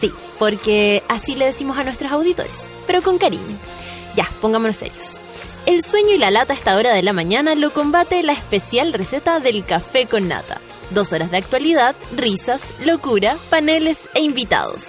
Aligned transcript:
Sí, 0.00 0.12
porque 0.38 1.02
así 1.08 1.34
le 1.34 1.46
decimos 1.46 1.78
a 1.78 1.84
nuestros 1.84 2.12
auditores, 2.12 2.56
pero 2.86 3.02
con 3.02 3.18
cariño. 3.18 3.56
Ya, 4.16 4.28
pongámonos 4.40 4.76
serios. 4.76 5.18
El 5.66 5.82
sueño 5.82 6.10
y 6.10 6.18
la 6.18 6.30
lata 6.30 6.52
a 6.52 6.56
esta 6.56 6.76
hora 6.76 6.92
de 6.92 7.02
la 7.02 7.12
mañana 7.12 7.54
lo 7.54 7.72
combate 7.72 8.22
la 8.22 8.32
especial 8.32 8.92
receta 8.92 9.40
del 9.40 9.64
café 9.64 10.06
con 10.06 10.28
nata. 10.28 10.60
Dos 10.90 11.12
horas 11.12 11.30
de 11.30 11.38
actualidad, 11.38 11.96
risas, 12.14 12.74
locura, 12.84 13.36
paneles 13.48 14.08
e 14.14 14.20
invitados. 14.20 14.88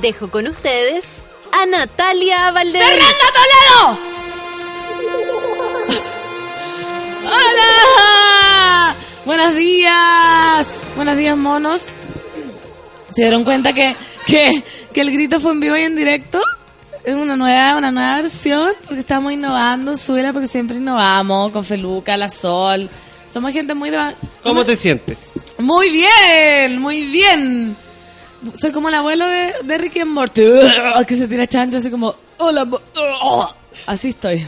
Dejo 0.00 0.30
con 0.30 0.46
ustedes 0.46 1.04
a 1.52 1.66
Natalia 1.66 2.52
Valdebenito. 2.52 2.88
¡Fernanda 2.88 3.26
Toledo! 3.34 3.98
¡Hola! 7.24 8.94
Buenos 9.24 9.54
días. 9.56 10.66
Buenos 10.96 11.16
días, 11.16 11.36
monos. 11.36 11.86
¿Se 13.12 13.22
dieron 13.22 13.44
cuenta 13.44 13.72
que, 13.72 13.96
que, 14.28 14.62
que 14.92 15.00
el 15.00 15.10
grito 15.10 15.40
fue 15.40 15.52
en 15.52 15.60
vivo 15.60 15.76
y 15.76 15.82
en 15.82 15.96
directo? 15.96 16.40
Es 17.04 17.14
una 17.14 17.36
nueva, 17.36 17.78
una 17.78 17.90
nueva 17.90 18.20
versión, 18.20 18.72
porque 18.84 19.00
estamos 19.00 19.32
innovando, 19.32 19.96
suela, 19.96 20.32
porque 20.32 20.46
siempre 20.46 20.76
innovamos, 20.76 21.52
con 21.52 21.64
Feluca, 21.64 22.16
La 22.16 22.28
Sol. 22.28 22.88
Somos 23.32 23.52
gente 23.52 23.74
muy 23.74 23.90
de... 23.90 24.14
¿Cómo 24.42 24.64
te 24.64 24.76
sientes? 24.76 25.18
Muy 25.58 25.90
bien, 25.90 26.80
muy 26.80 27.04
bien. 27.04 27.76
Soy 28.56 28.72
como 28.72 28.88
el 28.88 28.94
abuelo 28.94 29.26
de, 29.26 29.54
de 29.64 29.78
Ricky 29.78 30.00
and 30.00 30.10
Morty, 30.10 30.42
que 31.06 31.16
se 31.16 31.26
tira 31.26 31.46
chancho 31.46 31.78
así 31.78 31.90
como, 31.90 32.14
hola, 32.38 32.66
así 33.86 34.10
estoy. 34.10 34.46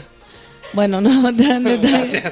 Bueno, 0.73 1.01
no 1.01 1.31
detalle. 1.31 2.23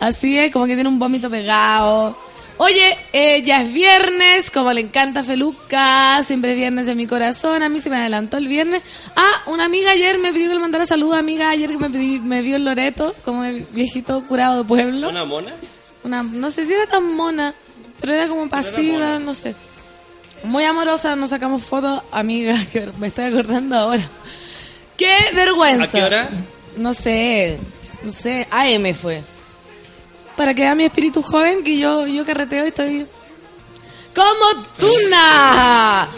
Así 0.00 0.36
es, 0.38 0.52
como 0.52 0.66
que 0.66 0.74
tiene 0.74 0.88
un 0.88 0.98
vómito 0.98 1.30
pegado. 1.30 2.16
Oye, 2.56 2.96
eh, 3.12 3.42
ya 3.42 3.62
es 3.62 3.72
viernes, 3.72 4.50
como 4.50 4.72
le 4.72 4.80
encanta 4.80 5.20
a 5.20 5.22
Feluca, 5.24 6.22
siempre 6.22 6.52
es 6.52 6.56
viernes 6.56 6.86
de 6.86 6.94
mi 6.94 7.06
corazón, 7.06 7.64
a 7.64 7.68
mí 7.68 7.80
se 7.80 7.90
me 7.90 7.96
adelantó 7.96 8.36
el 8.36 8.46
viernes. 8.46 8.82
Ah, 9.16 9.42
una 9.46 9.64
amiga 9.64 9.90
ayer 9.90 10.18
me 10.18 10.32
pidió 10.32 10.48
que 10.48 10.54
le 10.54 10.60
mandara 10.60 10.86
saludos, 10.86 11.18
amiga 11.18 11.50
ayer 11.50 11.70
que 11.70 11.78
me 11.78 12.42
vio 12.42 12.56
el 12.56 12.64
Loreto, 12.64 13.14
como 13.24 13.42
el 13.44 13.66
viejito 13.72 14.22
curado 14.26 14.58
de 14.58 14.68
pueblo. 14.68 15.08
¿Una 15.08 15.24
mona? 15.24 15.54
Una, 16.04 16.22
no 16.22 16.48
sé 16.50 16.64
si 16.64 16.74
era 16.74 16.86
tan 16.86 17.14
mona, 17.14 17.54
pero 18.00 18.12
era 18.12 18.28
como 18.28 18.48
pasiva, 18.48 19.18
no 19.18 19.34
sé. 19.34 19.56
Muy 20.44 20.64
amorosa, 20.64 21.16
nos 21.16 21.30
sacamos 21.30 21.62
fotos, 21.64 22.02
amiga, 22.12 22.54
que 22.72 22.88
me 22.98 23.08
estoy 23.08 23.24
acordando 23.24 23.76
ahora. 23.76 24.08
¡Qué 24.96 25.16
vergüenza! 25.34 25.84
¿A 25.84 25.90
qué 25.90 26.02
hora? 26.04 26.28
No 26.76 26.94
sé, 26.94 27.58
no 28.04 28.10
sé, 28.12 28.46
AM 28.50 28.94
fue. 28.94 29.22
Para 30.36 30.54
que 30.54 30.62
vea 30.62 30.74
mi 30.74 30.84
espíritu 30.84 31.22
joven, 31.22 31.62
que 31.62 31.78
yo, 31.78 32.06
yo 32.06 32.24
carreteo 32.24 32.64
y 32.64 32.68
estoy... 32.68 33.06
¡Como 34.14 34.64
tuna! 34.78 36.08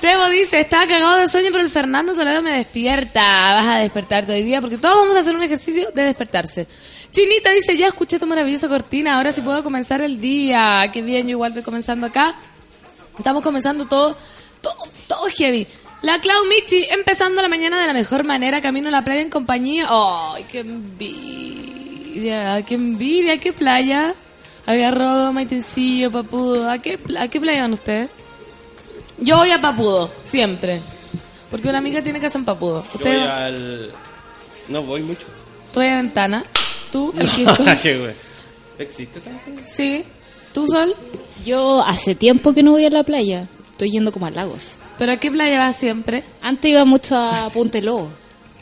Tebo 0.00 0.28
dice, 0.28 0.60
estaba 0.60 0.86
cagado 0.86 1.16
de 1.16 1.28
sueño, 1.28 1.48
pero 1.50 1.62
el 1.62 1.70
Fernando 1.70 2.14
Toledo 2.14 2.42
me 2.42 2.50
despierta. 2.58 3.20
Vas 3.54 3.66
a 3.66 3.78
despertarte 3.78 4.32
hoy 4.32 4.42
día, 4.42 4.60
porque 4.60 4.76
todos 4.76 4.96
vamos 4.96 5.16
a 5.16 5.20
hacer 5.20 5.34
un 5.34 5.42
ejercicio 5.42 5.90
de 5.94 6.02
despertarse. 6.02 6.66
Chinita 7.10 7.50
dice, 7.52 7.76
ya 7.76 7.86
escuché 7.86 8.18
tu 8.18 8.26
maravillosa 8.26 8.68
cortina, 8.68 9.16
ahora 9.16 9.32
sí 9.32 9.40
puedo 9.40 9.62
comenzar 9.62 10.02
el 10.02 10.20
día. 10.20 10.90
Qué 10.92 11.00
bien, 11.00 11.26
yo 11.26 11.30
igual 11.30 11.52
estoy 11.52 11.62
comenzando 11.62 12.06
acá. 12.06 12.34
Estamos 13.16 13.42
comenzando 13.42 13.86
todo, 13.86 14.16
todo, 14.60 14.76
todo 15.06 15.26
heavy. 15.30 15.66
La 16.02 16.20
Clau 16.20 16.44
Michi, 16.44 16.84
empezando 16.90 17.40
la 17.40 17.48
mañana 17.48 17.80
de 17.80 17.86
la 17.86 17.94
mejor 17.94 18.24
manera, 18.24 18.60
camino 18.60 18.88
a 18.88 18.92
la 18.92 19.04
playa 19.04 19.22
en 19.22 19.30
compañía. 19.30 19.86
¡Ay, 19.88 20.44
qué 20.50 20.58
envidia! 20.60 21.83
¡Qué 22.14 22.74
envidia! 22.74 23.38
¿Qué 23.38 23.52
playa? 23.52 24.14
Agarró 24.66 25.32
Maitencillo, 25.32 26.10
Papudo. 26.10 26.70
¿A 26.70 26.78
qué, 26.78 26.98
¿A 27.18 27.28
qué 27.28 27.40
playa 27.40 27.62
van 27.62 27.72
ustedes? 27.72 28.10
Yo 29.18 29.36
voy 29.36 29.50
a 29.50 29.60
Papudo, 29.60 30.10
siempre. 30.22 30.80
Porque 31.50 31.68
una 31.68 31.78
amiga 31.78 32.02
tiene 32.02 32.20
casa 32.20 32.38
en 32.38 32.44
Papudo. 32.44 32.84
Yo 32.84 32.98
¿Usted 32.98 33.18
voy 33.18 33.28
al... 33.28 33.92
No 34.68 34.82
voy 34.82 35.02
mucho. 35.02 35.26
¿Tú 35.72 35.80
vas 35.80 35.90
a 35.90 35.96
Ventana? 35.96 36.44
¿Tú? 36.90 37.12
el 37.18 37.26
No, 37.44 37.54
güey. 37.54 38.14
¿Existe? 38.78 39.20
¿Sí? 39.72 40.04
¿Tú, 40.52 40.66
Sol? 40.66 40.94
Yo 41.44 41.82
hace 41.82 42.14
tiempo 42.14 42.54
que 42.54 42.62
no 42.62 42.72
voy 42.72 42.84
a 42.86 42.90
la 42.90 43.02
playa. 43.02 43.48
Estoy 43.72 43.90
yendo 43.90 44.12
como 44.12 44.26
a 44.26 44.30
lagos. 44.30 44.76
¿Pero 44.98 45.12
a 45.12 45.16
qué 45.16 45.30
playa 45.30 45.58
vas 45.58 45.76
siempre? 45.76 46.24
Antes 46.40 46.70
iba 46.70 46.84
mucho 46.84 47.16
a 47.16 47.50
Punta 47.50 47.80
Lobo. 47.80 48.08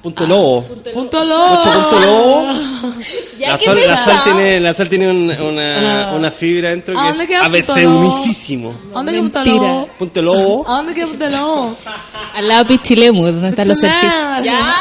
Punto 0.03 0.27
Lobo. 0.27 0.63
Punto 0.93 1.25
Lobo. 1.25 1.49
Mucho 1.57 1.71
Punto 1.73 2.01
Lobo. 2.01 2.53
Ya 3.39 3.49
La 3.49 3.59
sol, 3.59 3.79
la 3.89 4.05
sol 4.05 4.15
tiene, 4.25 4.61
la 4.61 4.75
sol 4.75 4.89
tiene 4.89 5.09
un- 5.11 5.31
una, 5.31 6.13
una 6.15 6.31
fibra 6.31 6.71
dentro 6.71 6.97
¿A 6.99 7.03
que 7.03 7.09
dónde 7.09 7.25
es 7.25 7.29
queda 7.31 7.45
a 7.45 7.49
veces 7.49 7.67
Punto 7.75 7.81
Lobo? 7.91 7.99
unicísimo. 7.99 8.75
¿A 8.91 8.95
dónde 8.95 9.13
queda 9.13 9.21
Punto 9.23 9.39
Mentira. 9.41 9.67
Lobo? 9.69 9.87
Punto 9.99 10.23
Lobo. 10.23 10.69
¿A 10.69 10.77
dónde 10.77 10.95
queda 10.95 11.07
Punto 11.07 11.29
Lobo? 11.29 11.77
Al 12.35 12.49
lado 12.49 12.65
de 12.65 12.69
Pichilemu, 12.79 13.25
donde 13.27 13.49
están 13.49 13.69
los 13.69 13.79
surfistas. 13.79 14.45
Ya. 14.45 14.75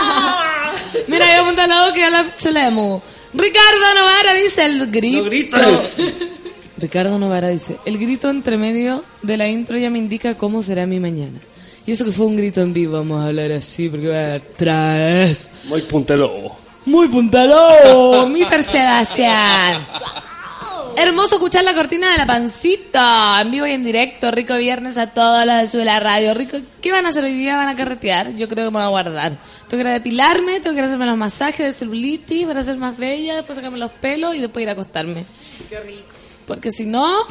Mira, 1.08 1.38
yo 1.38 1.46
Punto 1.46 1.68
Lobo 1.68 1.94
que 1.94 2.04
a 2.04 2.10
la 2.12 2.26
Selemu. 2.38 3.02
Ricardo 3.34 3.96
Novara 3.96 4.34
dice 4.34 4.66
el 4.66 4.92
grito. 4.92 5.24
No 5.24 5.30
grites. 5.30 5.94
Ricardo 6.78 7.18
Novara 7.20 7.48
dice, 7.50 7.78
el 7.86 7.98
grito 7.98 8.30
entre 8.30 8.58
medio 8.58 9.04
de 9.22 9.38
la 9.38 9.48
intro 9.48 9.78
ya 9.78 9.90
me 9.90 10.00
indica 10.00 10.36
cómo 10.36 10.62
será 10.62 10.86
mi 10.86 11.00
mañana. 11.00 11.40
Y 11.86 11.92
eso 11.92 12.06
que 12.06 12.12
fue 12.12 12.26
un 12.26 12.36
grito 12.36 12.62
en 12.62 12.74
vivo, 12.74 12.94
vamos 12.94 13.24
a 13.24 13.28
hablar 13.28 13.52
así 13.52 13.90
porque 13.90 14.08
va 14.08 14.36
atrás. 14.36 15.48
Muy 15.66 15.82
Punto 15.82 16.16
Lobo. 16.16 16.62
Muy 16.86 17.08
puntalo, 17.10 18.28
Mr. 18.30 18.64
Sebastián. 18.64 19.82
Hermoso 20.98 21.36
escuchar 21.36 21.64
la 21.64 21.74
cortina 21.74 22.12
de 22.12 22.18
la 22.18 22.26
pancita, 22.26 23.40
en 23.42 23.52
vivo 23.52 23.68
y 23.68 23.72
en 23.72 23.84
directo, 23.84 24.32
rico 24.32 24.56
viernes 24.58 24.98
a 24.98 25.08
todos 25.08 25.46
los 25.46 25.58
de 25.58 25.68
Suela 25.68 26.00
Radio, 26.00 26.34
rico. 26.34 26.58
¿Qué 26.82 26.92
van 26.92 27.06
a 27.06 27.10
hacer 27.10 27.24
hoy 27.24 27.34
día? 27.34 27.56
¿Van 27.56 27.70
a 27.70 27.76
carretear? 27.76 28.36
Yo 28.36 28.50
creo 28.50 28.66
que 28.66 28.72
me 28.72 28.80
voy 28.80 28.82
a 28.82 28.88
guardar. 28.88 29.38
Tengo 29.70 29.82
que 29.82 29.82
ir 29.82 29.88
a 29.88 29.94
depilarme, 29.94 30.60
tengo 30.60 30.74
que 30.74 30.80
ir 30.80 30.84
a 30.84 30.88
hacerme 30.88 31.06
los 31.06 31.18
masajes 31.18 31.66
de 31.66 31.74
celulitis 31.74 32.46
para 32.48 32.64
ser 32.64 32.78
más 32.78 32.98
bella, 32.98 33.36
después 33.36 33.56
sacarme 33.56 33.78
los 33.78 33.92
pelos 33.92 34.36
y 34.36 34.40
después 34.40 34.64
ir 34.64 34.70
a 34.70 34.74
acostarme. 34.74 35.24
Qué 35.70 35.80
rico. 35.82 36.08
Porque 36.48 36.72
si 36.72 36.86
no, 36.86 37.28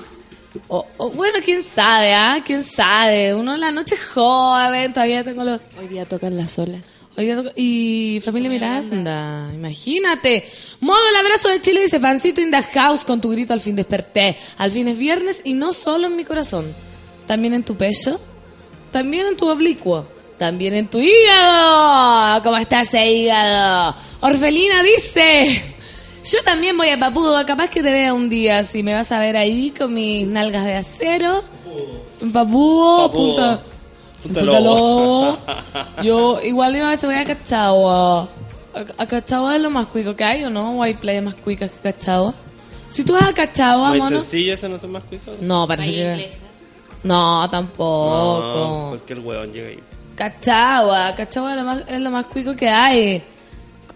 o- 0.69 0.87
o, 0.99 1.11
bueno, 1.11 1.38
quién 1.44 1.62
sabe, 1.62 2.15
¿ah? 2.15 2.41
¿Quién 2.44 2.65
sabe? 2.65 3.34
Uno 3.34 3.55
en 3.55 3.61
la 3.61 3.71
noche 3.71 3.94
es 3.94 4.05
joven, 4.05 4.93
todavía 4.93 5.22
tengo 5.25 5.44
los... 5.44 5.61
Hoy 5.78 5.88
día 5.88 6.05
tocan 6.06 6.37
las 6.37 6.59
olas. 6.59 6.83
Hoy 7.16 7.25
día 7.27 7.37
toca- 7.37 7.53
Y 7.56 8.21
familia 8.25 8.49
Miranda, 8.50 9.50
imagínate. 9.55 10.44
Modo 10.81 10.99
el 11.10 11.16
abrazo 11.25 11.49
de 11.49 11.60
Chile 11.60 11.83
dice 11.83 12.00
Pancito 12.00 12.41
in 12.41 12.50
the 12.50 12.62
house 12.62 13.05
con 13.05 13.21
tu 13.21 13.31
grito 13.31 13.53
al 13.53 13.60
fin 13.60 13.77
desperté. 13.77 14.37
Al 14.59 14.71
fin 14.72 14.89
es 14.89 14.97
viernes 14.99 15.41
y 15.44 15.55
no 15.55 15.72
solo 15.72 16.06
en 16.06 16.16
mi 16.16 16.25
corazón. 16.25 16.72
También 17.27 17.55
en 17.55 17.62
tu 17.65 17.77
pecho. 17.77 18.21
También 18.93 19.27
en 19.27 19.37
tu 19.37 19.49
oblicuo. 19.49 20.06
También 20.39 20.75
en 20.75 20.89
tu 20.89 20.99
hígado. 21.00 22.43
¿Cómo 22.43 22.56
está 22.56 22.81
ese 22.83 23.06
hígado? 23.12 23.94
Orfelina 24.21 24.83
dice. 24.83 25.75
Yo 26.30 26.42
también 26.44 26.76
voy 26.76 26.88
a 26.91 26.98
Papudo. 26.98 27.44
Capaz 27.44 27.68
que 27.70 27.82
te 27.82 27.92
vea 27.92 28.14
un 28.14 28.28
día. 28.28 28.62
Si 28.62 28.82
me 28.82 28.94
vas 28.94 29.10
a 29.10 29.18
ver 29.18 29.36
ahí 29.36 29.70
con 29.70 29.92
mis 29.92 30.26
nalgas 30.26 30.64
de 30.64 30.76
acero. 30.76 31.42
Papudo. 32.32 32.32
Papudo. 32.32 33.12
Punta, 33.12 33.60
Punta 34.22 34.41
Punta 34.41 34.60
Lobo. 34.60 34.60
Lobo. 34.60 35.38
Yo 36.03 36.41
igual 36.42 36.77
yo 36.77 36.86
a 36.86 36.97
voy 36.97 37.15
a 37.15 37.24
Cachagua. 37.24 38.28
¿A, 38.74 39.03
a 39.03 39.06
Cachagua 39.06 39.56
es 39.56 39.62
lo 39.62 39.71
más 39.71 39.86
cuico 39.86 40.15
que 40.15 40.22
hay 40.22 40.44
o 40.44 40.50
no? 40.50 40.78
¿O 40.78 40.82
hay 40.82 40.94
playas 40.94 41.24
más 41.24 41.34
cuicas 41.34 41.71
que 41.71 41.78
Cachagua? 41.78 42.34
Si 42.91 43.04
tú 43.04 43.15
vas 43.15 43.24
a 43.24 43.33
Cachagua, 43.33 43.94
mono... 43.94 44.21
ese 44.21 44.68
no 44.68 44.78
son 44.78 44.92
más 44.92 45.03
cuicos. 45.04 45.34
No, 45.41 45.66
parece 45.66 45.91
que... 45.91 46.30
No, 47.03 47.48
tampoco. 47.50 48.41
No, 48.41 48.86
porque 48.91 49.15
el 49.15 49.21
huevón 49.21 49.53
llega 49.53 49.68
ahí. 49.68 49.80
Cachagua, 50.15 51.15
Cachagua 51.16 51.53
es 51.53 51.56
lo 51.56 51.65
más, 51.65 51.83
es 51.88 52.00
lo 52.00 52.10
más 52.10 52.26
cuico 52.26 52.54
que 52.54 52.68
hay. 52.68 53.22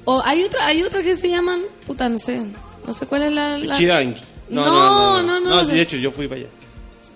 O 0.04 0.22
hay 0.24 0.44
otra, 0.44 0.66
hay 0.66 0.82
otra 0.82 1.02
que 1.02 1.16
se 1.16 1.28
llaman, 1.28 1.62
puta, 1.86 2.08
no 2.08 2.18
sé, 2.18 2.40
no 2.86 2.92
sé 2.92 3.06
cuál 3.06 3.22
es 3.22 3.32
la... 3.32 3.58
la... 3.58 3.76
Chidangui. 3.76 4.20
No, 4.48 4.64
no, 4.66 5.22
no, 5.22 5.40
no, 5.40 5.40
No, 5.40 5.62
no. 5.62 5.64
de 5.66 5.80
hecho, 5.80 5.96
yo 5.96 6.10
fui 6.10 6.28
para 6.28 6.42
allá. 6.42 6.50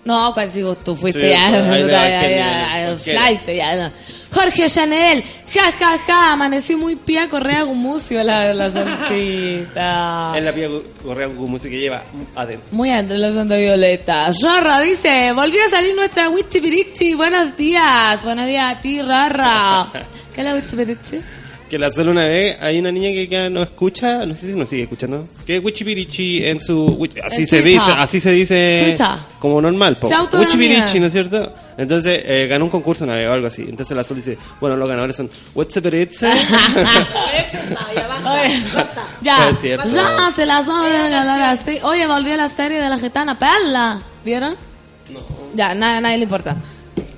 No, 0.04 0.32
cuál 0.32 0.50
si 0.50 0.62
vos 0.62 0.78
tú 0.82 0.96
fuiste 0.96 1.28
ya, 1.28 1.50
pues, 1.50 3.02
flight, 3.02 3.46
no. 3.76 3.90
Jorge 4.32 4.66
Chanel, 4.66 5.22
ja, 5.52 5.70
ja, 5.72 5.98
ja, 5.98 6.32
amaneció 6.32 6.78
muy 6.78 6.96
pía 6.96 7.28
correa 7.28 7.62
gumucio 7.64 8.22
la, 8.22 8.54
la 8.54 8.70
salsita. 8.70 10.32
Es 10.36 10.42
la 10.42 10.52
pía 10.54 10.68
correa 11.02 11.28
música 11.28 11.70
que 11.70 11.80
lleva 11.80 12.04
adentro. 12.34 12.68
Muy 12.70 12.90
adentro 12.90 13.18
la 13.18 13.32
Santa 13.32 13.56
Violeta. 13.56 14.30
Rorra 14.42 14.80
dice, 14.80 15.32
volvió 15.34 15.62
a 15.64 15.68
salir 15.68 15.94
nuestra 15.94 16.30
Wichi 16.30 16.60
Pirichi. 16.60 17.14
Buenos 17.14 17.54
días. 17.56 18.24
Buenos 18.24 18.46
días 18.46 18.76
a 18.76 18.80
ti, 18.80 19.02
Rorra. 19.02 19.88
¿Qué 20.34 20.40
es 20.40 20.44
la 20.44 20.54
Wichi 20.54 20.76
Pirichi? 20.76 21.20
Que 21.68 21.78
la 21.78 21.90
solo 21.90 22.12
una 22.12 22.24
vez 22.24 22.56
hay 22.60 22.78
una 22.78 22.90
niña 22.90 23.08
que 23.08 23.28
ya 23.28 23.50
no 23.50 23.62
escucha, 23.62 24.24
no 24.24 24.34
sé 24.34 24.46
si 24.48 24.54
nos 24.54 24.68
sigue 24.68 24.84
escuchando, 24.84 25.28
que 25.46 25.56
es 25.56 25.64
Wichipirichi 25.64 26.46
en 26.46 26.60
su... 26.60 27.06
Así 27.24 27.42
En 27.42 27.46
se 27.46 27.60
Twitter. 27.60 27.80
dice, 27.80 27.92
así 27.98 28.20
se 28.20 28.30
dice 28.32 28.80
Twitter. 28.96 29.06
como 29.38 29.60
normal. 29.60 29.98
Wichipirichi, 30.32 31.00
¿no 31.00 31.06
es 31.06 31.12
cierto? 31.12 31.52
Entonces 31.76 32.22
eh, 32.24 32.46
ganó 32.48 32.64
un 32.64 32.70
concurso 32.70 33.04
una 33.04 33.14
vez 33.16 33.28
o 33.28 33.32
algo 33.32 33.46
así. 33.46 33.62
Entonces 33.68 33.96
la 33.96 34.02
Sol 34.02 34.16
dice, 34.16 34.36
bueno, 34.60 34.76
los 34.76 34.88
ganadores 34.88 35.14
son. 35.14 35.30
Oye, 35.54 36.08
ya, 39.22 39.50
ya 39.50 40.30
se 40.34 40.46
las 40.46 40.68
así. 40.68 41.78
Oye, 41.82 42.06
volvió 42.06 42.36
la 42.36 42.48
serie 42.48 42.80
de 42.80 42.88
la 42.88 42.98
gitana 42.98 43.38
Perla. 43.38 44.00
¿Vieron? 44.24 44.56
No. 45.10 45.20
Ya, 45.54 45.74
nada, 45.74 46.00
nadie 46.00 46.18
le 46.18 46.22
importa. 46.24 46.56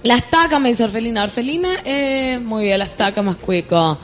Las 0.03 0.31
tacas, 0.31 0.61
me 0.61 0.71
dice 0.71 0.85
Orfelina. 0.85 1.25
Orfelina, 1.25 1.69
eh, 1.85 2.39
muy 2.43 2.65
bien, 2.65 2.79
las 2.79 2.97
tacas 2.97 3.25
más 3.25 3.37
cuico. 3.37 3.99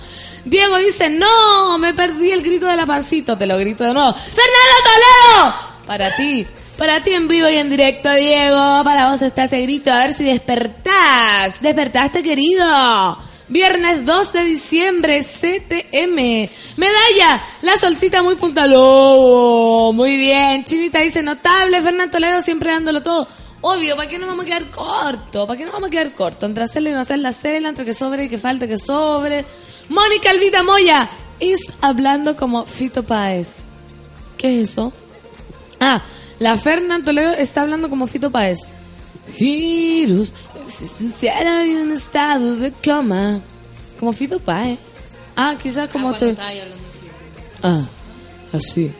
Diego 0.47 0.77
dice, 0.79 1.11
no, 1.11 1.77
me 1.77 1.93
perdí 1.93 2.31
el 2.31 2.41
grito 2.41 2.67
de 2.67 2.77
la 2.77 2.87
pancito. 2.87 3.37
Te 3.37 3.47
lo 3.47 3.59
grito 3.59 3.83
de 3.83 3.93
nuevo. 3.93 4.15
¡Fernando 4.15 4.77
Toledo! 4.85 5.55
Para 5.87 6.15
ti. 6.15 6.47
Para 6.79 7.03
ti 7.03 7.15
en 7.15 7.27
vivo 7.27 7.49
y 7.49 7.57
en 7.57 7.69
directo, 7.69 8.13
Diego. 8.13 8.85
Para 8.85 9.11
vos 9.11 9.21
está 9.23 9.45
ese 9.45 9.61
grito. 9.63 9.91
A 9.91 9.99
ver 9.99 10.15
si 10.15 10.23
despertás. 10.23 11.61
¿Despertaste, 11.61 12.23
querido? 12.23 13.19
Viernes 13.49 14.07
2 14.07 14.33
de 14.33 14.45
diciembre, 14.45 15.25
CTM. 15.25 16.49
Medalla, 16.77 17.43
la 17.63 17.77
solcita 17.77 18.23
muy 18.23 18.37
punta 18.37 18.69
lobo. 18.69 19.93
Muy 19.93 20.17
bien. 20.17 20.65
Chinita 20.65 21.01
dice, 21.01 21.25
notable. 21.25 21.83
Fernando 21.83 22.13
Toledo 22.13 22.41
siempre 22.41 22.71
dándolo 22.71 23.03
todo. 23.03 23.27
Obvio, 23.63 23.97
¿para 23.97 24.09
qué 24.09 24.17
nos 24.17 24.29
vamos 24.29 24.45
a 24.45 24.47
quedar 24.47 24.71
corto? 24.71 25.45
¿Para 25.45 25.59
qué 25.59 25.65
nos 25.65 25.73
vamos 25.73 25.89
a 25.89 25.91
quedar 25.91 26.15
corto? 26.15 26.47
Entre 26.47 26.63
hacerle 26.63 26.91
y 26.91 26.93
no 26.93 27.01
hacer 27.01 27.19
la 27.19 27.33
cela, 27.33 27.69
entre 27.69 27.85
que 27.85 27.95
sobre 27.95 28.25
y 28.25 28.29
que 28.29 28.39
falte 28.39 28.69
que 28.69 28.79
sobre. 28.79 29.45
Mónica 29.89 30.31
Alvita 30.31 30.63
Moya, 30.63 31.11
es 31.41 31.61
hablando 31.81 32.37
como 32.37 32.67
Fito 32.67 33.03
Páez. 33.03 33.59
¿Qué 34.37 34.61
es 34.61 34.71
eso? 34.71 34.93
Ah, 35.81 36.03
la 36.39 36.57
Fernán 36.57 37.05
Toledo 37.05 37.33
está 37.33 37.63
hablando 37.63 37.89
como 37.89 38.07
Fito 38.07 38.31
Páez. 38.31 38.61
Giros, 39.37 40.35
si 40.67 40.87
sucediera 40.87 41.65
en 41.65 41.79
un 41.79 41.93
estado 41.93 42.57
de 42.57 42.73
cama. 42.73 43.41
Como 43.99 44.13
Fito 44.13 44.39
Páez. 44.41 44.79
Ah, 45.37 45.55
quizás 45.61 45.89
como 45.91 46.15
te... 46.15 46.37
Ah, 47.63 47.85
así. 48.53 48.93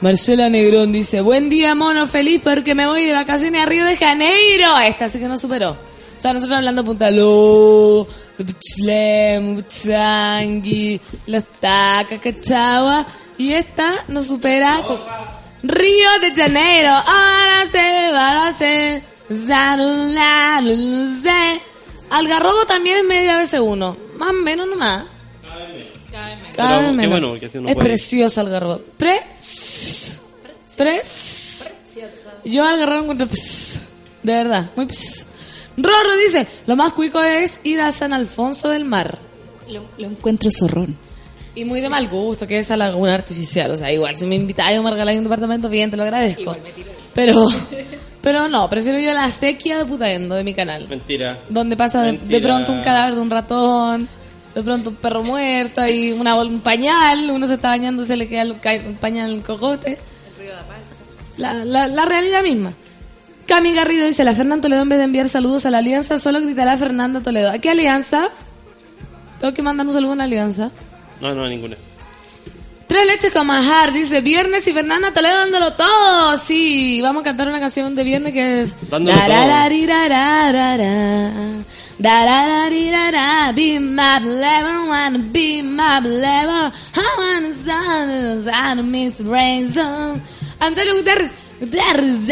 Marcela 0.00 0.48
Negrón 0.50 0.92
dice, 0.92 1.20
buen 1.22 1.48
día, 1.48 1.74
mono, 1.74 2.06
feliz 2.06 2.40
porque 2.44 2.74
me 2.74 2.86
voy 2.86 3.04
de 3.04 3.12
vacaciones 3.12 3.62
a 3.62 3.66
Río 3.66 3.84
de 3.84 3.96
Janeiro. 3.96 4.78
Esta 4.86 5.08
sí 5.08 5.18
que 5.18 5.26
no 5.26 5.38
superó. 5.38 5.70
O 5.70 6.20
sea, 6.20 6.32
nosotros 6.32 6.56
hablando 6.56 6.82
de 6.82 7.10
Butzangui, 9.54 11.00
Los 11.26 11.44
Tacas, 11.60 12.20
Cachagua. 12.20 13.06
Y 13.38 13.52
esta 13.52 14.04
nos 14.08 14.26
supera 14.26 14.80
con 14.86 14.98
Río 15.62 16.08
de 16.20 16.34
Janeiro. 16.34 16.88
Ahora 16.90 17.66
se 17.70 18.12
va 18.12 18.44
a 18.44 18.48
hacer. 18.48 19.02
Algarrobo 22.10 22.64
también 22.66 22.98
es 22.98 23.04
medio 23.04 23.32
ABC1. 23.32 23.96
Más 24.16 24.30
o 24.30 24.32
menos 24.32 24.68
nomás. 24.68 25.04
Cada 26.56 26.78
vez 26.78 26.88
qué 26.88 26.92
menos. 26.94 27.10
bueno, 27.10 27.28
porque 27.30 27.46
así 27.46 27.58
uno 27.58 27.68
es 27.68 27.74
puede- 27.74 27.88
precioso 27.88 28.40
Algarrobo. 28.40 28.80
Pre. 28.96 29.22
Pre. 30.76 31.02
Yo 32.44 32.64
Algarrobo 32.64 33.00
encuentro. 33.02 33.26
ps, 33.26 33.80
De 34.22 34.32
verdad, 34.34 34.70
muy. 34.76 34.86
ps. 34.86 35.26
Rorro 35.76 36.16
dice: 36.24 36.46
Lo 36.66 36.76
más 36.76 36.92
cuico 36.92 37.22
es 37.22 37.60
ir 37.64 37.80
a 37.80 37.92
San 37.92 38.12
Alfonso 38.12 38.68
del 38.68 38.84
Mar. 38.84 39.18
Lo, 39.68 39.82
lo 39.98 40.06
encuentro 40.06 40.50
zorrón. 40.50 40.96
Y 41.54 41.64
muy 41.64 41.80
de 41.80 41.88
mal 41.88 42.06
gusto, 42.08 42.46
que 42.46 42.58
esa 42.58 42.76
laguna 42.76 43.14
artificial. 43.14 43.70
O 43.70 43.76
sea, 43.76 43.90
igual, 43.90 44.14
si 44.14 44.26
me 44.26 44.36
invitáis 44.36 44.78
a 44.78 44.82
me 44.82 44.90
regaláis 44.90 45.18
un 45.18 45.24
departamento 45.24 45.68
bien, 45.68 45.90
te 45.90 45.96
lo 45.96 46.02
agradezco. 46.02 46.54
Pero, 47.14 47.46
pero 48.20 48.46
no, 48.48 48.68
prefiero 48.68 48.98
yo 48.98 49.14
la 49.14 49.30
sequía 49.30 49.78
de 49.78 49.86
Putaendo 49.86 50.34
de 50.34 50.44
mi 50.44 50.52
canal. 50.52 50.86
Mentira. 50.86 51.38
Donde 51.48 51.76
pasa 51.76 52.02
de, 52.02 52.18
de 52.18 52.40
pronto 52.40 52.72
un 52.72 52.82
cadáver 52.82 53.14
de 53.14 53.20
un 53.22 53.30
ratón, 53.30 54.06
de 54.54 54.62
pronto 54.62 54.90
un 54.90 54.96
perro 54.96 55.22
muerto, 55.22 55.80
hay 55.80 56.12
una, 56.12 56.34
un 56.34 56.60
pañal, 56.60 57.30
uno 57.30 57.46
se 57.46 57.54
está 57.54 57.68
bañando, 57.68 58.04
se 58.04 58.16
le 58.16 58.28
queda 58.28 58.42
el, 58.42 58.56
el 58.62 58.94
pañal 58.94 59.30
en 59.30 59.36
el 59.38 59.42
cogote. 59.42 59.98
La, 61.38 61.64
la, 61.64 61.86
la 61.86 62.04
realidad 62.04 62.42
misma. 62.42 62.74
Cami 63.46 63.72
Garrido 63.72 64.06
dice, 64.06 64.24
la 64.24 64.34
Fernanda 64.34 64.62
Toledo 64.62 64.82
en 64.82 64.88
vez 64.88 64.98
de 64.98 65.04
enviar 65.04 65.28
saludos 65.28 65.66
a 65.66 65.70
la 65.70 65.78
alianza, 65.78 66.18
solo 66.18 66.40
gritará 66.40 66.76
Fernanda 66.76 67.20
Toledo. 67.20 67.50
¿A 67.50 67.58
qué 67.58 67.70
alianza? 67.70 68.28
Tengo 69.40 69.54
que 69.54 69.62
mandar 69.62 69.86
un 69.86 69.92
saludo 69.92 70.12
a 70.12 70.14
una 70.14 70.24
alianza. 70.24 70.70
No, 71.20 71.34
no, 71.34 71.46
ninguna. 71.46 71.76
Tres 72.88 73.06
leches 73.06 73.32
con 73.32 73.46
manjar, 73.46 73.92
dice 73.92 74.20
Viernes 74.20 74.66
y 74.66 74.72
Fernanda 74.72 75.12
Toledo 75.12 75.36
dándolo 75.36 75.72
todo. 75.74 76.36
Sí, 76.38 77.00
vamos 77.02 77.22
a 77.22 77.24
cantar 77.24 77.48
una 77.48 77.60
canción 77.60 77.94
de 77.94 78.04
Viernes 78.04 78.32
que 78.32 78.62
es. 78.62 78.74
Dándolo 78.88 79.16
todo. 79.16 79.28
Darararirarara, 79.28 80.78
darararirara, 81.98 83.52
Be 83.52 83.78
my 83.80 84.20
lover, 84.22 84.88
wanna 84.88 85.18
be 85.32 85.62
my 85.62 86.00
lover. 86.00 86.72
I 86.94 87.08
wanna 87.18 87.52
stand 87.54 88.48
and 88.48 88.90
miss 88.90 89.20
Ransom. 89.20 90.20
Antonio 90.58 90.94
Gutiérrez, 90.94 91.34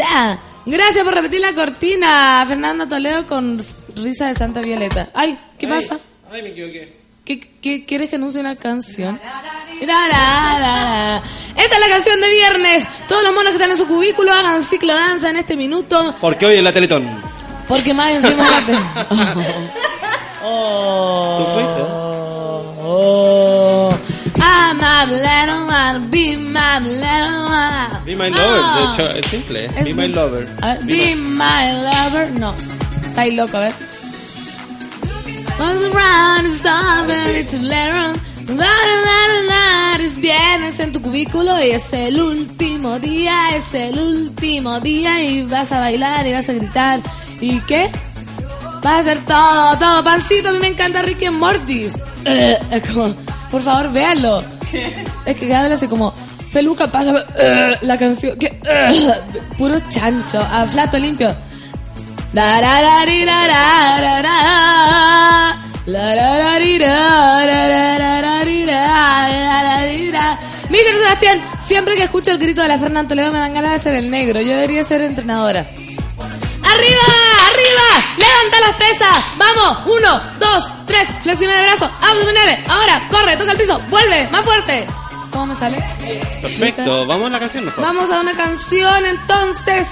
ah. 0.03 0.37
Gracias 0.65 1.03
por 1.03 1.13
repetir 1.13 1.41
la 1.41 1.53
cortina. 1.53 2.43
Fernanda 2.47 2.87
Toledo 2.87 3.27
con 3.27 3.59
risa 3.95 4.27
de 4.27 4.35
Santa 4.35 4.61
Violeta. 4.61 5.09
Ay, 5.13 5.37
¿qué 5.57 5.67
pasa? 5.67 5.99
Ay, 6.31 6.41
me 6.41 6.49
equivoqué. 6.49 6.95
¿Qué, 7.23 7.39
qué- 7.39 7.85
quieres 7.85 8.09
que 8.09 8.15
anuncie 8.17 8.39
una 8.39 8.55
canción? 8.55 9.19
Ra, 9.85 10.07
ra, 10.07 10.59
ra. 10.59 11.17
Esta 11.55 11.75
es 11.75 11.81
la 11.81 11.87
canción 11.89 12.21
de 12.21 12.29
viernes. 12.29 12.87
Todos 13.07 13.23
los 13.23 13.31
monos 13.33 13.49
que 13.49 13.55
están 13.57 13.71
en 13.71 13.77
su 13.77 13.87
cubículo 13.87 14.31
hagan 14.31 14.61
ciclo 14.61 14.93
danza 14.93 15.29
en 15.29 15.37
este 15.37 15.55
minuto. 15.55 16.15
Porque 16.21 16.45
hoy 16.45 16.55
es 16.57 16.63
la 16.63 16.71
Teletón. 16.73 17.07
Porque 17.67 17.93
más 17.93 18.11
encima 18.11 18.43
la- 18.49 19.65
Oh. 20.47 21.37
¿Tú 21.39 21.53
fuiste? 21.53 21.81
Oh. 22.87 23.97
I'm 24.47 24.79
a 24.79 25.05
little 25.09 25.65
one, 25.65 26.11
be 26.11 26.35
my 26.35 26.79
little 26.79 27.45
one. 27.49 28.05
Be 28.05 28.15
my 28.15 28.29
lover. 28.29 28.61
De 28.75 28.83
hecho, 28.91 29.09
es 29.11 29.25
simple. 29.25 29.65
¿eh? 29.65 29.71
Es 29.75 29.85
Be 29.85 29.93
my 29.93 30.07
lover. 30.07 30.45
Ver, 30.61 30.79
Be 30.85 30.93
be 30.93 31.15
my 31.15 31.65
lover. 31.89 32.31
No. 32.39 32.53
Está 33.01 33.21
ahí 33.21 33.35
loco, 33.35 33.57
a 33.57 33.61
ver. 33.61 33.73
Once 35.57 35.85
around 35.85 36.45
is 36.47 36.63
la, 37.61 38.13
la, 38.47 38.67
la, 39.47 40.03
Es 40.03 40.19
viernes 40.19 40.79
en 40.79 40.91
tu 40.91 41.01
cubículo 41.01 41.59
y 41.63 41.71
es 41.71 41.93
el 41.93 42.19
último 42.19 42.99
día, 42.99 43.55
es 43.55 43.73
el 43.73 43.97
último 43.97 44.79
día 44.79 45.23
y 45.23 45.43
vas 45.43 45.71
a 45.71 45.79
bailar 45.79 46.27
y 46.27 46.33
vas 46.33 46.49
a 46.49 46.53
gritar. 46.53 47.01
¿Y 47.41 47.61
qué? 47.61 47.89
Vas 48.83 48.93
a 48.93 48.99
hacer 48.99 49.25
todo, 49.25 49.77
todo. 49.79 50.03
Pancito, 50.03 50.49
a 50.49 50.51
mí 50.53 50.59
me 50.59 50.67
encanta 50.67 51.01
Ricky 51.01 51.29
Mortis. 51.29 51.93
Eh, 52.25 52.59
es 52.71 52.91
como, 52.91 53.15
por 53.55 53.63
favor, 53.63 53.89
véanlo. 53.93 54.43
Es 55.25 55.37
que 55.37 55.47
cada 55.47 55.69
vez 55.69 55.77
así 55.77 55.87
como, 55.87 56.13
Feluca 56.51 56.91
pasa 56.91 57.25
eh, 57.37 57.77
la 57.83 57.97
canción, 57.97 58.37
que 58.37 58.47
eh, 58.47 59.11
puro 59.57 59.79
chancho, 59.89 60.41
a 60.41 60.65
flato 60.65 60.97
limpio. 60.97 61.33
Miguel 70.69 70.95
Sebastián, 71.01 71.41
siempre 71.65 71.95
que 71.95 72.03
escucho 72.03 72.31
el 72.31 72.37
grito 72.37 72.61
de 72.61 72.67
la 72.67 72.77
Fernanda 72.77 73.07
Toledo 73.07 73.31
me 73.31 73.39
dan 73.39 73.53
ganas 73.53 73.71
de 73.71 73.79
ser 73.79 73.95
el 73.95 74.11
negro. 74.11 74.41
Yo 74.41 74.49
debería 74.49 74.83
ser 74.83 74.99
entrenadora. 74.99 75.65
¡Arriba! 76.75 77.01
¡Arriba! 77.51 77.87
¡Levanta 78.17 78.59
las 78.59 78.75
pesas! 78.77 79.23
¡Vamos! 79.37 79.79
Uno, 79.85 80.21
dos, 80.39 80.63
tres. 80.85 81.07
Flexiona 81.23 81.55
de 81.55 81.67
brazos. 81.67 81.89
Abdominales. 82.01 82.59
Ahora, 82.67 83.01
corre, 83.09 83.37
toca 83.37 83.51
el 83.51 83.57
piso. 83.57 83.79
Vuelve, 83.89 84.27
más 84.29 84.43
fuerte. 84.43 84.85
¿Cómo 85.31 85.47
me 85.47 85.55
sale? 85.55 85.77
Perfecto. 86.41 87.05
Vamos 87.05 87.27
a 87.27 87.29
la 87.31 87.39
canción 87.39 87.65
mejor. 87.65 87.83
Vamos 87.83 88.11
a 88.11 88.19
una 88.21 88.33
canción 88.33 89.05
entonces. 89.05 89.87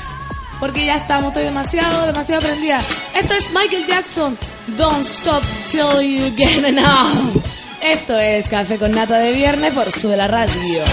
Porque 0.60 0.86
ya 0.86 0.96
estamos, 0.96 1.30
estoy 1.30 1.44
demasiado, 1.44 2.06
demasiado 2.06 2.42
prendida. 2.42 2.82
Esto 3.14 3.34
es 3.34 3.52
Michael 3.52 3.86
Jackson. 3.86 4.38
Don't 4.78 5.06
stop 5.06 5.44
till 5.70 6.02
you 6.02 6.34
get 6.36 6.64
enough. 6.64 7.36
Esto 7.82 8.18
es 8.18 8.48
Café 8.48 8.78
con 8.78 8.92
Nata 8.92 9.18
de 9.18 9.34
Viernes 9.34 9.74
por 9.74 9.92
Sube 9.92 10.16
la 10.16 10.28
Radio. 10.28 10.84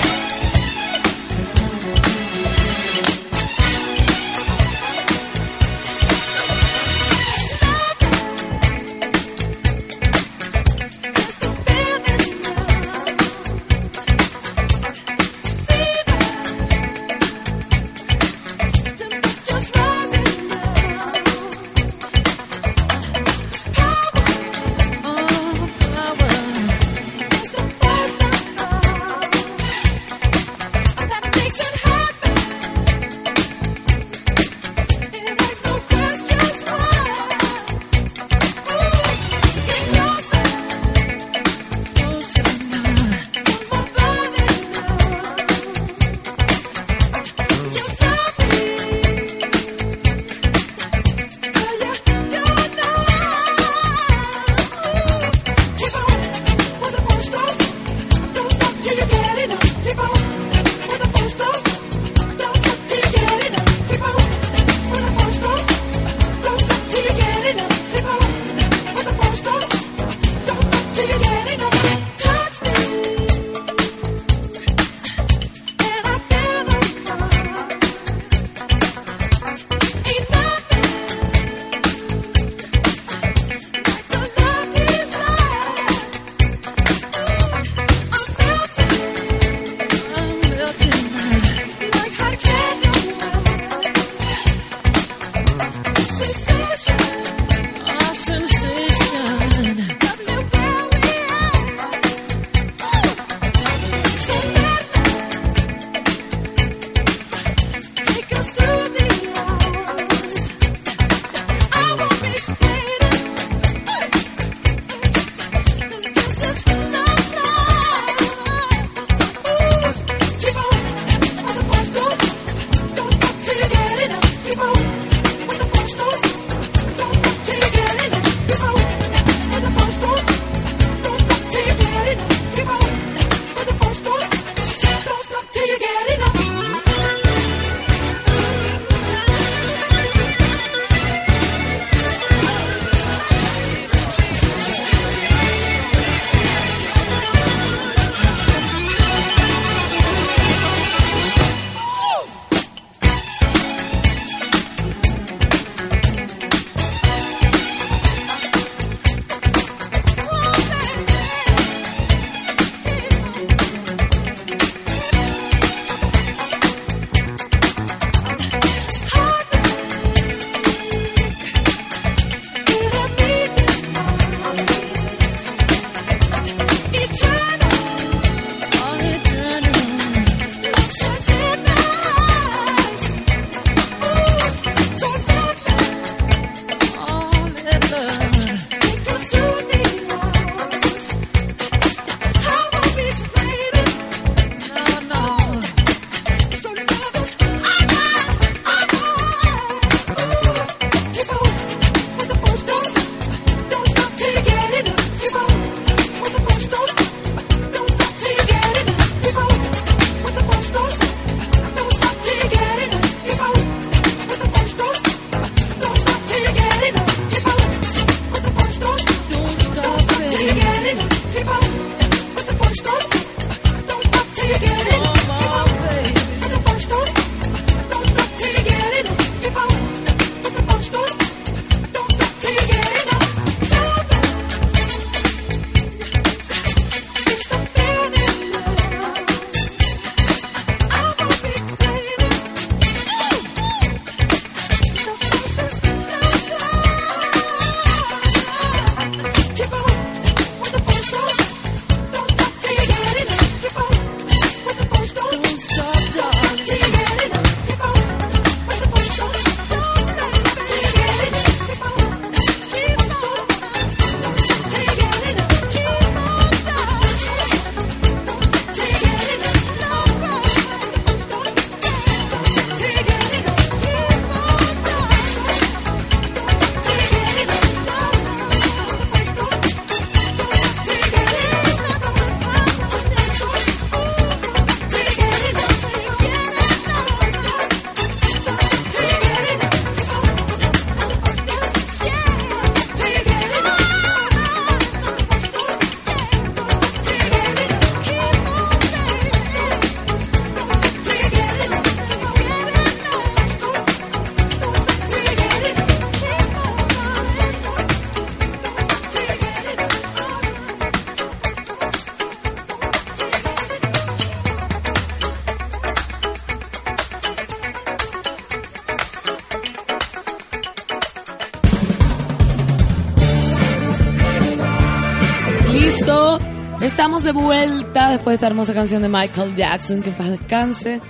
Vuelta 327.32 328.10
después 328.10 328.32
de 328.32 328.34
esta 328.36 328.46
hermosa 328.46 328.74
canción 328.74 329.02
de 329.02 329.08
Michael 329.08 329.54
Jackson. 329.56 330.02
Que 330.02 330.10
en 330.10 330.16
paz 330.16 330.30
descanse. 330.30 331.00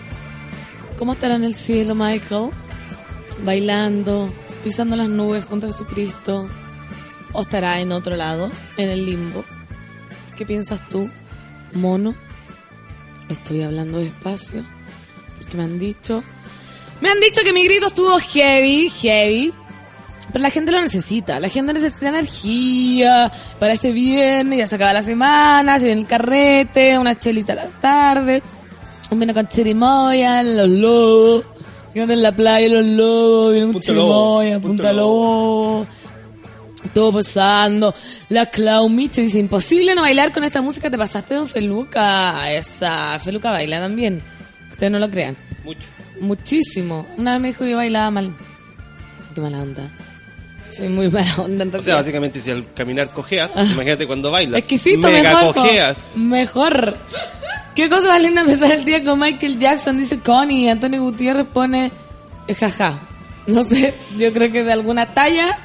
¿Cómo 0.98 1.14
estará 1.14 1.36
en 1.36 1.44
el 1.44 1.54
cielo, 1.54 1.94
Michael? 1.94 2.50
Bailando, 3.44 4.32
pisando 4.62 4.96
las 4.96 5.08
nubes 5.08 5.44
junto 5.44 5.66
a 5.66 5.72
Jesucristo. 5.72 6.48
¿O 7.32 7.42
estará 7.42 7.80
en 7.80 7.92
otro 7.92 8.16
lado, 8.16 8.50
en 8.76 8.88
el 8.88 9.06
limbo? 9.06 9.44
¿Qué 10.36 10.44
piensas 10.44 10.86
tú, 10.88 11.08
mono? 11.72 12.14
Estoy 13.28 13.62
hablando 13.62 13.98
despacio 13.98 14.64
porque 15.38 15.56
me 15.56 15.62
han 15.64 15.78
dicho. 15.78 16.22
Me 17.00 17.08
han 17.08 17.20
dicho 17.20 17.42
que 17.42 17.52
mi 17.52 17.64
grito 17.64 17.86
estuvo 17.86 18.18
heavy, 18.18 18.90
heavy. 18.90 19.54
Pero 20.32 20.42
la 20.42 20.50
gente 20.50 20.72
lo 20.72 20.80
necesita. 20.80 21.40
La 21.40 21.48
gente 21.48 21.72
necesita 21.72 22.08
energía 22.08 23.30
para 23.58 23.72
este 23.72 23.92
viernes. 23.92 24.58
Ya 24.58 24.66
se 24.66 24.76
acaba 24.76 24.92
la 24.92 25.02
semana, 25.02 25.78
se 25.78 25.86
viene 25.86 26.02
el 26.02 26.06
carrete, 26.06 26.98
una 26.98 27.18
chelita 27.18 27.52
a 27.52 27.56
la 27.56 27.66
tarde, 27.80 28.42
un 29.10 29.20
vino 29.20 29.34
con 29.34 29.48
chirimoya, 29.48 30.42
los 30.42 30.68
lobos. 30.68 31.44
Vienen 31.92 32.10
en 32.12 32.22
la 32.22 32.32
playa 32.32 32.68
los 32.68 32.86
lobos, 32.86 33.52
vienen 33.52 33.74
un 33.74 33.80
chirimoya, 33.80 34.60
Punta 34.60 34.92
lobo. 34.92 35.86
Todo 36.94 37.12
pasando. 37.12 37.94
La 38.28 38.46
Clau 38.46 38.88
Miche 38.88 39.22
dice, 39.22 39.38
imposible 39.38 39.94
no 39.94 40.02
bailar 40.02 40.32
con 40.32 40.44
esta 40.44 40.62
música. 40.62 40.90
Te 40.90 40.96
pasaste, 40.96 41.34
don 41.34 41.46
Feluca. 41.46 42.50
Esa, 42.52 43.18
Feluca 43.18 43.50
baila 43.50 43.80
también. 43.80 44.22
Ustedes 44.70 44.90
no 44.90 44.98
lo 44.98 45.10
crean. 45.10 45.36
Mucho. 45.64 45.88
Muchísimo. 46.20 47.06
Una 47.16 47.32
vez 47.32 47.40
me 47.40 47.48
dijo 47.48 47.64
que 47.64 47.74
bailaba 47.74 48.10
mal. 48.10 48.36
Qué 49.34 49.40
mala 49.40 49.60
onda. 49.60 49.90
Soy 50.70 50.88
muy 50.88 51.08
mala 51.10 51.34
onda 51.38 51.64
en 51.64 51.74
O 51.74 51.82
sea, 51.82 51.96
básicamente 51.96 52.40
si 52.40 52.50
al 52.50 52.72
caminar 52.74 53.10
cojeas, 53.10 53.52
imagínate 53.56 54.06
cuando 54.06 54.30
bailas. 54.30 54.58
Exquisito, 54.58 55.10
Mega 55.10 55.34
mejor. 55.34 55.54
cojeas. 55.54 55.98
Mejor. 56.14 56.96
Qué 57.74 57.88
cosa 57.88 58.08
más 58.08 58.20
linda 58.22 58.42
empezar 58.42 58.72
el 58.72 58.84
día 58.84 59.02
con 59.04 59.18
Michael 59.18 59.58
Jackson, 59.58 59.96
dice 59.96 60.20
Connie. 60.20 60.68
Antonio 60.68 61.02
Gutiérrez 61.02 61.46
pone 61.46 61.92
eh, 62.46 62.54
jaja. 62.54 62.98
No 63.46 63.62
sé, 63.62 63.92
yo 64.18 64.32
creo 64.32 64.52
que 64.52 64.64
de 64.64 64.72
alguna 64.72 65.06
talla 65.06 65.56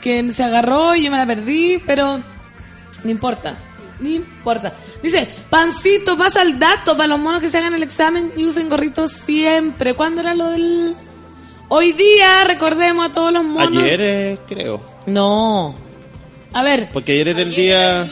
que 0.00 0.30
se 0.30 0.42
agarró 0.42 0.94
y 0.94 1.04
yo 1.04 1.10
me 1.10 1.18
la 1.18 1.26
perdí, 1.26 1.78
pero 1.86 2.18
no 3.04 3.10
importa. 3.10 3.56
No 4.00 4.08
importa. 4.08 4.72
Dice, 5.02 5.28
pancito, 5.50 6.16
pasa 6.16 6.42
el 6.42 6.58
dato 6.58 6.96
para 6.96 7.08
los 7.08 7.18
monos 7.18 7.40
que 7.40 7.48
se 7.48 7.58
hagan 7.58 7.74
el 7.74 7.82
examen 7.82 8.32
y 8.36 8.44
usen 8.44 8.68
gorritos 8.68 9.10
siempre. 9.10 9.94
¿Cuándo 9.94 10.20
era 10.20 10.34
lo 10.34 10.50
del...? 10.50 10.94
Hoy 11.68 11.92
día, 11.92 12.44
recordemos 12.46 13.08
a 13.08 13.12
todos 13.12 13.32
los 13.32 13.44
monos. 13.44 13.82
Ayer, 13.82 14.00
eh, 14.00 14.38
creo. 14.48 14.80
No. 15.06 15.74
A 16.52 16.62
ver, 16.62 16.88
Porque 16.92 17.12
ayer 17.12 17.28
era 17.28 17.42
el 17.42 17.54
día 17.54 18.08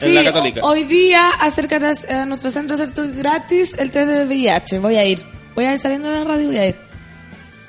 en 0.00 0.14
la 0.14 0.24
Católica. 0.24 0.60
ho- 0.62 0.70
hoy 0.70 0.84
día 0.84 1.28
acércate 1.40 1.86
a, 2.08 2.22
a 2.22 2.26
nuestro 2.26 2.50
centro 2.50 2.76
de 2.76 2.82
hacer 2.84 3.12
gratis 3.12 3.74
el 3.78 3.90
test 3.92 4.08
de 4.10 4.24
VIH. 4.24 4.78
Voy 4.80 4.96
a 4.96 5.04
ir. 5.06 5.22
Voy 5.54 5.66
a 5.66 5.74
ir 5.74 5.78
saliendo 5.78 6.08
de 6.08 6.16
la 6.18 6.24
radio, 6.24 6.46
voy 6.48 6.58
a 6.58 6.68
ir. 6.68 6.74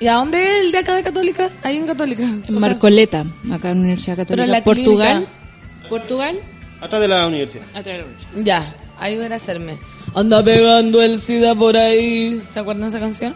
¿Y 0.00 0.08
a 0.08 0.14
dónde 0.14 0.42
es 0.42 0.60
el 0.64 0.72
de 0.72 0.78
acá 0.78 0.96
de 0.96 1.02
Católica? 1.04 1.48
Ahí 1.62 1.76
en 1.76 1.86
Católica. 1.86 2.24
En 2.24 2.58
Marcoleta, 2.58 3.20
acá 3.52 3.70
en 3.70 3.76
la 3.78 3.80
Universidad 3.82 4.16
Pero 4.16 4.26
Católica. 4.26 4.44
en 4.44 4.50
la 4.50 4.64
Portugal. 4.64 5.16
clínica. 5.18 5.88
Portugal. 5.88 6.36
Atrás 6.80 7.00
de 7.02 7.08
la 7.08 7.26
universidad. 7.28 7.64
Atrás 7.68 7.84
de 7.84 7.98
la 7.98 8.04
universidad. 8.06 8.42
Ya, 8.42 8.74
ahí 8.98 9.16
voy 9.16 9.26
a 9.26 9.34
hacerme. 9.36 9.78
Anda 10.14 10.42
pegando 10.42 11.00
el 11.00 11.20
SIDA 11.20 11.54
por 11.54 11.76
ahí. 11.76 12.42
¿Se 12.52 12.58
acuerdan 12.58 12.82
de 12.82 12.88
esa 12.88 12.98
canción? 12.98 13.34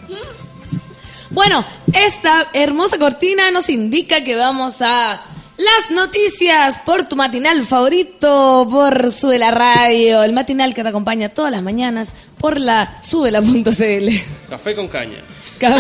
Bueno, 1.37 1.63
esta 1.93 2.47
hermosa 2.55 2.97
cortina 2.99 3.51
nos 3.51 3.69
indica 3.69 4.25
que 4.25 4.35
vamos 4.37 4.81
a 4.81 5.21
las 5.59 5.91
noticias 5.91 6.79
por 6.79 7.05
tu 7.05 7.15
matinal 7.15 7.63
favorito, 7.63 8.67
por 8.71 9.13
Suela 9.13 9.51
Radio, 9.51 10.23
el 10.23 10.33
matinal 10.33 10.73
que 10.73 10.83
te 10.83 10.89
acompaña 10.89 11.29
todas 11.29 11.53
las 11.53 11.61
mañanas 11.63 12.09
por 12.39 12.59
la 12.59 13.01
subela.cl. 13.03 14.09
Café 14.49 14.75
con 14.75 14.89
caña. 14.89 15.19
Ca- 15.59 15.77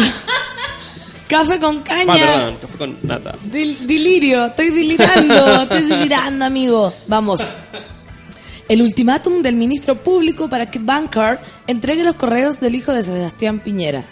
Café 1.27 1.59
con 1.59 1.79
Ah, 1.79 1.85
caña. 1.85 2.13
perdón, 2.15 2.59
café 2.61 2.77
con 2.77 2.99
nata. 3.03 3.35
Dil- 3.51 3.79
dilirio, 3.87 4.45
estoy 4.49 4.69
delirando, 4.69 5.63
estoy 5.63 5.83
delirando, 5.89 6.45
amigo. 6.45 6.93
Vamos. 7.07 7.55
El 8.69 8.83
ultimátum 8.83 9.41
del 9.41 9.57
ministro 9.57 9.95
público 9.97 10.51
para 10.51 10.67
que 10.71 10.79
Bancard 10.81 11.39
entregue 11.67 12.05
los 12.05 12.17
correos 12.17 12.61
del 12.61 12.75
hijo 12.75 12.93
de 12.93 13.03
Sebastián 13.03 13.61
Piñera. 13.61 14.05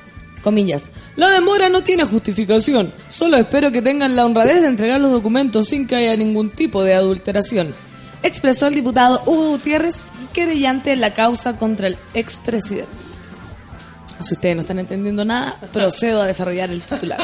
Comillas. 0.44 0.90
La 1.16 1.30
demora 1.30 1.70
no 1.70 1.83
tiene 1.83 2.04
justificación. 2.04 2.92
Solo 3.09 3.38
espero 3.38 3.72
que 3.72 3.80
tengan 3.80 4.14
la 4.14 4.26
honradez 4.26 4.61
de 4.61 4.68
entregar 4.68 5.00
los 5.00 5.11
documentos 5.11 5.68
sin 5.68 5.87
que 5.87 5.96
haya 5.96 6.14
ningún 6.16 6.50
tipo 6.50 6.85
de 6.85 6.92
adulteración. 6.94 7.74
Expresó 8.22 8.66
el 8.66 8.74
diputado 8.74 9.22
Hugo 9.24 9.52
Gutiérrez, 9.52 9.96
querellante 10.35 10.92
en 10.92 11.00
la 11.00 11.14
causa 11.14 11.57
contra 11.57 11.87
el 11.87 11.96
expresidente. 12.12 12.90
Si 14.20 14.35
ustedes 14.35 14.54
no 14.54 14.61
están 14.61 14.78
entendiendo 14.78 15.24
nada, 15.24 15.59
procedo 15.72 16.20
a 16.20 16.26
desarrollar 16.26 16.70
el 16.70 16.83
titular. 16.83 17.20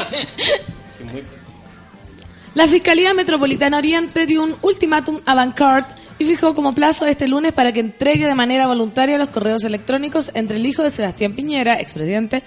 La 2.53 2.67
Fiscalía 2.67 3.13
Metropolitana 3.13 3.77
Oriente 3.77 4.25
dio 4.25 4.43
un 4.43 4.55
ultimátum 4.61 5.21
a 5.25 5.35
Bancard 5.35 5.85
y 6.19 6.25
fijó 6.25 6.53
como 6.53 6.75
plazo 6.75 7.05
este 7.05 7.27
lunes 7.27 7.53
para 7.53 7.71
que 7.71 7.79
entregue 7.79 8.25
de 8.25 8.35
manera 8.35 8.67
voluntaria 8.67 9.17
los 9.17 9.29
correos 9.29 9.63
electrónicos 9.63 10.31
entre 10.33 10.57
el 10.57 10.65
hijo 10.65 10.83
de 10.83 10.89
Sebastián 10.89 11.33
Piñera, 11.33 11.79
expresidente, 11.79 12.43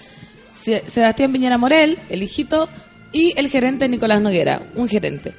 Sebastián 0.55 1.31
Piñera 1.31 1.57
Morel, 1.57 1.99
el 2.09 2.23
hijito, 2.23 2.69
y 3.11 3.33
el 3.37 3.47
gerente 3.47 3.87
Nicolás 3.87 4.21
Noguera, 4.21 4.61
un 4.75 4.89
gerente. 4.89 5.33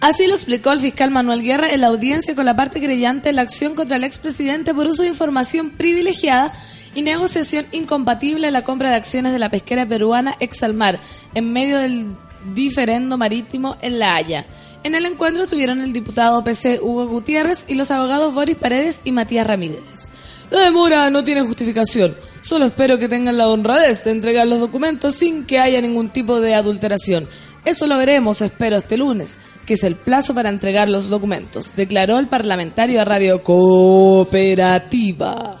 Así 0.00 0.26
lo 0.26 0.34
explicó 0.34 0.70
el 0.70 0.80
fiscal 0.80 1.10
Manuel 1.10 1.42
Guerra 1.42 1.70
en 1.70 1.80
la 1.80 1.88
audiencia 1.88 2.34
con 2.34 2.44
la 2.44 2.54
parte 2.54 2.78
creyente 2.78 3.30
en 3.30 3.36
la 3.36 3.42
acción 3.42 3.74
contra 3.74 3.96
el 3.96 4.04
expresidente 4.04 4.72
por 4.72 4.86
uso 4.86 5.02
de 5.02 5.08
información 5.08 5.70
privilegiada 5.70 6.52
y 6.94 7.02
negociación 7.02 7.66
incompatible 7.72 8.46
en 8.46 8.52
la 8.52 8.62
compra 8.62 8.90
de 8.90 8.96
acciones 8.96 9.32
de 9.32 9.38
la 9.40 9.48
pesquera 9.48 9.86
peruana 9.86 10.36
Exalmar 10.38 11.00
en 11.34 11.52
medio 11.52 11.78
del 11.78 12.06
diferendo 12.54 13.18
marítimo 13.18 13.76
en 13.80 13.98
La 13.98 14.14
Haya. 14.14 14.44
En 14.84 14.94
el 14.94 15.06
encuentro 15.06 15.44
estuvieron 15.44 15.80
el 15.80 15.92
diputado 15.92 16.44
PC 16.44 16.78
Hugo 16.80 17.06
Gutiérrez 17.06 17.64
y 17.66 17.74
los 17.74 17.90
abogados 17.90 18.34
Boris 18.34 18.56
Paredes 18.56 19.00
y 19.02 19.10
Matías 19.10 19.46
Ramírez. 19.46 19.82
La 20.50 20.60
demora 20.60 21.10
no 21.10 21.24
tiene 21.24 21.42
justificación. 21.42 22.14
Solo 22.44 22.66
espero 22.66 22.98
que 22.98 23.08
tengan 23.08 23.38
la 23.38 23.48
honradez 23.48 24.04
de 24.04 24.10
entregar 24.10 24.46
los 24.46 24.60
documentos 24.60 25.14
sin 25.14 25.46
que 25.46 25.58
haya 25.58 25.80
ningún 25.80 26.10
tipo 26.10 26.42
de 26.42 26.54
adulteración. 26.54 27.26
Eso 27.64 27.86
lo 27.86 27.96
veremos, 27.96 28.42
espero, 28.42 28.76
este 28.76 28.98
lunes, 28.98 29.40
que 29.64 29.72
es 29.74 29.82
el 29.82 29.96
plazo 29.96 30.34
para 30.34 30.50
entregar 30.50 30.90
los 30.90 31.08
documentos, 31.08 31.74
declaró 31.74 32.18
el 32.18 32.26
parlamentario 32.26 33.00
a 33.00 33.06
Radio 33.06 33.42
Cooperativa. 33.42 35.58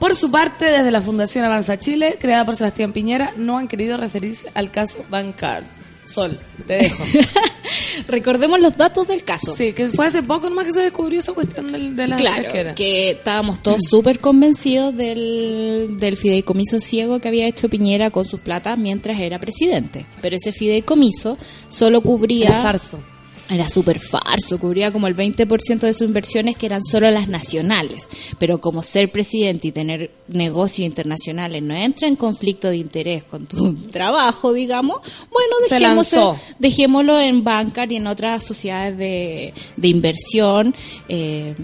Por 0.00 0.16
su 0.16 0.32
parte, 0.32 0.64
desde 0.64 0.90
la 0.90 1.00
Fundación 1.00 1.44
Avanza 1.44 1.78
Chile, 1.78 2.18
creada 2.20 2.44
por 2.44 2.56
Sebastián 2.56 2.92
Piñera, 2.92 3.32
no 3.36 3.56
han 3.56 3.68
querido 3.68 3.96
referirse 3.96 4.50
al 4.52 4.72
caso 4.72 5.04
Bancard. 5.08 5.75
Sol, 6.06 6.38
te 6.66 6.74
dejo. 6.74 7.04
Recordemos 8.08 8.60
los 8.60 8.76
datos 8.76 9.08
del 9.08 9.24
caso. 9.24 9.54
Sí, 9.56 9.72
que 9.72 9.88
fue 9.88 10.06
hace 10.06 10.22
poco 10.22 10.48
nomás 10.48 10.66
que 10.66 10.72
se 10.72 10.82
descubrió 10.82 11.18
esa 11.20 11.32
cuestión 11.32 11.72
del- 11.72 11.96
de, 11.96 12.06
la 12.06 12.16
Claro, 12.16 12.42
pesquera. 12.44 12.74
que 12.74 13.10
estábamos 13.10 13.62
todos 13.62 13.80
súper 13.90 14.20
convencidos 14.20 14.96
del, 14.96 15.96
del 15.98 16.16
fideicomiso 16.16 16.78
ciego 16.78 17.18
que 17.18 17.28
había 17.28 17.46
hecho 17.48 17.68
Piñera 17.68 18.10
con 18.10 18.24
sus 18.24 18.40
platas 18.40 18.78
mientras 18.78 19.18
era 19.20 19.38
presidente. 19.38 20.06
Pero 20.22 20.36
ese 20.36 20.52
fideicomiso 20.52 21.38
solo 21.68 22.00
cubría... 22.00 22.48
Era 22.50 22.62
farso. 22.62 23.00
Era 23.48 23.70
súper 23.70 24.00
farso, 24.00 24.58
cubría 24.58 24.90
como 24.90 25.06
el 25.06 25.14
20% 25.16 25.78
de 25.80 25.94
sus 25.94 26.02
inversiones 26.08 26.56
que 26.56 26.66
eran 26.66 26.82
solo 26.84 27.08
las 27.12 27.28
nacionales. 27.28 28.08
Pero 28.40 28.60
como 28.60 28.82
ser 28.82 29.10
presidente 29.12 29.68
y 29.68 29.72
tener 29.72 30.10
negocios 30.26 30.84
internacionales 30.84 31.62
no 31.62 31.72
entra 31.74 32.08
en 32.08 32.16
conflicto 32.16 32.68
de 32.68 32.78
interés 32.78 33.22
con 33.22 33.46
tu 33.46 33.72
trabajo, 33.92 34.52
digamos, 34.52 34.96
bueno, 35.30 35.54
lanzó. 35.80 36.36
dejémoslo 36.58 37.20
en 37.20 37.44
Bancar 37.44 37.92
y 37.92 37.96
en 37.96 38.08
otras 38.08 38.44
sociedades 38.44 38.98
de, 38.98 39.54
de 39.76 39.88
inversión, 39.88 40.74
eh, 41.08 41.54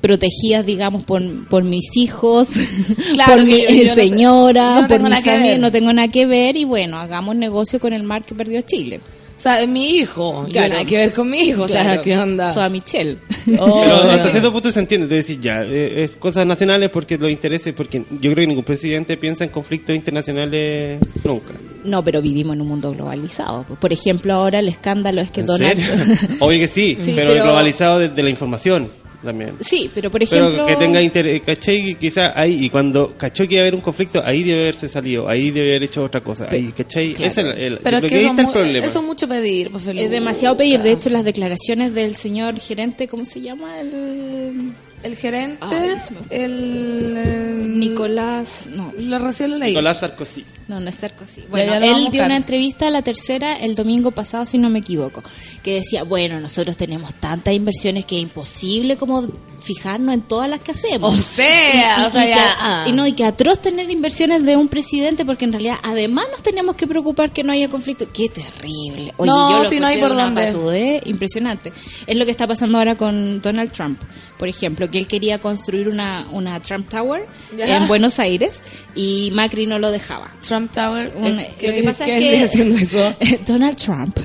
protegidas, 0.00 0.64
digamos, 0.64 1.04
por, 1.04 1.48
por 1.48 1.64
mis 1.64 1.96
hijos, 1.96 2.48
Claro 3.12 3.32
por 3.36 3.44
mi 3.44 3.60
yo- 3.62 3.68
yo 3.70 3.88
no 3.88 3.94
te- 3.94 4.08
señora, 4.08 4.74
yo 4.76 4.82
no 4.82 4.88
por 4.88 4.98
mis 5.10 5.18
amigos, 5.40 5.58
no 5.60 5.70
tengo 5.72 5.92
nada 5.92 6.08
que 6.08 6.24
ver 6.24 6.56
y 6.56 6.64
bueno, 6.64 6.98
hagamos 6.98 7.36
negocio 7.36 7.78
con 7.78 7.92
el 7.92 8.02
mar 8.04 8.24
que 8.24 8.34
perdió 8.34 8.62
Chile. 8.62 9.00
O 9.36 9.40
sea, 9.40 9.60
es 9.60 9.68
mi 9.68 9.96
hijo. 9.98 10.46
Claro. 10.50 10.70
nada 10.74 10.84
que 10.86 10.96
ver 10.96 11.12
con 11.12 11.28
mi 11.28 11.40
hijo. 11.40 11.62
O 11.64 11.68
sea. 11.68 12.00
¿qué 12.00 12.16
onda? 12.16 12.50
Soy 12.52 12.64
a 12.64 12.68
Michelle. 12.70 13.18
Oh, 13.58 13.80
Pero 13.82 13.96
hasta 13.96 14.28
cierto 14.30 14.50
punto 14.52 14.72
se 14.72 14.80
entiende, 14.80 15.04
es 15.06 15.26
decir, 15.26 15.40
ya, 15.40 15.62
eh, 15.62 16.04
es 16.04 16.12
cosas 16.12 16.46
nacionales 16.46 16.88
porque 16.90 17.18
los 17.18 17.30
intereses, 17.30 17.74
porque 17.74 17.98
yo 18.10 18.32
creo 18.32 18.36
que 18.36 18.46
ningún 18.46 18.64
presidente 18.64 19.16
piensa 19.18 19.44
en 19.44 19.50
conflictos 19.50 19.94
internacionales 19.94 21.00
nunca. 21.22 21.52
No, 21.84 22.02
pero 22.02 22.20
vivimos 22.22 22.56
en 22.56 22.62
un 22.62 22.68
mundo 22.68 22.90
globalizado. 22.92 23.64
Por 23.78 23.92
ejemplo, 23.92 24.32
ahora 24.34 24.58
el 24.58 24.68
escándalo 24.68 25.20
es 25.20 25.30
que 25.30 25.40
¿En 25.42 25.46
Donald 25.46 25.78
serio? 25.80 26.36
Obvio 26.40 26.58
que 26.58 26.68
sí, 26.68 26.96
Sí, 27.00 27.12
pero, 27.14 27.30
pero- 27.32 27.44
globalizado 27.44 27.98
desde 27.98 28.22
la 28.22 28.30
información. 28.30 28.90
También. 29.26 29.54
Sí, 29.60 29.90
pero 29.94 30.10
por 30.10 30.22
ejemplo... 30.22 30.50
Pero 30.50 30.66
que 30.66 30.76
tenga 30.76 31.02
interés, 31.02 31.42
¿cachai? 31.42 31.94
Quizás 31.96 32.32
ahí, 32.34 32.64
y 32.64 32.70
cuando 32.70 33.14
cachó 33.18 33.46
que 33.46 33.54
iba 33.54 33.60
a 33.60 33.64
haber 33.64 33.74
un 33.74 33.82
conflicto, 33.82 34.22
ahí 34.24 34.42
debe 34.42 34.62
haberse 34.62 34.88
salido, 34.88 35.28
ahí 35.28 35.50
debe 35.50 35.70
haber 35.70 35.82
hecho 35.82 36.02
otra 36.04 36.22
cosa. 36.22 36.48
Ahí, 36.50 36.72
¿cachai? 36.74 37.12
Claro. 37.12 37.30
Ese 37.30 37.40
es 37.42 37.46
el, 37.46 37.58
el- 37.62 37.78
Pero 37.78 37.98
es 37.98 38.04
que 38.06 38.14
ahí 38.14 38.24
está 38.24 38.42
el 38.42 38.48
problema. 38.48 38.86
eso 38.86 39.00
es 39.00 39.04
mucho 39.04 39.28
pedir, 39.28 39.70
pues, 39.70 39.86
Es 39.86 40.10
demasiado 40.10 40.56
pedir. 40.56 40.80
De 40.82 40.92
hecho, 40.92 41.10
las 41.10 41.24
declaraciones 41.24 41.92
del 41.92 42.16
señor 42.16 42.58
gerente, 42.58 43.06
¿cómo 43.08 43.24
se 43.26 43.40
llama? 43.42 43.78
El... 43.80 44.72
El 45.06 45.16
gerente, 45.16 45.58
Ay, 45.60 45.96
fue. 46.00 46.44
el... 46.44 47.14
eh, 47.16 47.52
Nicolás... 47.76 48.66
No, 48.70 48.92
Lo 48.98 49.18
recién 49.18 49.50
lo 49.52 49.58
leí. 49.58 49.70
Nicolás 49.70 50.00
Sarkozy. 50.00 50.44
No, 50.68 50.80
no 50.80 50.88
es 50.90 50.96
Sarkozy. 50.96 51.42
Bueno, 51.48 51.74
él 51.74 52.08
dio 52.10 52.24
una 52.24 52.36
entrevista 52.36 52.88
a 52.88 52.90
la 52.90 53.02
tercera 53.02 53.56
el 53.56 53.74
domingo 53.76 54.10
pasado, 54.10 54.46
si 54.46 54.58
no 54.58 54.68
me 54.68 54.80
equivoco, 54.80 55.22
que 55.62 55.74
decía, 55.74 56.02
bueno, 56.02 56.40
nosotros 56.40 56.76
tenemos 56.76 57.14
tantas 57.14 57.54
inversiones 57.54 58.04
que 58.04 58.16
es 58.16 58.22
imposible 58.22 58.96
como 58.96 59.28
fijarnos 59.60 60.14
en 60.14 60.22
todas 60.22 60.50
las 60.50 60.60
que 60.60 60.72
hacemos. 60.72 61.14
O 61.14 61.16
sea, 61.16 62.06
o 62.08 62.10
sea, 62.12 62.22
que, 62.24 62.28
ya, 62.30 62.50
a- 62.52 62.84
ah. 62.84 62.88
y 62.88 62.92
no, 62.92 63.06
y 63.06 63.12
que 63.12 63.24
atroz 63.24 63.60
tener 63.62 63.88
inversiones 63.90 64.42
de 64.44 64.56
un 64.56 64.68
presidente 64.68 65.24
porque 65.24 65.44
en 65.44 65.52
realidad 65.52 65.76
además 65.82 66.26
nos 66.32 66.42
tenemos 66.42 66.74
que 66.76 66.86
preocupar 66.86 67.30
que 67.32 67.44
no 67.44 67.52
haya 67.52 67.68
conflicto. 67.68 68.06
Qué 68.12 68.28
terrible. 68.28 69.12
Oye, 69.18 69.30
No, 69.30 69.50
yo 69.52 69.58
lo 69.58 69.64
si 69.64 69.78
no 69.78 69.86
hay 69.86 70.00
por 70.00 70.16
de 70.16 70.50
dónde. 70.52 71.02
impresionante. 71.06 71.72
Es 72.06 72.16
lo 72.16 72.24
que 72.24 72.30
está 72.32 72.46
pasando 72.48 72.78
ahora 72.78 72.96
con 72.96 73.40
Donald 73.40 73.70
Trump, 73.70 74.00
por 74.38 74.48
ejemplo, 74.48 74.90
que 74.90 74.98
él 74.98 75.06
quería 75.06 75.38
construir 75.40 75.88
una, 75.88 76.26
una 76.32 76.60
Trump 76.60 76.88
Tower 76.88 77.26
Ya. 77.56 77.76
en 77.76 77.88
Buenos 77.88 78.18
Aires 78.18 78.60
y 78.94 79.30
Macri 79.32 79.66
no 79.66 79.78
lo 79.78 79.90
dejaba. 79.90 80.30
Trump 80.46 80.70
Tower. 80.72 81.12
Un- 81.16 81.40
eh, 81.40 81.50
lo 81.62 81.72
que 81.72 81.82
pasa 81.82 82.04
¿qué 82.06 82.16
es 82.34 82.38
que 82.40 82.44
haciendo 82.44 82.76
eso? 82.80 83.14
Donald 83.46 83.76
Trump 83.76 84.18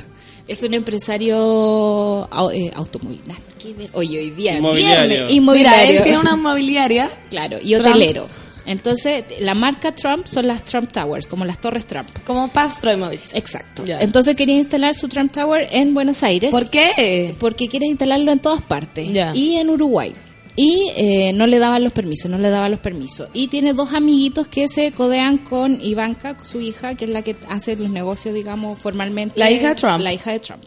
es 0.48 0.64
un 0.64 0.74
empresario 0.74 2.28
eh, 2.54 2.72
automovilista. 2.74 3.36
Oye, 3.94 4.20
hoy 4.20 4.30
día 4.32 4.58
Inmobiliario. 4.58 4.98
viernes, 5.08 5.18
Mira, 5.24 5.32
inmobiliario. 5.32 5.98
él 5.98 6.04
tiene 6.04 6.18
una 6.20 6.34
inmobiliaria. 6.34 7.12
Claro, 7.30 7.58
y 7.62 7.74
Trump. 7.76 7.86
Entonces, 8.66 9.24
la 9.40 9.54
marca 9.54 9.94
Trump 9.94 10.26
son 10.28 10.48
las 10.48 10.64
Trump 10.64 10.92
Towers, 10.92 11.28
como 11.28 11.46
las 11.46 11.60
torres 11.60 11.86
Trump. 11.86 12.08
Como 12.26 12.48
Paz 12.50 12.76
Froimovich. 12.80 13.34
Exacto. 13.34 13.84
Entonces 13.88 14.36
quería 14.36 14.58
instalar 14.58 14.94
su 14.94 15.08
Trump 15.08 15.32
Tower 15.32 15.68
en 15.72 15.94
Buenos 15.94 16.24
Aires. 16.24 16.52
¿Por 16.52 16.70
qué? 16.70 17.36
Porque 17.40 17.68
quiere 17.68 17.88
instalarlo 17.88 18.32
en 18.32 18.40
todas 18.40 18.62
partes. 18.62 19.12
Ya. 19.12 19.34
Y 19.36 19.58
en 19.58 19.70
Uruguay. 19.70 20.14
Y 20.56 20.92
eh, 20.96 21.32
no 21.34 21.48
le 21.48 21.60
daban 21.60 21.84
los 21.84 21.94
permisos, 21.94 22.30
no 22.30 22.38
le 22.38 22.50
daban 22.50 22.72
los 22.72 22.80
permisos. 22.82 23.30
Y 23.34 23.48
tiene 23.48 23.74
dos 23.74 23.94
amiguitos 23.94 24.48
que 24.48 24.68
se 24.68 24.92
codean 24.92 25.38
con 25.38 25.84
Ivanka, 25.84 26.38
su 26.44 26.60
hija, 26.60 26.96
que 26.96 27.06
es 27.06 27.12
la 27.12 27.22
que 27.22 27.36
hace 27.50 27.76
los 27.78 27.90
negocios, 27.90 28.36
digamos, 28.36 28.78
formalmente. 28.78 29.40
La 29.40 29.50
hija 29.50 29.70
de 29.70 29.76
Trump. 29.76 30.02
La 30.02 30.14
hija 30.14 30.32
de 30.32 30.40
Trump. 30.40 30.64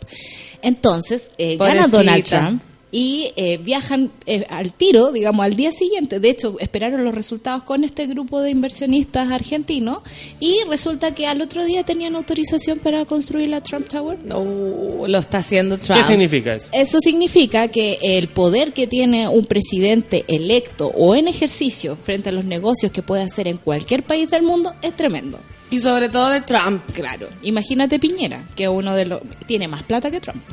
Entonces, 0.62 1.30
eh, 1.36 1.56
gana. 1.58 1.86
Donald 1.86 2.24
Trump 2.24 2.62
y 2.94 3.32
eh, 3.34 3.58
viajan 3.58 4.12
eh, 4.24 4.46
al 4.48 4.72
tiro, 4.72 5.10
digamos, 5.10 5.44
al 5.44 5.56
día 5.56 5.72
siguiente. 5.72 6.20
De 6.20 6.30
hecho, 6.30 6.54
esperaron 6.60 7.02
los 7.02 7.12
resultados 7.12 7.64
con 7.64 7.82
este 7.82 8.06
grupo 8.06 8.40
de 8.40 8.50
inversionistas 8.50 9.32
argentinos 9.32 9.98
y 10.38 10.58
resulta 10.68 11.12
que 11.12 11.26
al 11.26 11.40
otro 11.42 11.64
día 11.64 11.82
tenían 11.82 12.14
autorización 12.14 12.78
para 12.78 13.04
construir 13.04 13.48
la 13.48 13.60
Trump 13.62 13.88
Tower. 13.88 14.20
No, 14.24 15.08
lo 15.08 15.18
está 15.18 15.38
haciendo 15.38 15.76
Trump. 15.76 16.02
¿Qué 16.02 16.06
significa 16.06 16.54
eso? 16.54 16.68
Eso 16.70 17.00
significa 17.00 17.66
que 17.66 17.98
el 18.00 18.28
poder 18.28 18.72
que 18.72 18.86
tiene 18.86 19.26
un 19.26 19.44
presidente 19.44 20.24
electo 20.28 20.86
o 20.86 21.16
en 21.16 21.26
ejercicio 21.26 21.96
frente 21.96 22.28
a 22.28 22.32
los 22.32 22.44
negocios 22.44 22.92
que 22.92 23.02
puede 23.02 23.24
hacer 23.24 23.48
en 23.48 23.56
cualquier 23.56 24.04
país 24.04 24.30
del 24.30 24.44
mundo 24.44 24.72
es 24.82 24.94
tremendo. 24.94 25.40
Y 25.68 25.80
sobre 25.80 26.08
todo 26.08 26.30
de 26.30 26.42
Trump. 26.42 26.84
Claro. 26.94 27.28
Imagínate 27.42 27.98
Piñera, 27.98 28.46
que 28.54 28.68
uno 28.68 28.94
de 28.94 29.06
los 29.06 29.20
tiene 29.48 29.66
más 29.66 29.82
plata 29.82 30.12
que 30.12 30.20
Trump. 30.20 30.44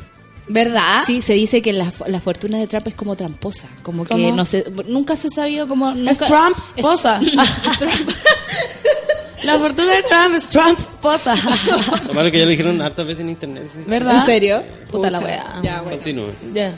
¿Verdad? 0.48 1.02
Sí, 1.06 1.22
se 1.22 1.34
dice 1.34 1.62
que 1.62 1.72
la, 1.72 1.92
la 2.06 2.20
fortuna 2.20 2.58
de 2.58 2.66
Trump 2.66 2.88
es 2.88 2.94
como 2.94 3.14
tramposa, 3.16 3.68
como 3.82 4.04
que 4.04 4.32
no 4.32 4.44
sé, 4.44 4.64
nunca 4.88 5.16
se 5.16 5.28
ha 5.28 5.30
sabido 5.30 5.68
como 5.68 5.90
Es 5.90 5.96
nunca- 5.96 6.26
Trump, 6.26 6.56
es- 6.76 6.84
posa. 6.84 7.20
es 7.22 7.78
Trump. 7.78 8.10
La 9.44 9.58
fortuna 9.58 9.96
de 9.96 10.02
Trump 10.04 10.34
es 10.36 10.48
Trump, 10.48 10.78
posa. 11.00 11.34
Lo 12.06 12.14
malo 12.14 12.26
es 12.28 12.32
que 12.32 12.38
ya 12.38 12.44
lo 12.44 12.50
dijeron 12.50 12.80
hartas 12.80 13.04
veces 13.04 13.22
en 13.22 13.30
internet. 13.30 13.68
sí. 13.72 13.80
¿Verdad? 13.86 14.18
¿En 14.20 14.26
serio? 14.26 14.62
Puta 14.90 15.10
la 15.10 15.18
wea. 15.18 15.60
Ya, 15.64 15.80
bueno. 15.82 15.96
Continúe. 15.96 16.30
Ya. 16.54 16.72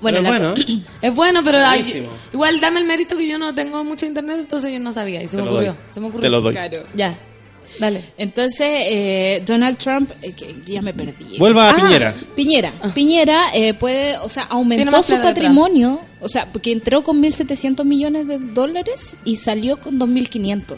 Bueno, 0.00 0.20
la 0.20 0.28
bueno, 0.30 0.54
Es 1.02 1.12
bueno, 1.16 1.40
pero 1.42 1.58
ay, 1.58 2.08
igual 2.32 2.60
dame 2.60 2.78
el 2.78 2.86
mérito 2.86 3.16
que 3.16 3.26
yo 3.28 3.36
no 3.36 3.52
tengo 3.52 3.82
mucho 3.82 4.06
internet, 4.06 4.36
entonces 4.38 4.72
yo 4.72 4.78
no 4.78 4.92
sabía 4.92 5.20
y 5.24 5.26
se 5.26 5.36
Te 5.36 5.42
me 5.42 5.48
ocurrió. 5.48 5.76
Se 5.90 5.98
me 6.00 6.06
ocurrió. 6.06 6.22
Te 6.22 6.30
lo 6.30 6.40
doy. 6.40 6.52
Claro. 6.52 6.84
Ya. 6.94 7.18
Dale. 7.78 8.04
Entonces, 8.16 8.66
eh, 8.68 9.42
Donald 9.46 9.78
Trump, 9.78 10.10
eh, 10.22 10.32
que 10.32 10.56
ya 10.66 10.82
me 10.82 10.92
perdí. 10.92 11.38
Vuelva 11.38 11.70
a 11.70 11.72
Ah, 11.72 11.76
Piñera. 11.76 12.14
Piñera. 12.34 12.72
Piñera 12.94 13.40
eh, 13.54 13.74
puede, 13.74 14.18
o 14.18 14.28
sea, 14.28 14.44
aumentó 14.44 15.02
su 15.02 15.14
patrimonio, 15.22 16.00
o 16.20 16.28
sea, 16.28 16.46
porque 16.52 16.72
entró 16.72 17.02
con 17.02 17.22
1.700 17.22 17.84
millones 17.84 18.26
de 18.26 18.38
dólares 18.38 19.16
y 19.24 19.36
salió 19.36 19.80
con 19.80 19.98
2.500. 19.98 20.76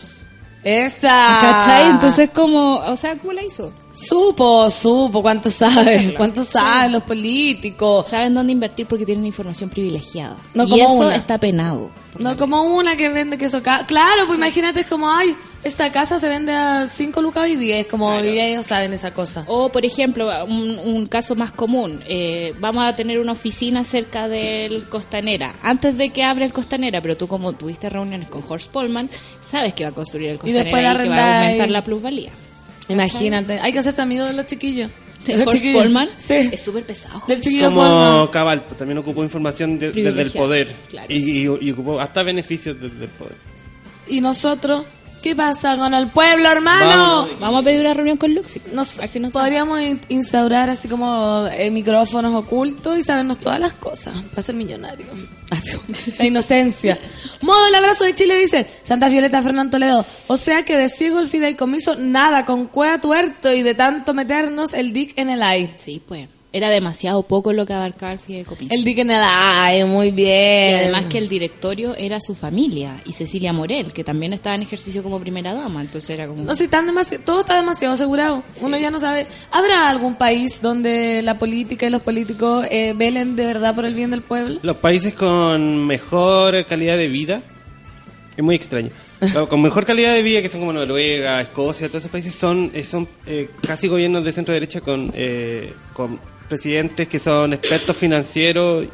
Esa. 0.62 1.38
¿Cachai? 1.40 1.90
Entonces, 1.90 2.28
como, 2.30 2.76
o 2.76 2.96
sea, 2.96 3.16
¿cómo 3.16 3.32
la 3.32 3.42
hizo? 3.42 3.72
Supo, 4.00 4.70
supo, 4.70 5.20
cuánto 5.22 5.50
sabe, 5.50 5.80
hacerlo. 5.80 6.14
cuánto 6.16 6.42
saben 6.44 6.92
los 6.92 7.02
políticos. 7.02 8.08
Saben 8.08 8.34
dónde 8.34 8.52
invertir 8.52 8.86
porque 8.86 9.04
tienen 9.04 9.26
información 9.26 9.68
privilegiada. 9.68 10.36
No 10.54 10.64
y 10.64 10.70
como 10.70 10.84
eso 10.84 11.06
una. 11.06 11.14
está 11.14 11.38
penado. 11.38 11.90
No 12.18 12.36
como 12.36 12.62
una 12.62 12.96
que 12.96 13.08
vende 13.08 13.38
queso 13.38 13.62
Claro, 13.62 14.26
pues 14.26 14.36
imagínate, 14.38 14.80
es 14.80 14.86
como, 14.86 15.10
ay, 15.10 15.36
esta 15.62 15.92
casa 15.92 16.18
se 16.18 16.28
vende 16.28 16.52
a 16.52 16.88
5 16.88 17.22
lucas 17.22 17.48
y 17.48 17.56
10, 17.56 17.86
como 17.86 18.18
y 18.20 18.40
ellos 18.40 18.66
saben 18.66 18.92
esa 18.92 19.12
cosa. 19.12 19.44
O, 19.46 19.70
por 19.70 19.84
ejemplo, 19.84 20.28
un, 20.44 20.78
un 20.78 21.06
caso 21.06 21.36
más 21.36 21.52
común, 21.52 22.02
eh, 22.08 22.54
vamos 22.58 22.84
a 22.84 22.96
tener 22.96 23.20
una 23.20 23.32
oficina 23.32 23.84
cerca 23.84 24.28
del 24.28 24.88
Costanera, 24.88 25.54
antes 25.62 25.96
de 25.96 26.08
que 26.10 26.24
abra 26.24 26.44
el 26.44 26.52
Costanera, 26.52 27.00
pero 27.00 27.16
tú 27.16 27.28
como 27.28 27.52
tuviste 27.52 27.88
reuniones 27.88 28.28
con 28.28 28.42
Horst 28.48 28.70
Polman, 28.70 29.08
sabes 29.40 29.74
que 29.74 29.84
va 29.84 29.90
a 29.90 29.94
construir 29.94 30.30
el 30.30 30.38
Costanera 30.38 30.64
después 30.64 30.82
y, 30.82 30.86
la 30.86 31.02
que 31.02 31.08
va 31.08 31.16
a 31.16 31.40
aumentar 31.42 31.70
la 31.70 31.84
plusvalía. 31.84 32.32
Imagínate, 32.92 33.58
hay 33.60 33.72
que 33.72 33.78
hacerse 33.78 34.02
amigo 34.02 34.24
de 34.24 34.32
los 34.32 34.46
chiquillos. 34.46 34.90
De 35.26 35.34
Horst 35.44 35.58
Sí. 36.18 36.48
es 36.50 36.62
súper 36.62 36.82
pesado. 36.84 37.20
Del 37.28 37.40
chiquillo 37.42 37.66
Como 37.66 37.82
Polman. 37.82 38.26
Cabal, 38.28 38.62
pues, 38.62 38.78
también 38.78 38.96
ocupó 38.98 39.22
información 39.22 39.78
de- 39.78 39.92
desde 39.92 40.22
el 40.22 40.30
poder. 40.30 40.74
claro. 40.88 41.06
Y, 41.10 41.46
y- 41.46 41.58
y 41.60 41.70
ocupó 41.72 42.00
hasta 42.00 42.22
beneficios 42.22 42.80
desde 42.80 43.04
el 43.04 43.10
poder. 43.10 43.36
Y 44.08 44.20
nosotros, 44.22 44.84
¿qué 45.20 45.34
pasa 45.36 45.76
con 45.76 45.92
el 45.94 46.10
pueblo, 46.10 46.48
hermano? 46.50 46.86
Vamos. 47.26 47.40
Vamos 47.40 47.60
a 47.60 47.64
pedir 47.64 47.80
una 47.80 47.94
reunión 47.94 48.16
con 48.16 48.34
Luxi. 48.34 48.60
Nos, 48.72 48.98
A 48.98 49.02
ver 49.02 49.10
si 49.10 49.20
nos 49.20 49.32
podríamos 49.32 49.80
in- 49.80 50.00
instaurar 50.08 50.70
así 50.70 50.88
como 50.88 51.46
eh, 51.52 51.70
micrófonos 51.70 52.34
ocultos 52.34 52.98
y 52.98 53.02
sabernos 53.02 53.38
todas 53.38 53.60
las 53.60 53.72
cosas 53.74 54.14
para 54.30 54.42
ser 54.42 54.54
millonario. 54.54 55.06
Así 55.50 55.76
la 56.18 56.24
inocencia. 56.26 56.96
Modo 57.40 57.66
el 57.66 57.74
abrazo 57.74 58.04
de 58.04 58.14
Chile 58.14 58.38
dice 58.38 58.66
Santa 58.84 59.08
Violeta 59.08 59.42
Fernando 59.42 59.72
Toledo. 59.72 60.06
O 60.28 60.36
sea 60.36 60.64
que 60.64 60.76
de 60.76 60.88
ciego 60.88 61.18
el 61.18 61.26
fideicomiso, 61.26 61.96
nada, 61.96 62.44
con 62.44 62.66
cueva 62.66 62.98
tuerto 63.00 63.52
y 63.52 63.62
de 63.62 63.74
tanto 63.74 64.14
meternos 64.14 64.72
el 64.74 64.92
dick 64.92 65.12
en 65.16 65.28
el 65.30 65.42
ay. 65.42 65.72
Sí, 65.76 66.00
pues. 66.06 66.28
Era 66.52 66.68
demasiado 66.68 67.22
poco 67.22 67.52
lo 67.52 67.64
que 67.64 67.72
abarcaba 67.72 68.12
el 68.12 68.18
fideicomiso. 68.18 68.74
El 68.74 68.82
dick 68.82 68.98
en 68.98 69.10
el 69.10 69.20
ay, 69.22 69.84
muy 69.84 70.10
bien. 70.10 70.70
Y 70.70 70.74
además 70.74 71.06
que 71.06 71.18
el 71.18 71.28
directorio 71.28 71.94
era 71.94 72.20
su 72.20 72.34
familia 72.34 73.00
y 73.04 73.12
Cecilia 73.12 73.52
Morel, 73.52 73.92
que 73.92 74.02
también 74.02 74.32
estaba 74.32 74.56
en 74.56 74.62
ejercicio 74.62 75.02
como 75.02 75.20
primera 75.20 75.54
dama, 75.54 75.80
entonces 75.80 76.10
era 76.10 76.26
como... 76.26 76.42
No 76.42 76.54
sé, 76.54 76.66
tan 76.66 76.86
demasiado, 76.86 77.22
todo 77.24 77.40
está 77.40 77.54
demasiado 77.54 77.94
asegurado. 77.94 78.42
Uno 78.60 78.76
ya 78.78 78.90
no 78.90 78.98
sabe. 78.98 79.28
¿Habrá 79.52 79.88
algún 79.88 80.16
país 80.16 80.60
donde 80.60 81.22
la 81.22 81.38
política 81.38 81.86
y 81.86 81.90
los 81.90 82.02
políticos 82.02 82.66
eh, 82.70 82.94
velen 82.96 83.36
de 83.36 83.46
verdad 83.46 83.74
por 83.74 83.86
el 83.86 83.94
bien 83.94 84.10
del 84.10 84.22
pueblo? 84.22 84.58
Los 84.62 84.76
países 84.76 85.14
con 85.14 85.86
mejor 85.86 86.66
calidad 86.66 86.96
de 86.96 87.08
vida, 87.08 87.42
es 88.36 88.42
muy 88.42 88.56
extraño. 88.56 88.90
Con 89.50 89.60
mejor 89.60 89.84
calidad 89.84 90.14
de 90.14 90.22
vida, 90.22 90.40
que 90.40 90.48
son 90.48 90.60
como 90.60 90.72
Noruega, 90.72 91.42
Escocia, 91.42 91.88
todos 91.88 92.02
esos 92.02 92.10
países, 92.10 92.34
son, 92.34 92.70
eh, 92.72 92.84
son 92.84 93.06
eh, 93.26 93.50
casi 93.66 93.86
gobiernos 93.86 94.24
de 94.24 94.32
centro 94.32 94.54
derecha 94.54 94.80
con, 94.80 95.12
eh, 95.14 95.74
con 95.92 96.18
presidentes 96.50 97.08
que 97.08 97.18
son 97.18 97.54
expertos 97.54 97.96
financieros 97.96 98.84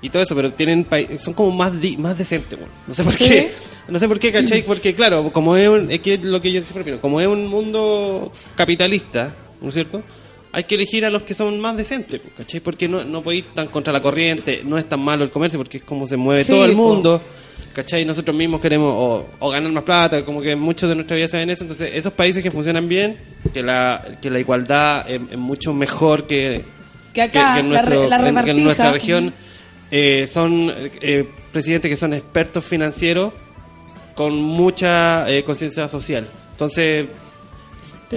y 0.00 0.08
todo 0.08 0.22
eso, 0.22 0.34
pero 0.34 0.52
tienen 0.52 0.86
son 1.18 1.34
como 1.34 1.50
más 1.50 1.78
di- 1.80 1.96
más 1.98 2.16
decentes. 2.16 2.58
bueno. 2.58 2.72
No 2.86 2.94
sé 2.94 3.04
por 3.04 3.12
¿Sí? 3.12 3.24
qué. 3.24 3.52
No 3.88 3.98
sé 3.98 4.08
por 4.08 4.18
qué, 4.18 4.32
¿cachai? 4.32 4.62
Porque 4.62 4.94
claro, 4.94 5.30
como 5.30 5.56
es, 5.56 5.68
un, 5.68 5.90
es 5.90 6.00
que 6.00 6.14
es 6.14 6.22
lo 6.24 6.40
que 6.40 6.50
yo 6.52 6.62
siempre 6.62 6.82
opino, 6.82 7.00
como 7.00 7.20
es 7.20 7.26
un 7.26 7.46
mundo 7.48 8.32
capitalista, 8.56 9.34
¿no 9.60 9.68
es 9.68 9.74
cierto? 9.74 10.02
Hay 10.52 10.64
que 10.64 10.76
elegir 10.76 11.04
a 11.04 11.10
los 11.10 11.22
que 11.22 11.34
son 11.34 11.58
más 11.60 11.76
decentes, 11.76 12.20
pues, 12.20 12.32
¿cachai? 12.34 12.60
Porque 12.60 12.88
no, 12.88 13.04
no 13.04 13.30
ir 13.32 13.46
tan 13.54 13.66
contra 13.66 13.92
la 13.92 14.00
corriente, 14.00 14.62
no 14.64 14.78
es 14.78 14.86
tan 14.88 15.00
malo 15.00 15.24
el 15.24 15.30
comercio 15.30 15.58
porque 15.58 15.78
es 15.78 15.82
como 15.82 16.06
se 16.06 16.16
mueve 16.16 16.44
Sí, 16.44 16.52
todo 16.52 16.64
el 16.64 16.74
mundo, 16.76 17.20
¿cachai? 17.74 18.04
Nosotros 18.04 18.34
mismos 18.36 18.60
queremos 18.60 18.94
o, 18.96 19.26
o 19.40 19.50
ganar 19.50 19.70
más 19.72 19.82
plata, 19.84 20.24
como 20.24 20.40
que 20.40 20.54
muchos 20.56 20.88
de 20.88 20.94
nuestra 20.94 21.16
vida 21.16 21.28
se 21.28 21.36
ven 21.38 21.50
eso, 21.50 21.64
entonces 21.64 21.90
esos 21.92 22.12
países 22.12 22.42
que 22.42 22.50
funcionan 22.52 22.88
bien, 22.88 23.18
que 23.52 23.62
la, 23.62 24.16
que 24.22 24.30
la 24.30 24.38
igualdad 24.38 25.10
es, 25.10 25.20
es 25.30 25.36
mucho 25.38 25.74
mejor 25.74 26.26
que, 26.26 26.64
Que 27.14 27.22
acá, 27.22 27.58
en 27.60 27.68
nuestro- 27.70 28.08
la 28.08 28.16
en- 28.16 28.64
nuestra 28.64 28.84
región 28.92 29.34
eh, 29.90 30.26
son 30.26 30.72
eh, 31.00 31.26
presidentes 31.52 31.88
que 31.88 31.96
son 31.96 32.12
expertos 32.12 32.64
financieros 32.64 33.32
con 34.14 34.34
mucha 34.34 35.30
eh, 35.30 35.42
conciencia 35.44 35.88
social. 35.88 36.26
Entonces, 36.50 37.06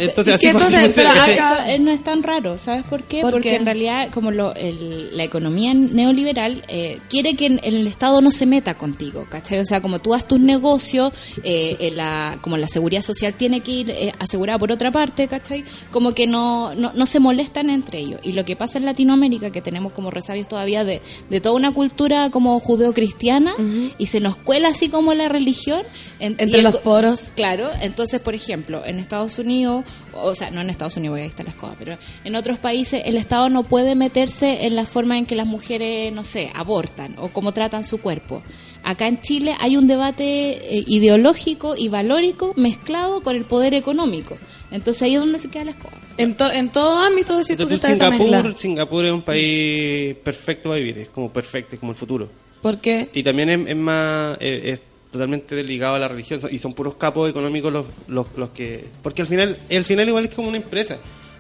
Entonces, 0.02 0.28
¿y 0.28 0.36
así 0.36 0.48
entonces? 0.48 0.94
Pero 0.96 1.10
acá- 1.10 1.74
eh, 1.74 1.80
no 1.80 1.92
es 1.92 2.04
tan 2.04 2.24
raro, 2.24 2.58
¿sabes 2.60 2.84
por 2.84 3.04
qué? 3.04 3.22
¿Por 3.22 3.32
Porque 3.32 3.50
qué? 3.50 3.56
en 3.56 3.66
realidad, 3.66 4.10
como 4.14 4.32
lo, 4.32 4.54
el- 4.56 5.16
la 5.16 5.24
economía 5.24 5.74
neoliberal 5.74 6.64
eh, 6.68 7.00
quiere 7.10 7.36
que 7.36 7.46
en- 7.48 7.60
el 7.64 7.86
Estado 7.88 8.22
no 8.22 8.32
se 8.32 8.46
meta 8.46 8.76
contigo, 8.76 9.26
¿cachai? 9.30 9.60
O 9.60 9.66
sea, 9.66 9.82
como 9.82 10.00
tú 10.00 10.14
haz 10.14 10.28
tus 10.28 10.40
negocios, 10.40 11.14
eh, 11.44 11.76
en 11.80 11.98
la, 11.98 12.38
como 12.42 12.58
la 12.58 12.68
seguridad 12.68 13.02
social 13.02 13.34
tiene 13.34 13.62
que 13.62 13.72
ir 13.72 13.90
eh, 13.92 14.14
asegurada 14.20 14.60
por 14.60 14.72
otra 14.72 14.92
parte, 14.92 15.28
¿cachai? 15.28 15.64
Como 15.92 16.14
que 16.14 16.28
no, 16.28 16.74
no, 16.76 16.92
no 16.94 17.06
se 17.06 17.20
molestan 17.20 17.70
entre 17.70 18.00
ellos. 18.00 18.20
Y 18.24 18.34
lo 18.34 18.46
que 18.46 18.56
pasa 18.56 18.78
en 18.78 18.86
Latinoamérica, 18.86 19.50
que 19.52 19.62
tenemos 19.62 19.94
como 19.94 20.12
resabios 20.12 20.48
todavía 20.48 20.84
de, 20.84 21.02
de 21.30 21.42
toda 21.42 21.56
una 21.56 21.72
cultura 21.74 22.30
como 22.30 22.60
judeocristiana, 22.60 23.54
y 23.98 24.06
se 24.08 24.20
nos 24.20 24.36
cuela 24.36 24.70
así 24.70 24.90
como 24.90 25.14
la 25.14 25.28
religión. 25.30 25.82
en- 26.20 26.36
Entre 26.40 26.60
el 26.60 26.64
los 26.64 26.78
poros. 26.78 27.32
Claro, 27.36 27.70
entonces, 27.82 28.20
por 28.22 28.34
ejemplo, 28.34 28.84
en 28.86 29.00
Estados 29.00 29.38
Unidos, 29.40 29.86
o 30.14 30.34
sea, 30.36 30.50
no 30.52 30.62
en 30.62 30.70
Estados 30.70 30.98
Unidos, 30.98 31.14
porque 31.14 31.24
ahí 31.24 31.30
está 31.30 31.44
la 31.44 31.50
escoba, 31.50 31.76
pero 31.78 31.98
en 32.24 32.36
otros 32.36 32.60
países 32.60 33.02
el 33.06 33.16
Estado 33.18 33.50
no 33.50 33.64
puede 33.64 33.96
meterse 33.96 34.66
en 34.66 34.76
la 34.76 34.86
forma 34.86 35.18
en 35.18 35.26
que 35.26 35.36
las 35.36 35.48
mujeres, 35.48 36.12
no 36.14 36.24
sé, 36.24 36.52
abortan 36.56 37.16
o 37.20 37.30
cómo 37.30 37.52
tratan 37.54 37.84
su 37.84 38.00
cuerpo. 38.00 38.42
Acá 38.84 39.08
en 39.08 39.20
Chile 39.22 39.54
hay 39.60 39.76
un 39.76 39.88
debate 39.88 40.78
eh, 40.78 40.84
ideológico 40.88 41.76
y 41.76 41.90
valórico 41.90 42.54
mezclado 42.56 43.22
con 43.22 43.36
el 43.36 43.44
poder 43.44 43.74
económico. 43.74 44.38
Entonces 44.72 45.02
ahí 45.04 45.16
es 45.16 45.20
donde 45.20 45.40
se 45.40 45.50
queda 45.50 45.66
la 45.66 45.72
escoba. 45.72 45.94
En, 46.18 46.36
to- 46.36 46.52
en 46.52 46.70
todo 46.70 46.98
ámbito 47.00 47.34
decís 47.38 47.58
tú 47.58 47.68
que 47.68 47.76
Entonces, 47.76 47.92
está 47.92 47.94
esa 48.08 48.10
mezcla. 48.12 48.38
Singapur, 48.40 48.58
Singapur 48.60 49.06
es 49.06 49.12
un 49.12 49.22
país 49.24 50.16
perfecto 50.24 50.70
para 50.70 50.80
vivir, 50.80 50.98
es 51.00 51.10
como 51.10 51.32
perfecto, 51.32 51.76
es 51.76 51.80
como 51.80 51.92
el 51.92 51.98
futuro. 51.98 52.30
¿Por 52.62 52.80
qué? 52.80 53.10
Y 53.14 53.24
también 53.24 53.50
es, 53.50 53.70
es 53.70 53.76
más, 53.76 54.38
eh, 54.40 54.72
es 54.74 54.82
totalmente 55.12 55.64
ligado 55.64 55.96
a 55.96 56.00
la 56.00 56.08
religión 56.08 56.40
y 56.52 56.60
son 56.60 56.74
puros 56.74 56.96
capos 56.96 57.30
económicos 57.30 57.72
los, 57.72 57.86
los, 58.08 58.26
los 58.36 58.50
que... 58.50 58.86
Porque 59.02 59.22
al 59.22 59.28
final, 59.28 59.58
al 59.72 59.86
final 59.86 60.08
igual 60.08 60.26
es 60.26 60.36
como 60.36 60.48
una 60.50 60.58
empresa. 60.58 60.98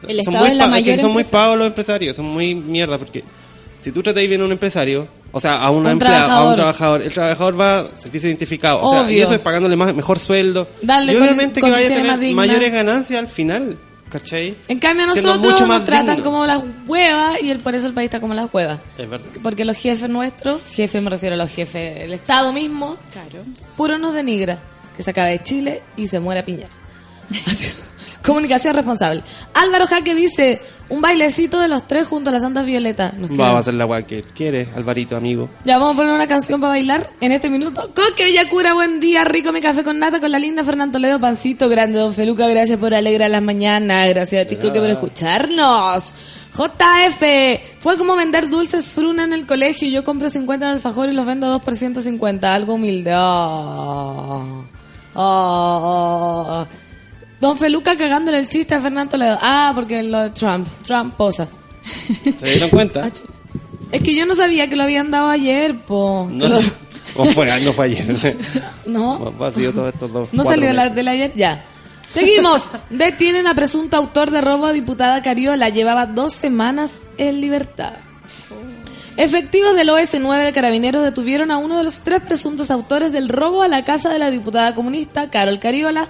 El 0.07 0.23
son 0.23 0.35
muy 0.35 0.49
es 0.49 0.57
la 0.57 0.65
pa- 0.65 0.69
mayor 0.71 0.95
que 0.95 1.01
son 1.01 1.11
muy 1.11 1.23
pagos 1.23 1.57
los 1.57 1.67
empresarios, 1.67 2.15
son 2.15 2.25
muy 2.27 2.53
mierda 2.55 2.97
porque 2.97 3.23
si 3.79 3.91
tú 3.91 4.01
tratas 4.03 4.27
bien 4.27 4.41
a 4.41 4.45
un 4.45 4.51
empresario, 4.51 5.07
o 5.31 5.39
sea, 5.39 5.55
a 5.57 5.69
una 5.71 5.87
Un 5.89 5.93
empleada, 5.93 6.33
a 6.33 6.43
un 6.49 6.55
trabajador, 6.55 7.01
el 7.01 7.13
trabajador 7.13 7.59
va 7.59 7.79
a 7.79 7.87
sentirse 7.97 8.27
identificado. 8.27 8.81
O 8.81 8.89
sea, 8.89 9.11
y 9.11 9.19
eso 9.19 9.33
es 9.35 9.39
pagándole 9.39 9.75
más, 9.75 9.93
mejor 9.93 10.17
sueldo. 10.19 10.67
Y 11.11 11.15
con- 11.15 11.23
obviamente 11.23 11.61
que 11.61 11.69
vaya 11.71 11.85
a 11.85 11.89
tener 11.89 12.35
mayores 12.35 12.71
ganancias 12.71 13.19
al 13.19 13.27
final, 13.27 13.77
¿cachai? 14.09 14.55
En 14.67 14.79
cambio 14.79 15.05
a 15.05 15.07
nosotros 15.07 15.61
nos 15.67 15.85
tratan 15.85 16.15
digno. 16.17 16.23
como 16.23 16.45
las 16.45 16.63
huevas 16.85 17.41
y 17.41 17.49
el, 17.49 17.59
por 17.59 17.75
eso 17.75 17.87
el 17.87 17.93
país 17.93 18.05
está 18.07 18.19
como 18.19 18.33
las 18.33 18.53
huevas. 18.53 18.79
Es 18.97 19.09
verdad. 19.09 19.27
Porque 19.43 19.65
los 19.65 19.77
jefes 19.77 20.09
nuestros, 20.09 20.61
jefes 20.71 21.01
me 21.01 21.09
refiero 21.09 21.35
a 21.35 21.37
los 21.37 21.49
jefes 21.51 21.95
del 21.99 22.13
Estado 22.13 22.51
mismo, 22.53 22.97
Claro. 23.11 23.43
puro 23.75 23.97
nos 23.97 24.13
denigra. 24.13 24.59
Que 24.95 25.03
se 25.03 25.11
acabe 25.11 25.41
Chile 25.43 25.83
y 25.95 26.07
se 26.07 26.19
muera 26.19 26.43
Piñera. 26.43 26.69
Comunicación 28.25 28.75
responsable. 28.75 29.21
Álvaro 29.53 29.87
Jaque 29.87 30.13
dice, 30.15 30.61
un 30.89 31.01
bailecito 31.01 31.59
de 31.59 31.67
los 31.67 31.87
tres 31.87 32.07
junto 32.07 32.29
a 32.29 32.33
las 32.33 32.41
Santas 32.41 32.65
Violetas. 32.65 33.13
Nos 33.13 33.29
Vamos 33.31 33.57
a 33.57 33.59
hacer 33.59 33.73
la 33.73 33.85
guay 33.85 34.03
que 34.03 34.21
quieres, 34.21 34.69
Alvarito, 34.75 35.15
amigo. 35.15 35.49
Ya 35.65 35.77
vamos 35.77 35.95
a 35.95 35.97
poner 35.97 36.13
una 36.13 36.27
canción 36.27 36.59
para 36.59 36.71
bailar 36.71 37.09
en 37.21 37.31
este 37.31 37.49
minuto. 37.49 37.91
Coque 37.95 38.25
Villacura, 38.25 38.73
buen 38.73 38.99
día, 38.99 39.23
rico 39.23 39.51
mi 39.51 39.61
café 39.61 39.83
con 39.83 39.99
nata 39.99 40.19
con 40.19 40.31
la 40.31 40.39
linda 40.39 40.63
Fernando 40.63 40.93
Toledo, 40.93 41.19
pancito 41.19 41.69
grande, 41.69 41.99
don 41.99 42.13
Feluca, 42.13 42.47
gracias 42.47 42.77
por 42.79 42.93
alegrar 42.93 43.29
las 43.29 43.41
mañanas, 43.41 44.07
gracias 44.09 44.45
a 44.45 44.47
ti 44.49 44.55
Coque 44.55 44.79
por 44.79 44.89
escucharnos. 44.89 46.13
JF, 46.53 47.23
fue 47.79 47.97
como 47.97 48.15
vender 48.15 48.49
dulces 48.49 48.91
fruna 48.91 49.25
en 49.25 49.33
el 49.33 49.45
colegio, 49.45 49.87
yo 49.89 50.03
compro 50.03 50.27
50 50.27 50.65
en 50.65 50.71
alfajor 50.71 51.09
y 51.09 51.13
los 51.13 51.25
vendo 51.25 51.45
a 51.47 51.49
2 51.51 51.61
por 51.61 51.75
150, 51.75 52.53
algo 52.53 52.73
humilde. 52.73 53.11
Ah, 53.13 54.63
ah. 55.15 56.67
Don 57.39 57.57
Feluca 57.57 57.95
cagándole 57.97 58.39
el 58.39 58.49
chiste 58.49 58.73
a 58.75 58.81
Fernando 58.81 59.11
Toledo. 59.11 59.37
Ah, 59.41 59.71
porque 59.75 60.01
lo 60.03 60.21
de 60.21 60.29
Trump, 60.31 60.67
Trump 60.83 61.13
posa. 61.15 61.47
¿Se 62.39 62.45
dieron 62.45 62.69
cuenta? 62.69 63.09
Es 63.89 64.01
que 64.01 64.13
yo 64.13 64.25
no 64.25 64.35
sabía 64.35 64.67
que 64.67 64.75
lo 64.75 64.83
habían 64.83 65.11
dado 65.11 65.29
ayer, 65.29 65.73
po. 65.73 66.27
No, 66.29 66.49
lo- 66.49 66.59
o 67.15 67.25
fue, 67.31 67.61
no 67.61 67.71
fue 67.71 67.85
ayer. 67.85 68.35
No, 68.85 69.33
Ha 69.39 69.51
sido 69.53 69.71
todos 69.71 69.93
estos 69.93 70.11
dos. 70.11 70.27
no 70.33 70.43
salió 70.43 70.73
la 70.73 70.81
meses. 70.83 70.95
del 70.95 71.07
ayer, 71.07 71.33
ya. 71.35 71.63
Seguimos. 72.11 72.71
Detienen 72.89 73.47
a 73.47 73.55
presunto 73.55 73.95
autor 73.95 74.29
de 74.31 74.41
robo 74.41 74.65
a 74.65 74.73
diputada 74.73 75.21
Cariola. 75.21 75.69
Llevaba 75.69 76.05
dos 76.05 76.33
semanas 76.33 76.91
en 77.17 77.39
libertad. 77.39 77.93
Efectivos 79.15 79.75
del 79.75 79.89
OS9 79.89 80.43
de 80.45 80.51
Carabineros 80.53 81.03
detuvieron 81.03 81.49
a 81.49 81.57
uno 81.57 81.77
de 81.77 81.83
los 81.85 81.99
tres 81.99 82.21
presuntos 82.21 82.69
autores 82.69 83.11
del 83.13 83.29
robo 83.29 83.63
a 83.63 83.67
la 83.67 83.83
casa 83.85 84.09
de 84.09 84.19
la 84.19 84.29
diputada 84.29 84.75
comunista 84.75 85.29
Carol 85.29 85.59
Cariola, 85.59 86.07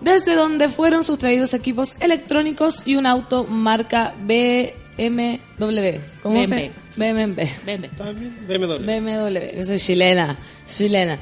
desde 0.00 0.34
donde 0.34 0.68
fueron 0.68 1.04
sustraídos 1.04 1.54
equipos 1.54 1.96
electrónicos 2.00 2.82
y 2.84 2.96
un 2.96 3.06
auto 3.06 3.44
marca 3.44 4.14
BMW. 4.20 6.00
¿Cómo 6.22 6.46
se? 6.46 6.72
BMW. 6.96 6.96
Ven, 6.96 7.34
ven. 7.66 7.90
También 7.96 8.36
BMW. 8.46 8.84
BMW, 8.84 9.58
yo 9.58 9.64
soy 9.64 9.78
chilena, 9.78 10.36
chilena. 10.66 11.18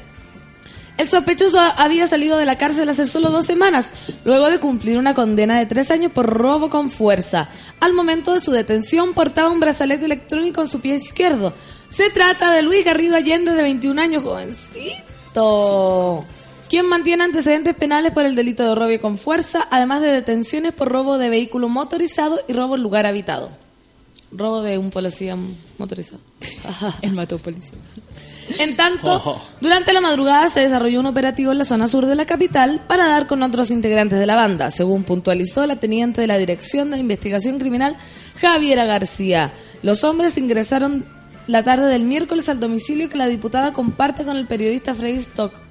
El 0.96 1.08
sospechoso 1.08 1.58
había 1.58 2.06
salido 2.06 2.38
de 2.38 2.44
la 2.44 2.56
cárcel 2.56 2.88
hace 2.88 3.06
solo 3.06 3.30
dos 3.30 3.46
semanas, 3.46 3.92
luego 4.24 4.48
de 4.48 4.60
cumplir 4.60 4.96
una 4.96 5.12
condena 5.12 5.58
de 5.58 5.66
tres 5.66 5.90
años 5.90 6.12
por 6.12 6.26
robo 6.26 6.70
con 6.70 6.88
fuerza. 6.88 7.48
Al 7.80 7.94
momento 7.94 8.32
de 8.32 8.38
su 8.38 8.52
detención 8.52 9.12
portaba 9.12 9.50
un 9.50 9.58
brazalete 9.58 10.04
electrónico 10.04 10.62
en 10.62 10.68
su 10.68 10.80
pie 10.80 10.94
izquierdo. 10.94 11.52
Se 11.90 12.10
trata 12.10 12.52
de 12.52 12.62
Luis 12.62 12.84
Garrido 12.84 13.16
Allende, 13.16 13.54
de 13.54 13.62
21 13.62 14.00
años, 14.00 14.22
jovencito, 14.22 16.24
quien 16.74 16.88
mantiene 16.88 17.22
antecedentes 17.22 17.72
penales 17.76 18.10
por 18.10 18.24
el 18.24 18.34
delito 18.34 18.64
de 18.64 18.74
robo 18.74 19.00
con 19.00 19.16
fuerza, 19.16 19.68
además 19.70 20.02
de 20.02 20.08
detenciones 20.08 20.72
por 20.72 20.88
robo 20.90 21.18
de 21.18 21.28
vehículo 21.28 21.68
motorizado 21.68 22.40
y 22.48 22.52
robo 22.52 22.74
en 22.74 22.82
lugar 22.82 23.06
habitado. 23.06 23.52
Robo 24.32 24.60
de 24.60 24.76
un 24.76 24.90
policía 24.90 25.36
motorizado. 25.78 26.18
El 27.00 27.12
mató 27.12 27.38
policía. 27.38 27.78
En 28.58 28.74
tanto, 28.76 29.22
Oh. 29.24 29.40
durante 29.60 29.92
la 29.92 30.00
madrugada 30.00 30.48
se 30.48 30.58
desarrolló 30.58 30.98
un 30.98 31.06
operativo 31.06 31.52
en 31.52 31.58
la 31.58 31.64
zona 31.64 31.86
sur 31.86 32.06
de 32.06 32.16
la 32.16 32.24
capital 32.24 32.80
para 32.88 33.06
dar 33.06 33.28
con 33.28 33.44
otros 33.44 33.70
integrantes 33.70 34.18
de 34.18 34.26
la 34.26 34.34
banda, 34.34 34.72
según 34.72 35.04
puntualizó 35.04 35.64
la 35.68 35.76
teniente 35.76 36.22
de 36.22 36.26
la 36.26 36.38
Dirección 36.38 36.90
de 36.90 36.98
Investigación 36.98 37.60
Criminal, 37.60 37.96
Javiera 38.40 38.84
García. 38.84 39.52
Los 39.84 40.02
hombres 40.02 40.36
ingresaron 40.38 41.04
la 41.46 41.62
tarde 41.62 41.86
del 41.86 42.02
miércoles 42.02 42.48
al 42.48 42.58
domicilio 42.58 43.08
que 43.08 43.16
la 43.16 43.28
diputada 43.28 43.72
comparte 43.72 44.24
con 44.24 44.36
el 44.36 44.48
periodista 44.48 44.92
Freddy 44.92 45.18
Stock. 45.18 45.62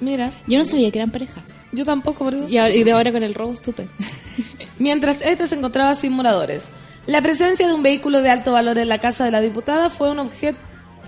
Mira, 0.00 0.30
Yo 0.46 0.58
no 0.58 0.64
sabía 0.64 0.90
que 0.90 0.98
eran 0.98 1.10
pareja. 1.10 1.42
yo 1.72 1.84
tampoco 1.84 2.24
por 2.24 2.34
eso. 2.34 2.48
Y, 2.48 2.58
ahora- 2.58 2.74
y 2.74 2.84
de 2.84 2.92
ahora 2.92 3.12
con 3.12 3.22
el 3.22 3.34
robo 3.34 3.52
estupendo. 3.52 3.92
Mientras 4.78 5.22
este 5.22 5.46
se 5.46 5.54
encontraba 5.54 5.94
sin 5.94 6.12
moradores. 6.12 6.68
La 7.06 7.22
presencia 7.22 7.66
de 7.68 7.74
un 7.74 7.82
vehículo 7.82 8.20
de 8.22 8.30
alto 8.30 8.52
valor 8.52 8.78
en 8.78 8.88
la 8.88 8.98
casa 8.98 9.24
de 9.24 9.30
la 9.30 9.40
diputada 9.40 9.90
fue, 9.90 10.10
un 10.10 10.18
objeto 10.18 10.58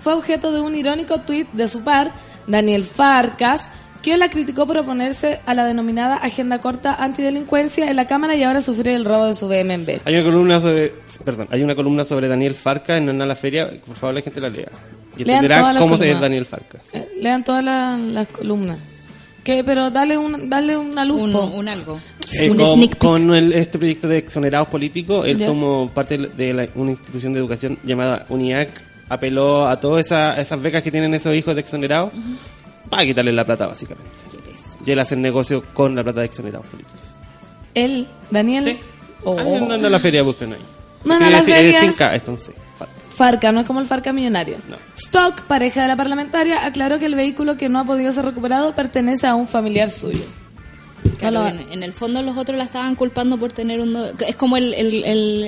fue 0.01 0.13
objeto 0.13 0.51
de 0.53 0.61
un 0.61 0.75
irónico 0.75 1.19
tuit 1.21 1.49
de 1.51 1.67
su 1.67 1.83
par, 1.83 2.11
Daniel 2.47 2.85
Farcas, 2.85 3.69
que 4.01 4.15
la 4.17 4.29
criticó 4.29 4.65
por 4.65 4.77
oponerse 4.77 5.39
a 5.45 5.53
la 5.53 5.65
denominada 5.65 6.15
agenda 6.17 6.59
corta 6.59 6.95
antidelincuencia 6.95 7.89
en 7.89 7.95
la 7.95 8.05
Cámara 8.07 8.35
y 8.35 8.43
ahora 8.43 8.61
sufrir 8.61 8.89
el 8.93 9.05
robo 9.05 9.25
de 9.25 9.33
su 9.33 9.47
BMW. 9.47 9.99
Hay 10.05 10.15
una 10.15 10.23
columna 10.23 10.59
sobre, 10.61 10.93
perdón, 11.25 11.47
hay 11.51 11.63
una 11.63 11.75
columna 11.75 12.03
sobre 12.05 12.27
Daniel 12.27 12.55
Farca 12.55 12.97
en 12.97 13.07
Nana 13.07 13.25
la 13.25 13.35
Feria, 13.35 13.69
por 13.85 13.95
favor 13.97 14.15
la 14.15 14.21
gente 14.21 14.39
la 14.39 14.49
lea. 14.49 14.69
Y 15.17 15.25
Lean 15.25 15.37
entenderá 15.43 15.59
todas 15.61 15.73
las 15.73 15.83
cómo 15.83 15.95
es. 15.95 16.21
Daniel 16.21 16.45
Farca. 16.45 16.79
Eh, 16.93 17.09
lean 17.21 17.43
todas 17.43 17.63
la- 17.63 17.97
las 17.97 18.27
columnas. 18.27 18.77
Que, 19.43 19.63
pero 19.63 19.89
dale, 19.89 20.17
un, 20.17 20.49
dale 20.49 20.77
una 20.77 21.03
luz. 21.03 21.21
Un, 21.21 21.67
algo. 21.67 21.99
Eh, 22.39 22.49
un 22.51 22.57
con, 22.57 22.75
sneak 22.75 22.89
peek. 22.91 22.97
con 22.99 23.33
el- 23.33 23.51
este 23.53 23.77
proyecto 23.79 24.07
de 24.07 24.17
exonerados 24.19 24.67
políticos, 24.69 25.27
él 25.27 25.39
Ya. 25.39 25.47
como 25.47 25.89
parte 25.89 26.17
de 26.17 26.53
la- 26.53 26.69
una 26.75 26.91
institución 26.91 27.33
de 27.33 27.39
educación 27.39 27.77
llamada 27.83 28.25
UNIAC 28.29 28.69
apeló 29.09 29.67
a 29.67 29.79
todas 29.79 30.05
esa- 30.05 30.39
esas 30.39 30.61
becas 30.61 30.83
que 30.83 30.91
tienen 30.91 31.13
esos 31.15 31.35
hijos 31.35 31.55
de 31.55 31.61
exonerados 31.61 32.11
para 32.89 33.05
quitarle 33.05 33.31
la 33.31 33.45
plata 33.45 33.67
básicamente. 33.67 34.09
Y 34.85 34.91
él 34.91 34.99
hace 34.99 35.15
el 35.15 35.21
negocio 35.21 35.63
con 35.73 35.95
la 35.95 36.03
plata 36.03 36.21
de 36.21 36.27
exonerados 36.27 36.65
políticos. 36.67 36.99
Él, 37.75 38.07
Daniel. 38.31 38.63
Sí. 38.65 38.77
Oh. 39.23 39.37
Ah, 39.37 39.43
en 39.43 39.67
Nana 39.67 39.89
la 39.89 39.99
Feria 39.99 40.23
buscan 40.23 40.53
ahí. 40.53 40.59
Nana 41.05 41.29
Escribe 41.39 41.71
la 41.73 41.79
Feria. 41.81 42.15
Es 42.15 42.21
con 42.23 42.37
C. 42.39 42.53
Farca. 43.11 43.51
No 43.51 43.59
es 43.61 43.67
como 43.67 43.81
el 43.81 43.85
Farca 43.85 44.13
millonario. 44.13 44.57
No. 44.69 44.77
Stock, 44.95 45.41
pareja 45.43 45.81
de 45.81 45.89
la 45.89 45.97
parlamentaria, 45.97 46.65
aclaró 46.65 46.99
que 46.99 47.05
el 47.05 47.15
vehículo 47.15 47.57
que 47.57 47.67
no 47.67 47.79
ha 47.79 47.83
podido 47.83 48.11
ser 48.13 48.23
recuperado 48.25 48.73
pertenece 48.73 49.27
a 49.27 49.35
un 49.35 49.47
familiar 49.47 49.89
suyo. 49.89 50.23
Claro, 51.17 51.41
No 51.41 51.47
en, 51.49 51.71
en 51.73 51.83
el 51.83 51.93
fondo 51.93 52.21
los 52.21 52.37
otros 52.37 52.57
la 52.57 52.63
estaban 52.63 52.95
culpando 52.95 53.37
por 53.37 53.51
tener 53.51 53.81
un... 53.81 53.93
do- 53.93 54.11
Es 54.25 54.35
como 54.35 54.55
el, 54.57 54.73
el, 54.73 55.03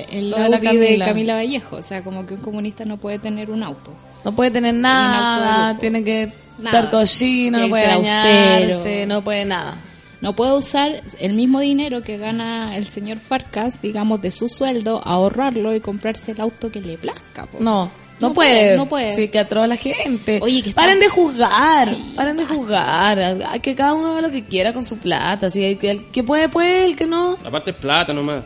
el, 0.09 0.29
la 0.31 0.59
Camila. 0.59 0.73
de 0.73 0.99
Camila 0.99 1.35
Vallejo. 1.35 1.77
O 1.77 1.81
sea, 1.81 2.03
como 2.03 2.25
que 2.25 2.33
un 2.33 2.41
comunista 2.41 2.83
no 2.83 2.97
puede 2.97 3.19
tener 3.19 3.49
un 3.49 3.63
auto. 3.63 3.93
No 4.23 4.33
puede 4.35 4.51
tener 4.51 4.73
nada, 4.75 5.77
tiene 5.79 6.03
que 6.03 6.31
Nada. 6.59 6.79
estar 6.79 6.91
cochino, 6.91 7.59
no 7.59 7.69
puede 7.69 7.87
bañarse, 7.87 8.73
austero. 8.73 9.07
no 9.07 9.21
puede 9.23 9.45
nada. 9.45 9.75
No 10.21 10.35
puede 10.35 10.53
usar 10.53 11.01
el 11.19 11.33
mismo 11.33 11.59
dinero 11.61 12.03
que 12.03 12.17
gana 12.19 12.75
el 12.75 12.85
señor 12.85 13.17
Farcas, 13.17 13.81
digamos, 13.81 14.21
de 14.21 14.29
su 14.29 14.47
sueldo, 14.49 15.01
ahorrarlo 15.03 15.73
y 15.73 15.79
comprarse 15.79 16.33
el 16.33 16.41
auto 16.41 16.71
que 16.71 16.79
le 16.81 16.97
plazca. 16.97 17.47
po. 17.47 17.57
No, 17.59 17.91
No, 18.19 18.27
No 18.27 18.33
puede. 18.35 18.51
puede, 18.59 18.77
no 18.77 18.85
puede. 18.87 19.15
Sí, 19.15 19.29
que 19.29 19.39
atroz 19.39 19.67
la 19.67 19.75
gente. 19.77 20.39
Oye, 20.43 20.61
que 20.61 20.69
está- 20.69 20.81
Paren 20.83 20.99
de 20.99 21.09
juzgar. 21.09 21.87
Sí, 21.87 22.13
paren 22.15 22.37
de 22.37 22.45
juzgar. 22.45 23.19
A- 23.19 23.57
Que 23.57 23.73
cada 23.73 23.93
uno 23.95 24.11
haga 24.11 24.21
lo 24.21 24.29
que 24.29 24.45
quiera 24.45 24.73
con 24.73 24.85
su 24.85 24.99
plata. 24.99 25.49
Si 25.49 25.63
el 25.65 25.79
que, 25.79 25.89
el 25.89 26.05
que 26.11 26.23
puede, 26.23 26.47
puede. 26.47 26.85
El 26.85 26.95
que 26.95 27.07
no, 27.07 27.39
Aparte 27.43 27.71
es 27.71 27.77
plata 27.77 28.13
nomás. 28.13 28.43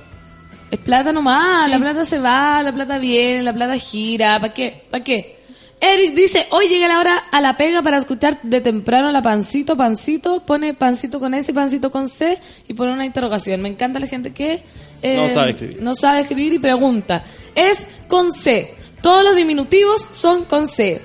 es 0.71 0.79
plata 0.79 1.11
nomás. 1.11 1.69
La 1.69 1.77
plata 1.77 2.05
se 2.05 2.19
va, 2.19 2.63
la 2.63 2.71
plata 2.71 2.97
viene, 2.99 3.43
la 3.43 3.51
plata 3.51 3.77
gira. 3.77 4.39
¿Para 4.39 4.53
qué? 4.53 4.81
¿Para 4.89 5.03
qué? 5.03 5.39
Eric 5.81 6.15
dice, 6.15 6.47
hoy 6.51 6.67
llega 6.67 6.87
la 6.87 6.99
hora 6.99 7.17
a 7.31 7.41
la 7.41 7.57
pega 7.57 7.81
para 7.81 7.97
escuchar 7.97 8.39
de 8.41 8.61
temprano 8.61 9.11
la 9.11 9.21
pancito, 9.21 9.75
pancito, 9.75 10.43
pone 10.45 10.73
pancito 10.73 11.19
con 11.19 11.33
S 11.33 11.51
y 11.51 11.53
pancito 11.53 11.91
con 11.91 12.07
C 12.07 12.39
y 12.67 12.73
pone 12.73 12.93
una 12.93 13.05
interrogación. 13.05 13.61
Me 13.61 13.69
encanta 13.69 13.99
la 13.99 14.07
gente 14.07 14.31
que 14.31 14.63
eh, 15.01 15.17
No 15.17 15.29
sabe 15.29 15.51
escribir. 15.51 15.81
no 15.81 15.93
sabe 15.93 16.21
escribir 16.21 16.53
y 16.53 16.59
pregunta. 16.59 17.23
Es 17.53 17.87
con 18.07 18.31
C. 18.33 18.73
Todos 19.01 19.23
los 19.23 19.35
diminutivos 19.35 20.07
son 20.11 20.45
con 20.45 20.67
C. 20.67 21.01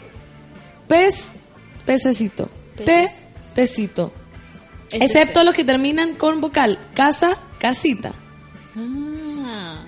Pez, 0.89 1.25
pececito. 1.85 2.49
Te, 2.77 3.11
tecito. 3.55 4.13
Excepto 4.91 5.45
los 5.45 5.55
que 5.55 5.65
terminan 5.65 6.15
con 6.15 6.41
vocal. 6.41 6.79
Casa, 6.95 7.37
casita. 7.59 8.13
Ah. 8.77 9.85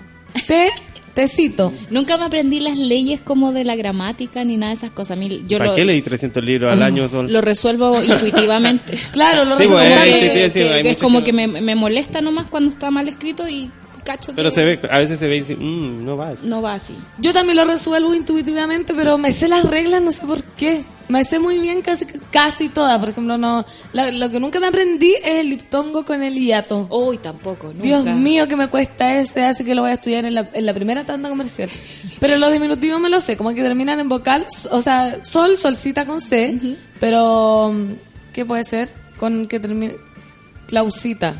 Te, 0.47 0.69
tecito. 1.13 1.71
Nunca 1.89 2.17
me 2.17 2.25
aprendí 2.25 2.59
las 2.59 2.77
leyes 2.77 3.21
como 3.21 3.51
de 3.51 3.63
la 3.63 3.75
gramática 3.75 4.43
ni 4.43 4.57
nada 4.57 4.71
de 4.71 4.77
esas 4.77 4.91
cosas. 4.91 5.11
A 5.11 5.15
mí, 5.19 5.43
yo 5.47 5.57
¿Para 5.57 5.71
lo, 5.71 5.75
qué 5.75 5.85
leí 5.85 6.01
300 6.01 6.43
libros 6.43 6.71
al 6.71 6.81
año? 6.83 7.07
Sol? 7.09 7.31
lo 7.31 7.41
resuelvo 7.41 8.01
intuitivamente. 8.03 8.97
Claro, 9.11 9.45
lo 9.45 9.57
Sí, 9.57 9.63
resuelvo. 9.63 9.83
pues, 9.85 9.99
Como 10.11 10.19
que- 10.19 10.21
sí, 10.21 10.27
sí, 10.27 10.51
sí, 10.53 10.59
que 10.67 10.73
hay 10.73 10.87
es 10.87 10.97
como 10.97 11.19
que- 11.19 11.23
que 11.25 11.33
me, 11.33 11.47
me 11.61 11.75
molesta 11.75 12.21
nomás 12.21 12.47
cuando 12.49 12.69
está 12.69 12.89
mal 12.91 13.07
escrito 13.07 13.47
y 13.47 13.69
cacho 14.03 14.31
Pero 14.35 14.49
que 14.49 14.55
se 14.55 14.65
ve, 14.65 14.79
a 14.89 14.99
veces 14.99 15.17
se 15.19 15.27
ve 15.27 15.37
y 15.37 15.39
dice, 15.41 15.55
"Mm, 15.55 16.05
no 16.05 16.17
va 16.17 16.29
así". 16.29 16.47
no 16.47 16.61
va 16.61 16.73
así. 16.75 16.95
Yo 17.19 17.33
también 17.33 17.57
lo 17.57 17.65
resuelvo 17.65 18.13
intuitivamente, 18.13 18.93
pero 18.93 19.17
me 19.17 19.31
sé 19.31 19.47
las 19.47 19.63
reglas, 19.65 20.01
no 20.01 20.11
sé 20.11 20.25
por 20.25 20.43
qué. 20.43 20.83
Me 21.09 21.23
sé 21.25 21.37
muy 21.37 21.59
bien 21.59 21.81
casi 21.81 22.05
casi 22.31 22.69
todas. 22.69 22.97
Por 22.99 23.09
ejemplo, 23.09 23.37
no 23.37 23.65
la- 23.91 24.09
lo 24.11 24.29
que 24.31 24.39
nunca 24.39 24.59
me 24.61 24.67
aprendí 24.67 25.13
es 25.21 25.39
el 25.39 25.49
diptongo 25.49 26.05
con 26.05 26.23
el 26.23 26.33
hiato. 26.35 26.87
Uy, 26.89 27.17
tampoco, 27.17 27.67
nunca. 27.67 27.81
Dios 27.83 28.05
mío, 28.05 28.47
que 28.47 28.55
me 28.55 28.67
cuesta 28.69 29.19
ese, 29.19 29.43
así 29.43 29.63
que 29.65 29.75
lo 29.75 29.81
voy 29.81 29.91
a 29.91 29.95
estudiar 29.95 30.23
en 30.25 30.33
la, 30.33 30.49
en 30.53 30.65
la 30.65 30.73
primera 30.73 31.03
tanda 31.03 31.27
comercial. 31.29 31.69
Pero 32.21 32.37
los 32.37 32.51
diminutivos 32.53 33.01
me 33.01 33.09
lo 33.09 33.19
sé, 33.19 33.35
como 33.35 33.49
que 33.53 33.61
terminan 33.61 33.99
en 33.99 34.07
vocal, 34.07 34.45
o 34.71 34.79
sea, 34.81 35.23
sol, 35.25 35.57
solcita 35.57 36.05
con 36.05 36.21
C, 36.21 36.57
pero 37.01 37.73
¿qué 38.31 38.45
puede 38.45 38.63
ser? 38.63 38.89
Con 39.17 39.45
que 39.47 39.59
termine 39.59 39.97
clausita 40.67 41.35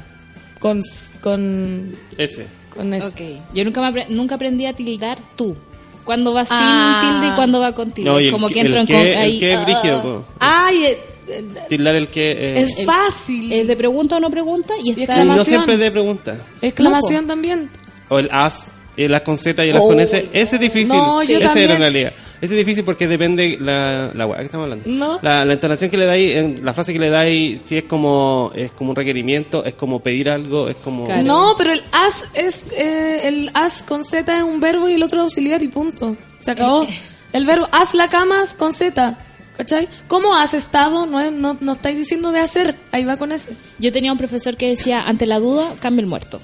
con 0.63 0.79
s- 0.79 1.19
con 1.19 1.93
Ese. 2.17 2.47
con 2.73 2.93
S. 2.93 3.05
Ok. 3.07 3.53
Yo 3.53 3.65
nunca, 3.65 3.81
me 3.81 3.87
apre- 3.89 4.07
nunca 4.07 4.35
aprendí 4.35 4.65
a 4.65 4.71
tildar 4.73 5.17
tú. 5.35 5.57
Cuando 6.05 6.33
va 6.33 6.45
sin 6.45 6.55
Ah. 6.57 7.01
tilde 7.19 7.33
y 7.33 7.35
cuando 7.35 7.59
va 7.59 7.73
con 7.73 7.91
tilde. 7.91 8.09
No, 8.09 8.17
y 8.19 8.27
el, 8.27 8.31
como 8.31 8.47
que 8.47 8.61
entro 8.61 8.79
en 8.79 8.87
que, 8.87 8.93
con- 8.93 9.05
el 9.05 9.17
ahí. 9.17 9.39
que 9.39 9.51
es 9.51 9.57
ah, 9.59 9.63
brígido, 9.65 10.01
po. 10.03 10.25
Ay, 10.39 10.83
eh, 10.85 10.97
eh, 11.27 11.45
Tildar 11.67 11.95
el 11.95 12.07
que... 12.07 12.31
eh, 12.31 12.61
es 12.61 12.85
fácil. 12.85 13.51
Es 13.51 13.67
de 13.67 13.75
pregunta 13.75 14.15
o 14.17 14.19
no 14.21 14.29
pregunta 14.29 14.73
y 14.81 14.91
está. 15.01 15.21
y 15.21 15.27
no 15.27 15.43
siempre 15.43 15.77
de 15.77 15.91
pregunta. 15.91 16.37
Exclamación 16.61 17.27
también. 17.27 17.69
O 18.09 18.19
el 18.19 18.29
as, 18.31 18.67
el 18.97 19.13
as 19.13 19.21
con 19.23 19.37
Z 19.37 19.65
y 19.65 19.69
el 19.69 19.75
as 19.75 19.81
Oh, 19.83 19.87
con 19.89 19.99
S. 19.99 20.29
Ese 20.33 20.55
es 20.55 20.61
difícil. 20.61 20.87
No, 20.89 21.21
yo 21.23 21.37
Ese 21.39 21.45
también. 21.47 21.65
era 21.65 21.73
en 21.75 21.79
realidad. 21.81 22.13
Ese 22.43 22.55
es 22.59 22.65
difícil 22.65 22.83
porque 22.83 23.07
depende 23.07 23.57
la, 23.61 24.11
la 24.13 24.27
que 24.35 24.43
estamos 24.43 24.65
hablando. 24.65 24.83
No. 24.87 25.17
La, 25.21 25.45
la 25.45 25.53
entonación 25.53 25.89
que 25.89 25.95
le 25.97 26.05
dais, 26.05 26.35
en 26.35 26.65
la 26.65 26.73
frase 26.73 26.91
que 26.91 26.99
le 26.99 27.09
dais, 27.09 27.61
si 27.65 27.77
es 27.77 27.85
como, 27.85 28.51
es 28.53 28.71
como 28.71 28.89
un 28.89 28.95
requerimiento, 28.97 29.63
es 29.63 29.75
como 29.75 30.01
pedir 30.01 30.29
algo, 30.29 30.67
es 30.67 30.75
como... 30.83 31.05
Claro. 31.05 31.23
No, 31.23 31.55
pero 31.57 31.71
el 31.71 31.81
as 31.93 32.25
es 32.33 32.67
eh, 32.75 33.21
el 33.29 33.49
as 33.53 33.81
con 33.83 34.03
Z 34.03 34.37
es 34.37 34.43
un 34.43 34.59
verbo 34.59 34.89
y 34.89 34.93
el 34.95 35.03
otro 35.03 35.21
auxiliar 35.21 35.63
y 35.63 35.69
punto. 35.69 36.17
Se 36.39 36.51
acabó. 36.51 36.85
El 37.33 37.45
verbo 37.47 37.67
haz 37.71 37.95
la 37.95 38.09
cama 38.09 38.43
con 38.59 38.73
Z. 38.73 39.17
¿Cachai? 39.57 39.87
¿Cómo 40.07 40.35
has 40.35 40.53
estado? 40.53 41.05
No, 41.07 41.19
es- 41.19 41.31
no, 41.31 41.57
no 41.61 41.71
estáis 41.71 41.95
diciendo 41.97 42.31
de 42.31 42.39
hacer. 42.39 42.75
Ahí 42.91 43.05
va 43.05 43.17
con 43.17 43.31
ese. 43.31 43.53
Yo 43.79 43.91
tenía 43.91 44.11
un 44.11 44.17
profesor 44.19 44.55
que 44.57 44.67
decía, 44.69 45.07
ante 45.07 45.25
la 45.25 45.39
duda, 45.39 45.73
cambia 45.79 46.01
el 46.01 46.07
muerto. 46.07 46.39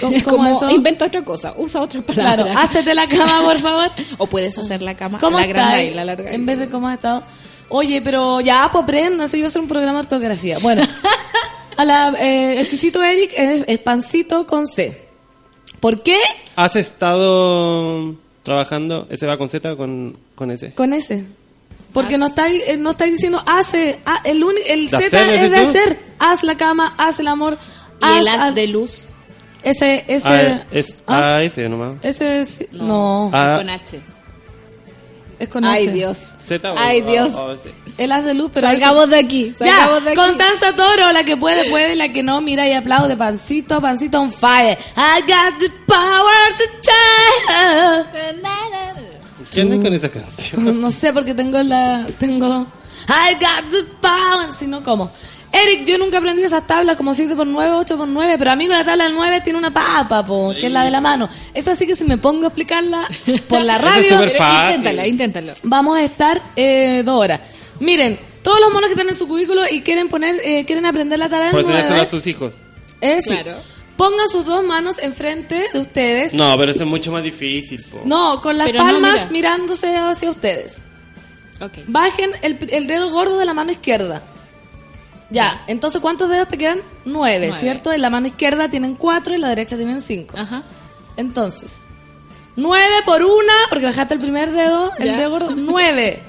¿Cómo- 0.00 0.16
Es 0.16 0.22
cómo 0.24 0.36
como, 0.36 0.48
eso? 0.50 0.70
inventa 0.70 1.06
otra 1.06 1.24
cosa, 1.24 1.54
usa 1.56 1.80
otra 1.80 2.02
palabra. 2.02 2.44
Claro, 2.44 2.58
hácete 2.60 2.94
la 2.94 3.08
cama, 3.08 3.40
por 3.44 3.58
favor. 3.58 3.90
O 4.18 4.26
puedes 4.26 4.56
hacer 4.58 4.82
la 4.82 4.96
cama, 4.96 5.18
¿Cómo 5.18 5.38
la 5.38 5.46
grande 5.46 5.86
y 5.86 5.94
la 5.94 6.04
larga. 6.04 6.30
En 6.32 6.44
vez 6.46 6.58
de 6.58 6.68
cómo 6.68 6.88
has 6.88 6.94
estado. 6.96 7.22
Oye, 7.68 8.02
pero 8.02 8.40
ya, 8.42 8.68
pues 8.70 8.82
aprenda. 8.84 9.28
Si 9.28 9.38
yo 9.40 9.46
hacer 9.46 9.62
un 9.62 9.68
programa 9.68 10.00
de 10.00 10.06
ortografía. 10.06 10.58
Bueno, 10.60 10.82
a 11.76 11.84
la 11.86 12.10
eh, 12.20 12.60
exquisito 12.60 13.02
Eric 13.02 13.32
es, 13.34 13.64
es 13.66 13.78
pancito 13.78 14.46
con 14.46 14.66
C. 14.66 15.00
¿Por 15.80 16.02
qué? 16.02 16.18
¿Has 16.54 16.76
estado 16.76 18.14
trabajando? 18.42 19.06
¿Ese 19.10 19.26
va 19.26 19.38
con 19.38 19.48
Z 19.48 19.72
o 19.72 19.76
con, 19.76 20.16
con 20.34 20.50
S? 20.50 20.72
Con 20.74 20.92
ese. 20.92 21.24
Porque 21.92 22.18
no 22.18 22.26
estáis, 22.26 22.62
eh, 22.66 22.76
no 22.76 22.90
estáis 22.90 23.12
diciendo 23.12 23.42
hace, 23.46 23.98
ah, 24.06 24.20
el, 24.24 24.42
el 24.66 24.90
¿De 24.90 24.98
Z 24.98 25.06
hacer, 25.06 25.34
es 25.34 25.50
de 25.50 25.60
tú? 25.62 25.68
hacer. 25.68 26.00
Haz 26.18 26.42
la 26.42 26.56
cama, 26.56 26.94
haz 26.98 27.20
el 27.20 27.28
amor. 27.28 27.58
Y 28.02 28.18
el 28.18 28.28
haz 28.28 28.40
al- 28.40 28.54
de 28.54 28.66
luz 28.66 29.08
Ese, 29.62 30.04
ese. 30.08 30.28
Ah, 30.28 30.64
es 30.72 30.96
¿ah? 31.06 31.36
AS 31.38 31.58
nomás. 31.58 31.94
Ese 32.02 32.40
es, 32.40 32.60
no, 32.72 33.30
Ah, 33.32 33.52
es 33.54 33.58
con 33.58 33.70
H. 33.70 34.00
es 35.38 35.48
con 35.48 35.64
Ay, 35.64 35.82
H. 35.84 35.92
Dios. 35.92 36.18
Z 36.40 36.72
o 36.72 36.74
Ay, 36.78 37.00
o- 37.02 37.06
Dios. 37.06 37.34
o 37.34 37.52
S. 37.52 37.70
El 37.98 38.10
haz 38.12 38.24
de 38.24 38.34
luz, 38.34 38.50
pero 38.54 38.66
Salgamos 38.68 39.08
de 39.10 39.18
aquí. 39.18 39.52
Ya, 39.60 39.66
Salgamos 39.66 40.04
de 40.04 40.10
aquí. 40.10 40.16
Constanza 40.16 40.74
Toro, 40.74 41.12
la 41.12 41.24
que 41.24 41.36
puede, 41.36 41.68
puede, 41.70 41.94
la 41.96 42.08
que 42.10 42.22
no, 42.22 42.40
mira 42.40 42.66
y 42.66 42.72
aplaude, 42.72 43.16
pancito, 43.16 43.80
pancito 43.80 44.20
on 44.20 44.30
fire. 44.32 44.78
I 44.96 45.20
got 45.22 45.58
the 45.58 45.70
power 45.86 46.56
to 46.58 46.64
change. 46.80 48.32
¿Qué 49.52 49.60
andas 49.60 49.78
con 49.80 49.92
esa 49.92 50.08
canción? 50.08 50.80
No 50.80 50.90
sé 50.90 51.12
porque 51.12 51.34
tengo 51.34 51.62
la, 51.62 52.06
tengo, 52.18 52.66
I 53.08 53.34
got 53.34 53.70
the 53.70 53.84
power, 54.00 54.48
si 54.58 54.66
no, 54.66 54.82
¿cómo? 54.82 55.10
Eric, 55.52 55.84
yo 55.84 55.98
nunca 55.98 56.16
aprendí 56.18 56.42
esas 56.42 56.66
tablas 56.66 56.96
como 56.96 57.12
7 57.12 57.36
por 57.36 57.46
9, 57.46 57.74
8 57.74 57.96
por 57.98 58.08
9, 58.08 58.36
pero 58.38 58.52
amigo, 58.52 58.72
la 58.72 58.84
tabla 58.84 59.04
del 59.04 59.14
9 59.14 59.42
tiene 59.42 59.58
una 59.58 59.70
papa, 59.70 60.24
po, 60.26 60.52
que 60.58 60.66
es 60.66 60.72
la 60.72 60.82
de 60.84 60.90
la 60.90 61.00
mano. 61.00 61.28
Esa 61.52 61.76
sí 61.76 61.86
que 61.86 61.94
si 61.94 62.04
me 62.04 62.16
pongo 62.16 62.44
a 62.44 62.46
explicarla 62.48 63.06
por 63.48 63.60
la 63.60 63.76
es 63.76 63.82
radio, 63.82 64.18
Pero 64.20 64.30
fácil. 64.38 64.76
Inténtalo, 64.78 65.06
inténtalo. 65.08 65.52
vamos 65.62 65.98
a 65.98 66.02
estar 66.04 66.40
eh, 66.56 67.02
dos 67.04 67.20
horas. 67.20 67.40
Miren, 67.80 68.18
todos 68.42 68.60
los 68.60 68.72
monos 68.72 68.86
que 68.88 68.92
están 68.94 69.08
en 69.08 69.14
su 69.14 69.28
cubículo 69.28 69.62
y 69.70 69.82
quieren 69.82 70.08
poner, 70.08 70.36
eh, 70.42 70.64
quieren 70.64 70.86
aprender 70.86 71.18
la 71.18 71.28
tabla 71.28 71.50
Por 71.50 71.58
del 71.60 71.66
9. 71.66 71.80
enseñárselo 71.80 72.02
a 72.02 72.10
sus 72.10 72.26
hijos. 72.26 72.54
Eh, 73.02 73.20
sí. 73.20 73.28
Claro. 73.28 73.56
Pongan 73.98 74.28
sus 74.28 74.46
dos 74.46 74.64
manos 74.64 74.98
enfrente 74.98 75.66
de 75.72 75.78
ustedes. 75.78 76.32
No, 76.32 76.56
pero 76.56 76.72
eso 76.72 76.84
es 76.84 76.88
mucho 76.88 77.12
más 77.12 77.22
difícil, 77.22 77.78
po. 77.90 78.00
No, 78.06 78.40
con 78.40 78.56
las 78.56 78.68
Pero 78.68 78.78
no, 78.78 78.84
palmas 78.86 79.12
mira. 79.28 79.30
mirándose 79.32 79.94
hacia 79.98 80.30
ustedes. 80.30 80.78
Ok. 81.60 81.78
Bajen 81.88 82.30
el, 82.40 82.58
el 82.70 82.86
dedo 82.86 83.10
gordo 83.10 83.36
de 83.38 83.44
la 83.44 83.52
mano 83.52 83.70
izquierda. 83.70 84.22
Ya, 85.32 85.64
entonces 85.66 86.00
¿cuántos 86.00 86.28
dedos 86.28 86.46
te 86.48 86.58
quedan? 86.58 86.80
Nueve, 87.04 87.46
Nueve. 87.48 87.52
¿cierto? 87.58 87.92
En 87.92 88.02
la 88.02 88.10
mano 88.10 88.26
izquierda 88.26 88.68
tienen 88.68 88.94
cuatro 88.94 89.32
y 89.32 89.36
en 89.36 89.40
la 89.42 89.48
derecha 89.48 89.76
tienen 89.76 90.00
cinco. 90.02 90.36
Ajá. 90.38 90.62
Entonces, 91.16 91.80
nueve 92.56 92.94
por 93.06 93.22
una, 93.22 93.52
porque 93.70 93.86
bajaste 93.86 94.14
el 94.14 94.20
primer 94.20 94.50
dedo, 94.52 94.92
el 94.98 95.06
Ya. 95.06 95.16
dedo 95.16 95.30
gordo, 95.30 95.54
nueve. 95.56 96.22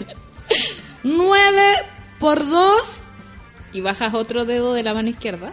nueve 1.04 1.76
por 2.20 2.48
dos, 2.48 3.04
Y 3.74 3.82
bajas 3.82 4.14
otro 4.14 4.46
dedo 4.46 4.74
de 4.74 4.84
la 4.84 4.94
mano 4.94 5.10
izquierda. 5.10 5.52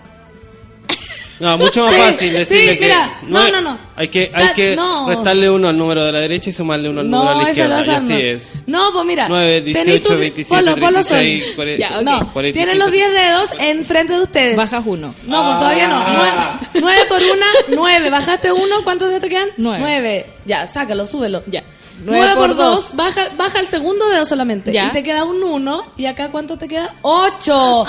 No, 1.40 1.56
mucho 1.58 1.84
más 1.84 1.94
Sí, 1.94 2.00
fácil 2.00 2.32
decirle 2.34 2.72
sí, 2.72 2.78
que... 2.78 2.84
mira, 2.84 3.18
no, 3.22 3.48
no, 3.50 3.60
no. 3.62 3.78
Hay 3.96 4.08
que, 4.08 4.30
hay 4.34 4.48
que 4.54 4.76
no. 4.76 5.08
restarle 5.08 5.48
uno 5.50 5.68
al 5.68 5.76
número 5.78 6.04
de 6.04 6.12
la 6.12 6.20
derecha 6.20 6.50
y 6.50 6.52
sumarle 6.52 6.88
uno 6.90 7.00
al 7.00 7.10
número 7.10 7.30
No, 7.34 7.36
la 7.36 7.42
eso 7.42 7.50
izquierda. 7.50 7.78
lo 7.80 7.92
y 7.92 7.94
así 7.94 8.20
es. 8.26 8.52
No, 8.66 8.92
pues 8.92 9.04
mira. 9.06 9.26
9, 9.28 9.60
tenés 9.62 9.84
18, 9.86 10.08
tu- 10.08 10.18
27, 10.18 10.54
ponlo, 10.64 10.76
ponlo 10.80 11.02
solo. 11.02 11.16
36, 11.20 11.54
40, 11.56 11.80
Ya, 11.88 11.96
ok. 11.98 12.02
No, 12.04 12.32
45. 12.32 12.52
tienen 12.52 12.78
los 12.78 12.90
10 12.92 13.10
dedos 13.12 13.50
enfrente 13.58 14.12
de 14.12 14.20
ustedes. 14.20 14.56
Bajas 14.56 14.82
uno. 14.86 15.14
No, 15.26 15.44
pues 15.44 15.58
todavía 15.58 15.88
no. 15.88 15.96
Ah. 15.98 16.60
9 16.74 17.00
por 17.08 17.18
una, 17.22 17.46
9. 17.68 18.10
Bajaste 18.10 18.52
uno, 18.52 18.76
¿cuántos 18.84 19.08
dedos 19.08 19.22
te 19.22 19.28
quedan? 19.30 19.48
Nueve. 19.56 19.78
9. 19.80 20.26
Ya, 20.46 20.66
sácalo, 20.66 21.06
súbelo. 21.06 21.42
Ya. 21.46 21.62
9 22.04 22.32
por 22.34 22.56
2, 22.56 22.96
baja, 22.96 23.28
baja 23.36 23.60
el 23.60 23.66
segundo 23.66 24.08
dedo 24.08 24.24
solamente. 24.24 24.72
Ya. 24.72 24.86
Y 24.86 24.90
te 24.92 25.02
queda 25.02 25.24
un 25.24 25.42
1. 25.42 25.92
¿Y 25.98 26.06
acá 26.06 26.30
cuánto 26.30 26.56
te 26.56 26.66
queda? 26.68 26.94
8. 27.02 27.84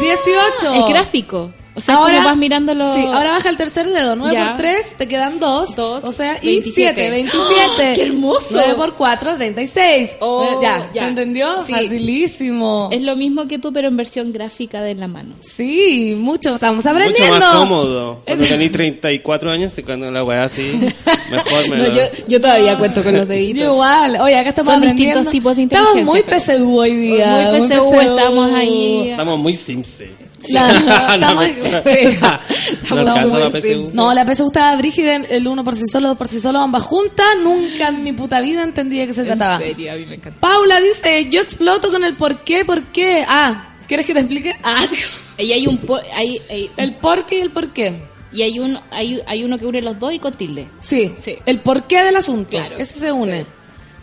18. 0.00 0.72
Es 0.74 0.88
gráfico. 0.88 1.50
O 1.76 1.80
sea, 1.80 1.96
como 1.96 2.06
vas 2.08 2.36
mirándolo. 2.36 2.94
Sí, 2.94 3.02
ahora 3.04 3.32
baja 3.32 3.48
el 3.48 3.56
tercer 3.56 3.88
dedo. 3.90 4.14
9 4.14 4.32
Ya. 4.32 4.48
por 4.50 4.56
3, 4.58 4.94
te 4.96 5.08
quedan 5.08 5.40
2. 5.40 5.74
Dos, 5.74 6.04
O 6.04 6.12
sea, 6.12 6.38
y 6.40 6.46
27. 6.60 6.94
7, 6.94 7.10
27. 7.10 7.92
¡Qué 7.94 8.02
hermoso! 8.02 8.46
9 8.52 8.74
por 8.76 8.94
4, 8.94 9.34
36. 9.36 10.16
Oh, 10.20 10.60
ya, 10.62 10.88
ya. 10.94 11.02
¿se 11.02 11.08
entendió? 11.08 11.64
Sí. 11.64 11.72
Facilísimo. 11.72 12.90
Es 12.92 13.02
lo 13.02 13.16
mismo 13.16 13.46
que 13.46 13.58
tú, 13.58 13.72
pero 13.72 13.88
en 13.88 13.96
versión 13.96 14.32
gráfica 14.32 14.82
de 14.82 14.94
la 14.94 15.08
mano. 15.08 15.34
Sí, 15.40 16.14
mucho, 16.16 16.54
estamos 16.54 16.84
Mucho 16.84 16.90
aprendiendo. 16.90 17.38
más 17.40 17.56
cómodo. 17.56 18.22
Cuando 18.26 18.44
tenés 18.46 18.70
34 18.72 19.50
años, 19.50 19.76
y 19.76 19.82
cuando 19.82 20.10
la 20.10 20.22
weá 20.22 20.44
así, 20.44 20.78
mejor 21.30 21.68
me 21.70 21.76
No, 21.76 21.86
yo, 21.88 22.02
yo 22.28 22.40
todavía 22.40 22.78
cuento 22.78 23.02
con 23.02 23.16
los 23.16 23.26
deditos. 23.26 23.64
Yo 23.64 23.72
igual. 23.72 24.16
Oye, 24.20 24.38
acá 24.38 24.50
estamos 24.50 24.72
Son 24.72 24.80
aprendiendo. 24.82 25.18
distintos 25.20 25.32
tipos 25.32 25.56
de 25.56 25.62
Estamos 25.64 25.94
muy 25.94 26.20
inteligencia, 26.20 26.54
PSU 26.56 26.78
hoy 26.78 26.96
día. 26.96 27.50
Muy 27.52 27.60
PSU, 27.68 28.00
estamos 28.00 28.52
ahí. 28.52 29.08
Estamos 29.10 29.38
muy 29.40 29.54
simse. 29.54 30.23
La- 30.48 31.16
No, 32.90 33.02
la 33.38 33.50
PSU. 33.50 33.90
No, 33.94 34.14
la 34.14 34.24
PSU 34.24 34.46
estaba 34.46 34.76
brígida, 34.76 35.16
el 35.16 35.46
uno 35.46 35.64
por 35.64 35.74
sí 35.76 35.86
solo, 35.90 36.08
dos 36.08 36.18
por 36.18 36.28
sí 36.28 36.40
solo, 36.40 36.58
ambas 36.60 36.82
juntas. 36.82 37.26
Nunca 37.42 37.88
en 37.88 38.02
mi 38.02 38.12
puta 38.12 38.40
vida 38.40 38.62
entendí 38.62 38.98
de 38.98 39.06
qué 39.06 39.12
se 39.12 39.24
trataba. 39.24 39.56
En 39.56 39.74
serio, 39.74 39.92
a 39.92 39.96
mí 39.96 40.06
me 40.06 40.14
encanta. 40.16 40.40
Paula 40.40 40.80
dice, 40.80 41.28
yo 41.30 41.40
exploto 41.40 41.90
con 41.90 42.04
el 42.04 42.16
por 42.16 42.38
qué, 42.40 42.64
por 42.64 42.82
qué. 42.84 43.24
Ah, 43.26 43.74
¿quieres 43.88 44.06
que 44.06 44.14
te 44.14 44.20
explique? 44.20 44.54
Ah, 44.62 44.84
sí. 44.90 45.44
Y 45.44 45.52
hay 45.52 45.66
un 45.66 45.78
po- 45.78 46.00
hay, 46.12 46.40
hay- 46.50 46.70
El 46.76 46.94
por 46.94 47.26
qué 47.26 47.38
y 47.38 47.40
el 47.40 47.50
por 47.50 47.70
qué. 47.72 47.94
y 48.32 48.42
hay 48.42 48.58
uno 48.58 48.80
hay, 48.90 49.20
hay 49.26 49.44
uno 49.44 49.58
que 49.58 49.66
une 49.66 49.80
los 49.82 49.98
dos 49.98 50.12
y 50.12 50.18
con 50.18 50.32
tilde. 50.34 50.68
Sí, 50.80 51.12
Sí. 51.18 51.36
el 51.46 51.60
porqué 51.60 52.02
del 52.02 52.16
asunto. 52.16 52.50
Claro. 52.50 52.76
Ese 52.78 52.98
se 52.98 53.12
une. 53.12 53.44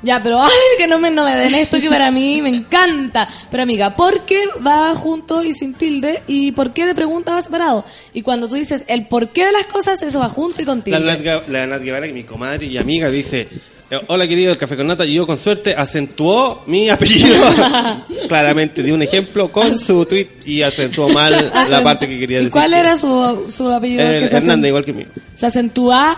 Ya, 0.04 0.20
pero 0.22 0.42
ay, 0.44 0.50
que 0.78 0.88
no 0.88 0.98
me, 1.00 1.12
no 1.12 1.24
me 1.24 1.36
den 1.36 1.54
esto 1.56 1.80
que 1.80 1.90
para 1.90 2.10
mí 2.12 2.42
me 2.42 2.50
encanta. 2.50 3.28
Pero 3.50 3.64
amiga, 3.64 3.96
¿por 3.96 4.22
qué 4.26 4.42
va 4.66 4.94
junto 4.96 5.44
y 5.44 5.54
sin 5.54 5.74
tilde? 5.76 6.24
¿Y 6.28 6.52
por 6.54 6.74
qué 6.74 6.86
de 6.86 6.96
pregunta 6.96 7.34
va 7.34 7.42
separado? 7.42 7.86
Y 8.14 8.22
cuando 8.24 8.48
tú 8.48 8.56
dices 8.56 8.84
el 8.88 9.08
porqué 9.08 9.46
de 9.46 9.52
las 9.52 9.66
cosas, 9.68 10.02
eso 10.02 10.20
va 10.20 10.30
junto 10.30 10.62
y 10.62 10.66
con 10.66 10.80
La 10.80 10.84
tilde. 10.84 11.00
Nat, 11.00 11.20
Ga- 11.22 11.48
la 11.48 11.68
Nat 11.68 11.82
Guevara, 11.84 12.08
que 12.08 12.14
mi 12.14 12.24
comadre 12.24 12.66
y 12.66 12.78
amiga, 12.78 13.10
dice: 13.12 13.48
eh, 13.92 14.00
Hola 14.08 14.28
querido, 14.28 14.52
el 14.52 14.58
café 14.58 14.76
con 14.76 14.88
nata. 14.88 15.06
Yo, 15.06 15.28
con 15.28 15.38
suerte, 15.38 15.76
acentuó 15.76 16.64
mi 16.66 16.90
apellido. 16.90 17.36
Claramente, 18.28 18.82
di 18.82 18.92
un 18.92 19.02
ejemplo 19.04 19.52
con 19.52 19.78
su 19.78 20.06
tweet 20.06 20.28
y 20.46 20.62
acentuó 20.64 21.10
mal 21.10 21.52
la 21.70 21.84
parte 21.84 22.08
que 22.08 22.18
quería 22.18 22.38
¿Y 22.38 22.46
decir. 22.46 22.52
cuál 22.52 22.72
que- 22.72 22.80
era 22.80 22.98
su, 22.98 23.48
su 23.52 23.70
apellido? 23.72 24.02
Eh, 24.04 24.20
que 24.22 24.30
se, 24.30 24.38
Hernández, 24.38 24.66
acen- 24.66 24.68
igual 24.70 24.86
que 24.86 24.94
mío. 24.94 25.08
se 25.36 25.46
acentúa. 25.46 26.18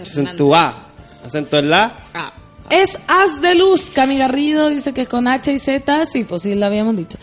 Acentúa. 0.00 0.88
Acento 1.24 1.58
en 1.58 1.70
la. 1.70 2.00
Ah, 2.14 2.32
Es 2.70 2.98
Haz 3.08 3.40
de 3.40 3.54
Luz. 3.54 3.90
Cami 3.90 4.16
Garrido 4.18 4.68
dice 4.70 4.92
que 4.92 5.02
es 5.02 5.08
con 5.08 5.28
H 5.28 5.52
y 5.52 5.58
Z. 5.58 6.06
Sí, 6.06 6.24
pues 6.24 6.42
sí, 6.42 6.54
lo 6.54 6.66
habíamos 6.66 6.96
dicho. 6.96 7.18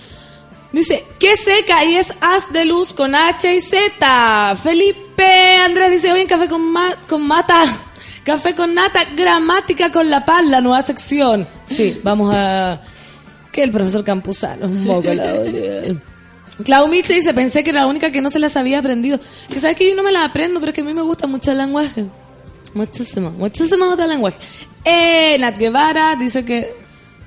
Dice, 0.72 1.04
qué 1.18 1.36
seca 1.36 1.84
y 1.86 1.96
es 1.96 2.14
Haz 2.22 2.52
de 2.54 2.66
Luz 2.66 2.94
con 2.94 3.16
H 3.16 3.56
y 3.56 3.62
Z. 3.62 4.56
Felipe 4.62 5.56
Andrés 5.66 5.92
dice, 5.92 6.12
hoy 6.12 6.22
en 6.22 6.28
Café 6.28 6.48
con, 6.48 6.62
ma- 6.72 6.96
con 7.08 7.26
Mata. 7.26 7.64
Café 8.24 8.54
con 8.54 8.76
Nata, 8.76 9.06
gramática 9.16 9.92
con 9.92 10.10
la 10.10 10.24
paz, 10.24 10.46
la 10.46 10.62
nueva 10.62 10.82
sección. 10.84 11.48
Sí, 11.66 12.00
vamos 12.04 12.32
a... 12.36 12.80
Que 13.52 13.64
el 13.64 13.72
profesor 13.72 14.04
Campuzano, 14.04 14.68
un 14.68 14.86
poco 14.86 15.12
la. 15.12 15.34
Clau 16.64 16.88
Mitch 16.88 17.08
dice, 17.08 17.34
pensé 17.34 17.64
que 17.64 17.72
era 17.72 17.82
la 17.82 17.88
única 17.88 18.12
que 18.12 18.22
no 18.22 18.30
se 18.30 18.38
las 18.38 18.56
había 18.56 18.78
aprendido. 18.80 19.20
Que 19.52 19.60
sabes 19.60 19.76
que 19.76 19.90
yo 19.90 19.96
no 19.96 20.04
me 20.04 20.12
las 20.12 20.30
aprendo, 20.30 20.60
pero 20.60 20.70
es 20.72 20.76
que 20.76 20.82
a 20.82 20.84
mí 20.84 20.94
me 20.94 21.02
gusta 21.02 21.26
mucho 21.26 21.52
el 21.52 21.58
lenguaje. 21.58 22.06
Muchísimo, 22.74 23.32
muchísimo 23.32 23.94
el 23.94 24.10
lenguaje. 24.10 24.38
Eh, 24.84 25.38
Nat 25.40 25.58
Guevara 25.58 26.16
dice 26.16 26.46
que 26.46 26.74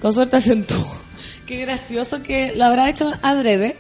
con 0.01 0.13
suerte 0.13 0.37
acentúa. 0.37 1.01
Qué 1.47 1.59
gracioso 1.59 2.23
que 2.23 2.53
lo 2.55 2.65
habrá 2.65 2.89
hecho 2.89 3.13
adrede. 3.23 3.77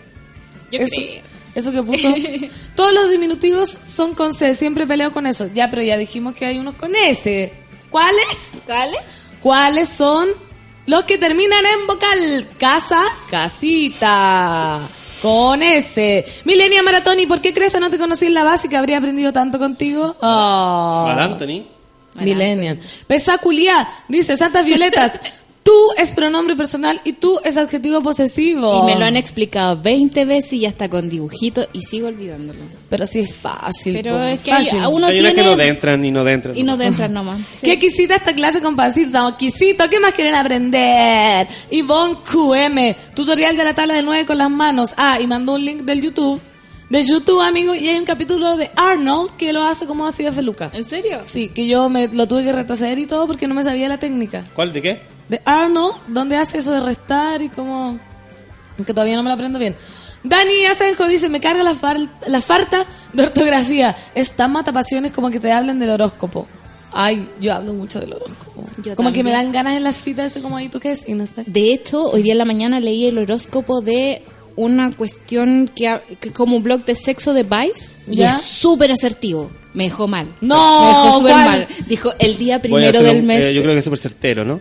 Yo 0.70 0.80
eso, 0.80 0.96
creo. 0.96 1.22
Eso 1.54 1.72
que 1.72 1.82
puso. 1.82 2.14
Todos 2.76 2.92
los 2.92 3.10
diminutivos 3.10 3.78
son 3.86 4.14
con 4.14 4.34
C, 4.34 4.54
siempre 4.54 4.86
peleo 4.86 5.12
con 5.12 5.26
eso. 5.26 5.48
Ya, 5.54 5.70
pero 5.70 5.82
ya 5.82 5.96
dijimos 5.96 6.34
que 6.34 6.46
hay 6.46 6.58
unos 6.58 6.74
con 6.74 6.94
S. 6.94 7.52
¿Cuáles? 7.90 8.48
¿Cuáles? 8.66 9.00
¿Cuáles 9.40 9.88
son 9.88 10.28
los 10.86 11.04
que 11.04 11.18
terminan 11.18 11.64
en 11.66 11.86
vocal? 11.86 12.48
Casa, 12.58 13.04
casita. 13.30 14.80
Con 15.22 15.62
S. 15.62 16.24
Milenia 16.44 16.82
Maratoni, 16.82 17.26
¿por 17.26 17.40
qué 17.40 17.54
crees 17.54 17.72
que 17.72 17.78
no 17.78 17.88
te 17.90 17.96
conocí 17.96 18.26
en 18.26 18.34
la 18.34 18.42
básica? 18.42 18.80
¿Habría 18.80 18.98
aprendido 18.98 19.32
tanto 19.32 19.56
contigo? 19.56 20.16
Oh. 20.20 21.04
Mal 21.06 21.20
Anthony. 21.20 21.64
Millennial. 22.16 22.78
Pesaculia, 23.06 23.88
dice 24.08 24.36
Santas 24.36 24.66
Violetas. 24.66 25.20
Tú 25.72 26.02
es 26.02 26.10
pronombre 26.10 26.54
personal 26.54 27.00
y 27.02 27.14
tú 27.14 27.40
es 27.44 27.56
adjetivo 27.56 28.02
posesivo. 28.02 28.82
Y 28.82 28.92
me 28.92 28.98
lo 28.98 29.06
han 29.06 29.16
explicado 29.16 29.80
20 29.80 30.26
veces 30.26 30.52
y 30.52 30.60
ya 30.60 30.68
está 30.68 30.90
con 30.90 31.08
dibujitos 31.08 31.66
y 31.72 31.80
sigo 31.80 32.08
olvidándolo. 32.08 32.58
Pero 32.90 33.06
sí 33.06 33.20
es 33.20 33.34
fácil. 33.34 33.94
Pero 33.94 34.16
po, 34.18 34.22
es 34.22 34.40
que 34.40 34.52
hay- 34.52 34.64
fácil. 34.66 34.80
a 34.80 34.88
uno 34.90 35.06
Hay 35.06 35.20
unas 35.20 35.30
que 35.32 35.34
tiene- 35.40 35.48
no 35.50 35.56
dentran 35.56 36.04
y 36.04 36.10
no 36.10 36.24
dentran. 36.24 36.58
Y 36.58 36.62
no 36.62 36.74
entran 36.80 37.14
nomás. 37.14 37.40
Sí. 37.54 37.64
¿Qué 37.66 37.78
quisita 37.78 38.16
esta 38.16 38.34
clase 38.34 38.60
con 38.60 38.76
pancito? 38.76 39.06
Estamos 39.06 39.36
quisito. 39.36 39.88
¿Qué 39.88 39.98
más 39.98 40.12
quieren 40.12 40.34
aprender? 40.34 41.46
Ivonne 41.70 42.16
QM. 42.30 42.94
Tutorial 43.14 43.56
de 43.56 43.64
la 43.64 43.74
tabla 43.74 43.94
de 43.94 44.02
9 44.02 44.26
con 44.26 44.36
las 44.36 44.50
manos. 44.50 44.92
Ah, 44.98 45.18
y 45.20 45.26
mandó 45.26 45.54
un 45.54 45.64
link 45.64 45.82
del 45.84 46.02
YouTube. 46.02 46.38
De 46.90 47.02
YouTube, 47.02 47.40
amigo. 47.40 47.74
Y 47.74 47.88
hay 47.88 47.96
un 47.96 48.04
capítulo 48.04 48.58
de 48.58 48.70
Arnold 48.76 49.30
que 49.38 49.54
lo 49.54 49.62
hace 49.64 49.86
como 49.86 50.06
así 50.06 50.22
de 50.22 50.32
feluca. 50.32 50.70
¿En 50.74 50.84
serio? 50.84 51.20
Sí, 51.24 51.48
que 51.48 51.66
yo 51.66 51.88
me 51.88 52.08
lo 52.08 52.28
tuve 52.28 52.44
que 52.44 52.52
retroceder 52.52 52.98
y 52.98 53.06
todo 53.06 53.26
porque 53.26 53.48
no 53.48 53.54
me 53.54 53.62
sabía 53.64 53.88
la 53.88 53.96
técnica. 53.98 54.44
¿Cuál 54.54 54.74
de 54.74 54.82
qué? 54.82 55.11
De 55.32 55.42
Arnold, 55.44 55.94
donde 56.08 56.36
hace 56.36 56.58
eso 56.58 56.70
de 56.72 56.80
restar 56.80 57.42
y 57.42 57.48
como... 57.48 57.98
Que 58.86 58.94
todavía 58.94 59.16
no 59.16 59.22
me 59.22 59.28
lo 59.28 59.34
aprendo 59.34 59.58
bien. 59.58 59.76
Dani 60.24 60.66
Asenjo 60.66 61.06
dice, 61.08 61.28
me 61.28 61.40
carga 61.40 61.62
la, 61.62 61.74
fal- 61.74 62.08
la 62.26 62.40
falta 62.40 62.86
de 63.12 63.22
ortografía. 63.24 63.94
Es 64.14 64.32
tan 64.32 64.52
matapasiones 64.52 65.12
como 65.12 65.30
que 65.30 65.40
te 65.40 65.50
hablen 65.52 65.78
del 65.78 65.90
horóscopo. 65.90 66.46
Ay, 66.92 67.28
yo 67.40 67.52
hablo 67.54 67.74
mucho 67.74 68.00
del 68.00 68.12
horóscopo. 68.14 68.64
Yo 68.82 68.94
como 68.96 69.12
que 69.12 69.22
me 69.24 69.30
dan 69.30 69.50
ganas 69.52 69.76
en 69.76 69.82
las 69.84 69.96
citas, 69.96 70.32
eso 70.32 70.42
como 70.42 70.56
ahí 70.56 70.68
tú 70.68 70.78
qué 70.80 70.90
decís, 70.90 71.14
no 71.16 71.26
sé. 71.26 71.44
De 71.46 71.72
hecho, 71.72 72.02
hoy 72.10 72.22
día 72.22 72.32
en 72.32 72.38
la 72.38 72.44
mañana 72.44 72.80
leí 72.80 73.06
el 73.06 73.18
horóscopo 73.18 73.80
de 73.80 74.22
una 74.56 74.90
cuestión 74.92 75.70
que, 75.74 75.98
que 76.20 76.32
como 76.32 76.56
un 76.56 76.62
blog 76.62 76.84
de 76.84 76.94
sexo 76.94 77.32
de 77.34 77.42
Vice 77.44 77.92
y 78.10 78.22
es 78.22 78.40
súper 78.42 78.92
asertivo. 78.92 79.50
Me 79.74 79.84
dejó 79.84 80.06
mal. 80.06 80.34
No, 80.40 80.80
me 80.82 80.86
dejó 80.88 81.18
súper 81.18 81.34
mal. 81.34 81.68
Dijo 81.86 82.10
el 82.18 82.36
día 82.36 82.60
primero 82.60 83.00
del 83.00 83.20
un- 83.20 83.26
mes. 83.26 83.42
eh, 83.44 83.54
yo 83.54 83.62
creo 83.62 83.74
que 83.74 83.78
es 83.78 83.84
súper 83.84 83.98
certero, 83.98 84.44
¿no? 84.44 84.60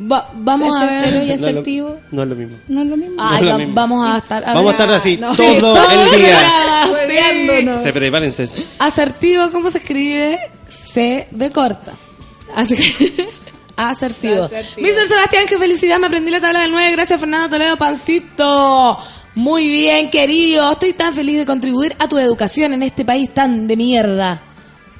Va- 0.00 0.30
vamos 0.34 0.76
a 0.76 0.86
ver. 0.86 1.06
y 1.08 1.10
No 1.10 1.20
es 1.34 1.40
lo- 1.40 1.48
asertivo. 1.48 2.00
No 2.10 2.22
es 2.22 2.28
lo 2.28 2.34
mismo. 2.36 2.56
No 2.68 2.82
es 2.82 2.86
lo 2.86 2.96
mismo. 2.96 3.16
Ay, 3.18 3.30
No 3.30 3.36
es 3.36 3.42
lo 3.42 3.50
va- 3.50 3.58
mismo. 3.58 3.74
vamos 3.74 4.08
a 4.08 4.16
estar... 4.18 4.44
Vamos 4.44 4.66
a 4.68 4.70
estar 4.70 4.92
así 4.92 5.16
no. 5.16 5.34
todo 5.34 5.76
el 5.90 6.18
día. 6.20 6.88
sí. 7.76 7.82
Se 7.82 7.92
prepárense. 7.92 8.48
Asertivo, 8.78 9.50
¿cómo 9.50 9.70
se 9.70 9.78
escribe? 9.78 10.38
C 10.92 11.26
de 11.30 11.50
corta. 11.50 11.92
Así 12.54 12.76
que- 12.76 13.28
Asertivo. 13.76 14.44
Asertivo. 14.44 14.86
Mr. 14.88 15.08
Sebastián, 15.08 15.44
qué 15.48 15.56
felicidad, 15.58 15.98
me 15.98 16.06
aprendí 16.08 16.30
la 16.30 16.40
tabla 16.40 16.60
del 16.62 16.70
9. 16.72 16.90
Gracias, 16.92 17.20
Fernando 17.20 17.48
Toledo 17.48 17.76
Pancito. 17.76 18.98
Muy 19.36 19.68
bien, 19.68 20.10
querido. 20.10 20.72
Estoy 20.72 20.92
tan 20.94 21.14
feliz 21.14 21.38
de 21.38 21.46
contribuir 21.46 21.94
a 21.98 22.08
tu 22.08 22.18
educación 22.18 22.72
en 22.72 22.82
este 22.82 23.04
país 23.04 23.32
tan 23.32 23.66
de 23.68 23.76
mierda. 23.76 24.42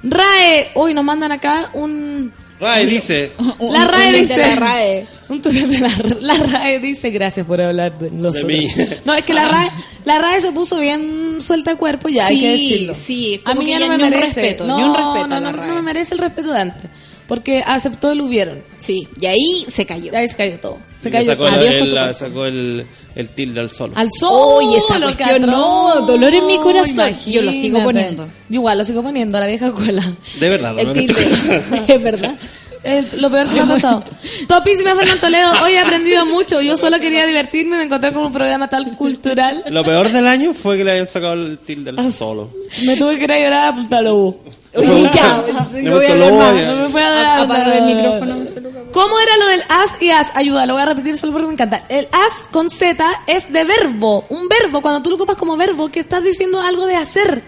RAE, 0.03 0.70
hoy 0.74 0.94
nos 0.94 1.03
mandan 1.05 1.32
acá 1.32 1.70
un... 1.72 2.32
Ray 2.61 2.86
dice. 2.86 3.32
La 3.61 3.84
RAE 3.86 4.20
dice... 4.20 4.36
la 4.38 4.56
RAE. 4.56 5.06
Un 5.28 5.42
tuit 5.42 5.66
de 5.66 5.78
la, 5.78 5.90
la 6.20 6.34
RAE 6.34 6.78
dice 6.80 7.11
gracias 7.11 7.46
por 7.46 7.61
hablar 7.61 7.98
de 7.98 8.11
nosotros. 8.11 8.44
mí. 8.46 8.68
No, 9.04 9.14
es 9.14 9.22
que 9.24 9.34
la 9.34 9.46
RAE, 9.48 9.70
la 10.04 10.18
RAE 10.18 10.40
se 10.40 10.52
puso 10.52 10.78
bien 10.78 11.36
suelta 11.40 11.72
de 11.72 11.76
cuerpo 11.76 12.09
ya, 12.09 12.26
hay 12.26 12.40
que 12.40 12.50
decirlo. 12.52 12.94
sí, 12.94 13.40
a 13.44 13.50
como 13.50 13.61
mí 13.61 13.66
que 13.66 13.72
ya 13.72 13.78
ya 13.80 13.86
no 13.88 13.98
me 13.98 14.11
merece. 14.11 14.24
respeto, 14.40 14.66
no, 14.66 14.76
ni 14.78 14.84
un 14.84 14.94
respeto 14.94 15.26
no, 15.28 15.36
a 15.36 15.40
la 15.40 15.52
RAE. 15.52 15.68
no 15.68 15.74
me 15.74 15.82
merece 15.82 16.14
el 16.14 16.20
respeto 16.20 16.52
de 16.52 16.61
antes. 16.61 16.90
Porque 17.28 17.62
aceptó 17.64 18.10
el 18.10 18.20
hubieron. 18.22 18.62
Sí, 18.80 19.06
y 19.20 19.26
ahí 19.26 19.66
se 19.68 19.84
cayó. 19.86 20.10
Ahí 20.16 20.26
se 20.26 20.34
cayó 20.34 20.58
todo. 20.58 20.78
Se 20.98 21.10
cayó 21.10 21.30
sacó, 21.30 21.44
todo. 21.44 21.54
el- 21.54 21.60
Adiós 21.60 21.74
el- 21.74 21.94
con 21.94 22.08
tu 22.08 22.14
sacó 22.14 22.44
el, 22.46 22.86
el 23.14 23.28
tilde 23.28 23.60
al 23.60 23.70
solo. 23.70 23.92
Al 23.96 24.08
sol. 24.18 24.62
Uy, 24.64 24.74
esa 24.74 25.00
cuestión, 25.00 25.42
no, 25.42 26.00
dolor 26.06 26.34
en 26.34 26.46
mi 26.46 26.56
corazón. 26.58 27.12
Yo 27.26 27.42
lo 27.42 27.52
sigo 27.52 27.82
poniendo. 27.84 28.24
Yo 28.48 28.54
igual 28.60 28.78
lo 28.78 28.84
sigo 28.84 29.02
poniendo, 29.02 29.36
a 29.38 29.42
la 29.42 29.46
vieja 29.46 29.66
escuela. 29.68 30.02
De 30.40 30.48
verdad, 30.48 30.76
El 30.78 30.86
¿no? 30.88 30.92
tilde. 30.94 31.26
es 31.86 32.02
verdad. 32.02 32.36
Es 32.82 33.12
lo 33.14 33.30
peor 33.30 33.46
que 33.48 33.54
me 33.54 33.60
ha 33.60 33.66
pasado. 33.66 34.04
Topísima 34.46 34.94
Fernando 34.94 35.20
Toledo, 35.20 35.52
hoy 35.64 35.72
he 35.72 35.78
aprendido 35.80 36.24
mucho. 36.26 36.60
Yo 36.60 36.76
solo 36.76 36.98
quería 37.00 37.26
divertirme, 37.26 37.76
me 37.76 37.84
encontré 37.84 38.12
con 38.12 38.24
un 38.26 38.32
programa 38.32 38.68
tan 38.68 38.94
cultural. 38.94 39.64
Lo 39.70 39.84
peor 39.84 40.10
del 40.10 40.26
año 40.26 40.54
fue 40.54 40.76
que 40.76 40.84
le 40.84 40.92
hayan 40.92 41.06
sacado 41.06 41.34
el 41.34 41.58
tilde 41.58 41.92
Ah, 41.96 42.02
al 42.02 42.12
solo. 42.12 42.50
Me 42.84 42.96
tuve 42.96 43.18
que 43.18 43.24
ir 43.24 43.32
a 43.32 43.38
llorar 43.40 43.68
a 43.68 43.74
Punta 43.74 44.00
Lobo. 44.02 44.40
Oye, 44.74 45.10
ya, 45.14 45.42
Me 45.72 45.82
no 45.82 45.96
voy 45.96 46.06
a 46.06 46.12
hablar 46.12 46.32
más. 46.32 46.62
No 46.66 46.76
me 46.76 46.88
fue 46.90 47.02
a 47.02 47.10
dar. 47.46 47.76
El 47.76 47.96
micrófono. 47.96 48.36
¿Cómo 49.01 49.20
era 49.20 49.36
lo 49.36 49.46
del 49.46 49.62
as 49.68 50.03
y 50.03 50.11
as? 50.11 50.32
Ayuda, 50.34 50.66
lo 50.66 50.72
voy 50.74 50.82
a 50.82 50.86
repetir 50.86 51.16
solo 51.16 51.32
porque 51.32 51.46
me 51.46 51.53
encanta. 51.53 51.84
El 51.88 52.09
as 52.11 52.49
con 52.51 52.68
Z 52.68 53.05
es 53.28 53.53
de 53.53 53.62
verbo. 53.64 54.26
Un 54.28 54.49
verbo, 54.49 54.82
cuando 54.82 55.03
tú 55.03 55.11
lo 55.11 55.16
ocupas 55.16 55.36
como 55.36 55.57
verbo, 55.57 55.88
que 55.90 56.01
estás 56.01 56.24
diciendo 56.24 56.61
algo 56.61 56.84
de 56.86 56.96
hacer. 56.96 57.42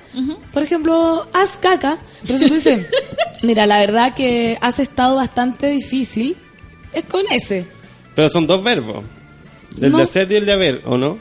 Por 0.52 0.62
ejemplo, 0.62 1.26
haz 1.32 1.56
caca. 1.60 1.98
Pero 2.26 2.38
si 2.38 2.46
tú 2.46 2.54
dices, 2.54 2.86
mira, 3.42 3.66
la 3.66 3.80
verdad 3.80 4.14
que 4.14 4.58
has 4.60 4.78
estado 4.78 5.16
bastante 5.16 5.66
difícil, 5.68 6.36
es 6.92 7.04
con 7.06 7.22
ese. 7.32 7.66
Pero 8.14 8.28
son 8.28 8.46
dos 8.46 8.62
verbos. 8.62 9.04
El 9.80 9.90
No. 9.90 9.98
de 9.98 10.04
hacer 10.04 10.30
y 10.30 10.36
el 10.36 10.46
de 10.46 10.52
haber, 10.52 10.82
¿o 10.84 10.96
no? 10.98 11.18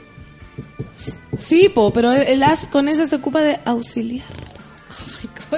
Sí, 1.38 1.70
po, 1.70 1.92
pero 1.92 2.12
el 2.12 2.44
as 2.44 2.68
con 2.68 2.88
ese 2.90 3.08
se 3.08 3.16
ocupa 3.16 3.42
de 3.42 3.60
auxiliar. 3.66 4.26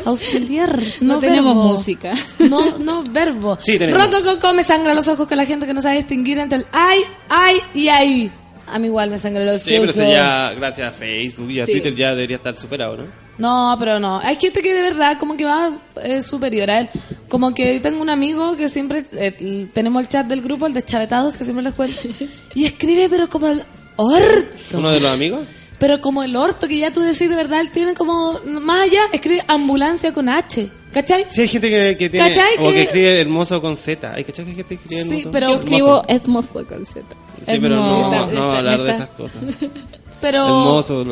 Auxiliar. 0.05 0.79
No, 1.01 1.15
No 1.15 1.19
tenemos 1.19 1.55
verbo. 1.55 1.67
música. 1.73 2.13
No, 2.39 2.77
no 2.77 3.03
verbo. 3.03 3.57
Sí, 3.61 3.77
tenemos. 3.77 4.03
Roco 4.05 4.23
Coco 4.23 4.53
me 4.53 4.63
sangra 4.63 4.93
los 4.93 5.07
ojos 5.07 5.27
con 5.27 5.37
la 5.37 5.45
gente 5.45 5.65
que 5.65 5.73
no 5.73 5.81
sabe 5.81 5.97
distinguir 5.97 6.37
entre 6.39 6.59
el 6.59 6.65
ay, 6.71 7.01
ay 7.29 7.57
y 7.73 7.87
ay. 7.89 8.31
A 8.67 8.79
mí 8.79 8.87
igual 8.87 9.09
me 9.09 9.19
sangra 9.19 9.43
los 9.43 9.61
Sí, 9.61 9.71
pero 9.71 9.83
ojos. 9.83 9.95
eso 9.95 10.09
ya, 10.11 10.53
gracias 10.53 10.93
a 10.93 10.97
Facebook 10.97 11.49
y 11.51 11.59
a 11.59 11.65
Sí. 11.65 11.73
Twitter, 11.73 11.93
ya 11.95 12.09
debería 12.15 12.37
estar 12.37 12.53
superado, 12.55 12.97
¿no? 12.97 13.03
No, 13.37 13.75
pero 13.79 13.99
no. 13.99 14.19
Hay 14.19 14.35
gente 14.37 14.61
que 14.61 14.73
de 14.73 14.81
verdad 14.81 15.17
como 15.19 15.35
que 15.35 15.43
va 15.45 15.71
eh, 16.03 16.21
superior 16.21 16.69
a 16.69 16.81
él. 16.81 16.89
Como 17.27 17.53
que 17.53 17.79
tengo 17.79 18.01
un 18.01 18.09
amigo 18.09 18.55
que 18.55 18.67
siempre 18.69 19.03
eh, 19.13 19.67
tenemos 19.73 20.01
el 20.03 20.09
chat 20.09 20.27
del 20.27 20.41
grupo, 20.41 20.67
el 20.67 20.73
de 20.73 20.83
chavetados, 20.83 21.33
que 21.33 21.43
siempre 21.43 21.63
les 21.63 21.73
cuento. 21.73 21.99
Y 22.55 22.65
escribe, 22.65 23.09
pero 23.09 23.29
como 23.29 23.47
el 23.47 23.63
orto. 23.95 24.77
¿Uno 24.77 24.91
de 24.91 24.99
los 24.99 25.11
amigos? 25.11 25.41
Pero 25.81 25.99
como 25.99 26.21
el 26.23 26.35
orto 26.35 26.67
que 26.67 26.77
ya 26.77 26.93
tú 26.93 27.01
decís 27.01 27.27
de 27.27 27.35
verdad, 27.35 27.59
él 27.59 27.71
tiene 27.71 27.95
como, 27.95 28.39
más 28.45 28.83
allá, 28.83 29.01
escribe 29.11 29.43
ambulancia 29.47 30.13
con 30.13 30.29
H. 30.29 30.69
¿Cachai? 30.93 31.25
Sí, 31.29 31.41
hay 31.41 31.47
gente 31.47 31.69
que, 31.71 31.97
que 31.97 32.09
tiene. 32.09 32.29
¿Cachai? 32.29 32.53
O 32.59 32.69
que, 32.69 32.73
Que- 32.75 32.81
escribe 32.83 33.19
hermoso 33.21 33.59
con 33.61 33.75
Z. 33.77 34.13
Hay 34.13 34.23
cachai 34.23 34.45
que 34.45 34.53
gente 34.53 34.77
que 34.77 34.83
escribe 34.83 35.03
Sí, 35.05 35.09
hermoso. 35.09 35.31
pero- 35.31 35.47
Yo 35.49 35.55
escribo 35.59 36.03
hermoso 36.07 36.67
con 36.67 36.85
Z. 36.85 37.01
Sí, 37.47 37.57
pero 37.59 37.75
no, 37.77 38.11
no, 38.11 38.27
no 38.27 38.51
hablar 38.53 38.83
de 38.83 38.91
esas 38.91 39.09
cosas. 39.09 39.41
Pero, 40.21 40.45
Hermoso. 40.45 41.03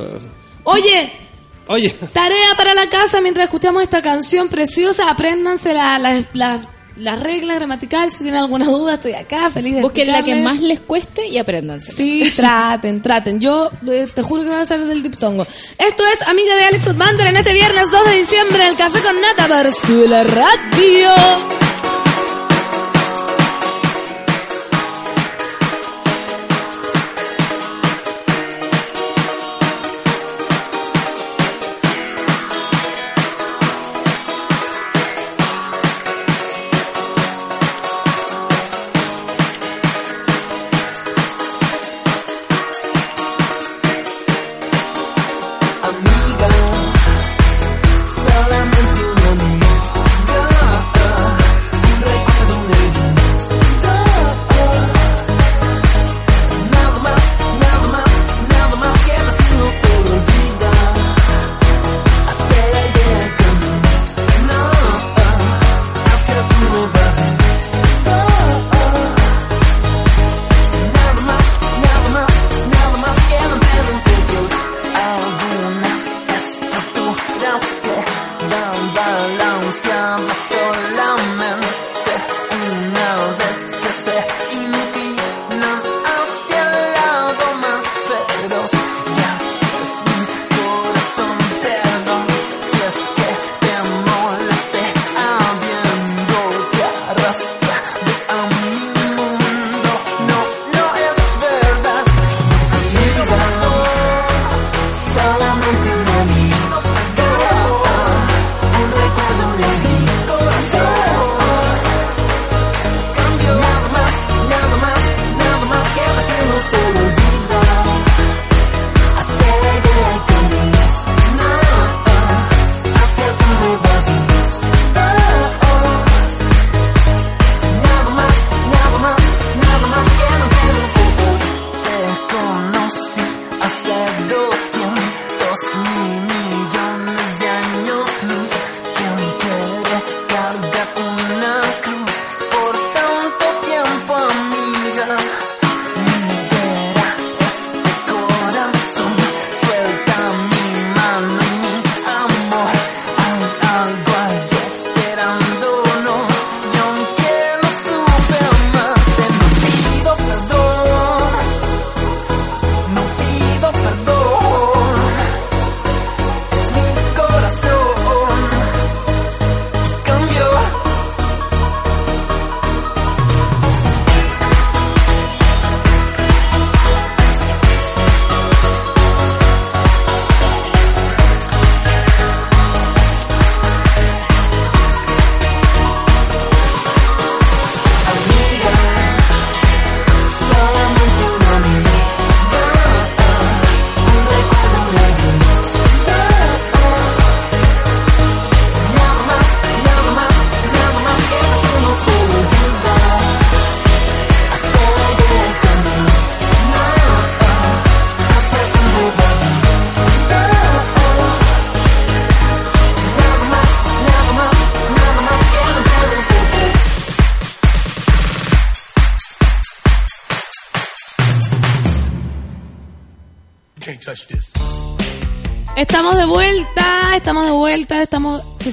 oye, 0.65 1.11
Oye, 1.65 1.89
Tarea 2.13 2.53
para 2.55 2.75
la 2.75 2.87
casa 2.89 3.21
mientras 3.21 3.45
escuchamos 3.45 3.81
esta 3.81 4.03
canción 4.03 4.49
preciosa. 4.49 5.09
Apréndanse 5.09 5.73
la- 5.73 5.97
la- 5.97 6.61
la- 6.99 7.11
las 7.15 7.19
reglas 7.23 7.55
gramaticales. 7.57 8.13
Si 8.13 8.23
tienen 8.23 8.41
alguna 8.41 8.65
duda, 8.65 8.95
estoy 8.95 9.13
acá, 9.13 9.49
feliz 9.49 9.75
de 9.75 9.81
Busquen 9.81 10.11
la 10.11 10.21
que 10.23 10.35
más 10.35 10.59
les 10.61 10.79
cueste 10.81 11.27
y 11.27 11.37
apréndanse. 11.37 11.93
Sí, 11.93 12.31
traten, 12.35 13.01
traten. 13.01 13.39
Yo 13.39 13.69
eh, 13.89 14.07
te 14.13 14.21
juro 14.21 14.43
que 14.43 14.49
voy 14.49 14.57
a 14.59 14.61
hacer 14.61 14.79
del 14.85 15.01
diptongo. 15.03 15.43
Esto 15.77 16.03
es 16.13 16.21
Amiga 16.27 16.55
de 16.55 16.63
Alex 16.63 16.87
Advander 16.87 17.27
en 17.27 17.37
este 17.37 17.53
viernes 17.53 17.89
2 17.91 18.05
de 18.11 18.17
diciembre 18.17 18.61
en 18.63 18.67
el 18.69 18.75
Café 18.75 18.99
con 19.01 19.15
Nata 19.21 19.47
por 19.47 20.07
la 20.09 20.23
radio. 20.23 21.09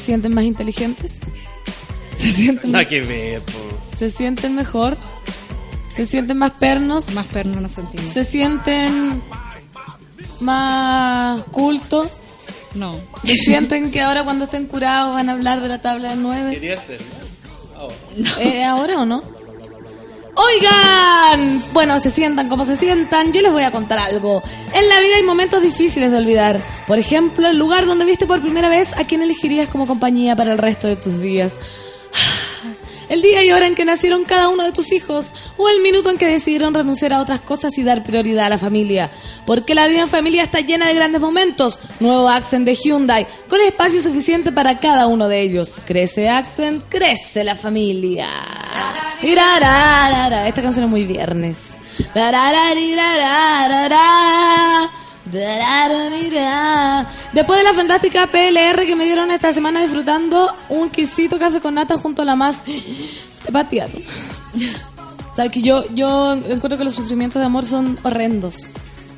Sienten 0.07 0.35
más 0.35 0.45
inteligentes? 0.45 1.19
¿Se 2.17 2.33
sienten, 2.33 2.73
nada 2.73 2.89
que 2.89 3.01
ver, 3.03 3.43
po. 3.43 3.53
¿se 3.99 4.09
sienten 4.09 4.55
mejor? 4.55 4.97
¿Se 5.95 6.07
sienten 6.07 6.39
más 6.39 6.53
pernos? 6.53 7.13
Más 7.13 7.27
perno 7.27 7.61
nos 7.61 7.73
sentimos. 7.73 8.13
¿Se 8.13 8.25
sienten 8.25 9.23
más 10.41 11.43
cultos? 11.45 12.09
No. 12.75 13.01
¿Se 13.25 13.35
sienten 13.37 13.91
que 13.91 14.03
ahora 14.03 14.23
cuando 14.23 14.45
estén 14.45 14.67
curados 14.67 15.15
van 15.15 15.29
a 15.29 15.33
hablar 15.33 15.61
de 15.61 15.69
la 15.69 15.81
tabla 15.81 16.11
de 16.11 16.17
nueve? 16.17 16.53
Quería 16.53 16.75
hacer. 16.75 17.01
Eh, 18.41 18.65
¿Ahora 18.65 19.01
o 19.01 19.07
no? 19.07 19.23
Oigan, 20.39 21.63
bueno, 21.73 21.99
se 21.99 22.11
sientan 22.11 22.51
como 22.51 22.67
se 22.67 22.77
sientan, 22.77 23.33
yo 23.33 23.41
les 23.41 23.53
voy 23.53 23.63
a 23.63 23.71
contar 23.71 23.99
algo. 23.99 24.43
En 24.75 24.87
la 24.87 25.01
vida 25.01 25.17
hay 25.17 25.23
momentos 25.23 25.63
difíciles 25.63 26.13
de 26.13 26.19
olvidar. 26.19 26.61
Por 26.87 26.99
ejemplo, 26.99 27.49
el 27.49 27.59
lugar 27.59 27.87
donde 27.87 28.05
viste 28.05 28.27
por 28.27 28.43
primera 28.43 28.69
vez 28.69 28.93
a 28.99 29.05
quien 29.05 29.23
elegirías 29.23 29.69
como 29.69 29.87
compañía 29.87 30.37
para 30.37 30.53
el 30.53 30.59
resto 30.59 30.89
de 30.89 30.97
tus 30.97 31.19
días. 31.19 31.55
El 33.09 33.23
día 33.23 33.45
y 33.45 33.53
hora 33.53 33.67
en 33.67 33.75
que 33.75 33.85
nacieron 33.85 34.25
cada 34.25 34.49
uno 34.49 34.65
de 34.65 34.73
tus 34.73 34.93
hijos, 34.93 35.33
o 35.57 35.69
el 35.69 35.81
minuto 35.81 36.11
en 36.11 36.19
que 36.19 36.27
decidieron 36.27 36.75
renunciar 36.75 37.13
a 37.13 37.21
otras 37.21 37.41
cosas 37.41 37.77
y 37.79 37.83
dar 37.83 38.03
prioridad 38.03 38.47
a 38.47 38.51
la 38.51 38.59
familia. 38.59 39.11
Porque 39.45 39.75
la 39.75 39.87
vida 39.87 40.03
en 40.03 40.09
familia 40.09 40.43
está 40.43 40.61
llena 40.61 40.89
de 40.89 40.95
grandes 40.95 41.21
momentos. 41.21 41.79
Nuevo 42.01 42.29
Accent 42.29 42.67
de 42.67 42.75
Hyundai, 42.75 43.27
con 43.49 43.61
espacio 43.61 44.01
suficiente 44.01 44.51
para 44.53 44.81
cada 44.81 45.07
uno 45.07 45.29
de 45.29 45.41
ellos. 45.41 45.81
Crece 45.85 46.29
Accent, 46.29 46.85
crece 46.89 47.45
la 47.45 47.55
familia. 47.55 48.29
Esta 50.47 50.63
canción 50.63 50.85
es 50.85 50.91
muy 50.91 51.05
viernes. 51.05 51.79
Después 57.33 57.59
de 57.59 57.65
la 57.65 57.75
fantástica 57.75 58.27
PLR 58.29 58.87
que 58.87 58.97
me 58.97 59.05
dieron 59.05 59.31
esta 59.31 59.53
semana 59.53 59.83
disfrutando 59.83 60.55
un 60.69 60.91
quisito 60.91 61.39
café 61.39 61.61
con 61.61 61.75
nata 61.75 61.97
junto 61.97 62.23
a 62.23 62.25
la 62.25 62.37
más 62.37 62.65
de 62.65 63.53
pateado. 63.53 63.93
Sabes 65.35 65.53
que 65.53 65.63
yo, 65.63 65.85
yo 65.95 66.33
encuentro 66.33 66.79
que 66.79 66.85
los 66.85 66.95
sufrimientos 66.95 67.41
de 67.41 67.47
amor 67.47 67.67
son 67.67 67.99
horrendos. 68.05 68.71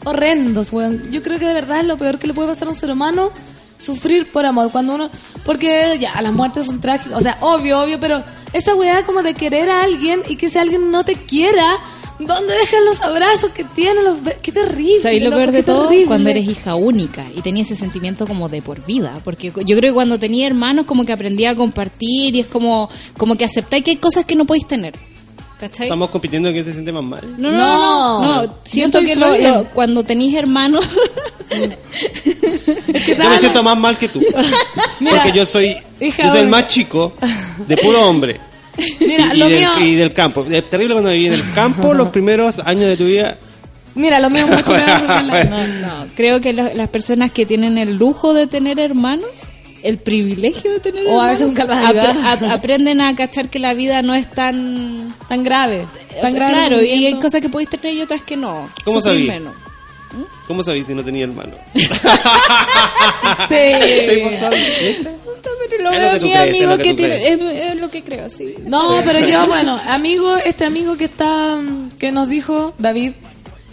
Horrendos, 0.04 0.72
weón. 0.72 1.10
Yo 1.12 1.22
creo 1.22 1.38
que 1.38 1.46
de 1.46 1.54
verdad 1.54 1.80
es 1.80 1.86
lo 1.86 1.96
peor 1.96 2.18
que 2.18 2.26
le 2.26 2.34
puede 2.34 2.48
pasar 2.48 2.68
a 2.68 2.70
un 2.70 2.76
ser 2.76 2.90
humano 2.90 3.30
sufrir 3.78 4.30
por 4.30 4.44
amor. 4.44 4.70
Cuando 4.70 4.94
uno. 4.94 5.10
Porque 5.44 5.96
ya, 6.00 6.20
las 6.20 6.32
muertes 6.32 6.66
son 6.66 6.80
trágicas. 6.80 7.16
O 7.16 7.20
sea, 7.20 7.38
obvio, 7.40 7.80
obvio, 7.80 8.00
pero 8.00 8.22
esa 8.52 8.74
weá 8.74 9.04
como 9.04 9.22
de 9.22 9.34
querer 9.34 9.70
a 9.70 9.82
alguien 9.82 10.22
y 10.28 10.36
que 10.36 10.46
ese 10.46 10.58
alguien 10.58 10.90
no 10.90 11.04
te 11.04 11.14
quiera. 11.14 11.76
¿Dónde 12.18 12.52
dejan 12.52 12.84
los 12.84 13.00
abrazos 13.00 13.50
que 13.52 13.62
tienen 13.64 14.02
los 14.04 14.18
Qué 14.42 14.50
terrible. 14.50 15.00
¿Sabes 15.02 15.22
lo 15.22 15.30
peor 15.30 15.52
de 15.52 15.62
todo? 15.62 15.84
terrible. 15.84 16.06
Cuando 16.06 16.30
eres 16.30 16.46
hija 16.48 16.74
única 16.74 17.24
y 17.34 17.42
tenías 17.42 17.70
ese 17.70 17.78
sentimiento 17.80 18.26
como 18.26 18.48
de 18.48 18.60
por 18.60 18.84
vida. 18.84 19.20
Porque 19.24 19.52
yo 19.54 19.76
creo 19.76 19.92
que 19.92 19.94
cuando 19.94 20.18
tenía 20.18 20.46
hermanos 20.46 20.84
como 20.86 21.04
que 21.06 21.12
aprendía 21.12 21.50
a 21.50 21.54
compartir 21.54 22.34
y 22.34 22.40
es 22.40 22.46
como, 22.46 22.88
como 23.16 23.36
que 23.36 23.44
aceptáis 23.44 23.84
que 23.84 23.90
hay 23.92 23.96
cosas 23.98 24.24
que 24.24 24.34
no 24.34 24.44
podéis 24.46 24.66
tener. 24.66 24.94
¿Cachai? 25.60 25.86
Estamos 25.86 26.10
compitiendo 26.10 26.50
quién 26.52 26.64
se 26.64 26.72
siente 26.72 26.92
más 26.92 27.02
mal. 27.02 27.34
No, 27.36 27.50
no, 27.50 27.58
no, 27.58 28.20
no, 28.22 28.44
Yo 28.44 28.52
Siento 28.64 29.00
que 29.00 29.16
lo- 29.16 29.36
lo- 29.38 29.64
cuando 29.70 30.04
tenéis 30.04 30.34
hermanos, 30.34 30.84
¿Qué 31.48 33.16
Yo 33.16 33.28
me 33.30 33.38
siento 33.38 33.62
más 33.62 33.76
mal 33.78 33.98
que 33.98 34.08
tú. 34.08 34.20
Mira, 35.00 35.22
porque 35.22 35.36
yo 35.36 35.46
soy, 35.46 35.76
hija 36.00 36.24
yo 36.24 36.30
soy 36.30 36.40
el 36.42 36.48
más 36.48 36.66
chico 36.68 37.12
de 37.66 37.76
puro 37.76 38.08
hombre. 38.08 38.40
Mira, 39.00 39.34
y, 39.34 39.38
lo 39.38 39.48
del, 39.48 39.58
mío. 39.58 39.70
y 39.80 39.94
del 39.94 40.12
campo. 40.12 40.44
Es 40.50 40.68
terrible 40.70 40.94
cuando 40.94 41.10
viví 41.10 41.26
en 41.26 41.32
el 41.34 41.52
campo 41.54 41.94
los 41.94 42.08
primeros 42.12 42.58
años 42.60 42.84
de 42.86 42.96
tu 42.96 43.04
vida. 43.06 43.36
Mira, 43.94 44.20
lo 44.20 44.30
mío 44.30 44.44
es 44.48 44.56
mucho 44.56 44.72
la- 44.76 45.44
no. 45.44 45.66
no, 45.66 46.06
creo 46.14 46.40
que 46.40 46.52
lo- 46.52 46.72
las 46.74 46.88
personas 46.88 47.32
que 47.32 47.46
tienen 47.46 47.78
el 47.78 47.96
lujo 47.96 48.32
de 48.34 48.46
tener 48.46 48.78
hermanos, 48.78 49.42
el 49.82 49.98
privilegio 49.98 50.72
de 50.72 50.80
tener 50.80 51.06
O 51.06 51.10
hermanos, 51.20 51.24
a 51.24 51.30
veces 51.30 51.48
un 51.48 52.24
ap- 52.26 52.42
aprenden 52.52 53.00
a 53.00 53.14
cachar 53.16 53.48
que 53.48 53.58
la 53.58 53.74
vida 53.74 54.02
no 54.02 54.14
es 54.14 54.30
tan... 54.30 55.14
Tan 55.28 55.42
grave. 55.42 55.86
o 56.16 56.20
Tan 56.22 56.30
sea, 56.32 56.40
grave. 56.40 56.52
claro, 56.54 56.82
y 56.82 57.06
hay 57.06 57.14
cosas 57.14 57.40
que 57.40 57.48
podéis 57.48 57.70
tener 57.70 57.94
y 57.94 58.02
otras 58.02 58.22
que 58.22 58.36
no. 58.36 58.68
¿Cómo 58.84 59.00
menos. 59.02 59.54
¿Cómo 60.46 60.64
sabéis 60.64 60.86
si 60.86 60.94
no 60.94 61.04
tenía 61.04 61.24
hermano? 61.24 61.52
Sí. 63.48 63.54
Sí, 64.08 64.22
vos 64.22 64.34
sabés, 64.34 64.80
¿viste? 64.82 65.10
Pero 65.70 65.82
lo 65.82 65.90
Es 65.90 65.96
lo 65.96 66.00
veo 66.00 66.10
que 66.10 66.16
a 66.16 66.18
tú 66.18 66.24
mi 66.24 66.32
crees, 66.32 66.48
es 66.48 66.48
amigo 66.48 66.70
lo 66.70 66.78
que 66.78 66.94
tiene, 66.94 67.28
es, 67.28 67.40
es 67.40 67.76
lo 67.76 67.90
que 67.90 68.02
creo, 68.02 68.30
sí. 68.30 68.54
No, 68.64 69.00
pero 69.04 69.20
yo, 69.26 69.46
bueno, 69.46 69.78
amigo, 69.86 70.36
este 70.36 70.64
amigo 70.64 70.96
que 70.96 71.04
está, 71.04 71.58
que 71.98 72.10
nos 72.10 72.28
dijo, 72.28 72.74
David, 72.78 73.12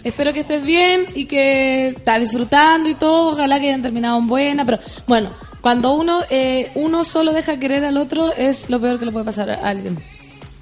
espero 0.04 0.32
que 0.32 0.40
estés 0.40 0.64
bien 0.64 1.06
y 1.14 1.24
que 1.24 1.88
estás 1.88 2.20
disfrutando 2.20 2.88
y 2.90 2.94
todo, 2.94 3.32
ojalá 3.32 3.58
que 3.58 3.68
hayan 3.68 3.82
terminado 3.82 4.18
en 4.18 4.26
buena, 4.28 4.64
pero 4.66 4.78
bueno, 5.06 5.30
cuando 5.60 5.94
uno, 5.94 6.20
eh, 6.30 6.70
uno 6.74 7.02
solo 7.02 7.32
deja 7.32 7.58
querer 7.58 7.84
al 7.84 7.96
otro 7.96 8.32
es 8.32 8.68
lo 8.70 8.80
peor 8.80 8.98
que 8.98 9.06
le 9.06 9.12
puede 9.12 9.24
pasar 9.24 9.50
a 9.50 9.54
alguien. 9.68 9.98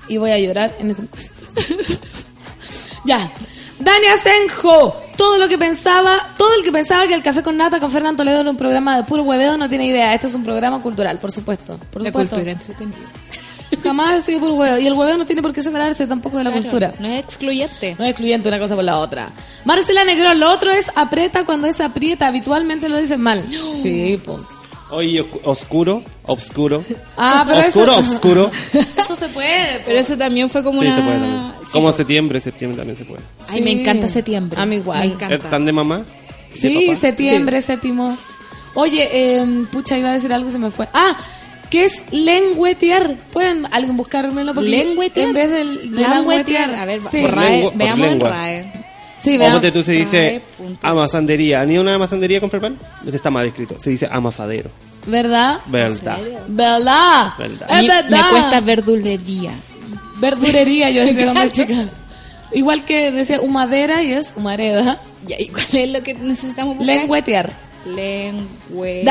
Y 0.09 0.19
voy 0.19 0.31
a 0.31 0.39
llorar 0.39 0.75
en 0.79 0.91
este 0.91 1.03
Ya. 3.05 3.31
Dani 3.79 4.07
Asenjo, 4.07 4.97
todo 5.17 5.37
lo 5.39 5.49
que 5.49 5.59
pensaba, 5.59 6.33
todo 6.39 6.55
el 6.57 6.63
que 6.63 6.71
pensaba 6.73 7.07
que 7.07 7.15
el 7.15 7.23
café 7.23 7.43
con 7.43 7.57
nata 7.57 7.81
con 7.81 7.91
Fernando 7.91 8.19
Toledo 8.19 8.41
era 8.41 8.51
un 8.51 8.57
programa 8.57 8.97
de 8.97 9.05
puro 9.05 9.23
hueveo 9.25 9.57
no 9.57 9.69
tiene 9.69 9.87
idea. 9.87 10.15
Este 10.15 10.27
es 10.29 10.35
un 10.35 10.45
programa 10.45 10.81
cultural, 10.81 11.19
por 11.19 11.33
supuesto. 11.33 11.79
Por 11.91 12.03
La 12.03 12.09
supuesto. 12.11 12.37
cultura 12.37 12.53
entretenida. 12.53 12.99
Jamás 13.83 14.15
ha 14.15 14.21
sido 14.21 14.41
puro 14.41 14.55
huevo. 14.55 14.79
Y 14.79 14.87
el 14.87 14.93
hueveo 14.93 15.17
no 15.19 15.27
tiene 15.27 15.43
por 15.43 15.53
qué 15.53 15.61
separarse 15.63 16.07
tampoco 16.07 16.39
de 16.39 16.45
la 16.45 16.51
Claro, 16.51 16.63
cultura. 16.63 16.93
No 17.01 17.09
es 17.09 17.25
excluyente. 17.25 17.97
No 17.99 18.05
es 18.05 18.11
excluyente 18.13 18.49
una 18.49 18.59
cosa 18.61 18.77
por 18.77 18.85
la 18.85 18.99
otra. 18.99 19.31
Marcela 19.65 20.05
Negrón, 20.05 20.39
lo 20.39 20.51
otro 20.51 20.71
es 20.71 20.91
aprieta 20.95 21.45
cuando 21.45 21.67
es 21.67 21.81
aprieta. 21.81 22.29
Habitualmente 22.29 22.89
lo 22.89 22.99
dicen 22.99 23.21
mal. 23.21 23.45
Sí, 23.83 24.21
po. 24.25 24.41
Hoy 24.95 25.17
oscu- 25.19 25.41
oscuro, 25.45 26.03
obscuro. 26.25 26.85
Ah, 27.17 27.45
pero 27.47 27.59
oscuro, 27.61 27.93
eso, 27.93 28.01
obscuro. 28.01 28.51
eso 28.97 29.15
se 29.17 29.29
puede. 29.29 29.81
Pero 29.85 29.99
eso 29.99 30.17
también 30.17 30.49
fue 30.51 30.63
como 30.63 30.81
Sí, 30.83 30.87
una... 30.89 30.97
se 30.97 31.03
puede 31.03 31.19
también. 31.19 31.41
Sí, 31.63 31.67
Como 31.73 31.93
septiembre, 31.93 32.41
septiembre 32.41 32.79
también 32.79 32.97
se 32.97 33.05
puede. 33.05 33.23
Ay, 33.49 33.61
me 33.63 33.73
encanta 33.73 34.09
septiembre. 34.09 34.61
A 34.61 34.67
mí 34.67 34.77
igual. 34.77 35.01
Me 35.01 35.07
¿Es 35.07 35.13
encanta. 35.13 35.49
tan 35.51 35.65
de 35.65 35.73
mamá? 35.73 35.99
¿De 35.99 36.59
Sí, 36.61 36.95
septiembre, 36.95 37.61
séptimo. 37.63 38.17
Oye, 38.75 39.09
eh, 39.13 39.65
pucha, 39.73 39.99
iba 39.99 40.11
a 40.11 40.13
decir 40.13 40.33
algo, 40.33 40.51
se 40.51 40.59
me 40.59 40.71
fue. 40.71 40.89
Ah, 40.93 41.17
¿qué 41.71 41.85
es 41.85 42.03
lengüetear? 42.13 43.17
¿Pueden 43.33 43.67
alguien 43.73 43.97
buscármelo? 43.97 44.55
Porque 44.55 44.69
¿Lengüetear? 44.71 45.29
En 45.29 45.35
vez 45.35 45.51
del 45.51 45.95
de 45.95 46.03
languetear. 46.03 46.75
A 46.75 46.85
ver, 46.85 47.01
sí. 47.11 47.27
RAE, 47.27 47.71
veamos 47.75 48.09
en. 48.09 48.21
RAE. 48.21 48.84
Sí, 49.25 49.39
ponte 49.39 49.73
tú 49.73 49.83
se 49.83 49.93
dice 49.93 50.43
amasandería. 50.83 51.63
¿Han 51.63 51.71
ido 51.71 51.81
a 51.81 51.83
una 51.83 51.95
amasandería 51.95 52.39
a 52.39 52.41
comprar 52.43 52.61
pan? 52.61 52.79
Este 53.05 53.17
está 53.17 53.31
mal 53.31 53.47
escrito. 53.47 53.77
Se 53.79 53.89
dice 53.89 54.07
amasadero. 54.11 54.71
¿Verdad? 55.07 55.61
Verdad. 55.67 56.19
¿Verdad? 56.47 57.33
Verdad. 57.39 57.71
Es 57.71 57.87
verdad. 57.87 58.11
me 58.11 58.31
cuesta 58.31 58.61
verdulería. 58.61 59.53
Verdurería, 60.17 60.91
yo 60.91 61.07
decía 61.07 61.33
cuando 61.33 61.53
chica. 61.53 61.89
Igual 62.53 62.85
que 62.85 63.11
decía 63.11 63.41
humadera 63.41 64.03
y 64.03 64.13
es 64.13 64.35
humareda. 64.37 65.01
¿Y 65.27 65.49
cuál 65.49 65.67
es 65.73 65.91
lo 65.91 66.03
que 66.03 66.15
necesitamos 66.15 66.77
buscar? 66.77 66.97
Lengüetear. 66.97 67.53
Lengüe... 67.87 69.03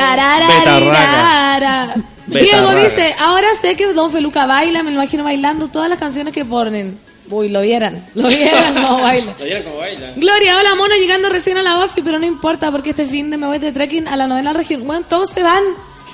Diego 2.26 2.74
dice, 2.74 3.14
ahora 3.18 3.48
sé 3.60 3.76
que 3.76 3.92
Don 3.92 4.10
Feluca 4.10 4.46
baila, 4.46 4.82
me 4.82 4.90
lo 4.90 4.96
imagino 4.96 5.24
bailando 5.24 5.68
todas 5.68 5.90
las 5.90 5.98
canciones 5.98 6.32
que 6.32 6.44
ponen. 6.44 6.98
Uy, 7.30 7.48
lo 7.48 7.62
vieran, 7.62 8.04
lo 8.14 8.28
vieran, 8.28 8.74
no 8.74 9.00
baila. 9.00 9.34
como 9.64 9.78
bailan. 9.78 10.14
Gloria, 10.16 10.58
hola 10.58 10.74
mono, 10.74 10.94
llegando 10.96 11.28
recién 11.30 11.56
a 11.56 11.62
la 11.62 11.80
Buffy, 11.82 12.02
pero 12.02 12.18
no 12.18 12.26
importa 12.26 12.70
porque 12.70 12.90
este 12.90 13.06
fin 13.06 13.30
de 13.30 13.38
me 13.38 13.46
voy 13.46 13.58
de 13.58 13.72
trekking 13.72 14.08
a 14.08 14.16
la 14.16 14.26
novena 14.26 14.52
región. 14.52 14.84
Bueno, 14.86 15.06
todos 15.08 15.30
se 15.30 15.42
van, 15.42 15.62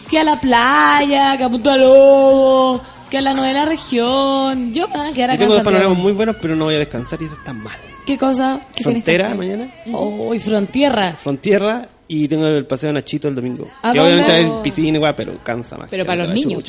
que 0.08 0.18
a 0.18 0.24
la 0.24 0.40
playa, 0.40 1.36
que 1.36 1.44
a 1.44 1.48
Punta 1.48 1.76
Lobo, 1.76 2.80
que 3.10 3.18
a 3.18 3.20
la 3.22 3.34
novena 3.34 3.64
región. 3.64 4.72
Yo 4.72 4.88
me 4.88 4.98
voy 4.98 5.08
a 5.08 5.12
quedar 5.12 5.30
Yo 5.30 5.34
acá 5.34 5.38
tengo 5.38 5.52
en 5.52 5.58
dos 5.58 5.64
panoramas 5.64 5.98
muy 5.98 6.12
buenos, 6.12 6.36
pero 6.40 6.54
no 6.54 6.66
voy 6.66 6.76
a 6.76 6.78
descansar 6.78 7.20
y 7.20 7.24
eso 7.24 7.34
está 7.34 7.52
mal. 7.52 7.76
¿Qué 8.06 8.16
cosa? 8.16 8.60
¿Qué 8.74 8.84
Frontera 8.84 9.34
mañana, 9.34 9.68
Uy, 9.86 10.38
frontierra. 10.38 11.16
Frontierra 11.16 11.88
y 12.08 12.26
tengo 12.28 12.46
el 12.46 12.66
paseo 12.66 12.92
Nachito 12.92 13.28
el 13.28 13.34
domingo. 13.34 13.68
¿A 13.82 13.92
que 13.92 13.98
dónde? 13.98 14.14
obviamente 14.14 14.40
es 14.40 14.62
piscina 14.62 14.98
igual, 14.98 15.14
pero 15.14 15.38
cansa 15.42 15.76
más. 15.76 15.88
Pero 15.90 16.06
para 16.06 16.24
los 16.24 16.34
niños. 16.34 16.64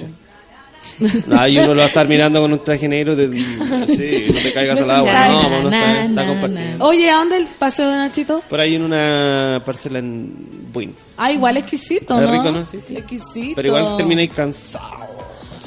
Y 1.49 1.57
uno 1.57 1.67
lo 1.73 1.77
va 1.77 1.83
a 1.83 1.87
estar 1.87 2.07
mirando 2.07 2.41
con 2.41 2.53
un 2.53 2.63
traje 2.63 2.87
negro 2.87 3.15
de... 3.15 3.31
Sí, 3.87 4.25
no 4.33 4.39
te 4.41 4.53
caigas 4.53 4.79
al 4.81 4.91
agua. 4.91 5.11
No, 5.27 5.41
na, 5.41 5.49
no, 5.49 5.69
está, 5.69 6.07
na, 6.07 6.45
está. 6.45 6.85
Oye, 6.85 7.09
¿a 7.09 7.15
dónde 7.15 7.37
el 7.37 7.45
paseo 7.45 7.89
de 7.89 7.95
Nachito? 7.97 8.41
Por 8.49 8.59
ahí 8.59 8.75
en 8.75 8.83
una 8.83 9.61
parcela 9.65 9.99
en 9.99 10.69
Buin. 10.71 10.93
Ah, 11.17 11.31
igual 11.31 11.57
exquisito, 11.57 12.19
Es 12.19 12.27
¿no? 12.27 12.31
rico, 12.31 12.51
¿no? 12.51 12.65
Sí, 12.65 12.79
sí. 12.87 12.95
Exquisito. 12.97 13.55
Pero 13.55 13.67
igual 13.67 13.97
termináis 13.97 14.29
cansado. 14.31 15.07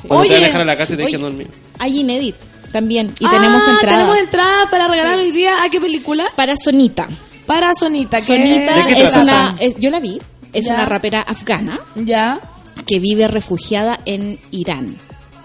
Cuando 0.07 0.23
Oye, 0.23 0.29
te 0.31 0.35
van 0.35 0.43
a 0.43 0.47
dejar 0.47 0.61
a 0.61 0.65
la 0.65 0.77
casa 0.77 0.93
y 0.95 0.97
te 0.97 1.03
Oye, 1.05 1.13
dejan 1.13 1.23
dormir. 1.31 1.49
Hay 1.79 2.01
Inédit 2.01 2.37
también. 2.73 3.13
Y 3.21 3.25
Ah, 3.27 3.31
tenemos 3.31 3.63
entradas. 3.67 3.99
Tenemos 3.99 4.19
entradas 4.19 4.67
para 4.71 4.89
regalar 4.89 5.19
hoy 5.19 5.31
día. 5.33 5.63
¿A 5.63 5.71
qué 5.71 5.81
película? 5.81 6.27
Para 6.37 6.57
Sonita. 6.57 7.09
Para 7.47 7.73
Sonita. 7.75 8.17
que 8.19 8.23
Sonita 8.23 8.77
¿De 8.87 8.95
qué 8.95 9.03
es 9.05 9.15
una... 9.17 9.57
es- 9.61 9.77
yo 9.79 9.91
la 9.91 10.01
vi. 10.01 10.21
Es 10.53 10.67
Ya. 10.67 10.75
una 10.75 10.85
rapera 10.87 11.21
afgana 11.23 11.79
Ya. 11.97 12.41
que 12.87 12.99
vive 13.01 13.29
refugiada 13.29 13.99
en 14.05 14.39
Irán. 14.51 14.97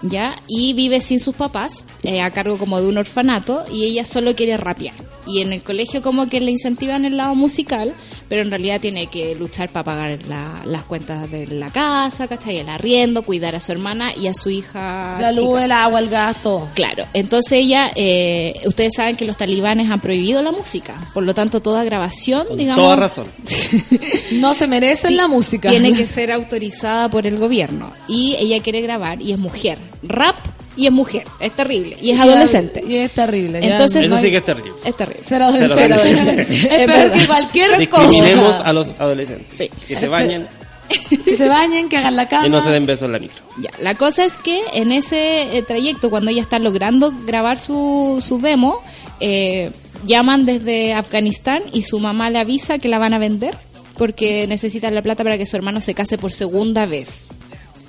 ¿Ya? 0.02 0.34
Y 0.46 0.72
vive 0.74 1.00
sin 1.00 1.20
sus 1.20 1.34
papás, 1.34 1.84
eh, 2.02 2.22
a 2.22 2.30
cargo 2.30 2.58
como 2.58 2.80
de 2.80 2.88
un 2.88 2.98
orfanato, 2.98 3.64
y 3.70 3.84
ella 3.84 4.04
solo 4.04 4.34
quiere 4.34 4.56
rapear. 4.56 4.94
Y 5.30 5.40
en 5.42 5.52
el 5.52 5.62
colegio 5.62 6.02
como 6.02 6.28
que 6.28 6.40
le 6.40 6.50
incentivan 6.50 7.04
el 7.04 7.16
lado 7.16 7.34
musical, 7.34 7.92
pero 8.28 8.42
en 8.42 8.50
realidad 8.50 8.80
tiene 8.80 9.06
que 9.06 9.34
luchar 9.34 9.68
para 9.68 9.84
pagar 9.84 10.18
la- 10.28 10.62
las 10.64 10.84
cuentas 10.84 11.30
de 11.30 11.46
la 11.46 11.70
casa, 11.70 12.26
¿cachai? 12.28 12.58
El 12.58 12.68
arriendo, 12.68 13.22
cuidar 13.22 13.54
a 13.54 13.60
su 13.60 13.72
hermana 13.72 14.12
y 14.16 14.26
a 14.26 14.34
su 14.34 14.50
hija. 14.50 15.18
La 15.20 15.32
luz, 15.32 15.46
chica. 15.46 15.64
el 15.64 15.72
agua, 15.72 16.00
el 16.00 16.08
gas, 16.08 16.42
todo. 16.42 16.68
Claro, 16.74 17.04
entonces 17.12 17.52
ella, 17.52 17.90
eh, 17.94 18.54
ustedes 18.66 18.92
saben 18.96 19.16
que 19.16 19.24
los 19.24 19.36
talibanes 19.36 19.90
han 19.90 20.00
prohibido 20.00 20.42
la 20.42 20.52
música, 20.52 21.00
por 21.14 21.22
lo 21.24 21.34
tanto 21.34 21.60
toda 21.60 21.84
grabación, 21.84 22.46
Con 22.48 22.56
digamos, 22.58 22.82
toda 22.84 22.96
razón. 22.96 23.26
No 24.32 24.54
se 24.54 24.66
merecen 24.66 25.16
la 25.16 25.28
música. 25.28 25.70
tiene 25.70 25.92
que 25.92 26.04
ser 26.04 26.32
autorizada 26.32 27.08
por 27.08 27.26
el 27.26 27.36
gobierno. 27.38 27.90
Y 28.08 28.36
ella 28.38 28.62
quiere 28.62 28.80
grabar 28.80 29.20
y 29.20 29.32
es 29.32 29.38
mujer, 29.38 29.78
rap 30.02 30.36
y 30.82 30.86
es 30.86 30.92
mujer, 30.92 31.24
es 31.40 31.52
terrible 31.52 31.96
y 32.00 32.10
es 32.10 32.16
Y- 32.16 32.20
adolescente. 32.20 32.82
Y 32.86 32.96
es 32.96 33.12
terrible. 33.12 33.60
ya. 33.60 33.72
Entonces 33.72 34.04
Eso 34.06 34.14
no 34.14 34.20
sí 34.22 34.30
que 34.30 34.36
es 34.38 34.44
terrible. 34.44 34.72
es 34.84 34.96
terrible. 34.96 35.22
Ser 35.22 35.42
adolescente. 35.42 35.74
Ser 35.82 35.92
adolescente. 35.92 36.42
es 36.82 36.86
peor 36.86 37.10
que 37.12 37.26
cualquier 37.26 37.78
Discriminemos 37.78 38.44
cosa. 38.54 38.60
a 38.62 38.72
los 38.72 38.88
adolescentes. 38.98 39.46
Sí. 39.56 39.70
Que 39.88 39.96
se 39.96 40.08
bañen 40.08 40.46
Que 41.24 41.36
se 41.36 41.48
bañen, 41.48 41.88
que 41.88 41.96
hagan 41.98 42.16
la 42.16 42.26
cama. 42.28 42.46
y 42.46 42.50
no 42.50 42.62
se 42.62 42.70
den 42.70 42.84
besos 42.86 43.06
en 43.06 43.12
la 43.12 43.18
micro. 43.20 43.42
Ya, 43.60 43.70
la 43.80 43.94
cosa 43.94 44.24
es 44.24 44.38
que 44.38 44.60
en 44.74 44.90
ese 44.90 45.56
eh, 45.56 45.62
trayecto, 45.62 46.10
cuando 46.10 46.30
ella 46.30 46.42
está 46.42 46.58
logrando 46.58 47.12
grabar 47.26 47.58
su, 47.60 48.24
su 48.26 48.38
demo, 48.38 48.80
eh, 49.20 49.70
llaman 50.04 50.46
desde 50.46 50.94
Afganistán 50.94 51.62
y 51.72 51.82
su 51.82 52.00
mamá 52.00 52.30
le 52.30 52.40
avisa 52.40 52.78
que 52.78 52.88
la 52.88 52.98
van 52.98 53.14
a 53.14 53.18
vender 53.18 53.56
porque 53.96 54.46
necesitan 54.48 54.94
la 54.94 55.02
plata 55.02 55.22
para 55.22 55.36
que 55.38 55.46
su 55.46 55.56
hermano 55.56 55.80
se 55.80 55.94
case 55.94 56.16
por 56.18 56.32
segunda 56.32 56.86
vez. 56.86 57.28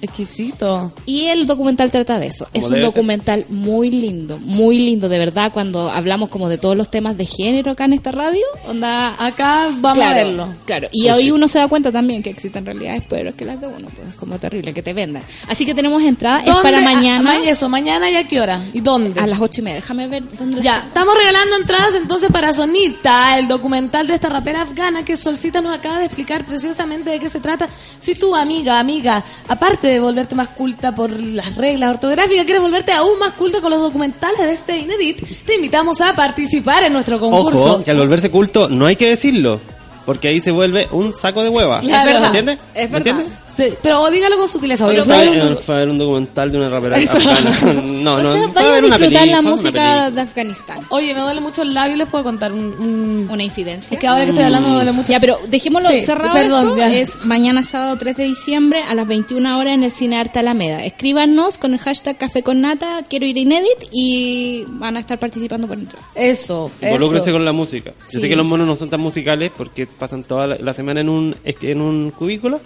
Exquisito. 0.01 0.91
Y 1.05 1.25
el 1.25 1.47
documental 1.47 1.91
trata 1.91 2.19
de 2.19 2.27
eso. 2.27 2.47
Es 2.53 2.65
un 2.65 2.71
ser. 2.73 2.81
documental 2.81 3.45
muy 3.49 3.91
lindo, 3.91 4.37
muy 4.39 4.77
lindo, 4.79 5.09
de 5.09 5.17
verdad, 5.19 5.51
cuando 5.53 5.89
hablamos 5.89 6.29
como 6.29 6.49
de 6.49 6.57
todos 6.57 6.75
los 6.77 6.89
temas 6.89 7.17
de 7.17 7.25
género 7.25 7.71
acá 7.71 7.85
en 7.85 7.93
esta 7.93 8.11
radio, 8.11 8.43
onda... 8.67 9.15
Acá 9.23 9.69
vamos 9.79 9.97
claro, 9.97 10.11
a 10.11 10.15
verlo. 10.23 10.47
Claro, 10.65 10.87
y 10.91 11.03
Pues 11.03 11.15
hoy 11.17 11.23
sí. 11.23 11.31
uno 11.31 11.47
se 11.47 11.59
da 11.59 11.67
cuenta 11.67 11.91
también 11.91 12.23
que 12.23 12.29
existen 12.29 12.65
realidades 12.65 13.05
peores 13.05 13.35
que 13.35 13.45
las 13.45 13.59
de 13.61 13.67
uno, 13.67 13.87
pues 13.95 14.09
es 14.09 14.15
como 14.15 14.37
terrible 14.39 14.73
que 14.73 14.81
te 14.81 14.93
vendan. 14.93 15.23
Así 15.47 15.65
que 15.65 15.73
tenemos 15.73 16.01
entrada, 16.03 16.41
es 16.41 16.51
para 16.57 16.79
Ah, 16.79 16.81
mañana 16.81 17.21
ma- 17.39 17.45
eso, 17.45 17.69
mañana 17.69 18.09
y 18.09 18.15
a 18.15 18.27
qué 18.27 18.41
hora? 18.41 18.61
¿Y 18.73 18.79
dónde? 18.81 19.19
a 19.19 19.27
las 19.27 19.39
ocho 19.39 19.61
y 19.61 19.63
media. 19.65 19.75
Déjame 19.77 20.07
ver 20.07 20.23
dónde 20.37 20.61
Ya, 20.61 20.83
estamos 20.87 21.13
regalando 21.15 21.55
entradas 21.57 21.95
entonces 21.95 22.29
para 22.31 22.53
Sonita, 22.53 23.37
el 23.37 23.47
documental 23.47 24.07
de 24.07 24.15
esta 24.15 24.29
rapera 24.29 24.61
afgana 24.61 25.03
que 25.03 25.15
Solcita 25.17 25.61
nos 25.61 25.73
acaba 25.77 25.99
de 25.99 26.05
explicar 26.05 26.45
preciosamente 26.45 27.09
de 27.09 27.19
qué 27.19 27.29
se 27.29 27.39
trata. 27.39 27.67
Si 27.99 28.15
tú, 28.15 28.35
amiga, 28.35 28.79
amiga, 28.79 29.23
aparte 29.47 29.90
de 29.93 29.99
volverte 29.99 30.35
más 30.35 30.49
culta 30.49 30.93
por 30.93 31.11
las 31.19 31.55
reglas 31.55 31.91
ortográficas, 31.91 32.45
quieres 32.45 32.61
volverte 32.61 32.91
aún 32.91 33.19
más 33.19 33.33
culta 33.33 33.61
con 33.61 33.71
los 33.71 33.81
documentales 33.81 34.39
de 34.39 34.51
este 34.51 34.77
Inedit, 34.77 35.45
te 35.45 35.55
invitamos 35.55 36.01
a 36.01 36.15
participar 36.15 36.83
en 36.83 36.93
nuestro 36.93 37.19
concurso. 37.19 37.75
Ojo, 37.75 37.83
que 37.83 37.91
al 37.91 37.97
volverse 37.97 38.31
culto 38.31 38.69
no 38.69 38.85
hay 38.85 38.95
que 38.95 39.09
decirlo, 39.09 39.59
porque 40.05 40.29
ahí 40.29 40.39
se 40.39 40.51
vuelve 40.51 40.87
un 40.91 41.13
saco 41.13 41.43
de 41.43 41.49
hueva. 41.49 41.79
Claro. 41.81 42.11
Verdad. 42.11 42.25
¿Entiendes? 42.27 42.59
Es 42.73 42.89
¿Me 42.89 42.97
entiendes? 42.97 43.27
Sí, 43.69 43.73
pero 43.81 44.09
dígalo 44.09 44.37
con 44.37 44.47
sutileza. 44.47 44.87
Pero 44.87 45.05
fue, 45.05 45.15
fue 45.27 45.41
un- 45.47 45.57
fue 45.57 45.75
a 45.75 45.77
ver 45.79 45.89
un 45.89 45.97
documental 45.97 46.51
de 46.51 46.57
una 46.57 46.69
rapera 46.69 46.97
Eso. 46.97 47.17
afgana. 47.17 47.81
No, 48.01 48.15
o 48.15 48.19
no, 48.23 48.31
sea, 48.33 48.41
fue 48.43 48.53
vaya 48.53 48.75
a 48.77 48.81
disfrutar 48.81 49.19
peli- 49.21 49.31
la 49.31 49.41
música 49.41 50.09
de 50.11 50.21
Afganistán. 50.21 50.79
Oye, 50.89 51.13
me 51.13 51.19
duele 51.21 51.39
mucho 51.41 51.61
el 51.61 51.73
labio, 51.73 51.95
les 51.97 52.07
puedo 52.07 52.23
contar 52.23 52.51
un... 52.51 52.59
un- 52.79 53.27
Una 53.31 53.43
infidencia. 53.43 53.93
Es 53.95 53.99
que 53.99 54.07
ahora 54.07 54.23
que 54.23 54.29
estoy 54.31 54.43
hablando 54.45 54.69
me 54.69 54.75
duele 54.75 54.91
mucho. 54.91 55.09
Ya, 55.09 55.19
pero 55.19 55.39
dejémoslo 55.47 55.89
Sí, 55.89 56.01
cerrado 56.01 56.33
perdón, 56.33 56.63
esto. 56.67 56.77
ya. 56.77 56.93
Es 56.93 57.23
mañana 57.23 57.63
sábado 57.63 57.95
3 57.97 58.17
de 58.17 58.23
diciembre 58.25 58.81
a 58.83 58.93
las 58.95 59.07
21 59.07 59.57
horas 59.59 59.73
en 59.75 59.83
el 59.83 59.91
Cine 59.91 60.17
Arte 60.19 60.39
Alameda. 60.39 60.83
Escríbanos 60.83 61.57
con 61.57 61.73
el 61.73 61.79
hashtag 61.79 62.17
Café 62.17 62.41
con 62.43 62.61
Nata, 62.61 63.03
quiero 63.07 63.25
ir 63.25 63.37
a 63.37 63.39
Inedit 63.39 63.87
y 63.91 64.63
van 64.67 64.97
a 64.97 64.99
estar 64.99 65.19
participando 65.19 65.67
por 65.67 65.77
entradas. 65.77 66.09
Eso, 66.15 66.71
Involúcrense 66.81 67.29
eso. 67.29 67.35
con 67.37 67.45
la 67.45 67.51
música. 67.53 67.91
Yo 68.11 68.19
Sí. 68.19 68.21
sé 68.21 68.29
que 68.29 68.35
los 68.35 68.45
monos 68.45 68.65
no 68.67 68.75
son 68.75 68.89
tan 68.89 68.99
musicales 68.99 69.51
porque 69.55 69.85
pasan 69.87 70.23
toda 70.23 70.47
la, 70.47 70.55
la 70.57 70.73
semana 70.73 71.01
en 71.01 71.09
un 71.09 71.35
en 71.43 71.81
un 71.81 72.11
cubículo 72.11 72.59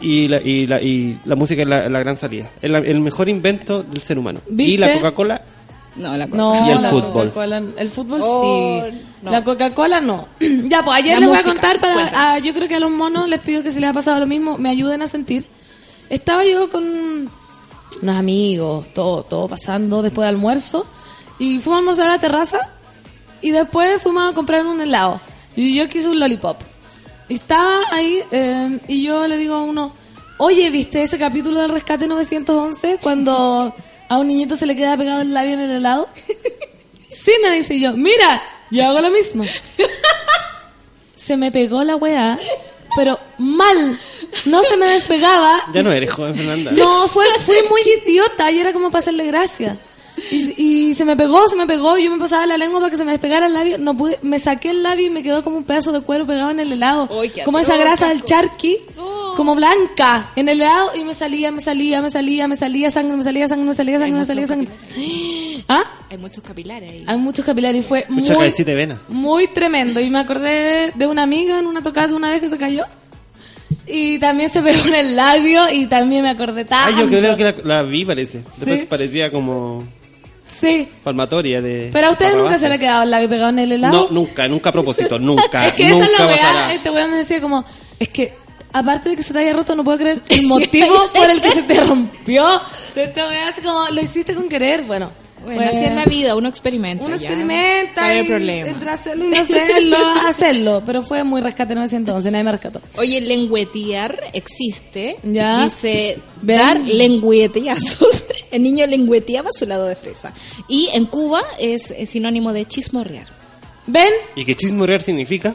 y, 0.00 0.28
la, 0.30 0.40
y, 0.40 0.66
la, 0.66 0.80
y 0.80 1.18
la 1.26 1.36
música 1.36 1.62
es 1.62 1.68
la, 1.68 1.88
la 1.88 1.98
gran 2.00 2.16
salida. 2.16 2.48
Es 2.62 2.70
el 2.72 3.00
mejor 3.00 3.28
invento 3.28 3.82
del 3.82 4.00
ser 4.00 4.18
humano. 4.18 4.40
¿Viste? 4.48 4.72
Y 4.74 4.78
la 4.78 4.94
Coca-Cola, 4.94 5.42
No, 5.96 6.16
la 6.16 6.26
No, 6.26 6.66
Y 6.66 6.70
el 6.70 6.80
la 6.82 6.88
fútbol. 6.90 7.28
Coca-Cola- 7.30 7.62
El 7.76 7.88
fútbol 7.88 8.20
Oh, 8.22 8.86
sí. 8.90 8.98
no. 9.22 9.30
La 9.30 9.44
Coca-Cola 9.44 10.00
no. 10.00 10.28
ya, 10.40 10.82
pues 10.84 10.96
ayer 10.98 11.14
La 11.14 11.20
les 11.20 11.28
voy 11.28 11.38
a 11.38 11.42
contar 11.42 11.80
para. 11.80 12.10
ah, 12.14 12.38
yo 12.38 12.54
creo 12.54 12.66
que 12.68 12.76
a 12.76 12.80
los 12.80 12.90
monos 12.90 13.28
les 13.28 13.40
pido 13.40 13.62
que 13.62 13.70
si 13.70 13.80
les 13.80 13.90
ha 13.90 13.92
pasado 13.92 14.20
lo 14.20 14.26
mismo, 14.26 14.56
me 14.56 14.70
ayuden 14.70 15.02
a 15.02 15.06
sentir. 15.06 15.44
Estaba 16.08 16.44
yo 16.44 16.70
con 16.70 16.84
unos 18.02 18.16
amigos, 18.16 18.86
todo, 18.94 19.22
todo 19.24 19.48
pasando 19.48 20.00
después 20.02 20.24
de 20.24 20.28
almuerzo. 20.30 20.86
Y 21.38 21.58
fuimos 21.60 21.76
a 21.76 21.78
almorzar 21.78 22.06
a 22.06 22.12
la 22.14 22.20
terraza. 22.20 22.58
Y 23.42 23.50
después 23.50 24.02
fuimos 24.02 24.30
a 24.30 24.34
comprar 24.34 24.66
un 24.66 24.80
helado. 24.80 25.20
Y 25.56 25.74
yo 25.74 25.88
quise 25.88 26.08
un 26.08 26.20
lollipop. 26.20 26.56
Y 27.28 27.34
estaba 27.36 27.78
ahí 27.90 28.20
eh, 28.32 28.78
y 28.88 29.02
yo 29.02 29.26
le 29.28 29.36
digo 29.36 29.54
a 29.54 29.62
uno, 29.62 29.92
oye, 30.40 30.70
¿viste 30.70 31.02
ese 31.02 31.18
capítulo 31.18 31.60
del 31.60 31.70
Rescate 31.70 32.06
911 32.06 32.98
cuando 33.02 33.74
a 34.08 34.18
un 34.18 34.26
niñito 34.26 34.56
se 34.56 34.66
le 34.66 34.74
queda 34.74 34.96
pegado 34.96 35.20
el 35.20 35.32
labio 35.32 35.54
en 35.54 35.60
el 35.60 35.70
helado? 35.76 36.08
Sí, 37.12 37.32
me 37.42 37.50
dice 37.50 37.78
yo, 37.78 37.92
mira, 37.92 38.40
yo 38.70 38.86
hago 38.86 39.00
lo 39.00 39.10
mismo. 39.10 39.44
Se 41.16 41.36
me 41.36 41.50
pegó 41.50 41.82
la 41.84 41.96
weá, 41.96 42.38
pero 42.96 43.18
mal. 43.36 43.98
No 44.46 44.62
se 44.62 44.76
me 44.76 44.86
despegaba. 44.86 45.60
ya 45.74 45.82
no 45.82 45.92
eres 45.92 46.10
joven, 46.10 46.36
Fernanda. 46.36 46.70
No, 46.70 47.08
fue, 47.08 47.26
fui 47.44 47.56
muy 47.68 47.82
idiota 47.82 48.50
y 48.50 48.60
era 48.60 48.72
como 48.72 48.90
para 48.90 49.00
hacerle 49.00 49.26
gracia. 49.26 49.76
Y, 50.30 50.54
y 50.90 50.94
se 50.94 51.04
me 51.04 51.16
pegó, 51.16 51.46
se 51.48 51.56
me 51.56 51.66
pegó, 51.66 51.96
y 51.98 52.04
yo 52.04 52.10
me 52.10 52.18
pasaba 52.18 52.46
la 52.46 52.56
lengua 52.58 52.80
para 52.80 52.90
que 52.90 52.96
se 52.96 53.04
me 53.04 53.12
despegara 53.12 53.46
el 53.46 53.52
labio. 53.52 53.78
No 53.78 53.96
pude, 53.96 54.18
me 54.22 54.38
saqué 54.38 54.70
el 54.70 54.82
labio 54.82 55.06
y 55.06 55.10
me 55.10 55.22
quedó 55.22 55.42
como 55.42 55.56
un 55.56 55.64
pedazo 55.64 55.92
de 55.92 56.00
cuero 56.00 56.26
pegado 56.26 56.50
en 56.50 56.60
el 56.60 56.72
helado. 56.72 57.08
Como 57.44 57.58
esa 57.58 57.76
grasa 57.76 58.08
del 58.08 58.24
charqui, 58.24 58.78
como 59.36 59.54
blanca 59.54 60.30
en 60.36 60.48
el 60.48 60.60
helado 60.60 60.90
y 60.96 61.04
me 61.04 61.14
salía, 61.14 61.50
me 61.52 61.60
salía, 61.60 62.02
me 62.02 62.10
salía, 62.10 62.46
me 62.48 62.56
salía 62.56 62.90
sangre, 62.90 63.16
me 63.16 63.22
salía 63.22 63.48
sangre, 63.48 63.66
me 63.66 63.74
salía 63.74 63.98
sangre, 63.98 64.18
me 64.18 64.24
salía 64.26 64.46
sangre. 64.46 64.68
¿Ah? 65.68 65.84
Hay 66.10 66.18
muchos 66.18 66.42
capilares 66.42 66.90
ahí. 66.90 67.04
Hay 67.06 67.16
muchos 67.18 67.44
capilares 67.44 67.80
y 67.84 67.88
fue 67.88 68.04
Mucha 68.08 68.32
muy, 68.32 68.38
cabecita 68.40 68.70
de 68.70 68.76
vena. 68.76 69.00
muy 69.08 69.46
tremendo. 69.48 70.00
Y 70.00 70.10
me 70.10 70.18
acordé 70.18 70.92
de 70.94 71.06
una 71.06 71.22
amiga 71.22 71.58
en 71.58 71.66
una 71.66 71.82
tocada 71.82 72.14
una 72.14 72.30
vez 72.30 72.40
que 72.40 72.48
se 72.48 72.58
cayó. 72.58 72.84
Y 73.86 74.18
también 74.18 74.50
se 74.50 74.62
pegó 74.62 74.86
en 74.88 74.94
el 74.94 75.16
labio 75.16 75.70
y 75.72 75.86
también 75.86 76.22
me 76.22 76.28
acordé 76.30 76.62
Ah, 76.70 76.86
tanto. 76.86 77.02
yo 77.02 77.08
creo 77.08 77.36
que 77.36 77.44
la, 77.44 77.54
la 77.64 77.82
vi, 77.82 78.04
parece. 78.04 78.38
Después 78.58 78.80
Sí. 78.80 78.86
parecía 78.86 79.30
como 79.30 79.84
Sí. 80.60 80.88
palmatoria 81.02 81.62
de... 81.62 81.90
Pero 81.92 82.08
a 82.08 82.10
ustedes 82.10 82.36
nunca 82.36 82.58
se 82.58 82.68
le 82.68 82.74
ha 82.74 82.78
quedado 82.78 83.02
el 83.02 83.10
labio 83.10 83.28
pegado 83.28 83.50
en 83.50 83.58
el 83.60 83.72
helado. 83.72 84.08
No, 84.08 84.08
nunca, 84.10 84.46
nunca 84.46 84.68
a 84.70 84.72
propósito, 84.72 85.18
nunca. 85.20 85.66
es 85.66 85.72
que 85.74 85.88
nunca 85.88 86.04
esa 86.04 86.12
es 86.12 86.18
la 86.18 86.26
weá. 86.26 86.74
Este 86.74 86.90
weón 86.90 87.10
me 87.10 87.16
decía 87.16 87.40
como, 87.40 87.64
es 87.98 88.08
que 88.08 88.34
aparte 88.72 89.08
de 89.10 89.16
que 89.16 89.22
se 89.22 89.32
te 89.32 89.38
haya 89.40 89.52
roto, 89.52 89.74
no 89.74 89.84
puedo 89.84 89.98
creer 89.98 90.22
el 90.28 90.46
motivo 90.46 91.10
por 91.14 91.30
el 91.30 91.40
que 91.40 91.50
se 91.50 91.62
te 91.62 91.82
rompió. 91.82 92.46
Esta 92.94 93.26
weá 93.26 93.48
así 93.48 93.60
como, 93.62 93.88
lo 93.88 94.00
hiciste 94.00 94.34
con 94.34 94.48
querer. 94.48 94.82
Bueno, 94.82 95.10
Bueno, 95.44 95.62
pues, 95.62 95.74
así 95.76 95.84
es 95.84 95.94
la 95.94 96.04
vida, 96.04 96.36
uno 96.36 96.48
experimenta. 96.48 97.04
Uno 97.04 97.16
ya. 97.16 97.28
experimenta 97.28 98.00
No 98.02 98.06
hay 98.08 98.18
y 98.20 98.22
problema. 98.24 98.68
entre 98.68 98.90
hacerlo 98.90 99.24
y 99.24 99.28
no 99.28 99.36
hacerlo, 99.40 99.96
hacerlo. 100.28 100.82
Pero 100.86 101.02
fue 101.02 101.24
muy 101.24 101.40
rescate 101.40 101.74
911, 101.74 102.30
nadie 102.30 102.44
me 102.44 102.52
rescató. 102.52 102.80
Oye, 102.96 103.20
lengüetear 103.20 104.20
existe. 104.32 105.16
Ya. 105.22 105.64
Dice 105.64 106.18
Ven. 106.42 106.56
dar 106.58 106.80
lengüetazos. 106.80 108.24
El 108.50 108.62
niño 108.62 108.86
lengüeteaba 108.86 109.50
su 109.52 109.66
lado 109.66 109.86
de 109.86 109.96
fresa. 109.96 110.32
Y 110.68 110.88
en 110.94 111.06
Cuba 111.06 111.40
es, 111.58 111.90
es 111.90 112.10
sinónimo 112.10 112.52
de 112.52 112.64
chismorrear. 112.66 113.26
¿Ven? 113.86 114.10
¿Y 114.36 114.44
qué 114.44 114.54
chismorear 114.54 115.02
significa? 115.02 115.54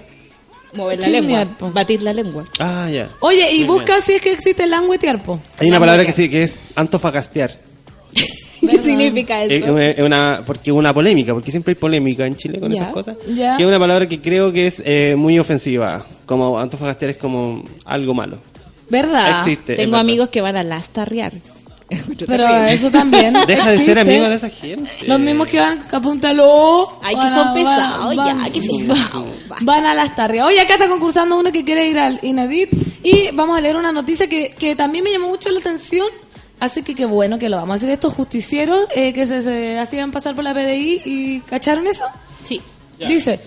Mover 0.73 0.99
la 0.99 1.05
Chismear, 1.05 1.47
lengua. 1.47 1.57
po. 1.57 1.71
Batir 1.71 2.03
la 2.03 2.11
lengua. 2.11 2.45
Ah, 2.59 2.89
ya. 2.91 3.07
Oye, 3.21 3.49
y 3.53 3.59
Muy 3.59 3.67
busca 3.67 4.01
si 4.01 4.13
es 4.13 4.21
que 4.21 4.31
existe 4.33 4.63
el 4.63 4.71
languetear, 4.71 5.23
po. 5.23 5.39
Hay 5.57 5.67
una 5.67 5.77
La 5.77 5.79
palabra 5.79 6.05
que, 6.05 6.11
sí, 6.11 6.29
que 6.29 6.43
es 6.43 6.59
antofagastear. 6.75 7.51
¿Qué 8.69 8.77
significa 8.79 9.43
Es 9.43 9.63
eso? 9.63 9.77
es 9.79 9.99
una- 9.99 10.43
porque 10.45 10.71
es 10.71 10.75
una 10.75 10.93
polémica, 10.93 11.33
porque 11.33 11.51
siempre 11.51 11.71
hay 11.71 11.75
polémica 11.75 12.25
en 12.25 12.35
Chile 12.35 12.59
con 12.59 12.71
esas 12.73 12.89
cosas. 12.93 13.17
Que 13.25 13.55
es 13.59 13.65
una 13.65 13.79
palabra 13.79 14.07
que 14.07 14.21
creo 14.21 14.51
que 14.51 14.67
es 14.67 14.81
eh, 14.85 15.15
muy 15.15 15.37
ofensiva. 15.39 16.05
Como 16.25 16.59
antofagastear 16.59 17.11
es 17.11 17.17
como 17.17 17.63
algo 17.85 18.13
malo. 18.13 18.37
¿Verdad? 18.89 19.37
Existe. 19.39 19.75
Tengo 19.75 19.97
amigos 19.97 20.29
que 20.29 20.41
van 20.41 20.57
a 20.57 20.63
lastarrear. 20.63 21.33
Pero 22.25 22.47
eso 22.65 22.89
también. 22.89 23.33
Deja 23.47 23.69
de 23.69 23.75
existe. 23.75 23.85
ser 23.85 23.99
amigo 23.99 24.27
de 24.27 24.35
esa 24.35 24.49
gente. 24.49 24.89
Los 25.05 25.19
mismos 25.19 25.47
que 25.47 25.59
van 25.59 25.79
a 25.91 26.01
Puntaló. 26.01 26.89
Ay, 27.03 27.13
que 27.15 27.21
van 27.21 27.35
son 27.35 27.47
a- 27.49 27.53
pesados, 27.53 28.15
ya, 28.15 28.51
que 28.51 28.61
fijados. 28.61 29.27
Van 29.61 29.85
a 29.85 29.93
las 29.93 30.15
tardes. 30.15 30.41
Oye, 30.41 30.59
acá 30.59 30.73
está 30.73 30.87
concursando 30.89 31.37
uno 31.37 31.51
que 31.51 31.63
quiere 31.63 31.87
ir 31.87 31.97
al 31.99 32.19
Inedit. 32.23 32.69
Y 33.03 33.29
vamos 33.33 33.57
a 33.57 33.61
leer 33.61 33.75
una 33.75 33.91
noticia 33.91 34.27
que, 34.27 34.49
que 34.57 34.75
también 34.75 35.03
me 35.03 35.11
llamó 35.11 35.27
mucho 35.29 35.49
la 35.51 35.59
atención. 35.59 36.07
Así 36.59 36.83
que 36.83 36.95
qué 36.95 37.05
bueno 37.05 37.37
que 37.37 37.49
lo 37.49 37.57
vamos 37.57 37.73
a 37.73 37.75
hacer. 37.75 37.89
Estos 37.89 38.13
justicieros 38.13 38.87
eh, 38.95 39.13
que 39.13 39.25
se, 39.25 39.41
se 39.41 39.77
hacían 39.77 40.11
pasar 40.11 40.35
por 40.35 40.43
la 40.43 40.53
PDI 40.53 41.01
y 41.05 41.39
¿cacharon 41.41 41.87
eso? 41.87 42.05
Sí. 42.41 42.61
Dice, 42.97 43.39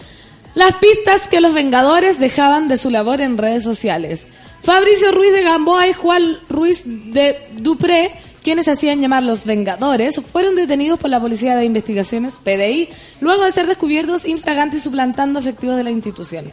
las 0.54 0.74
pistas 0.76 1.28
que 1.28 1.40
los 1.40 1.54
Vengadores 1.54 2.18
dejaban 2.18 2.68
de 2.68 2.76
su 2.76 2.90
labor 2.90 3.20
en 3.20 3.38
redes 3.38 3.62
sociales. 3.62 4.26
Fabricio 4.62 5.12
Ruiz 5.12 5.32
de 5.32 5.42
Gamboa 5.42 5.88
y 5.88 5.92
Juan 5.92 6.38
Ruiz 6.48 6.82
de 6.84 7.38
Dupré, 7.56 8.12
quienes 8.42 8.66
se 8.66 8.72
hacían 8.72 9.00
llamar 9.00 9.22
los 9.22 9.46
Vengadores, 9.46 10.20
fueron 10.32 10.56
detenidos 10.56 10.98
por 10.98 11.10
la 11.10 11.20
Policía 11.20 11.56
de 11.56 11.64
Investigaciones, 11.64 12.34
PDI, 12.42 12.88
luego 13.20 13.44
de 13.44 13.52
ser 13.52 13.66
descubiertos 13.66 14.26
infragantes 14.26 14.80
y 14.80 14.82
suplantando 14.82 15.38
efectivos 15.38 15.76
de 15.76 15.84
la 15.84 15.90
institución. 15.90 16.52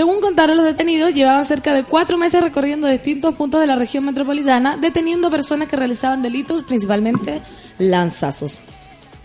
Según 0.00 0.22
contaron 0.22 0.56
los 0.56 0.64
detenidos, 0.64 1.12
llevaban 1.12 1.44
cerca 1.44 1.74
de 1.74 1.84
cuatro 1.84 2.16
meses 2.16 2.40
recorriendo 2.40 2.86
distintos 2.86 3.34
puntos 3.34 3.60
de 3.60 3.66
la 3.66 3.76
región 3.76 4.02
metropolitana, 4.06 4.78
deteniendo 4.78 5.30
personas 5.30 5.68
que 5.68 5.76
realizaban 5.76 6.22
delitos, 6.22 6.62
principalmente 6.62 7.42
lanzazos. 7.76 8.60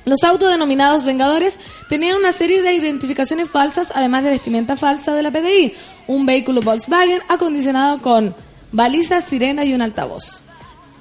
Los 0.03 0.21
autodenominados 0.25 1.05
Vengadores 1.05 1.57
tenían 1.87 2.17
una 2.17 2.33
serie 2.33 2.61
de 2.61 2.73
identificaciones 2.73 3.49
falsas, 3.49 3.93
además 3.95 4.25
de 4.25 4.31
vestimenta 4.31 4.75
falsa 4.75 5.15
de 5.15 5.23
la 5.23 5.31
PDI, 5.31 5.71
un 6.07 6.25
vehículo 6.25 6.59
Volkswagen 6.59 7.21
acondicionado 7.29 8.01
con 8.01 8.35
balizas, 8.73 9.23
sirena 9.23 9.63
y 9.63 9.73
un 9.73 9.81
altavoz. 9.81 10.43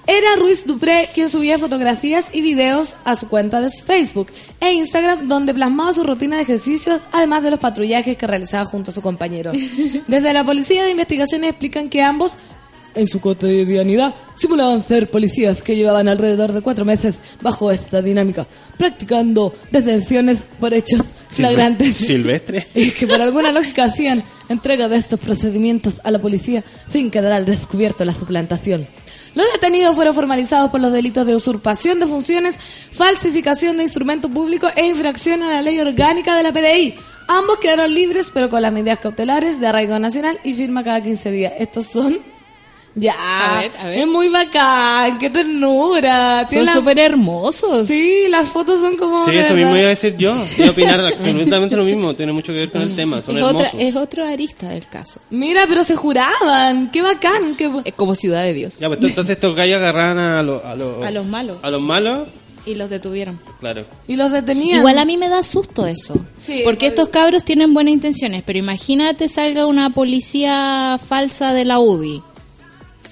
Era 0.07 0.37
Ruiz 0.37 0.67
Dupré 0.67 1.09
quien 1.15 1.31
subía 1.31 1.59
fotografías 1.59 2.27
y 2.31 2.43
videos 2.43 2.95
a 3.05 3.15
su 3.17 3.29
cuenta 3.29 3.63
de 3.63 3.71
Facebook 3.71 4.27
e 4.61 4.73
Instagram 4.73 5.29
donde 5.29 5.55
plasmaba 5.55 5.95
su 5.95 6.05
rutina 6.05 6.37
de 6.37 6.43
ejercicios, 6.43 7.01
además 7.11 7.43
de 7.43 7.53
los 7.53 7.61
patrullajes 7.61 8.17
que 8.19 8.27
realizaba 8.27 8.67
junto 8.67 8.91
a 8.91 8.95
su 8.95 9.01
compañero. 9.01 9.53
Desde 10.07 10.33
la 10.35 10.45
Policía 10.45 10.85
de 10.85 10.91
Investigaciones 10.91 11.51
explican 11.51 11.89
que 11.89 12.03
ambos, 12.03 12.37
en 12.95 13.09
su 13.09 13.19
cotidianidad, 13.19 14.15
simulaban 14.35 14.83
ser 14.83 15.11
policías 15.11 15.63
que 15.63 15.75
llevaban 15.75 16.07
alrededor 16.07 16.53
de 16.53 16.61
cuatro 16.61 16.85
meses 16.85 17.17
bajo 17.41 17.71
esta 17.71 18.03
dinámica, 18.03 18.47
practicando 18.77 19.55
detenciones 19.71 20.43
por 20.61 20.75
hechos 20.75 21.01
flagrantes. 21.31 21.97
Silvestre. 21.97 22.67
Y 22.75 22.91
que 22.93 23.07
por 23.07 23.23
alguna 23.23 23.53
lógica 23.53 23.85
hacían 23.85 24.23
entrega 24.51 24.87
de 24.89 24.99
estos 24.99 25.19
procedimientos 25.19 25.95
a 26.05 26.11
la 26.11 26.19
policía 26.19 26.63
sin 26.91 27.11
quedar 27.11 27.33
al 27.33 27.47
descubierto 27.47 28.05
la 28.05 28.13
suplantación. 28.13 28.87
Los 29.35 29.53
detenidos 29.53 29.97
fueron 29.97 30.15
formalizados 30.15 30.71
por 30.71 30.81
los 30.81 30.93
delitos 30.93 31.27
de 31.27 31.35
usurpación 31.35 31.99
de 31.99 32.07
funciones, 32.07 32.57
falsificación 32.93 33.77
de 33.77 33.83
instrumento 33.83 34.29
público 34.29 34.69
e 34.77 34.87
infracción 34.87 35.43
a 35.43 35.49
la 35.49 35.63
ley 35.63 35.81
orgánica 35.81 36.37
de 36.37 36.43
la 36.43 36.53
PDI. 36.53 36.95
Ambos 37.27 37.59
quedaron 37.59 37.93
libres, 37.93 38.31
pero 38.33 38.49
con 38.49 38.63
las 38.63 38.73
medidas 38.73 38.99
cautelares 38.99 39.59
de 39.59 39.67
arraigo 39.67 39.99
nacional 39.99 40.39
y 40.45 40.55
firma 40.55 40.85
cada 40.85 41.03
15 41.03 41.31
días. 41.31 41.53
Estos 41.59 41.87
son... 41.87 42.34
Ya, 42.97 43.15
A 43.57 43.61
ver, 43.61 43.73
a 43.77 43.85
ver. 43.89 43.99
es 43.99 44.07
muy 44.07 44.29
bacán, 44.29 45.19
qué 45.19 45.29
ternura. 45.29 46.47
Tiene 46.49 46.67
Son 46.67 46.75
súper 46.75 46.99
hermosos. 47.01 47.89
Sí, 47.89 48.27
las 48.29 48.49
fotos 48.49 48.81
son 48.81 48.97
como... 48.97 49.25
Sí, 49.25 49.33
eso 49.33 49.55
verdad. 49.55 49.57
mismo 49.57 49.77
iba 49.77 49.87
a 49.87 49.91
decir 49.91 50.17
yo. 50.17 50.33
Voy 50.59 50.67
a 50.67 50.71
opinar 50.71 51.01
absolutamente 51.01 51.77
lo 51.77 51.85
mismo. 51.85 52.15
Tiene 52.15 52.33
mucho 52.33 52.53
que 52.53 52.61
ver 52.61 52.71
con 52.71 52.83
el 52.83 52.95
tema. 52.95 53.21
Son 53.21 53.37
Es, 53.37 53.43
otra, 53.43 53.67
hermosos. 53.67 53.81
es 53.81 53.97
otro 53.97 54.25
arista 54.25 54.69
del 54.69 54.87
caso. 54.87 55.21
Mira, 55.31 55.65
pero 55.69 55.83
se 55.83 55.97
juraban, 55.97 56.91
qué 56.93 57.03
bacán. 57.03 57.57
Qué... 57.57 57.69
Es 57.85 57.95
como 57.95 58.15
Ciudad 58.15 58.43
de 58.45 58.53
Dios. 58.53 58.79
Ya, 58.79 58.89
pues 58.89 59.01
entonces 59.03 59.31
estos 59.37 59.57
gallos 59.57 59.79
agarraban 59.79 60.19
a, 60.19 60.43
los 60.45 60.65
a, 60.65 60.75
los 60.77 61.05
A 61.05 61.11
los 61.11 61.27
malos. 61.27 61.59
A 61.63 61.71
los 61.71 61.83
malos, 61.83 62.29
Y 62.65 62.77
los 62.77 62.89
detuvieron. 62.91 63.41
claro. 63.59 63.85
Y 64.07 64.15
los 64.15 64.31
detenían. 64.31 64.79
Igual 64.79 64.99
a 64.99 65.05
mí 65.05 65.17
me 65.17 65.29
da 65.29 65.43
susto 65.43 65.87
eso. 65.87 66.15
Sí, 66.47 66.61
porque 66.65 66.87
estos 66.87 67.09
cabros 67.09 67.43
tienen 67.45 67.75
buenas 67.75 67.93
intenciones, 67.93 68.45
pero 68.47 68.59
imagínate 68.61 69.29
salga 69.29 69.67
una 69.67 69.91
policía 69.91 70.97
falsa 71.05 71.53
de 71.55 71.65
la 71.65 71.81
UDI. 71.81 72.23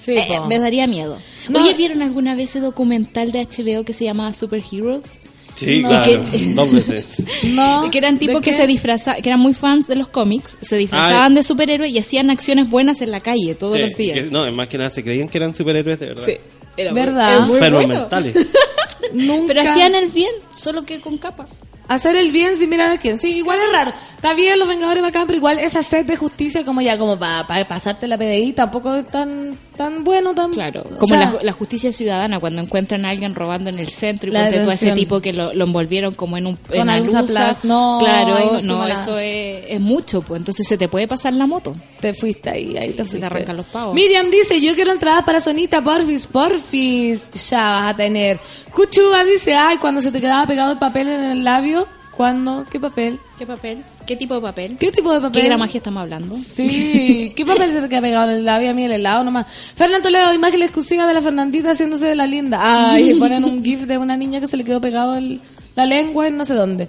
Sí, 0.03 0.15
Eh, 0.15 0.23
po. 0.27 0.45
me 0.47 0.59
daría 0.59 0.85
miedo. 0.87 1.17
No. 1.49 1.61
Oye, 1.61 1.73
¿vieron 1.75 2.01
alguna 2.01 2.35
vez 2.35 2.49
ese 2.51 2.59
documental 2.59 3.31
de 3.31 3.39
HBO 3.47 3.83
que 3.85 3.93
se 3.93 4.05
llamaba 4.05 4.33
Superheroes? 4.33 5.19
Sí, 5.55 5.81
No. 5.81 5.89
claro. 5.89 6.11
Y 6.33 6.37
que- 6.37 6.53
Dos 6.55 6.71
veces. 6.73 7.05
No, 7.43 7.89
que 7.91 7.97
eran 7.99 8.17
tipos 8.17 8.41
¿de 8.41 8.49
que 8.51 8.57
se 8.57 8.65
disfrazaban, 8.67 9.21
que 9.21 9.29
eran 9.29 9.39
muy 9.39 9.53
fans 9.53 9.87
de 9.87 9.95
los 9.95 10.07
cómics, 10.07 10.57
se 10.61 10.75
disfrazaban 10.77 11.31
Ah, 11.33 11.35
de 11.35 11.43
superhéroes 11.43 11.91
y 11.91 11.99
hacían 11.99 12.29
acciones 12.31 12.69
buenas 12.69 13.01
en 13.01 13.11
la 13.11 13.19
calle 13.19 13.53
todos 13.55 13.75
Sí, 13.75 13.79
los 13.81 13.95
días. 13.95 14.17
que- 14.19 14.23
no, 14.31 14.45
es 14.47 14.53
más 14.53 14.67
que 14.67 14.77
nada, 14.77 14.89
se 14.89 15.03
creían 15.03 15.29
que 15.29 15.37
eran 15.37 15.53
superhéroes 15.55 15.99
de 15.99 16.05
verdad. 16.07 16.23
Sí, 16.25 16.33
era 16.75 16.91
muy- 16.91 16.99
¿Verdad? 17.01 17.39
muy 17.41 17.53
Enfermos 17.57 17.85
bueno. 17.85 17.99
mentales. 18.01 18.35
Nunca. 19.13 19.43
Pero 19.47 19.61
hacían 19.61 19.95
el 19.95 20.09
bien, 20.09 20.31
solo 20.57 20.83
que 20.83 20.99
con 20.99 21.17
capa. 21.17 21.47
Hacer 21.87 22.15
el 22.15 22.31
bien 22.31 22.55
sin 22.55 22.69
mirar 22.69 22.91
a 22.91 22.97
quién. 22.97 23.19
Sí, 23.19 23.33
igual 23.33 23.59
es 23.59 23.71
raro. 23.71 23.91
Está 24.15 24.33
bien 24.33 24.57
los 24.57 24.67
Vengadores 24.69 25.03
bacán, 25.03 25.27
pero 25.27 25.37
igual 25.37 25.59
esa 25.59 25.83
sed 25.83 26.05
de 26.05 26.15
justicia 26.15 26.63
como 26.63 26.81
ya, 26.81 26.97
como 26.97 27.19
para 27.19 27.67
pasarte 27.67 28.07
la 28.07 28.17
PDI, 28.17 28.53
tampoco 28.53 28.95
es 28.95 29.05
tan, 29.09 29.57
tan 29.75 30.03
bueno, 30.03 30.33
tan... 30.33 30.51
Claro, 30.51 30.81
o 30.81 30.97
como 30.97 31.15
sea, 31.15 31.31
la, 31.31 31.43
la 31.43 31.51
justicia 31.51 31.91
ciudadana, 31.91 32.39
cuando 32.39 32.61
encuentran 32.61 33.05
a 33.05 33.09
alguien 33.09 33.35
robando 33.35 33.69
en 33.69 33.79
el 33.79 33.89
centro 33.89 34.29
y 34.29 34.33
ponte 34.33 34.59
a 34.59 34.73
ese 34.73 34.91
tipo 34.91 35.19
que 35.21 35.33
lo, 35.33 35.53
lo 35.53 35.65
envolvieron 35.65 36.13
como 36.13 36.37
en 36.37 36.47
un 36.47 36.57
en 36.69 36.79
Con 36.79 36.89
Alusa. 36.89 37.23
Plus. 37.23 37.63
No, 37.63 37.97
claro, 37.99 38.61
no 38.61 38.87
eso 38.87 39.17
es, 39.17 39.65
es 39.67 39.79
mucho, 39.79 40.21
pues 40.21 40.39
entonces 40.39 40.67
se 40.67 40.77
te 40.77 40.87
puede 40.87 41.07
pasar 41.07 41.33
la 41.33 41.47
moto. 41.47 41.75
Te 41.99 42.13
fuiste 42.13 42.49
ahí, 42.49 42.75
ahí 42.77 42.87
Sí, 42.87 42.93
te 42.93 43.03
te 43.19 43.25
arrancan 43.25 43.57
los 43.57 43.65
pavos. 43.67 43.95
Miriam 43.95 44.29
dice, 44.29 44.59
yo 44.61 44.75
quiero 44.75 44.91
entradas 44.91 45.23
para 45.23 45.39
Sonita, 45.39 45.83
porfis, 45.83 46.27
porfis. 46.27 47.29
Ya 47.49 47.69
vas 47.69 47.93
a 47.93 47.95
tener. 47.95 48.39
Cuchuba 48.71 49.23
dice, 49.23 49.55
ay, 49.55 49.77
cuando 49.77 50.01
se 50.01 50.11
te 50.11 50.19
quedaba 50.19 50.45
pegado 50.45 50.73
el 50.73 50.77
papel 50.77 51.07
en 51.09 51.23
el 51.23 51.43
labio. 51.43 51.87
¿Cuándo? 52.15 52.65
¿Qué 52.69 52.79
papel? 52.79 53.19
¿Qué 53.39 53.45
papel? 53.45 53.83
¿Qué 54.05 54.15
tipo 54.15 54.35
de 54.35 54.41
papel? 54.41 54.77
¿Qué 54.77 54.91
tipo 54.91 55.11
de 55.13 55.19
papel? 55.19 55.41
¿Qué 55.41 55.47
gramaje 55.47 55.77
estamos 55.79 56.01
hablando? 56.03 56.35
Sí, 56.35 57.33
¿qué 57.35 57.45
papel 57.45 57.71
se 57.71 57.81
te 57.81 57.89
queda 57.89 58.01
pegado 58.01 58.29
en 58.29 58.37
el 58.37 58.45
labio? 58.45 58.69
A 58.69 58.73
mí 58.73 58.83
el 58.85 58.91
helado 58.91 59.23
nomás. 59.23 59.47
Fernando 59.75 60.03
Toledo, 60.03 60.33
imagen 60.33 60.61
exclusiva 60.61 61.07
de 61.07 61.13
la 61.15 61.21
Fernandita 61.21 61.71
haciéndose 61.71 62.07
de 62.07 62.15
la 62.15 62.27
linda. 62.27 62.59
Ay, 62.91 63.15
ponen 63.19 63.43
un 63.45 63.63
gif 63.63 63.81
de 63.81 63.97
una 63.97 64.15
niña 64.15 64.39
que 64.39 64.47
se 64.47 64.57
le 64.57 64.63
quedó 64.63 64.79
pegado 64.79 65.15
el- 65.15 65.41
la 65.75 65.85
lengua 65.87 66.27
en 66.27 66.37
no 66.37 66.45
sé 66.45 66.53
dónde. 66.53 66.87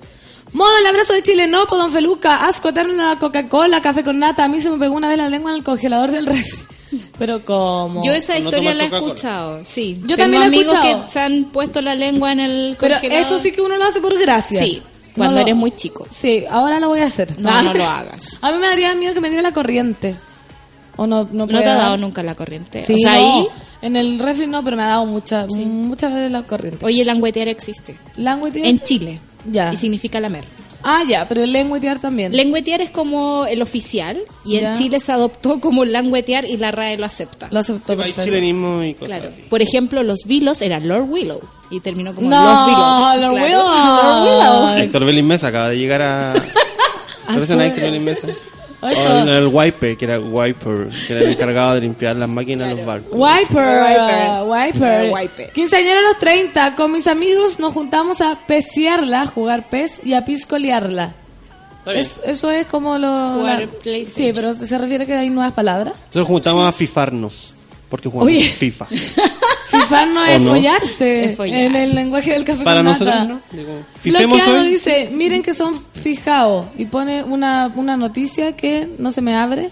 Modo 0.53 0.71
el 0.79 0.87
abrazo 0.87 1.15
de 1.15 1.23
Chile, 1.23 1.49
no, 1.49 1.65
po, 1.67 1.77
don 1.79 1.91
Feluca, 1.91 2.45
asco 2.47 2.69
eterno 2.69 2.93
en 2.93 2.99
la 2.99 3.19
Coca-Cola, 3.19 3.81
café 3.81 4.05
con 4.05 4.19
nata. 4.19 4.45
A 4.45 4.49
mí 4.49 4.61
se 4.61 4.71
me 4.71 4.79
pegó 4.79 4.95
una 4.95 5.09
vez 5.09 5.17
la 5.19 5.29
lengua 5.29 5.51
en 5.51 5.57
el 5.57 5.65
congelador 5.65 6.11
del 6.11 6.27
refri. 6.27 6.59
Pero 7.19 7.45
¿cómo? 7.45 8.05
Yo 8.05 8.13
esa 8.13 8.35
¿No 8.39 8.41
historia 8.41 8.75
la 8.75 8.85
he 8.85 8.87
escuchado, 8.87 9.63
sí. 9.65 9.97
Yo 10.03 10.17
Tengo 10.17 10.23
también 10.25 10.41
la 10.41 10.45
he 10.45 10.49
amigos 10.49 10.75
escuchado. 10.75 11.05
que 11.07 11.11
se 11.11 11.19
han 11.21 11.45
puesto 11.47 11.81
la 11.81 11.95
lengua 11.95 12.31
en 12.31 12.41
el 12.41 12.77
Pero 12.79 12.95
congelador. 12.97 13.25
eso 13.25 13.39
sí 13.39 13.51
que 13.53 13.63
uno 13.63 13.77
lo 13.79 13.85
hace 13.85 14.01
por 14.01 14.17
gracia. 14.19 14.61
Sí, 14.61 14.83
cuando 15.17 15.37
No 15.37 15.41
eres 15.41 15.57
muy 15.57 15.71
chico. 15.73 16.07
Sí, 16.11 16.45
ahora 16.51 16.81
lo 16.81 16.89
voy 16.89 17.01
a 17.01 17.07
hacer. 17.07 17.39
No, 17.39 17.63
no 17.63 17.75
lo 17.75 17.85
hagas. 17.85 18.39
A 18.41 18.51
mí 18.53 18.59
me 18.59 18.67
daría 18.67 18.95
miedo 18.95 19.15
que 19.15 19.21
me 19.21 19.29
diera 19.29 19.43
la 19.43 19.53
corriente. 19.53 20.15
O 20.97 21.07
no, 21.07 21.29
no, 21.33 21.47
¿No 21.47 21.61
te 21.61 21.69
ha 21.69 21.75
dado 21.75 21.97
nunca 21.97 22.23
la 22.23 22.35
corriente? 22.35 22.85
Sí, 22.87 22.95
o 22.95 22.99
sea, 22.99 23.15
no, 23.15 23.41
ahí... 23.41 23.49
en 23.83 23.97
el 23.97 24.19
refri 24.19 24.47
no, 24.47 24.63
pero 24.63 24.77
me 24.77 24.85
ha 24.85 24.89
dado 24.89 25.07
mucha, 25.07 25.47
muchas 25.47 26.13
veces 26.13 26.31
la 26.31 26.43
corriente. 26.45 26.85
Oye, 26.85 27.05
languetear 27.05 27.49
existe. 27.49 27.97
Languetear. 28.17 28.67
En 28.67 28.81
Chile. 28.81 29.21
Ya. 29.51 29.73
Y 29.73 29.77
significa 29.77 30.21
lamer. 30.21 30.47
Ah, 30.87 31.03
ya, 31.09 31.27
pero 31.27 31.43
el 31.43 31.51
lenguetear 31.53 31.99
también. 31.99 32.37
Lenguetear 32.37 32.83
es 32.83 32.91
como 32.91 33.47
el 33.47 33.63
oficial 33.63 34.21
y 34.45 34.61
Ya. 34.61 34.71
en 34.73 34.77
Chile 34.77 35.01
se 35.01 35.13
adoptó 35.13 35.59
como 35.59 35.85
languetear 35.87 36.45
y 36.45 36.59
la 36.59 36.71
RAE 36.73 36.99
lo 36.99 37.07
acepta. 37.07 37.49
Lo 37.51 37.61
aceptó 37.61 37.93
Hay 37.93 37.99
perfecto. 37.99 38.25
chilenismo 38.25 38.83
y 38.83 38.93
cosas 38.95 39.09
Claro. 39.17 39.29
así. 39.31 39.43
Por 39.49 39.63
ejemplo, 39.63 40.03
los 40.03 40.21
Vilos 40.27 40.61
eran 40.61 40.87
Lord 40.87 41.07
Willow 41.09 41.41
y 41.71 41.81
terminó 41.81 42.15
como 42.15 42.29
No, 42.29 42.45
Lord 42.45 42.67
Willow. 42.67 43.21
Lord 43.21 43.31
Claro. 43.31 43.45
Willow. 43.47 43.67
Lord 44.03 44.65
Willow. 44.69 44.83
Héctor 44.85 45.05
Belín 45.07 45.27
Mesa 45.27 45.49
acaba 45.49 45.71
de 45.71 45.79
llegar 45.79 46.03
a... 46.03 46.35
¿Conoces 47.27 47.51
a 47.51 47.67
Héctor 47.67 47.85
Belín 47.85 48.05
Mesa? 48.05 48.29
Eso. 48.91 49.15
O 49.15 49.29
el, 49.29 49.47
Wiper, 49.49 49.97
que 49.97 50.05
era 50.05 50.21
Wiper, 50.21 50.89
que 51.07 51.13
era 51.15 51.25
el 51.25 51.31
encargado 51.33 51.75
de 51.75 51.81
limpiar 51.83 52.17
las 52.17 52.29
máquinas 52.29 52.69
de 52.69 52.77
los 52.77 52.85
barcos. 52.87 53.11
Wiper, 53.13 53.83
Wiper. 53.83 54.43
wiper. 54.47 55.13
Wiper. 55.13 55.53
Quinceañero 55.53 56.01
a 56.01 56.03
los 56.03 56.19
30, 56.19 56.75
con 56.75 56.93
mis 56.93 57.07
amigos 57.07 57.59
nos 57.59 57.73
juntamos 57.73 58.21
a 58.21 58.39
pecearla, 58.47 59.23
a 59.23 59.27
jugar 59.27 59.65
pez 59.69 60.01
y 60.05 60.13
a 60.15 60.25
piscolearla. 60.25 61.15
Es- 61.87 62.21
eso 62.25 62.51
es 62.51 62.67
como 62.67 62.99
lo... 62.99 63.35
Jugar 63.35 63.69
la-. 63.85 64.07
Sí, 64.07 64.33
pero 64.35 64.55
se 64.55 64.79
refiere 64.79 65.07
que 65.07 65.15
hay 65.15 65.31
nuevas 65.31 65.53
palabras. 65.55 65.95
Nosotros 66.07 66.29
juntamos 66.29 66.67
a 66.67 66.73
fifarnos, 66.73 67.53
porque 67.95 68.09
jugamos 68.09 68.27
Oye. 68.35 68.43
FIFA. 68.43 68.87
Fifar 69.71 70.09
no 70.09 70.21
¿O 70.21 70.25
es 70.25 70.43
no? 70.43 70.51
follarse 70.51 71.25
Es 71.31 71.37
follar. 71.37 71.61
en 71.61 71.77
el 71.77 71.95
lenguaje 71.95 72.33
del 72.33 72.45
café 72.45 72.65
Para 72.65 72.81
con 72.81 72.87
nata. 72.87 73.05
nosotros, 73.05 73.29
¿no? 73.29 73.57
Digo, 73.57 73.73
Bloqueado 74.05 74.61
hoy. 74.63 74.69
dice, 74.69 75.11
miren 75.13 75.43
que 75.45 75.53
son 75.55 75.81
fijados. 76.03 76.67
Y 76.77 76.87
pone 76.87 77.23
una, 77.23 77.73
una 77.77 77.97
noticia 77.97 78.57
que 78.57 78.89
no 78.99 79.13
se 79.13 79.21
me 79.23 79.37
abre. 79.37 79.71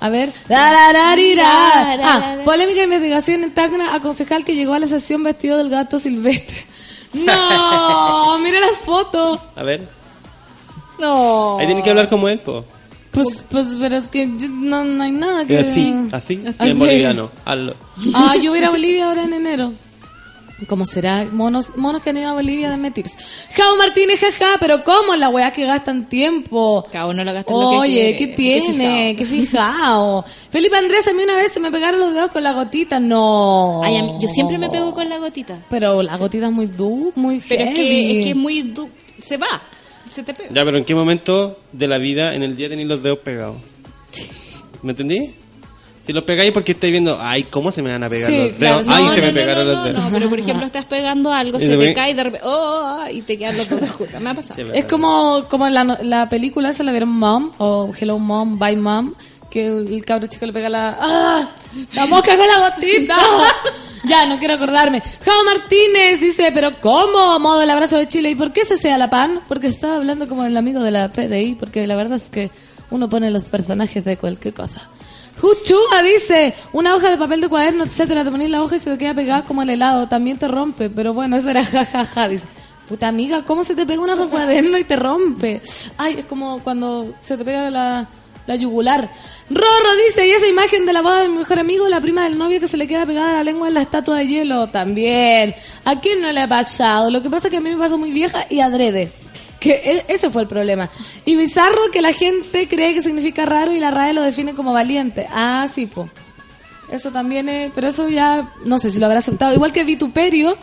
A 0.00 0.10
ver. 0.10 0.30
Ah, 0.50 2.36
polémica 2.44 2.82
investigación 2.82 3.44
en 3.44 3.50
Tacna 3.52 3.94
a 3.94 4.00
concejal 4.00 4.44
que 4.44 4.54
llegó 4.54 4.74
a 4.74 4.78
la 4.78 4.86
sesión 4.86 5.22
vestido 5.22 5.56
del 5.56 5.70
gato 5.70 5.98
silvestre. 5.98 6.64
No, 7.14 8.38
mira 8.38 8.58
las 8.60 8.78
fotos. 8.84 9.38
A 9.56 9.62
ver. 9.62 9.86
No. 10.98 11.58
Ahí 11.58 11.66
tiene 11.66 11.82
que 11.82 11.90
hablar 11.90 12.08
como 12.08 12.26
él, 12.28 12.38
po. 12.38 12.64
Pues, 13.12 13.42
pues, 13.50 13.66
pero 13.78 13.96
es 13.98 14.08
que 14.08 14.26
no, 14.26 14.84
no 14.84 15.02
hay 15.04 15.12
nada 15.12 15.44
que... 15.44 15.58
Así, 15.58 15.94
así, 16.12 16.42
Así. 16.46 16.70
en 16.70 16.78
boliviano. 16.78 17.30
Hazlo. 17.44 17.74
Ah, 18.14 18.34
yo 18.42 18.50
voy 18.50 18.58
a 18.58 18.62
ir 18.62 18.66
a 18.66 18.70
Bolivia 18.70 19.06
ahora 19.06 19.24
en 19.24 19.34
enero. 19.34 19.72
¿Cómo 20.68 20.86
será? 20.86 21.26
Monos, 21.32 21.76
monos 21.76 22.02
que 22.02 22.10
han 22.10 22.16
ido 22.18 22.28
a 22.30 22.34
Bolivia, 22.34 22.70
denme 22.70 22.92
tips. 22.92 23.48
Jao 23.54 23.76
Martínez, 23.76 24.20
jaja, 24.20 24.58
pero 24.60 24.84
¿cómo 24.84 25.16
la 25.16 25.28
weá 25.28 25.50
que 25.52 25.66
gastan 25.66 26.08
tiempo? 26.08 26.84
Cada 26.92 27.06
uno 27.08 27.24
lo 27.24 27.32
gasta 27.32 27.52
en 27.52 27.60
lo 27.60 27.70
que 27.70 27.76
Oye. 27.78 28.16
¿qué 28.16 28.28
tiene? 28.28 29.16
¿Qué 29.18 29.24
fijado? 29.24 30.24
Felipe 30.50 30.76
Andrés, 30.76 31.06
a 31.08 31.12
mí 31.14 31.24
una 31.24 31.34
vez 31.34 31.50
se 31.52 31.58
me 31.58 31.70
pegaron 31.72 31.98
los 31.98 32.14
dedos 32.14 32.30
con 32.30 32.44
la 32.44 32.52
gotita. 32.52 33.00
No. 33.00 33.80
Ay, 33.82 34.00
mí- 34.02 34.14
yo 34.20 34.28
siempre 34.28 34.56
me 34.56 34.70
pego 34.70 34.94
con 34.94 35.08
la 35.08 35.18
gotita. 35.18 35.58
Pero 35.68 36.00
la 36.00 36.16
gotita 36.16 36.46
es 36.46 36.52
muy 36.52 36.66
du, 36.66 37.12
muy 37.16 37.40
Pero 37.46 37.64
es 37.64 37.74
que, 37.74 38.18
es 38.20 38.24
que 38.24 38.30
es 38.30 38.36
muy... 38.36 38.62
du- 38.62 38.88
Se 39.22 39.36
va. 39.36 39.48
Se 40.12 40.22
te 40.22 40.34
pega. 40.34 40.50
Ya, 40.52 40.64
pero 40.64 40.76
¿en 40.78 40.84
qué 40.84 40.94
momento 40.94 41.58
de 41.72 41.88
la 41.88 41.98
vida 41.98 42.34
en 42.34 42.42
el 42.42 42.54
día 42.56 42.68
tenéis 42.68 42.88
los 42.88 43.02
dedos 43.02 43.18
pegados? 43.20 43.56
¿Me 44.82 44.90
entendí? 44.92 45.34
Si 46.06 46.12
los 46.12 46.24
pegáis 46.24 46.50
porque 46.50 46.72
estáis 46.72 46.90
viendo, 46.90 47.16
ay, 47.20 47.44
¿cómo 47.44 47.70
se 47.70 47.80
me 47.80 47.92
van 47.92 48.02
a 48.02 48.08
pegar 48.08 48.28
Sí, 48.28 48.36
los 48.48 48.56
claro, 48.58 48.74
dedos? 48.82 48.86
no, 48.88 48.94
ay, 48.96 49.04
no, 49.04 49.14
se 49.14 49.20
me 49.20 49.26
no, 49.28 49.34
pegaron 49.34 49.66
no, 49.68 49.72
los 49.72 49.84
dedos. 49.84 50.04
No, 50.04 50.10
pero 50.10 50.28
por 50.28 50.38
ejemplo 50.40 50.66
estás 50.66 50.84
pegando 50.84 51.32
algo, 51.32 51.58
se 51.60 51.66
se 51.66 51.70
te 51.72 51.76
ve- 51.76 51.94
cae 51.94 52.10
y 52.10 52.14
de 52.14 52.24
repente, 52.24 52.46
oh, 52.46 53.04
y 53.10 53.22
te 53.22 53.38
quedan 53.38 53.56
los 53.56 53.68
dedos 53.68 53.90
juntos. 53.90 54.20
Me 54.20 54.30
ha 54.30 54.34
pasado. 54.34 54.60
Sí, 54.60 54.70
Es 54.74 54.84
como, 54.86 55.44
como 55.48 55.68
la, 55.68 55.84
no- 55.84 55.98
la 56.02 56.28
película 56.28 56.70
esa, 56.70 56.82
la 56.82 56.90
vieron 56.90 57.08
Mom, 57.10 57.52
o 57.58 57.92
Hello 57.98 58.18
Mom, 58.18 58.58
Bye 58.58 58.76
Mom, 58.76 59.14
que 59.48 59.66
el 59.68 60.04
cabro 60.04 60.26
chico 60.26 60.44
le 60.46 60.52
pega 60.52 60.68
la... 60.68 60.96
¡Ah! 61.00 61.48
¡La 61.94 62.06
mosca 62.06 62.36
con 62.36 62.46
la 62.48 62.68
gotita! 62.70 63.16
ya, 64.04 64.26
no 64.26 64.38
quiero 64.38 64.54
acordarme. 64.54 65.00
Jao 65.00 65.44
Martínez 65.44 66.20
dice, 66.20 66.50
pero 66.52 66.80
¿cómo? 66.80 67.38
Modo 67.38 67.62
el 67.62 67.70
abrazo 67.70 67.98
de 67.98 68.08
Chile. 68.08 68.30
¿Y 68.30 68.34
por 68.34 68.52
qué 68.52 68.64
se 68.64 68.76
sea 68.76 68.98
la 68.98 69.08
pan? 69.10 69.40
Porque 69.48 69.68
estaba 69.68 69.96
hablando 69.96 70.26
como 70.26 70.44
el 70.44 70.56
amigo 70.56 70.80
de 70.82 70.90
la 70.90 71.08
PDI, 71.08 71.56
porque 71.58 71.86
la 71.86 71.96
verdad 71.96 72.16
es 72.16 72.30
que 72.30 72.50
uno 72.90 73.08
pone 73.08 73.30
los 73.30 73.44
personajes 73.44 74.04
de 74.04 74.16
cualquier 74.16 74.54
cosa. 74.54 74.88
Juchuga 75.40 76.02
dice, 76.02 76.54
una 76.72 76.94
hoja 76.94 77.10
de 77.10 77.16
papel 77.16 77.40
de 77.40 77.48
cuaderno, 77.48 77.84
etcétera, 77.84 78.22
te 78.22 78.30
pones 78.30 78.50
la 78.50 78.62
hoja 78.62 78.76
y 78.76 78.78
se 78.78 78.90
te 78.90 78.98
queda 78.98 79.14
pegada 79.14 79.42
como 79.44 79.62
el 79.62 79.70
helado, 79.70 80.06
también 80.06 80.38
te 80.38 80.46
rompe, 80.46 80.90
pero 80.90 81.14
bueno, 81.14 81.36
eso 81.36 81.50
era 81.50 81.64
jajaja, 81.64 82.28
dice. 82.28 82.46
Puta 82.88 83.08
amiga, 83.08 83.42
¿cómo 83.44 83.64
se 83.64 83.74
te 83.74 83.86
pega 83.86 84.02
una 84.02 84.14
hoja 84.14 84.24
de 84.24 84.30
cuaderno 84.30 84.76
y 84.76 84.84
te 84.84 84.96
rompe? 84.96 85.62
Ay, 85.96 86.16
es 86.18 86.24
como 86.26 86.58
cuando 86.62 87.14
se 87.20 87.36
te 87.36 87.44
pega 87.44 87.70
la, 87.70 88.08
la 88.46 88.56
yugular. 88.56 89.08
Rorro 89.50 89.96
dice, 90.08 90.26
y 90.26 90.32
esa 90.32 90.46
imagen 90.48 90.86
de 90.86 90.92
la 90.92 91.02
boda 91.02 91.22
de 91.22 91.28
mi 91.28 91.38
mejor 91.38 91.58
amigo, 91.58 91.88
la 91.88 92.00
prima 92.00 92.24
del 92.24 92.38
novio 92.38 92.58
que 92.60 92.66
se 92.68 92.76
le 92.76 92.86
queda 92.88 93.06
pegada 93.06 93.34
la 93.34 93.44
lengua 93.44 93.68
en 93.68 93.74
la 93.74 93.82
estatua 93.82 94.18
de 94.18 94.26
hielo, 94.26 94.68
también. 94.68 95.54
¿A 95.84 96.00
quién 96.00 96.20
no 96.20 96.30
le 96.32 96.40
ha 96.40 96.48
pasado? 96.48 97.10
Lo 97.10 97.22
que 97.22 97.30
pasa 97.30 97.48
es 97.48 97.50
que 97.52 97.58
a 97.58 97.60
mí 97.60 97.70
me 97.70 97.76
pasó 97.76 97.98
muy 97.98 98.10
vieja 98.10 98.46
y 98.50 98.60
adrede. 98.60 99.12
Que 99.60 99.74
e- 99.74 100.04
ese 100.08 100.28
fue 100.30 100.42
el 100.42 100.48
problema. 100.48 100.90
Y 101.24 101.36
bizarro 101.36 101.90
que 101.92 102.02
la 102.02 102.12
gente 102.12 102.66
cree 102.68 102.94
que 102.94 103.00
significa 103.00 103.44
raro 103.46 103.72
y 103.72 103.78
la 103.78 103.90
RAE 103.92 104.12
lo 104.12 104.22
define 104.22 104.54
como 104.54 104.72
valiente. 104.72 105.28
Ah, 105.30 105.68
sí, 105.72 105.86
po. 105.86 106.08
Eso 106.90 107.10
también 107.12 107.48
es, 107.48 107.70
pero 107.74 107.86
eso 107.88 108.08
ya 108.08 108.50
no 108.64 108.78
sé 108.78 108.90
si 108.90 108.98
lo 108.98 109.06
habrá 109.06 109.20
aceptado. 109.20 109.54
Igual 109.54 109.72
que 109.72 109.84
vituperio. 109.84 110.56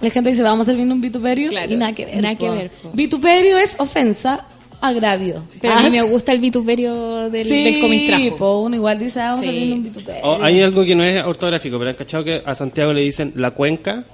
La 0.00 0.10
gente 0.10 0.30
dice, 0.30 0.42
vamos 0.42 0.60
a 0.60 0.62
hacer 0.62 0.76
bien 0.76 0.90
un 0.90 1.00
vituperio. 1.00 1.50
Claro, 1.50 1.72
y 1.72 1.76
nada 1.76 1.92
que 1.92 2.04
ver. 2.04 2.20
nada 2.20 2.34
que 2.34 2.50
ver, 2.50 2.70
po. 2.70 2.90
Vituperio 2.92 3.56
es 3.58 3.76
ofensa, 3.78 4.42
agravio. 4.88 5.42
Pero 5.60 5.74
a 5.74 5.80
mí 5.80 5.86
Ah, 5.86 5.90
me 5.90 6.02
gusta 6.02 6.32
el 6.32 6.38
vituperio 6.40 7.30
del, 7.30 7.48
sí, 7.48 7.64
del 7.64 7.80
comistrajo. 7.80 8.36
po, 8.36 8.60
uno 8.60 8.76
igual 8.76 8.98
dice, 8.98 9.20
ah, 9.20 9.30
vamos 9.32 9.40
a 9.40 9.42
Sí. 9.42 9.50
bien 9.50 9.72
un 9.74 9.82
vituperio. 9.84 10.42
Hay 10.44 10.60
algo 10.62 10.84
que 10.84 10.94
no 10.94 11.02
es 11.04 11.24
ortográfico, 11.24 11.78
pero 11.78 11.90
han 11.90 11.96
cachado 11.96 12.24
que 12.24 12.42
a 12.44 12.54
Santiago 12.54 12.92
le 12.92 13.00
dicen 13.02 13.32
la 13.36 13.50
cuenca, 13.52 14.04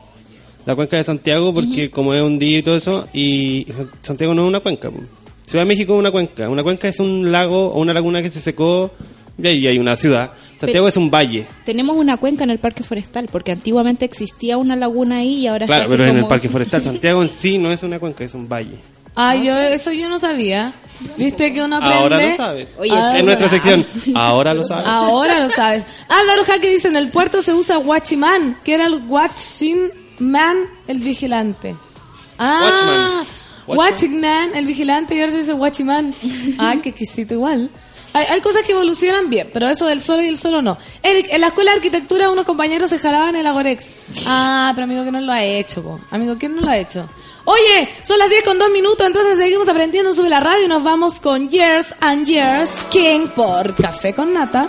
la 0.67 0.75
cuenca 0.77 0.97
de 0.97 1.05
Santiago, 1.05 1.53
porque 1.55 1.91
como 1.91 2.15
es 2.15 2.23
un 2.23 2.39
día 2.39 2.59
y 2.59 2.63
todo 2.63 2.77
eso, 2.77 3.09
y 3.13 3.67
Santiago 4.03 4.35
no 4.35 4.43
es 4.45 4.49
una 4.49 4.61
cuenca. 4.61 4.91
Ciudad 5.47 5.65
de 5.65 5.69
México 5.69 5.95
es 5.95 5.99
una 5.99 6.11
cuenca. 6.11 6.49
Una 6.49 6.63
cuenca 6.63 6.87
es 6.89 7.01
un 7.01 7.33
lago 7.33 7.69
o 7.73 7.81
una 7.81 7.93
laguna 7.93 8.23
que 8.23 8.31
se 8.31 8.39
secó 8.41 8.91
y 9.43 9.47
ahí 9.47 9.67
hay 9.67 9.79
una 9.79 9.97
ciudad. 9.97 10.31
Santiago 10.61 10.85
Pero- 10.85 10.89
es 10.89 10.97
un 10.99 11.11
valle. 11.11 11.47
Tenemos 11.65 11.97
una 11.97 12.19
cuenca 12.19 12.45
en 12.45 12.51
el 12.51 12.59
parque 12.59 12.83
forestal, 12.85 13.29
porque 13.33 13.51
antiguamente 13.51 14.05
existía 14.05 14.59
una 14.59 14.77
laguna 14.77 15.17
ahí 15.17 15.39
y 15.39 15.47
ahora 15.47 15.67
Claro, 15.67 15.89
pero 15.89 16.05
en 16.07 16.19
el 16.19 16.27
parque 16.27 16.49
forestal. 16.51 16.83
Santiago 16.85 17.23
en 17.23 17.31
sí 17.31 17.57
no 17.59 17.73
es 17.73 17.83
una 17.83 17.99
cuenca, 17.99 18.23
es 18.23 18.35
un 18.35 18.49
valle. 18.49 18.77
Ah, 19.23 19.35
yo, 19.37 19.53
eso 19.53 19.93
yo 19.93 20.09
no 20.09 20.19
sabía. 20.19 20.73
¿Viste 21.17 21.53
que 21.53 21.63
uno 21.63 21.77
aprende? 21.77 21.97
Ahora 21.99 22.21
lo 22.21 22.37
sabes. 22.37 22.69
Oye, 22.79 22.91
Ah, 22.95 23.19
en 23.19 23.25
nuestra 23.27 23.49
¿verdad? 23.49 23.63
sección, 23.85 23.87
ahora 24.17 24.53
lo 24.55 24.65
sabes. 24.65 24.87
Ahora 24.87 25.41
lo 25.41 25.49
sabes. 25.49 25.85
Álvaro 26.09 26.45
Jaque 26.45 26.69
dice, 26.71 26.89
en 26.89 26.97
el 26.97 27.11
puerto 27.11 27.41
se 27.43 27.53
usa 27.55 27.79
watchman, 27.79 28.59
que 28.65 28.75
era 28.75 28.87
el 28.87 29.03
watching 29.07 29.91
man, 30.19 30.59
el 30.87 30.99
vigilante. 31.01 31.75
Ah, 32.39 33.23
Watchman. 33.67 33.79
watching 33.79 34.21
man, 34.21 34.51
el 34.55 34.67
vigilante, 34.67 35.15
y 35.15 35.21
ahora 35.21 35.33
se 35.33 35.39
dice 35.39 35.53
watchman. 35.55 36.15
Ah, 36.59 36.75
qué 36.83 36.91
exquisito 36.91 37.35
igual. 37.35 37.71
Hay, 38.13 38.27
hay 38.27 38.41
cosas 38.41 38.63
que 38.65 38.73
evolucionan 38.73 39.31
bien, 39.31 39.49
pero 39.53 39.69
eso 39.69 39.87
del 39.87 40.01
solo 40.01 40.23
y 40.23 40.27
el 40.27 40.37
solo 40.39 40.61
no. 40.63 40.77
Eric, 41.03 41.29
en 41.31 41.41
la 41.43 41.47
escuela 41.49 41.71
de 41.71 41.77
arquitectura 41.77 42.29
unos 42.31 42.45
compañeros 42.45 42.91
se 42.91 42.99
jalaban 42.99 43.37
el 43.37 43.47
Agorex. 43.47 43.87
Ah, 44.27 44.73
pero 44.75 44.85
amigo, 44.85 45.05
que 45.05 45.13
no 45.13 45.21
lo 45.21 45.31
ha 45.33 45.45
hecho, 45.45 45.83
po? 45.83 46.01
Amigo, 46.11 46.37
¿quién 46.39 46.57
no 46.57 46.63
lo 46.63 46.69
ha 46.69 46.77
hecho? 46.79 47.09
Oye, 47.45 47.89
son 48.03 48.19
las 48.19 48.29
10 48.29 48.45
con 48.45 48.59
2 48.59 48.71
minutos, 48.71 49.07
entonces 49.07 49.37
seguimos 49.39 49.69
aprendiendo 49.69 50.13
sobre 50.13 50.31
la 50.31 50.41
radio 50.41 50.65
y 50.65 50.69
nos 50.69 50.83
vamos 50.83 51.21
con 51.21 51.49
Years 51.49 51.95
and 52.01 52.27
Years 52.27 52.71
King 52.91 53.29
por 53.35 53.75
Café 53.75 54.15
con 54.15 54.33
Nata. 54.33 54.69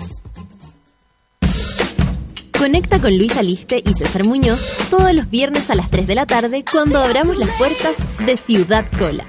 Conecta 2.61 3.01
con 3.01 3.17
Luis 3.17 3.35
Aliste 3.37 3.81
y 3.83 3.91
César 3.95 4.23
Muñoz 4.23 4.59
todos 4.91 5.15
los 5.15 5.31
viernes 5.31 5.67
a 5.71 5.73
las 5.73 5.89
3 5.89 6.05
de 6.05 6.13
la 6.13 6.27
tarde 6.27 6.63
cuando 6.71 6.99
abramos 6.99 7.39
las 7.39 7.49
puertas 7.57 7.95
de 8.23 8.37
Ciudad 8.37 8.85
Cola. 8.99 9.25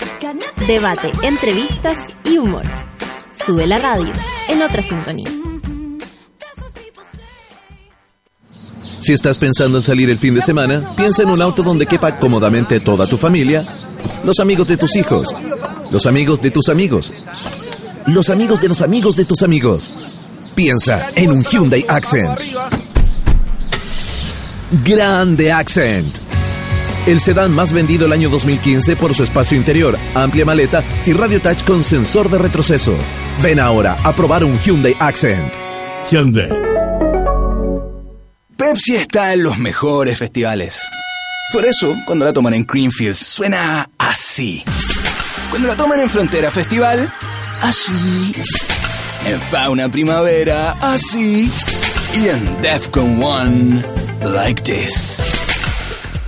Debate, 0.67 1.11
entrevistas 1.23 1.97
y 2.27 2.37
humor. 2.37 2.65
Sube 3.33 3.67
la 3.67 3.79
radio 3.79 4.13
en 4.51 4.61
otra 4.61 4.83
sintonía. 4.83 5.31
Si 8.99 9.15
estás 9.15 9.39
pensando 9.39 9.79
en 9.79 9.83
salir 9.83 10.11
el 10.11 10.19
fin 10.19 10.35
de 10.35 10.43
semana, 10.43 10.93
piensa 10.95 11.23
en 11.23 11.31
un 11.31 11.41
auto 11.41 11.63
donde 11.63 11.87
quepa 11.87 12.19
cómodamente 12.19 12.81
toda 12.81 13.07
tu 13.09 13.17
familia, 13.17 13.65
los 14.25 14.41
amigos 14.41 14.69
de 14.69 14.77
tus 14.77 14.95
hijos, 14.95 15.29
los 15.91 16.05
amigos 16.05 16.43
de 16.43 16.51
tus 16.51 16.69
amigos, 16.69 17.11
los 18.09 18.29
amigos 18.29 18.61
de 18.61 18.69
los 18.69 18.83
amigos 18.83 19.17
de 19.17 19.25
tus 19.25 19.41
amigos. 19.41 19.91
Piensa 20.55 21.13
en 21.15 21.31
un 21.31 21.43
Hyundai 21.43 21.83
Accent. 21.89 22.52
Grande 24.73 25.53
Accent. 25.53 26.19
El 27.07 27.21
sedán 27.21 27.53
más 27.53 27.73
vendido 27.73 28.07
el 28.07 28.13
año 28.13 28.31
2015 28.31 28.97
por 28.97 29.15
su 29.15 29.23
espacio 29.23 29.57
interior, 29.57 29.99
amplia 30.15 30.47
maleta 30.47 30.83
y 31.05 31.13
radio 31.13 31.43
touch 31.43 31.63
con 31.65 31.85
sensor 31.85 32.31
de 32.31 32.39
retroceso. 32.39 32.97
Ven 33.43 33.61
ahora 33.61 33.99
a 34.03 34.15
probar 34.15 34.45
un 34.45 34.59
Hyundai 34.59 34.97
Accent. 34.99 35.53
Hyundai. 36.11 36.49
Pepsi 38.57 38.97
está 38.97 39.35
en 39.35 39.43
los 39.43 39.59
mejores 39.59 40.19
festivales. 40.19 40.81
Por 41.53 41.67
eso, 41.67 41.95
cuando 42.07 42.25
la 42.25 42.33
toman 42.33 42.55
en 42.55 42.65
Greenfields, 42.65 43.19
suena 43.19 43.91
así. 43.99 44.65
Cuando 45.51 45.69
la 45.69 45.77
toman 45.77 46.01
en 46.01 46.09
Frontera 46.09 46.51
Festival, 46.51 47.13
así. 47.61 48.33
En 49.27 49.39
Fauna 49.39 49.91
Primavera, 49.91 50.77
así. 50.81 51.53
Y 52.15 52.29
en 52.29 52.63
Defcon 52.63 53.23
One, 53.23 53.85
like 54.25 54.63
this. 54.63 55.21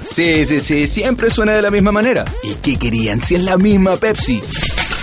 Sí, 0.07 0.45
sí, 0.45 0.61
sí, 0.61 0.87
siempre 0.87 1.31
suena 1.31 1.53
de 1.55 1.63
la 1.63 1.71
misma 1.71 1.93
manera. 1.93 2.25
¿Y 2.43 2.55
qué 2.57 2.79
querían 2.79 3.23
si 3.23 3.35
es 3.35 3.43
la 3.43 3.57
misma 3.57 3.97
Pepsi? 3.97 4.41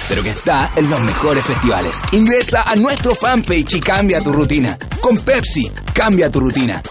Pero 0.08 0.24
que 0.24 0.30
está 0.30 0.72
en 0.76 0.90
los 0.90 1.02
mejores 1.02 1.44
festivales. 1.46 1.98
Ingresa 2.12 2.64
a 2.64 2.76
nuestro 2.76 3.16
fanpage 3.16 3.76
y 3.76 3.80
cambia 3.80 4.22
tu 4.22 4.32
rutina. 4.32 4.78
Con 5.00 5.18
Pepsi, 5.18 5.70
cambia 5.94 6.30
tu 6.30 6.40
rutina. 6.40 6.82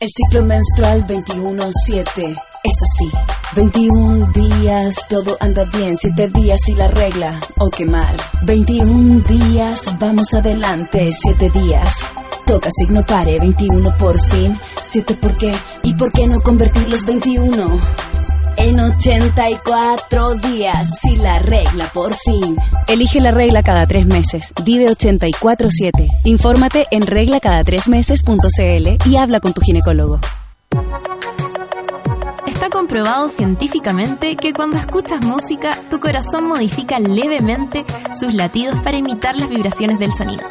El 0.00 0.08
ciclo 0.08 0.44
menstrual 0.44 1.06
21-7 1.06 2.36
es 2.64 2.76
así. 2.82 3.10
21 3.54 4.32
días, 4.32 4.96
todo 5.08 5.36
anda 5.40 5.64
bien. 5.64 5.96
7 5.96 6.28
días 6.28 6.68
y 6.68 6.74
la 6.74 6.88
regla, 6.88 7.40
oh 7.58 7.70
qué 7.70 7.86
mal. 7.86 8.16
21 8.42 9.22
días, 9.22 9.98
vamos 9.98 10.34
adelante. 10.34 11.10
7 11.12 11.50
días, 11.54 12.04
toca 12.44 12.70
signo 12.70 13.04
pare. 13.06 13.38
21 13.38 13.96
por 13.96 14.20
fin. 14.30 14.58
7 14.80 15.14
por 15.14 15.36
qué. 15.36 15.52
¿Y 15.82 15.94
por 15.94 16.12
qué 16.12 16.26
no 16.26 16.40
convertir 16.40 16.88
los 16.88 17.04
21? 17.04 17.80
En 18.56 18.78
84 18.78 20.34
días, 20.36 21.00
si 21.00 21.16
la 21.16 21.40
regla 21.40 21.90
por 21.92 22.14
fin. 22.14 22.56
Elige 22.86 23.20
la 23.20 23.32
regla 23.32 23.62
cada 23.62 23.86
tres 23.86 24.06
meses. 24.06 24.52
Vive 24.64 24.86
84-7. 24.86 26.06
Infórmate 26.24 26.86
en 26.90 27.02
reglacadatresmeses.cl 27.02 29.10
y 29.10 29.16
habla 29.16 29.40
con 29.40 29.52
tu 29.52 29.60
ginecólogo. 29.60 30.20
Está 32.46 32.68
comprobado 32.70 33.28
científicamente 33.28 34.36
que 34.36 34.52
cuando 34.52 34.76
escuchas 34.76 35.24
música, 35.24 35.70
tu 35.90 35.98
corazón 35.98 36.46
modifica 36.46 37.00
levemente 37.00 37.84
sus 38.18 38.34
latidos 38.34 38.78
para 38.80 38.98
imitar 38.98 39.36
las 39.36 39.48
vibraciones 39.48 39.98
del 39.98 40.12
sonido. 40.12 40.44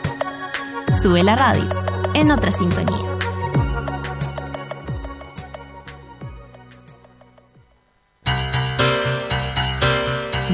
Sube 1.03 1.21
la 1.21 1.35
radio, 1.35 1.67
en 2.13 2.31
otra 2.31 2.49
sintonía. 2.49 2.97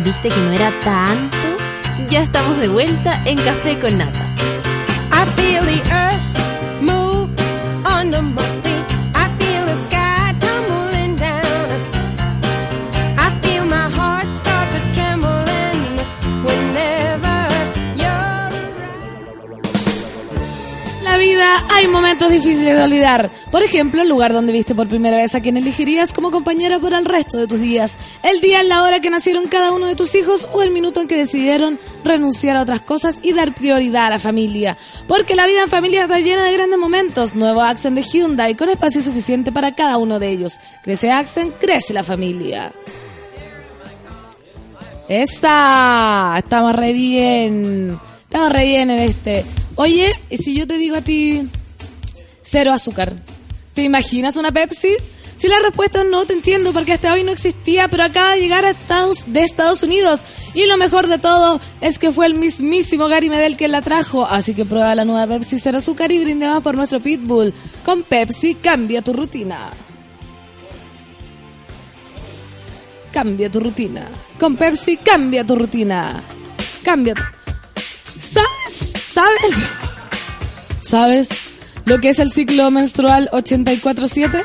¿Viste 0.04 0.30
que 0.30 0.38
no 0.38 0.52
era 0.52 0.72
tanto? 0.84 1.38
Ya 2.08 2.22
estamos 2.22 2.58
de 2.58 2.68
vuelta 2.68 3.22
en 3.26 3.38
Café 3.38 3.78
con 3.78 4.00
Nata. 4.00 4.26
I 5.12 5.30
feel 5.36 5.66
the 5.66 5.84
earth 5.92 6.82
move 6.82 7.30
under 7.86 8.24
my 8.24 8.49
hay 21.42 21.88
momentos 21.88 22.32
difíciles 22.32 22.76
de 22.76 22.84
olvidar. 22.84 23.30
Por 23.52 23.64
ejemplo, 23.64 24.02
el 24.02 24.10
lugar 24.10 24.34
donde 24.34 24.54
viste 24.54 24.76
por 24.76 24.88
primera 24.88 25.18
vez 25.18 25.36
a 25.36 25.42
quien 25.42 25.58
elegirías 25.58 26.14
como 26.14 26.32
compañera 26.32 26.80
por 26.80 26.94
el 26.94 27.06
resto 27.06 27.38
de 27.38 27.48
tus 27.48 27.60
días. 27.60 27.98
El 28.24 28.42
día 28.42 28.64
la 28.64 28.84
hora 28.84 29.00
que 29.00 29.10
nacieron 29.10 29.48
cada 29.48 29.72
uno 29.72 29.88
de 29.88 29.96
tus 29.96 30.16
hijos 30.16 30.48
o 30.54 30.62
el 30.62 30.72
minuto 30.72 31.02
en 31.02 31.08
que 31.08 31.18
decidieron 31.18 31.80
renunciar 32.04 32.58
a 32.58 32.62
otras 32.62 32.82
cosas 32.82 33.16
y 33.22 33.34
dar 33.34 33.54
prioridad 33.54 34.08
a 34.08 34.12
la 34.12 34.20
familia. 34.20 34.78
Porque 35.08 35.36
la 35.36 35.48
vida 35.48 35.64
en 35.64 35.70
familia 35.70 36.04
está 36.04 36.20
llena 36.20 36.44
de 36.44 36.54
grandes 36.54 36.80
momentos. 36.80 37.36
Nuevo 37.36 37.62
Accent 37.62 37.96
de 37.96 38.04
Hyundai 38.04 38.56
con 38.56 38.70
espacio 38.70 39.02
suficiente 39.02 39.52
para 39.52 39.74
cada 39.76 39.98
uno 39.98 40.20
de 40.20 40.30
ellos. 40.30 40.60
Crece 40.84 41.12
Accent, 41.12 41.56
crece 41.60 41.94
la 41.94 42.04
familia. 42.04 42.72
¡Esa! 45.08 46.36
Estamos 46.38 46.76
re 46.76 46.94
bien. 46.94 48.09
Estamos 48.30 48.52
re 48.52 48.66
bien 48.66 48.92
en 48.92 49.00
este. 49.00 49.44
Oye, 49.76 50.14
¿y 50.30 50.38
si 50.38 50.54
yo 50.56 50.68
te 50.68 50.78
digo 50.78 50.96
a 50.98 51.02
ti 51.02 51.50
cero 52.44 52.72
azúcar, 52.72 53.12
¿te 53.74 53.82
imaginas 53.84 54.36
una 54.36 54.52
Pepsi? 54.52 54.90
Si 55.38 55.48
la 55.48 55.58
respuesta 55.60 56.02
es 56.02 56.08
no, 56.12 56.26
te 56.26 56.34
entiendo, 56.34 56.72
porque 56.72 56.94
hasta 56.94 57.12
hoy 57.12 57.24
no 57.24 57.32
existía, 57.32 57.88
pero 57.88 58.04
acaba 58.04 58.36
de 58.36 58.42
llegar 58.42 58.66
a 58.66 58.70
Estados, 58.72 59.24
de 59.26 59.42
Estados 59.42 59.82
Unidos. 59.82 60.20
Y 60.54 60.68
lo 60.68 60.78
mejor 60.78 61.08
de 61.08 61.18
todo 61.18 61.60
es 61.82 61.98
que 61.98 62.12
fue 62.12 62.28
el 62.28 62.36
mismísimo 62.36 63.08
Gary 63.08 63.30
Medel 63.32 63.56
quien 63.58 63.72
la 63.72 63.82
trajo. 63.82 64.26
Así 64.28 64.54
que 64.54 64.64
prueba 64.66 64.94
la 64.94 65.06
nueva 65.06 65.26
Pepsi 65.40 65.60
cero 65.60 65.80
azúcar 65.80 66.12
y 66.12 66.24
brinde 66.24 66.46
más 66.48 66.62
por 66.62 66.76
nuestro 66.76 67.00
Pitbull. 67.00 67.52
Con 67.84 68.04
Pepsi, 68.04 68.56
cambia 68.56 69.02
tu 69.02 69.14
rutina. 69.14 69.70
Cambia 73.12 73.50
tu 73.50 73.60
rutina. 73.60 74.08
Con 74.40 74.56
Pepsi, 74.56 74.98
cambia 74.98 75.44
tu 75.44 75.56
rutina. 75.56 76.22
Cambia. 76.84 77.16
tu- 77.16 77.39
¿Sabes? 78.20 78.94
¿Sabes? 79.14 79.56
¿Sabes 80.82 81.30
lo 81.86 82.00
que 82.00 82.10
es 82.10 82.20
el 82.20 82.32
ciclo 82.32 82.70
menstrual 82.72 83.30
84-7? 83.32 84.44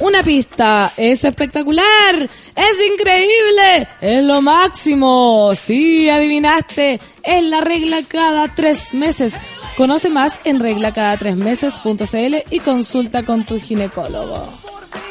Una 0.00 0.22
pista, 0.22 0.92
es 0.96 1.24
espectacular, 1.24 2.22
es 2.22 2.90
increíble, 2.92 3.88
es 4.00 4.22
lo 4.22 4.40
máximo. 4.40 5.50
Sí, 5.56 6.08
adivinaste, 6.08 7.00
es 7.22 7.42
la 7.42 7.60
regla 7.60 8.02
cada 8.06 8.46
tres 8.54 8.94
meses. 8.94 9.34
Conoce 9.76 10.08
más 10.08 10.38
en 10.44 10.60
reglacadatrésmeses.cl 10.60 12.36
y 12.50 12.60
consulta 12.60 13.24
con 13.24 13.44
tu 13.44 13.60
ginecólogo. 13.60 14.46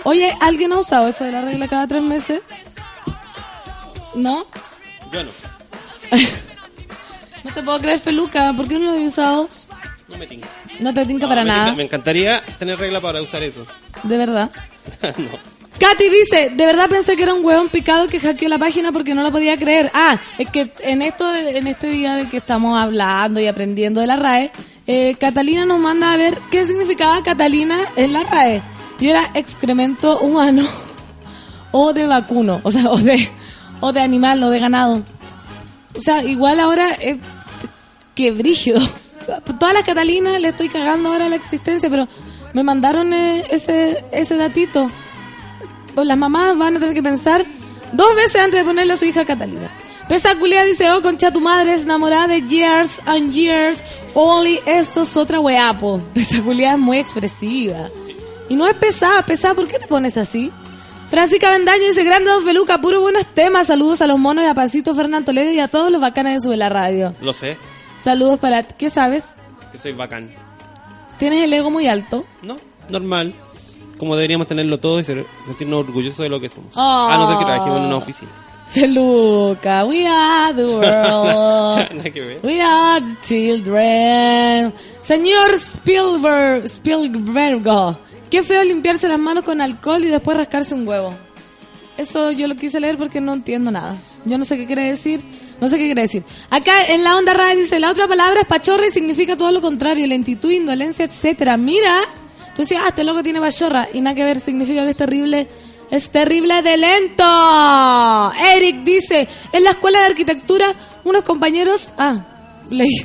Oye, 0.05 0.33
¿alguien 0.39 0.71
ha 0.71 0.79
usado 0.79 1.09
eso 1.09 1.25
de 1.25 1.33
la 1.33 1.41
regla 1.41 1.67
cada 1.67 1.87
tres 1.87 2.03
meses? 2.03 2.41
¿No? 4.15 4.45
Yo 5.11 5.23
no. 5.23 5.31
No 7.47 7.53
te 7.53 7.63
puedo 7.63 7.79
creer, 7.79 7.99
Feluca, 7.99 8.53
¿por 8.53 8.67
qué 8.67 8.77
no 8.77 8.91
lo 8.91 8.95
he 8.95 9.05
usado? 9.07 9.47
No 10.07 10.17
me 10.17 10.27
tinca. 10.27 10.47
No 10.79 10.93
te 10.93 11.05
tinca 11.05 11.23
No, 11.23 11.29
para 11.29 11.43
me 11.43 11.49
nada, 11.49 11.65
tinca- 11.65 11.75
Me 11.77 11.83
encantaría 11.83 12.43
tener 12.59 12.77
regla 12.79 13.01
para 13.01 13.21
usar 13.21 13.43
eso. 13.43 13.65
de 14.03 14.17
verdad. 14.17 14.51
no. 15.17 15.57
Katy 15.79 16.09
dice, 16.09 16.49
de 16.55 16.65
verdad 16.65 16.89
pensé 16.89 17.15
que 17.15 17.21
era 17.23 17.33
un 17.35 17.45
hueón 17.45 17.69
picado 17.69 18.07
que 18.07 18.19
hackeó 18.19 18.49
la 18.49 18.57
página 18.57 18.91
porque 18.91 19.13
no 19.13 19.21
la 19.21 19.29
podía 19.31 19.57
creer. 19.57 19.91
Ah, 19.93 20.17
es 20.39 20.49
que 20.49 20.73
en 20.79 21.03
esto, 21.03 21.31
en 21.35 21.67
este 21.67 21.87
día 21.87 22.15
de 22.15 22.27
que 22.29 22.37
estamos 22.37 22.81
hablando 22.81 23.39
y 23.39 23.45
aprendiendo 23.47 24.01
de 24.01 24.07
la 24.07 24.15
RAE, 24.15 24.51
eh, 24.87 25.15
Catalina 25.19 25.65
nos 25.65 25.79
manda 25.79 26.13
a 26.13 26.17
ver 26.17 26.37
qué 26.49 26.63
significaba 26.63 27.21
Catalina 27.21 27.77
en 27.95 28.11
la 28.13 28.23
RAE. 28.23 28.61
Y 28.99 29.07
era 29.09 29.29
excremento 29.35 30.19
humano 30.19 30.67
o 31.71 31.93
de 31.93 32.07
vacuno, 32.07 32.59
o 32.63 32.71
sea, 32.71 32.89
o 32.89 32.97
de, 32.97 33.29
o 33.79 33.93
de 33.93 34.01
animal 34.01 34.41
o 34.43 34.49
de 34.49 34.59
ganado. 34.59 35.03
O 35.95 35.99
sea, 35.99 36.23
igual 36.23 36.59
ahora, 36.59 36.89
eh, 36.99 37.19
que 38.17 38.31
brígido. 38.31 38.79
Todas 39.59 39.73
las 39.73 39.83
Catalinas 39.83 40.41
le 40.41 40.49
estoy 40.49 40.69
cagando 40.69 41.09
ahora 41.09 41.29
la 41.29 41.35
existencia, 41.35 41.89
pero 41.89 42.07
me 42.53 42.63
mandaron 42.63 43.13
eh, 43.13 43.45
ese, 43.51 44.03
ese 44.11 44.35
datito. 44.35 44.89
Pues 45.93 46.07
las 46.07 46.17
mamás 46.17 46.57
van 46.57 46.75
a 46.75 46.79
tener 46.79 46.95
que 46.95 47.03
pensar 47.03 47.45
dos 47.93 48.15
veces 48.15 48.41
antes 48.41 48.59
de 48.59 48.65
ponerle 48.65 48.93
a 48.93 48.95
su 48.95 49.05
hija 49.05 49.23
Catalina. 49.23 49.69
Pesa 50.09 50.35
culia 50.39 50.63
dice, 50.63 50.89
oh, 50.91 51.01
concha 51.01 51.31
tu 51.31 51.41
madre, 51.41 51.73
es 51.73 51.81
enamorada 51.81 52.27
de 52.27 52.41
years 52.41 52.99
and 53.05 53.33
years. 53.33 53.83
Only 54.15 54.61
esto 54.65 55.01
es 55.01 55.15
otra 55.15 55.39
weapo. 55.39 56.01
Pesa 56.13 56.41
culia 56.41 56.71
es 56.71 56.79
muy 56.79 56.97
expresiva. 56.97 57.89
Y 58.49 58.55
no 58.55 58.67
es 58.67 58.75
pesada, 58.75 59.21
pesada, 59.23 59.53
¿por 59.53 59.67
qué 59.67 59.77
te 59.77 59.87
pones 59.87 60.17
así? 60.17 60.51
Francisca 61.09 61.51
Bendaño 61.51 61.85
dice, 61.85 62.03
grande 62.03 62.31
Don 62.31 62.43
Feluca, 62.43 62.81
puro 62.81 63.01
buenos 63.01 63.25
temas. 63.27 63.67
Saludos 63.67 64.01
a 64.01 64.07
los 64.07 64.17
monos 64.17 64.43
y 64.43 64.47
a 64.47 64.53
Pancito 64.53 64.95
Fernando 64.95 65.25
Toledo 65.25 65.51
y 65.51 65.59
a 65.59 65.67
todos 65.67 65.91
los 65.91 66.01
bacanes 66.01 66.33
de 66.33 66.45
Sube 66.45 66.57
la 66.57 66.69
Radio. 66.69 67.13
Lo 67.21 67.33
sé, 67.33 67.57
Saludos 68.07 68.39
para... 68.39 68.63
¿Qué 68.63 68.89
sabes? 68.89 69.35
que 69.69 69.77
soy 69.77 69.91
bacán. 69.91 70.29
¿Tienes 71.19 71.43
el 71.43 71.51
ego 71.51 71.69
muy 71.69 71.87
alto? 71.87 72.23
No, 72.41 72.55
normal. 72.87 73.33
Como 73.97 74.15
deberíamos 74.15 74.47
tenerlo 74.47 74.79
todo 74.79 75.01
y 75.01 75.03
ser- 75.03 75.25
sentirnos 75.45 75.81
orgullosos 75.85 76.19
de 76.19 76.29
lo 76.29 76.39
que 76.39 76.47
somos. 76.47 76.71
Oh. 76.77 77.09
A 77.11 77.17
no 77.17 77.27
ser 77.27 77.37
que 77.37 77.43
trabajemos 77.43 77.79
en 77.79 77.85
una 77.87 77.97
oficina. 77.97 78.31
Feluca, 78.69 79.83
we 79.83 80.07
are 80.07 80.53
the 80.53 80.65
world. 80.67 82.43
We 82.45 82.61
are 82.61 83.01
the 83.01 83.17
children. 83.27 84.73
Señor 85.01 85.55
Spielberg, 85.55 86.63
Spielberg, 86.63 87.97
qué 88.29 88.41
feo 88.41 88.63
limpiarse 88.63 89.09
las 89.09 89.19
manos 89.19 89.43
con 89.43 89.59
alcohol 89.59 90.05
y 90.05 90.07
después 90.07 90.37
rascarse 90.37 90.75
un 90.75 90.87
huevo. 90.87 91.13
Eso 91.97 92.31
yo 92.31 92.47
lo 92.47 92.55
quise 92.55 92.79
leer 92.79 92.95
porque 92.95 93.19
no 93.19 93.33
entiendo 93.33 93.69
nada. 93.69 93.97
Yo 94.23 94.37
no 94.37 94.45
sé 94.45 94.55
qué 94.55 94.65
quiere 94.65 94.83
decir. 94.83 95.25
No 95.59 95.67
sé 95.67 95.77
qué 95.77 95.85
quiere 95.85 96.03
decir. 96.03 96.23
Acá 96.49 96.85
en 96.87 97.03
la 97.03 97.17
onda 97.17 97.33
rara 97.33 97.55
dice, 97.55 97.79
la 97.79 97.91
otra 97.91 98.07
palabra 98.07 98.41
es 98.41 98.47
pachorra 98.47 98.87
y 98.87 98.91
significa 98.91 99.35
todo 99.35 99.51
lo 99.51 99.61
contrario, 99.61 100.05
lentitud, 100.05 100.51
indolencia, 100.51 101.05
etcétera. 101.05 101.57
Mira, 101.57 102.01
tú 102.55 102.61
decías, 102.61 102.81
ah, 102.83 102.89
este 102.89 103.03
loco 103.03 103.23
tiene 103.23 103.39
pachorra 103.39 103.89
y 103.93 104.01
nada 104.01 104.15
que 104.15 104.23
ver, 104.23 104.39
significa 104.39 104.83
que 104.83 104.91
es 104.91 104.97
terrible, 104.97 105.47
es 105.89 106.09
terrible 106.09 106.61
de 106.61 106.77
lento. 106.77 108.31
Eric 108.55 108.83
dice, 108.83 109.27
en 109.51 109.63
la 109.63 109.71
escuela 109.71 109.99
de 110.01 110.05
arquitectura, 110.05 110.73
unos 111.03 111.23
compañeros, 111.23 111.89
ah, 111.97 112.23
leí, 112.69 112.95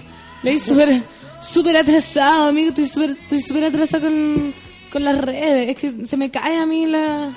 leí 0.43 0.59
súper, 0.59 1.03
súper 1.41 1.79
atrasado, 1.79 2.49
amigo, 2.49 2.69
estoy 2.69 2.87
súper, 2.87 3.11
estoy 3.11 3.41
súper 3.41 3.65
atrasado 3.65 4.09
con, 4.09 4.55
con 4.93 5.05
las 5.05 5.19
redes, 5.19 5.71
es 5.71 5.77
que 5.77 6.07
se 6.07 6.17
me 6.19 6.31
cae 6.31 6.59
a 6.59 6.67
mí 6.67 6.85
la, 6.85 7.33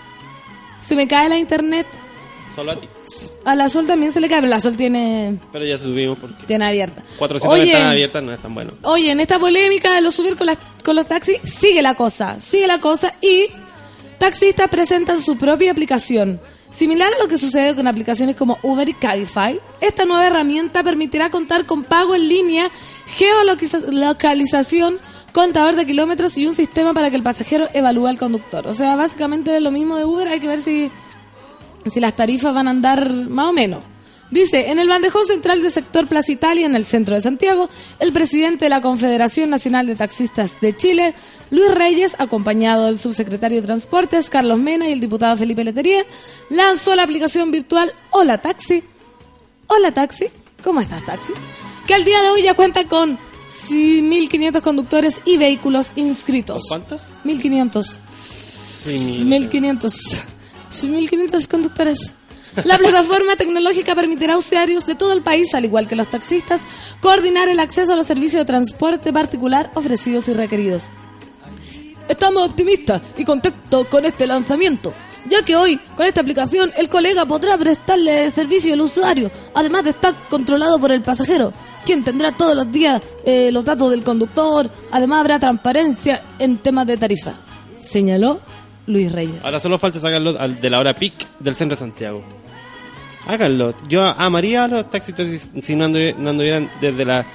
se 0.85 0.93
me 0.95 1.07
cae 1.07 1.29
la 1.29 1.37
internet. 1.37 1.87
Solo 2.55 2.71
a 2.71 2.75
ti. 2.79 2.87
A 3.43 3.53
la 3.55 3.67
Sol 3.69 3.85
también 3.85 4.11
se 4.13 4.21
le 4.21 4.29
cae, 4.29 4.39
pero 4.39 4.49
la 4.49 4.59
Sol 4.61 4.77
tiene, 4.77 5.37
Pero 5.51 5.65
ya 5.65 5.77
subimos 5.77 6.17
porque 6.17 6.45
tiene 6.47 6.65
abierta. 6.65 7.03
400 7.17 7.53
Oye, 7.53 7.65
ventanas 7.71 7.91
abiertas 7.91 8.23
no 8.23 8.31
es 8.33 8.39
tan 8.39 8.53
bueno. 8.55 8.71
Oye, 8.83 9.11
en 9.11 9.19
esta 9.19 9.37
polémica 9.39 9.93
de 9.93 10.01
los 10.01 10.15
subir 10.15 10.35
con, 10.35 10.47
las- 10.47 10.57
con 10.83 10.95
los 10.95 11.05
taxis, 11.05 11.37
sigue 11.43 11.81
la 11.81 11.95
cosa, 11.95 12.39
sigue 12.39 12.65
la 12.67 12.79
cosa 12.79 13.13
y 13.21 13.47
taxistas 14.17 14.69
presentan 14.69 15.21
su 15.21 15.37
propia 15.37 15.71
aplicación. 15.71 16.39
Similar 16.71 17.13
a 17.13 17.19
lo 17.23 17.27
que 17.29 17.37
sucede 17.37 17.73
con 17.75 17.87
aplicaciones 17.87 18.35
como 18.35 18.57
Uber 18.61 18.87
y 18.89 18.93
Cabify, 18.93 19.59
esta 19.79 20.03
nueva 20.05 20.27
herramienta 20.27 20.83
permitirá 20.83 21.29
contar 21.29 21.65
con 21.65 21.83
pago 21.85 22.15
en 22.15 22.27
línea, 22.27 22.69
geolocalización, 23.07 24.99
contador 25.31 25.75
de 25.75 25.85
kilómetros 25.85 26.37
y 26.37 26.45
un 26.45 26.53
sistema 26.53 26.93
para 26.93 27.09
que 27.09 27.15
el 27.15 27.23
pasajero 27.23 27.67
evalúe 27.73 28.07
al 28.07 28.17
conductor. 28.17 28.67
O 28.67 28.73
sea, 28.73 28.95
básicamente 28.95 29.59
lo 29.61 29.71
mismo 29.71 29.95
de 29.97 30.05
Uber, 30.05 30.27
hay 30.27 30.39
que 30.39 30.47
ver 30.47 30.59
si 30.61 30.91
si 31.91 31.99
las 31.99 32.15
tarifas 32.15 32.53
van 32.53 32.67
a 32.67 32.71
andar 32.71 33.11
más 33.11 33.49
o 33.49 33.53
menos. 33.53 33.81
Dice, 34.31 34.71
en 34.71 34.79
el 34.79 34.89
bandejón 34.89 35.25
central 35.27 35.61
del 35.61 35.71
sector 35.71 36.07
Plaza 36.07 36.31
Italia, 36.31 36.65
en 36.65 36.75
el 36.75 36.83
centro 36.83 37.13
de 37.13 37.21
Santiago, 37.21 37.69
el 37.99 38.11
presidente 38.11 38.65
de 38.65 38.69
la 38.69 38.81
Confederación 38.81 39.51
Nacional 39.51 39.85
de 39.85 39.95
Taxistas 39.95 40.59
de 40.61 40.75
Chile, 40.75 41.13
Luis 41.51 41.71
Reyes, 41.73 42.15
acompañado 42.17 42.87
del 42.87 42.97
subsecretario 42.97 43.61
de 43.61 43.67
Transportes, 43.67 44.31
Carlos 44.31 44.57
Mena, 44.57 44.89
y 44.89 44.93
el 44.93 44.99
diputado 44.99 45.37
Felipe 45.37 45.63
Leterier, 45.63 46.07
lanzó 46.49 46.95
la 46.95 47.03
aplicación 47.03 47.51
virtual 47.51 47.93
Hola 48.09 48.41
Taxi. 48.41 48.83
Hola 49.67 49.91
Taxi, 49.93 50.25
¿cómo 50.63 50.81
estás 50.81 51.05
Taxi? 51.05 51.33
Que 51.85 51.93
al 51.93 52.03
día 52.03 52.21
de 52.23 52.29
hoy 52.29 52.41
ya 52.41 52.55
cuenta 52.55 52.83
con 52.85 53.19
1.500 53.69 54.61
conductores 54.61 55.21
y 55.23 55.37
vehículos 55.37 55.91
inscritos. 55.95 56.63
¿Cuántos? 56.67 57.03
1.500. 57.23 57.99
Sí, 58.09 59.23
1500. 59.23 60.34
1500 60.83 61.47
conductores. 61.47 62.13
La 62.63 62.77
plataforma 62.77 63.35
tecnológica 63.35 63.95
permitirá 63.95 64.35
a 64.35 64.37
usuarios 64.37 64.85
de 64.85 64.95
todo 64.95 65.11
el 65.11 65.21
país, 65.21 65.53
al 65.53 65.65
igual 65.65 65.87
que 65.87 65.95
los 65.95 66.09
taxistas, 66.09 66.61
coordinar 67.01 67.49
el 67.49 67.59
acceso 67.59 67.93
a 67.93 67.95
los 67.95 68.07
servicios 68.07 68.41
de 68.41 68.45
transporte 68.45 69.11
particular 69.11 69.71
ofrecidos 69.75 70.27
y 70.29 70.33
requeridos. 70.33 70.89
Estamos 72.07 72.45
optimistas 72.45 73.01
y 73.17 73.25
contentos 73.25 73.87
con 73.87 74.05
este 74.05 74.25
lanzamiento, 74.25 74.93
ya 75.29 75.43
que 75.43 75.55
hoy, 75.55 75.77
con 75.97 76.05
esta 76.05 76.21
aplicación, 76.21 76.71
el 76.77 76.87
colega 76.87 77.25
podrá 77.25 77.57
prestarle 77.57 78.31
servicio 78.31 78.73
al 78.73 78.81
usuario, 78.81 79.31
además 79.53 79.83
de 79.83 79.89
estar 79.89 80.15
controlado 80.29 80.79
por 80.79 80.91
el 80.91 81.01
pasajero, 81.01 81.51
quien 81.83 82.03
tendrá 82.03 82.31
todos 82.31 82.55
los 82.55 82.71
días 82.71 83.01
eh, 83.25 83.49
los 83.51 83.65
datos 83.65 83.91
del 83.91 84.03
conductor, 84.03 84.69
además 84.91 85.19
habrá 85.21 85.39
transparencia 85.39 86.21
en 86.39 86.57
temas 86.57 86.87
de 86.87 86.97
tarifa, 86.97 87.33
señaló 87.79 88.39
Luis 88.87 89.11
Reyes. 89.11 89.43
Ahora 89.43 89.59
solo 89.59 89.77
falta 89.79 89.99
sacarlo 89.99 90.39
al- 90.39 90.59
de 90.61 90.69
la 90.69 90.79
hora 90.79 90.93
peak 90.95 91.13
del 91.39 91.55
centro 91.55 91.75
de 91.75 91.79
Santiago. 91.79 92.23
Háganlo. 93.27 93.73
Yo 93.87 94.03
amaría 94.05 94.67
los 94.67 94.89
taxistas 94.89 95.27
si- 95.61 95.75
no, 95.75 95.85
anduvi- 95.87 96.15
no 96.15 96.29
anduvieran 96.29 96.69
desde 96.79 97.05
las 97.05 97.25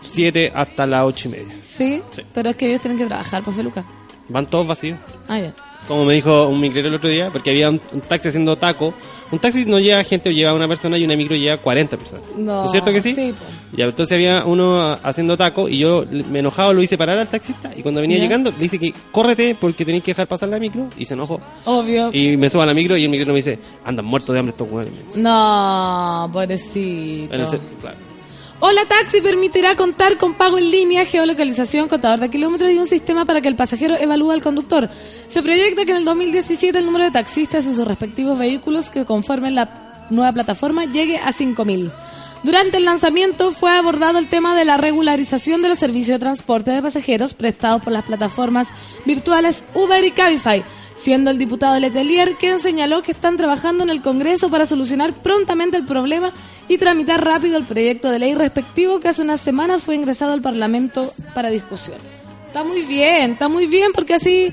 7 0.00 0.52
hasta 0.54 0.86
las 0.86 1.04
8 1.04 1.28
y 1.28 1.32
media. 1.32 1.54
¿Sí? 1.60 2.02
Sí. 2.10 2.22
pero 2.32 2.50
es 2.50 2.56
que 2.56 2.68
ellos 2.68 2.80
tienen 2.80 2.98
que 2.98 3.06
trabajar, 3.06 3.42
pues 3.42 3.56
Feluca. 3.56 3.84
Van 4.28 4.46
todos 4.48 4.66
vacíos. 4.66 4.98
Ah, 5.28 5.38
ya. 5.40 5.54
Como 5.90 6.04
me 6.04 6.14
dijo 6.14 6.46
un 6.46 6.60
micrero 6.60 6.86
el 6.86 6.94
otro 6.94 7.10
día, 7.10 7.30
porque 7.32 7.50
había 7.50 7.68
un, 7.68 7.80
un 7.92 8.00
taxi 8.00 8.28
haciendo 8.28 8.56
taco. 8.56 8.94
Un 9.32 9.40
taxi 9.40 9.64
no 9.64 9.80
lleva 9.80 10.04
gente, 10.04 10.32
lleva 10.32 10.54
una 10.54 10.68
persona 10.68 10.96
y 10.96 11.02
una 11.04 11.16
micro 11.16 11.34
lleva 11.34 11.56
40 11.56 11.96
personas. 11.96 12.24
No, 12.38 12.64
es 12.64 12.70
cierto 12.70 12.92
que 12.92 13.02
sí? 13.02 13.12
sí. 13.12 13.34
Ya, 13.72 13.86
entonces 13.86 14.14
había 14.14 14.44
uno 14.44 14.96
haciendo 15.02 15.36
taco 15.36 15.68
y 15.68 15.78
yo 15.78 16.04
me 16.30 16.38
enojado 16.38 16.72
lo 16.74 16.80
hice 16.82 16.96
parar 16.96 17.18
al 17.18 17.26
taxista 17.28 17.72
y 17.76 17.82
cuando 17.82 18.00
venía 18.00 18.18
Ya. 18.18 18.22
llegando 18.22 18.52
le 18.52 18.58
dice 18.58 18.78
que 18.78 18.94
córrete 19.10 19.56
porque 19.60 19.84
tenéis 19.84 20.04
que 20.04 20.12
dejar 20.12 20.28
pasar 20.28 20.48
la 20.48 20.60
micro 20.60 20.88
y 20.96 21.04
se 21.06 21.14
enojó. 21.14 21.40
Obvio. 21.64 22.10
Y 22.12 22.36
me 22.36 22.48
subo 22.48 22.62
a 22.62 22.66
la 22.66 22.74
micro 22.74 22.96
y 22.96 23.02
el 23.02 23.10
micro 23.10 23.26
me 23.26 23.34
dice, 23.36 23.58
andan 23.84 24.04
muertos 24.04 24.32
de 24.32 24.38
hambre 24.38 24.50
estos 24.52 24.68
hueones. 24.70 24.92
No, 25.16 26.30
pobrecito. 26.32 27.48
Set- 27.48 27.60
claro. 27.80 27.96
Hola 28.62 28.82
Taxi 28.86 29.22
permitirá 29.22 29.74
contar 29.74 30.18
con 30.18 30.34
pago 30.34 30.58
en 30.58 30.70
línea, 30.70 31.06
geolocalización, 31.06 31.88
contador 31.88 32.20
de 32.20 32.28
kilómetros 32.28 32.70
y 32.70 32.76
un 32.76 32.84
sistema 32.84 33.24
para 33.24 33.40
que 33.40 33.48
el 33.48 33.56
pasajero 33.56 33.96
evalúe 33.96 34.32
al 34.32 34.42
conductor. 34.42 34.90
Se 35.28 35.42
proyecta 35.42 35.86
que 35.86 35.92
en 35.92 35.96
el 35.96 36.04
2017 36.04 36.78
el 36.78 36.84
número 36.84 37.04
de 37.04 37.10
taxistas 37.10 37.64
y 37.64 37.74
sus 37.74 37.88
respectivos 37.88 38.38
vehículos 38.38 38.90
que 38.90 39.06
conformen 39.06 39.54
la 39.54 40.06
nueva 40.10 40.32
plataforma 40.32 40.84
llegue 40.84 41.16
a 41.16 41.32
5.000. 41.32 41.90
Durante 42.42 42.76
el 42.76 42.84
lanzamiento 42.84 43.50
fue 43.50 43.72
abordado 43.72 44.18
el 44.18 44.28
tema 44.28 44.54
de 44.54 44.66
la 44.66 44.76
regularización 44.76 45.62
de 45.62 45.70
los 45.70 45.78
servicios 45.78 46.18
de 46.18 46.24
transporte 46.26 46.70
de 46.70 46.82
pasajeros 46.82 47.32
prestados 47.32 47.82
por 47.82 47.94
las 47.94 48.04
plataformas 48.04 48.68
virtuales 49.06 49.64
Uber 49.72 50.04
y 50.04 50.10
Cabify, 50.10 50.62
siendo 51.02 51.30
el 51.30 51.38
diputado 51.38 51.78
Letelier 51.78 52.34
quien 52.34 52.58
señaló 52.58 53.02
que 53.02 53.12
están 53.12 53.36
trabajando 53.36 53.84
en 53.84 53.90
el 53.90 54.02
Congreso 54.02 54.50
para 54.50 54.66
solucionar 54.66 55.12
prontamente 55.12 55.76
el 55.76 55.84
problema 55.84 56.32
y 56.68 56.78
tramitar 56.78 57.24
rápido 57.24 57.56
el 57.56 57.64
proyecto 57.64 58.10
de 58.10 58.18
ley 58.18 58.34
respectivo 58.34 59.00
que 59.00 59.08
hace 59.08 59.22
unas 59.22 59.40
semanas 59.40 59.84
fue 59.84 59.94
ingresado 59.94 60.32
al 60.32 60.42
Parlamento 60.42 61.12
para 61.34 61.50
discusión. 61.50 61.98
Está 62.46 62.64
muy 62.64 62.82
bien, 62.82 63.32
está 63.32 63.48
muy 63.48 63.66
bien 63.66 63.92
porque 63.94 64.14
así 64.14 64.52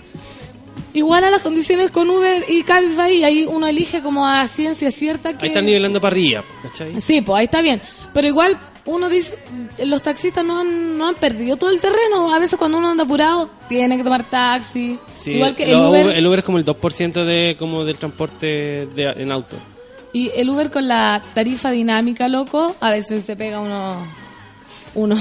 igual 0.94 1.24
a 1.24 1.30
las 1.30 1.42
condiciones 1.42 1.92
con 1.92 2.10
Uber 2.10 2.46
y 2.48 2.64
Cabify 2.64 3.14
y 3.14 3.24
ahí 3.24 3.46
uno 3.46 3.68
elige 3.68 4.02
como 4.02 4.26
a 4.26 4.48
ciencia 4.48 4.92
cierta 4.92 5.38
que... 5.38 5.46
Ahí 5.46 5.50
están 5.50 5.66
nivelando 5.66 6.00
para 6.00 6.14
arriba, 6.14 6.44
¿cachai? 6.64 7.00
Sí, 7.02 7.22
pues 7.22 7.40
ahí 7.40 7.46
está 7.46 7.62
bien. 7.62 7.82
Pero 8.14 8.28
igual 8.28 8.58
uno 8.88 9.10
dice, 9.10 9.38
los 9.84 10.02
taxistas 10.02 10.44
no 10.44 10.60
han, 10.62 10.98
no 10.98 11.08
han 11.10 11.16
perdido 11.16 11.58
todo 11.58 11.70
el 11.70 11.80
terreno. 11.80 12.34
A 12.34 12.40
veces 12.40 12.58
cuando 12.58 12.78
uno 12.78 12.90
anda 12.90 13.04
apurado, 13.04 13.50
tiene 13.70 13.98
que 13.98 14.04
tomar 14.04 14.24
taxi. 14.24 14.98
Sí, 15.18 15.32
igual 15.32 15.56
que 15.56 15.72
el 15.72 15.76
Uber, 15.76 16.08
el 16.18 16.26
Uber 16.26 16.40
es 16.40 16.46
como 16.46 16.58
el 16.58 16.66
2% 16.66 17.26
de, 17.26 17.56
como 17.60 17.84
del 17.86 17.98
transporte 17.98 18.88
de, 18.96 19.14
en 19.18 19.32
auto. 19.32 19.58
y 20.14 20.32
el 20.36 20.50
Uber 20.50 20.72
con 20.72 20.88
la 20.88 21.22
tarifa 21.34 21.70
dinámica, 21.70 22.28
loco, 22.28 22.76
a 22.80 22.92
veces 22.92 23.24
se 23.26 23.36
pega 23.36 23.60
uno, 23.60 24.08
uno, 24.96 25.18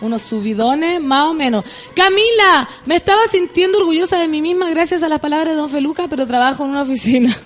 unos 0.00 0.22
subidones, 0.22 1.00
más 1.00 1.26
o 1.26 1.34
menos. 1.34 1.64
Camila, 1.94 2.68
me 2.86 2.96
estaba 2.96 3.26
sintiendo 3.26 3.78
orgullosa 3.78 4.18
de 4.18 4.28
mí 4.28 4.40
misma 4.40 4.70
gracias 4.70 5.02
a 5.02 5.08
las 5.08 5.20
palabras 5.20 5.50
de 5.50 5.56
Don 5.56 5.68
Feluca, 5.68 6.06
pero 6.08 6.26
trabajo 6.26 6.64
en 6.64 6.70
una 6.70 6.82
oficina. 6.82 7.36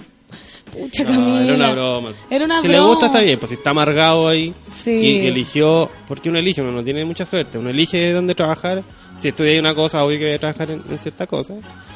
Pucha, 0.80 1.04
No, 1.04 1.10
Camila. 1.10 1.42
era 1.44 1.54
una 1.54 1.72
broma. 1.72 2.12
Era 2.30 2.44
una 2.44 2.60
si 2.60 2.68
broma. 2.68 2.82
le 2.82 2.88
gusta 2.88 3.06
está 3.06 3.20
bien, 3.20 3.38
pues 3.38 3.48
si 3.50 3.54
está 3.56 3.70
amargado 3.70 4.28
ahí 4.28 4.54
Sí. 4.82 4.90
y 4.92 5.26
eligió, 5.26 5.90
porque 6.06 6.28
uno 6.28 6.38
elige, 6.38 6.60
uno 6.62 6.72
no 6.72 6.82
tiene 6.84 7.04
mucha 7.04 7.24
suerte, 7.24 7.58
uno 7.58 7.70
elige 7.70 8.12
dónde 8.12 8.34
trabajar. 8.34 8.82
Si 9.20 9.28
estudia 9.28 9.58
una 9.58 9.74
cosa, 9.74 10.04
obvio 10.04 10.16
que 10.20 10.26
voy 10.26 10.34
a 10.34 10.38
trabajar 10.38 10.70
en, 10.70 10.80
en 10.88 10.98
cierta 11.00 11.26
cosa. 11.26 11.54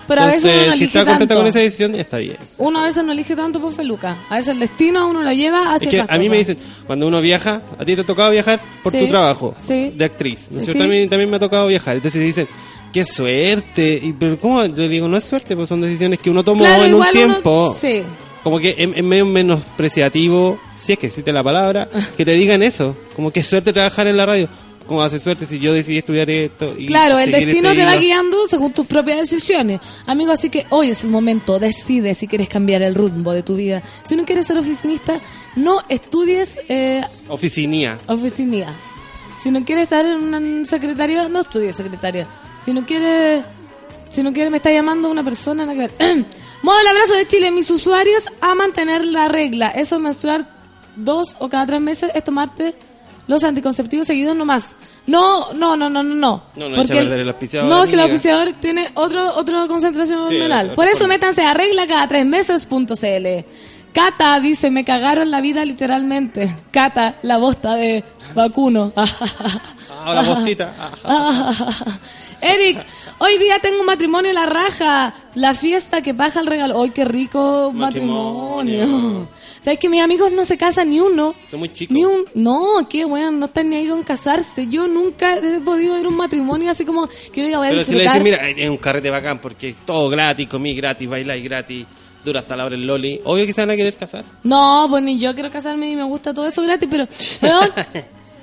Pero 0.09 0.23
a 0.23 0.27
veces 0.27 0.53
uno 0.61 0.67
no 0.73 0.77
si 0.77 0.85
está 0.85 1.01
contenta 1.05 1.19
tanto. 1.29 1.37
con 1.37 1.47
esa 1.47 1.61
decisión, 1.61 1.95
está 1.95 2.19
bien. 2.19 2.37
Uno 2.59 2.81
a 2.81 2.83
veces 2.83 3.05
no 3.05 3.13
elige 3.13 3.37
tanto 3.37 3.61
por 3.61 3.73
Feluca. 3.73 4.19
A 4.29 4.35
veces 4.37 4.49
el 4.49 4.59
destino 4.59 5.09
uno 5.09 5.23
lo 5.23 5.33
lleva 5.33 5.73
a 5.73 5.77
Es 5.77 5.87
que 5.87 6.01
a 6.01 6.19
mí 6.19 6.29
me 6.29 6.39
cosas. 6.39 6.57
dicen, 6.57 6.59
cuando 6.85 7.07
uno 7.07 7.21
viaja, 7.21 7.63
a 7.79 7.85
ti 7.85 7.95
te 7.95 8.01
ha 8.01 8.05
tocado 8.05 8.33
viajar 8.33 8.61
por 8.83 8.91
Sí, 8.91 8.99
tu 8.99 9.07
trabajo 9.07 9.55
sí. 9.57 9.93
de 9.97 10.05
actriz. 10.05 10.49
¿no. 10.51 10.61
A 10.85 10.87
mí 10.89 11.07
también 11.07 11.31
me 11.31 11.37
ha 11.37 11.41
tocado 11.41 11.69
viajar. 11.69 11.95
Entonces 11.95 12.21
dicen, 12.21 12.49
qué 12.93 13.05
suerte. 13.05 14.01
Y, 14.03 14.13
pero 14.15 14.41
¿cómo? 14.41 14.65
Yo 14.67 14.89
digo, 14.89 15.07
no 15.07 15.17
es 15.17 15.23
suerte, 15.23 15.55
pues 15.55 15.69
son 15.69 15.81
decisiones 15.81 16.19
que 16.19 16.29
uno 16.29 16.43
tomó 16.43 16.65
Claro, 16.65 16.83
en 16.83 16.89
un 16.89 16.95
igual 16.97 17.11
uno- 17.15 17.33
tiempo. 17.35 17.77
sí. 17.81 18.03
Como 18.43 18.59
que 18.59 18.71
es, 18.77 18.89
es 18.97 19.05
medio 19.05 19.25
menospreciativo, 19.27 20.59
si 20.77 20.93
es 20.93 20.99
que 20.99 21.07
existe 21.07 21.33
la 21.33 21.43
palabra, 21.43 21.89
que 22.17 22.25
te 22.25 22.33
digan 22.33 22.63
eso. 22.63 22.97
Como 23.15 23.31
que 23.31 23.43
suerte 23.43 23.73
trabajar 23.73 24.07
en 24.07 24.17
la 24.17 24.27
radio. 24.27 24.49
Como 24.87 25.01
hace 25.03 25.21
suerte 25.21 25.47
si 25.47 25.61
yo 25.61 25.73
decidí 25.73 25.99
estudiar 25.99 26.29
esto. 26.29 26.75
Y 26.77 26.87
Claro, 26.87 27.17
el 27.19 27.31
destino 27.31 27.71
este 27.71 27.81
te 27.83 27.87
va 27.87 27.97
guiando 27.97 28.47
según 28.49 28.73
tus 28.73 28.85
propias 28.87 29.19
decisiones. 29.21 29.81
Amigo, 30.07 30.33
así 30.33 30.51
que 30.51 30.67
hoy 30.71 30.91
es 30.91 31.05
el 31.05 31.11
momento. 31.11 31.61
Decide 31.61 32.15
si 32.15 32.27
quieres 32.27 32.49
cambiar 32.49 32.83
el 32.83 32.95
rumbo 32.97 33.33
de 33.33 33.45
tu 33.45 33.55
vida. 33.57 33.81
Si 34.05 34.17
no 34.17 34.25
quieres 34.25 34.47
ser 34.49 34.59
oficinista, 34.59 35.21
no 35.55 35.83
estudies 35.89 36.59
eh, 36.69 37.01
Oficinía. 37.29 37.97
oficinía. 38.09 38.75
Si 39.39 39.51
no 39.53 39.65
quieres 39.65 39.85
estar 39.85 40.05
en 40.05 40.35
un 40.35 40.67
secretario, 40.67 41.29
no 41.29 41.41
estudies 41.41 41.77
secretaria. 41.77 42.27
Si 42.61 42.73
no 42.73 42.85
quieres, 42.85 43.45
si 44.13 44.23
no 44.23 44.33
quieres, 44.33 44.51
me 44.51 44.59
está 44.59 44.71
llamando 44.71 45.11
una 45.11 45.25
persona, 45.25 45.67
nada 45.67 45.89
que. 45.89 46.25
Modo 46.63 46.81
el 46.81 46.87
abrazo 46.87 47.15
de 47.15 47.27
Chile. 47.27 47.51
Mis 47.51 47.71
usuarios 47.71 48.25
a 48.41 48.55
mantener 48.55 49.05
la 49.05 49.29
regla. 49.29 49.69
Eso 49.71 49.97
es 49.97 50.03
menstruar 50.03 50.47
dos 50.97 51.37
o 51.41 51.49
cada 51.49 51.67
tres 51.67 51.81
meses 51.81 52.11
es 52.15 52.23
tomarte 52.23 52.75
los 53.27 53.43
anticonceptivos 53.45 54.07
seguidos 54.07 54.37
nomás. 54.37 54.75
No, 55.07 55.53
no, 55.55 55.77
no, 55.77 55.89
no, 55.89 56.03
no, 56.03 56.15
no. 56.15 56.43
No, 56.55 56.69
no, 56.69 56.77
Porque 56.77 56.99
el 56.99 57.29
auspiciador, 57.29 57.71
No, 57.71 57.83
es 57.83 57.89
que 57.89 57.95
el 57.95 58.01
auspiciador 58.01 58.53
tiene 58.61 58.89
otro, 58.95 59.35
otra 59.37 59.67
concentración 59.67 60.29
Sí, 60.29 60.37
hormonal. 60.37 60.73
Por 60.73 60.87
eso 60.87 61.09
métanse 61.09 61.43
a 61.43 61.55
regla 61.55 61.87
cada 61.87 62.07
tres 62.09 62.27
meses.cl. 62.27 63.27
Cata 63.93 64.41
dice, 64.41 64.71
me 64.71 64.85
cagaron 64.85 65.31
la 65.31 65.41
vida 65.41 65.65
literalmente. 65.65 66.55
Cata, 66.71 67.17
la 67.23 67.37
bosta 67.39 67.75
de 67.77 68.05
vacuno. 68.35 68.93
Ah, 70.05 70.15
la 70.15 70.23
bostita. 70.23 70.75
Ah. 71.05 71.53
Eric, 72.41 72.85
hoy 73.19 73.39
día 73.39 73.61
tengo 73.63 73.79
un 73.79 73.87
matrimonio 73.87 74.31
en 74.31 74.35
la 74.35 74.47
raja. 74.47 75.15
La 75.37 75.55
fiesta 75.55 76.03
que 76.03 76.13
baja 76.13 76.41
el 76.41 76.49
regalo. 76.49 76.83
¡Ay, 76.83 76.91
qué 76.91 77.05
rico 77.05 77.71
matrimonio! 77.73 78.85
Matrimonio. 78.89 79.29
¿Sabes 79.63 79.79
que 79.79 79.89
mis 79.89 80.03
amigos 80.03 80.33
no 80.33 80.45
se 80.45 80.59
casan 80.59 80.91
ni 80.91 80.99
uno? 80.99 81.37
Son 81.49 81.61
muy 81.61 81.69
chicos. 81.71 81.95
Ni 81.95 82.05
un, 82.05 82.25
no, 82.35 82.89
qué 82.91 83.05
weón, 83.05 83.39
no 83.39 83.47
están 83.47 83.71
ni 83.71 83.77
ahí 83.77 83.87
con 83.87 84.03
casarse. 84.03 84.67
Yo 84.67 84.89
nunca 84.89 85.37
he 85.37 85.61
podido 85.61 85.97
ir 85.97 86.07
a 86.07 86.09
un 86.09 86.17
matrimonio 86.17 86.73
así 86.73 86.85
como 86.85 87.07
que 87.33 87.45
diga 87.45 87.59
voy 87.59 87.69
a 87.69 87.71
Pero 87.71 87.85
si 87.85 87.93
le 87.93 87.99
disfrutar. 88.01 88.25
dicen, 88.25 88.41
mira, 88.43 88.65
es 88.65 88.69
un 88.69 88.79
carrete 88.79 89.09
bacán 89.09 89.39
porque 89.41 89.77
todo 89.87 90.09
gratis, 90.09 90.49
comí 90.49 90.75
gratis, 90.75 91.09
bailáis 91.09 91.45
gratis, 91.45 91.87
dura 92.25 92.41
hasta 92.41 92.57
la 92.57 92.65
hora 92.65 92.75
el 92.75 92.87
loli. 92.87 93.21
Obvio 93.25 93.47
que 93.47 93.53
se 93.53 93.61
van 93.61 93.71
a 93.71 93.77
querer 93.77 93.95
casar. 93.95 94.25
No, 94.43 94.87
pues 94.89 95.03
ni 95.03 95.19
yo 95.19 95.35
quiero 95.35 95.51
casarme 95.51 95.91
y 95.91 95.97
me 95.97 96.05
gusta 96.05 96.33
todo 96.33 96.47
eso 96.47 96.63
gratis, 96.63 96.89
pero 96.91 97.07
weón, 97.43 97.71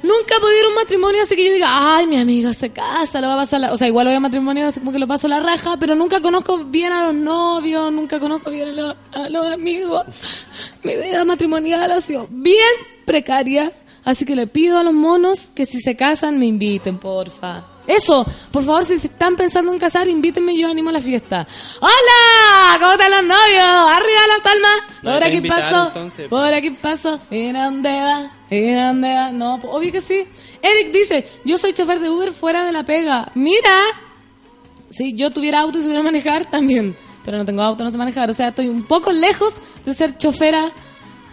nunca 0.04 0.36
he 0.36 0.40
podido 0.40 0.60
ir 0.60 0.66
a 0.66 0.70
un 0.70 0.76
matrimonio 0.76 1.22
así 1.24 1.36
que 1.36 1.46
yo 1.46 1.54
diga, 1.54 1.96
ay, 1.96 2.08
mi 2.08 2.18
amigo 2.18 2.52
se 2.54 2.70
casa, 2.70 3.22
lo 3.22 3.28
va 3.28 3.36
a 3.36 3.38
pasar 3.38 3.62
la... 3.62 3.74
O 3.74 3.78
sea, 3.78 3.88
igual 3.88 4.08
voy 4.08 4.16
a 4.16 4.20
matrimonio 4.20 4.68
así 4.68 4.80
como 4.80 4.92
que 4.92 5.00
lo 5.00 5.08
paso 5.08 5.28
la 5.28 5.40
raja, 5.40 5.78
pero 5.80 5.96
nunca 5.96 6.22
conozco 6.22 6.58
bien 6.66 6.92
a 6.94 7.08
los 7.08 7.16
novios, 7.16 7.92
nunca 7.92 8.20
conozco 8.20 8.52
bien 8.52 8.70
a 8.70 8.72
los, 8.72 8.96
a 9.14 9.30
los 9.30 9.48
amigos. 9.52 10.06
Mi 10.84 10.96
vida 10.96 11.26
matrimonial 11.26 11.92
ha 11.92 12.02
sido 12.02 12.28
bien 12.30 12.64
precaria, 13.06 13.72
así 14.04 14.26
que 14.26 14.36
le 14.36 14.48
pido 14.48 14.78
a 14.78 14.84
los 14.84 14.94
monos 14.94 15.52
que 15.54 15.66
si 15.66 15.82
se 15.82 15.96
casan 15.96 16.40
me 16.40 16.46
inviten, 16.46 16.98
porfa. 17.00 17.66
Eso, 17.90 18.24
por 18.52 18.64
favor, 18.64 18.86
si 18.86 19.00
se 19.00 19.08
están 19.08 19.36
pensando 19.36 19.74
en 19.74 19.80
casar, 19.80 20.08
invítenme, 20.08 20.56
yo 20.56 20.70
animo 20.70 20.90
a 20.90 20.94
la 20.94 21.02
fiesta. 21.02 21.48
¡Hola! 21.80 22.78
¿Cómo 22.80 22.92
están 22.92 23.10
los 23.10 23.24
novios? 23.24 23.92
¡Arriba 23.98 24.28
las 24.28 24.40
palmas! 24.44 24.76
No 25.02 25.12
Por 25.14 25.24
aquí 25.24 25.42
paso, 25.42 25.92
por 26.30 26.54
aquí 26.54 26.70
paso. 26.70 27.20
Mira 27.32 27.66
dónde 27.66 27.90
va, 27.90 28.32
mira 28.52 28.88
dónde 28.90 29.12
va. 29.12 29.32
No, 29.32 29.60
pues, 29.60 29.74
obvio 29.74 29.92
que 29.92 30.02
sí. 30.02 30.24
Eric 30.62 30.94
dice, 30.94 31.28
yo 31.44 31.58
soy 31.58 31.74
chofer 31.74 32.00
de 32.00 32.12
Uber 32.12 32.32
fuera 32.32 32.64
de 32.64 32.72
la 32.72 32.84
pega. 32.84 33.32
¡Mira! 33.34 33.82
Si 34.92 35.16
yo 35.16 35.32
tuviera 35.32 35.62
auto 35.62 35.80
y 35.80 35.82
supiera 35.82 36.04
manejar, 36.04 36.46
también. 36.46 36.96
Pero 37.26 37.40
no 37.40 37.46
tengo 37.46 37.64
auto, 37.64 37.84
no 37.84 37.90
sé 37.90 37.98
manejar. 37.98 38.30
O 38.30 38.34
sea, 38.36 38.50
estoy 38.50 38.68
un 38.68 38.84
poco 38.84 39.12
lejos 39.12 39.56
de 39.86 39.96
ser 39.96 40.16
chofera, 40.16 40.72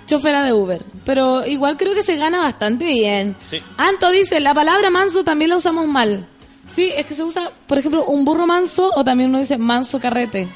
chofera 0.06 0.42
de 0.42 0.54
Uber. 0.54 0.82
Pero 1.04 1.46
igual 1.46 1.76
creo 1.76 1.94
que 1.94 2.02
se 2.02 2.16
gana 2.16 2.38
bastante 2.38 2.86
bien. 2.86 3.36
Sí. 3.50 3.62
Anto 3.76 4.10
dice, 4.10 4.40
la 4.40 4.54
palabra 4.54 4.88
manso 4.88 5.22
también 5.22 5.50
la 5.50 5.56
usamos 5.56 5.86
mal. 5.86 6.26
Sí, 6.68 6.92
es 6.96 7.06
que 7.06 7.14
se 7.14 7.22
usa, 7.24 7.50
por 7.66 7.78
ejemplo, 7.78 8.04
un 8.04 8.24
burro 8.24 8.46
manso 8.46 8.90
o 8.94 9.04
también 9.04 9.30
uno 9.30 9.38
dice 9.38 9.56
manso 9.58 9.98
carrete. 10.00 10.48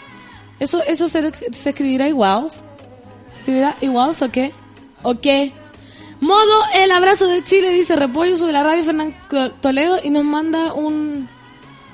¿Eso, 0.58 0.82
eso 0.84 1.08
se, 1.08 1.30
se 1.52 1.70
escribirá 1.70 2.08
igual? 2.08 2.50
¿Se 2.50 2.60
escribirá 3.38 3.76
igual 3.80 4.14
o 4.20 4.28
qué? 4.30 4.52
¿O 5.02 5.14
qué? 5.20 5.52
Modo 6.20 6.64
el 6.74 6.90
abrazo 6.90 7.26
de 7.28 7.42
Chile 7.44 7.72
dice 7.72 7.96
repollo 7.96 8.36
sobre 8.36 8.52
la 8.52 8.62
radio 8.62 8.84
Fernán 8.84 9.14
Toledo 9.62 9.98
y 10.02 10.10
nos 10.10 10.24
manda 10.24 10.74
un, 10.74 11.28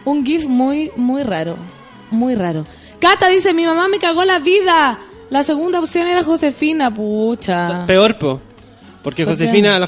un 0.04 0.26
gif 0.26 0.46
muy, 0.46 0.90
muy 0.96 1.22
raro. 1.22 1.56
Muy 2.10 2.34
raro. 2.34 2.64
Cata 2.98 3.28
dice, 3.28 3.52
mi 3.54 3.64
mamá 3.66 3.86
me 3.88 3.98
cagó 3.98 4.24
la 4.24 4.38
vida. 4.40 4.98
La 5.30 5.42
segunda 5.42 5.78
opción 5.78 6.06
era 6.08 6.22
Josefina, 6.24 6.92
pucha. 6.92 7.84
Peor, 7.86 8.16
po. 8.18 8.40
Porque. 9.02 9.24
Josefina, 9.24 9.78
la, 9.78 9.86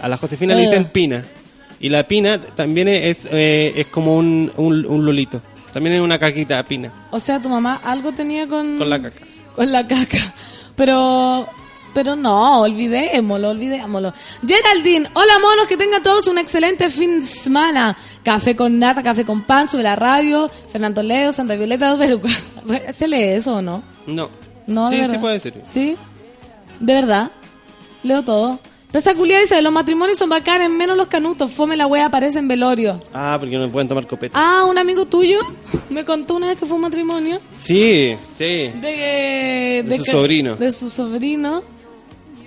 a 0.00 0.08
la 0.08 0.16
Josefina 0.16 0.54
le 0.54 0.62
Eh. 0.62 0.66
dicen 0.66 0.90
pina. 0.90 1.24
Y 1.80 1.88
la 1.88 2.06
pina 2.06 2.40
también 2.40 2.88
es, 2.88 3.26
eh, 3.30 3.72
es 3.76 3.86
como 3.86 4.16
un, 4.16 4.52
un, 4.56 4.84
un 4.86 5.04
lulito. 5.04 5.40
También 5.72 5.96
es 5.96 6.02
una 6.02 6.18
caquita 6.18 6.62
pina. 6.62 6.92
O 7.10 7.20
sea, 7.20 7.40
tu 7.40 7.48
mamá 7.48 7.80
algo 7.84 8.12
tenía 8.12 8.46
con... 8.48 8.78
Con 8.78 8.90
la 8.90 9.00
caca. 9.00 9.20
Con 9.54 9.72
la 9.72 9.86
caca. 9.86 10.34
Pero... 10.76 11.48
Pero 11.94 12.14
no, 12.14 12.60
olvidémoslo, 12.60 13.48
olvidémoslo. 13.48 14.12
Geraldine, 14.46 15.08
hola 15.14 15.38
monos, 15.40 15.66
que 15.66 15.76
tengan 15.76 16.02
todos 16.02 16.28
un 16.28 16.38
excelente 16.38 16.90
fin 16.90 17.18
de 17.18 17.26
semana. 17.26 17.96
Café 18.22 18.54
con 18.54 18.78
nata, 18.78 19.02
café 19.02 19.24
con 19.24 19.42
pan, 19.42 19.68
sube 19.68 19.82
la 19.82 19.96
radio, 19.96 20.48
Fernando 20.68 21.02
Leo, 21.02 21.32
Santa 21.32 21.56
Violeta. 21.56 21.96
¿Se 22.92 23.08
lee 23.08 23.22
eso 23.22 23.56
o 23.56 23.62
no? 23.62 23.82
No. 24.06 24.30
No, 24.66 24.90
sí, 24.90 24.96
sí 25.10 25.18
puede 25.18 25.40
ser. 25.40 25.54
¿Sí? 25.64 25.96
¿De 26.78 26.92
verdad? 26.92 27.30
Leo 28.02 28.22
todo. 28.22 28.60
Esa 28.92 29.14
culia 29.14 29.38
dice, 29.40 29.60
los 29.60 29.72
matrimonios 29.72 30.16
son 30.16 30.30
bacanes, 30.30 30.70
menos 30.70 30.96
los 30.96 31.08
canutos. 31.08 31.52
Fome 31.52 31.76
la 31.76 31.86
wea 31.86 32.06
aparece 32.06 32.38
en 32.38 32.48
velorio. 32.48 32.98
Ah, 33.12 33.36
porque 33.38 33.56
no 33.58 33.70
pueden 33.70 33.86
tomar 33.86 34.06
copete. 34.06 34.32
Ah, 34.34 34.64
un 34.68 34.78
amigo 34.78 35.04
tuyo 35.06 35.40
me 35.90 36.04
contó 36.06 36.36
una 36.36 36.48
vez 36.48 36.58
que 36.58 36.64
fue 36.64 36.76
un 36.76 36.82
matrimonio 36.82 37.38
Sí, 37.56 38.16
sí. 38.38 38.44
de, 38.80 39.84
De 39.86 39.96
su 39.98 40.04
que- 40.04 40.12
sobrino. 40.12 40.56
De 40.56 40.72
su 40.72 40.88
sobrino. 40.88 41.62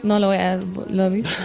No 0.01 0.17
lo 0.17 0.27
voy 0.27 0.37
a... 0.37 0.59
Lo 0.89 1.09
digo. 1.11 1.29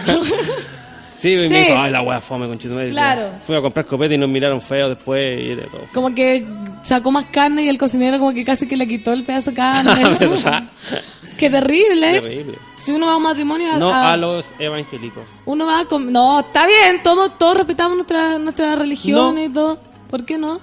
Sí, 1.19 1.29
Sí. 1.31 1.49
me 1.49 1.63
dijo, 1.63 1.77
ay, 1.79 1.91
la 1.91 2.03
wea 2.03 2.21
fome, 2.21 2.47
con 2.47 2.57
Claro. 2.59 3.31
Fui 3.45 3.55
a 3.55 3.61
comprar 3.61 3.87
copete 3.87 4.13
y 4.13 4.17
nos 4.19 4.29
miraron 4.29 4.61
feo 4.61 4.89
después 4.89 5.39
y 5.41 5.55
de 5.55 5.63
todo. 5.63 5.81
como 5.91 6.13
que 6.13 6.45
sacó 6.87 7.11
más 7.11 7.25
carne 7.25 7.63
y 7.63 7.69
el 7.69 7.77
cocinero 7.77 8.17
como 8.19 8.33
que 8.33 8.43
casi 8.45 8.67
que 8.67 8.75
le 8.75 8.87
quitó 8.87 9.11
el 9.13 9.23
pedazo 9.23 9.51
de 9.51 9.55
carne. 9.57 10.09
¿Verdad? 10.19 10.63
Qué 11.37 11.49
terrible. 11.51 12.19
Terrible. 12.21 12.57
Si 12.77 12.91
uno 12.91 13.05
va 13.05 13.13
a 13.13 13.17
un 13.17 13.23
matrimonio... 13.23 13.77
No 13.77 13.89
a- 13.93 14.13
a 14.13 14.17
los 14.17 14.47
evangélicos. 14.57 15.23
Uno 15.45 15.65
va 15.67 15.85
con... 15.85 16.11
No, 16.11 16.39
está 16.39 16.65
bien, 16.65 17.03
todos, 17.03 17.37
todos 17.37 17.57
respetamos 17.57 17.95
nuestra, 17.95 18.39
nuestra 18.39 18.75
religión 18.75 19.35
No. 19.35 19.43
y 19.43 19.49
todo. 19.49 19.79
¿Por 20.09 20.25
qué 20.25 20.37
no? 20.39 20.59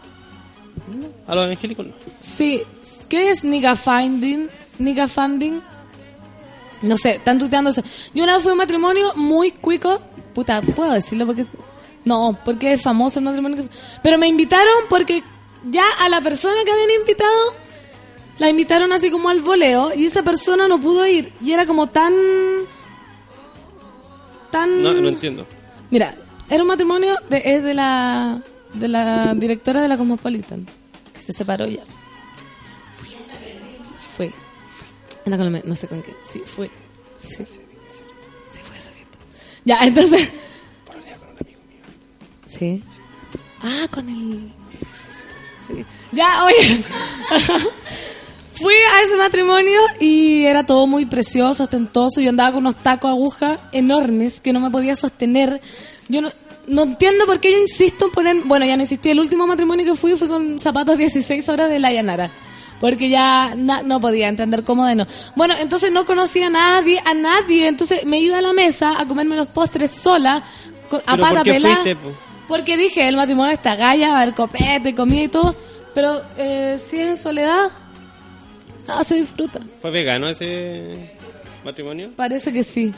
A 1.29 1.35
los 1.35 1.45
evangélicos 1.45 1.87
no. 1.87 1.93
Sí. 2.21 2.63
¿Qué 3.09 3.31
es 3.31 3.45
nigga 3.45 3.77
finding? 3.77 4.49
Nigga 4.81 5.07
funding? 5.07 5.61
No 6.83 6.97
sé, 6.97 7.13
están 7.13 7.39
tuiteando 7.39 7.71
eso. 7.71 7.83
Yo 8.13 8.25
una 8.25 8.35
vez 8.35 8.43
fui 8.43 8.51
a 8.51 8.55
un 8.55 8.59
matrimonio 8.59 9.13
muy 9.15 9.53
cuico. 9.53 10.01
Puta, 10.35 10.61
¿puedo 10.61 10.91
decirlo? 10.93 11.25
porque 11.27 11.47
No, 12.05 12.37
porque 12.45 12.73
es 12.73 12.83
famoso 12.83 13.21
el 13.21 13.25
matrimonio. 13.27 13.65
Pero 14.03 14.19
me 14.19 14.27
invitaron 14.27 14.75
porque 14.91 15.23
ya 15.71 15.85
a 15.99 16.09
la 16.09 16.21
persona 16.21 16.57
que 16.65 16.73
habían 16.73 16.91
invitado 17.01 17.55
la 18.39 18.49
invitaron 18.51 18.93
así 18.93 19.11
como 19.11 19.29
al 19.29 19.41
voleo 19.43 19.93
y 19.95 20.07
esa 20.07 20.23
persona 20.23 20.67
no 20.69 20.81
pudo 20.81 21.07
ir. 21.07 21.33
Y 21.41 21.53
era 21.53 21.67
como 21.67 21.89
tan... 21.89 22.13
Tan... 24.51 24.83
No, 24.83 24.93
no 24.93 25.09
entiendo. 25.09 25.47
Mira, 25.91 26.15
era 26.51 26.63
un 26.63 26.69
matrimonio 26.69 27.15
de, 27.29 27.43
es 27.45 27.63
de 27.65 27.75
la 27.75 28.43
de 28.73 28.89
la 28.89 29.35
directora 29.35 29.81
de 29.83 29.87
la 29.89 29.97
Cosmopolitan, 29.97 30.67
que 31.15 31.21
se 31.21 31.33
separó 31.33 31.67
ya. 31.67 31.83
Fue. 34.17 34.33
Anda 35.25 35.37
con 35.39 35.47
el 35.47 35.53
me- 35.53 35.63
no 35.65 35.75
sé 35.77 35.87
con 35.89 36.03
qué. 36.03 36.15
Sí, 36.29 36.43
fue. 36.45 36.71
Sí, 37.19 37.29
sí. 37.31 37.45
Sí, 37.45 38.61
fue 38.63 38.77
a 38.77 38.79
esa 38.81 38.91
fiesta. 38.91 39.19
Ya, 39.65 39.79
entonces. 39.83 40.33
Sí. 42.47 42.83
Ah, 43.63 43.87
con 43.91 44.09
el. 44.09 44.53
Sí. 45.67 45.85
Ya, 46.13 46.45
oye. 46.45 46.83
Fui 48.55 48.75
a 48.75 49.03
ese 49.03 49.17
matrimonio 49.17 49.81
y 49.99 50.45
era 50.45 50.65
todo 50.65 50.87
muy 50.87 51.07
precioso, 51.07 51.65
ostentoso. 51.65 52.21
Yo 52.21 52.31
andaba 52.31 52.53
con 52.53 52.61
unos 52.61 52.77
tacos 52.77 53.11
aguja 53.11 53.59
enormes 53.73 54.41
que 54.41 54.53
no 54.53 54.61
me 54.61 54.71
podía 54.71 54.95
sostener. 54.95 55.61
Yo 56.09 56.21
no, 56.23 56.31
no 56.69 56.83
entiendo 56.85 57.27
por 57.27 57.41
qué 57.41 57.51
yo 57.51 57.59
insisto 57.59 58.05
en 58.07 58.11
poner. 58.13 58.37
Bueno, 58.45 58.65
ya 58.65 58.77
no 58.77 58.83
insistí. 58.83 59.11
El 59.11 59.19
último 59.19 59.47
matrimonio 59.49 59.85
que 59.85 59.95
fui 59.99 60.15
fue 60.15 60.29
con 60.29 60.61
zapatos 60.61 60.97
16 60.97 61.49
horas 61.49 61.69
de 61.69 61.81
la 61.81 61.91
Yanara. 61.93 62.31
Porque 62.81 63.09
ya 63.09 63.55
na- 63.57 63.83
no 63.83 64.01
podía 64.01 64.29
entender 64.29 64.63
cómo 64.63 64.87
de 64.87 64.95
no. 64.95 65.07
Bueno, 65.35 65.55
entonces 65.59 65.91
no 65.91 66.05
conocía 66.05 66.47
a 66.47 66.51
nadie, 66.51 67.01
a 67.05 67.13
nadie. 67.15 67.67
Entonces 67.67 68.05
me 68.05 68.21
iba 68.21 68.39
a 68.39 68.43
la 68.43 68.53
mesa 68.53 69.01
a 69.01 69.07
comerme 69.07 69.35
los 69.35 69.49
postres 69.49 69.91
sola, 69.91 70.37
a 70.37 70.43
¿Pero 70.91 71.01
pata 71.23 71.43
pelada. 71.43 71.77
Porque 72.49 72.77
dije, 72.77 73.07
el 73.09 73.17
matrimonio 73.17 73.53
está 73.53 73.75
galla, 73.77 74.09
va 74.11 74.19
a 74.19 74.23
haber 74.23 74.35
copete, 74.35 74.95
comida 74.95 75.23
y 75.23 75.29
todo. 75.29 75.55
Pero 75.95 76.23
eh, 76.37 76.77
si 76.79 76.99
es 77.01 77.07
en 77.09 77.17
soledad, 77.17 77.71
Ah, 78.87 79.03
se 79.03 79.15
disfruta. 79.15 79.61
¿Fue 79.81 79.91
vegano 79.91 80.29
ese 80.29 81.11
matrimonio? 81.65 82.11
Parece 82.17 82.53
que 82.53 82.63
sí. 82.63 82.93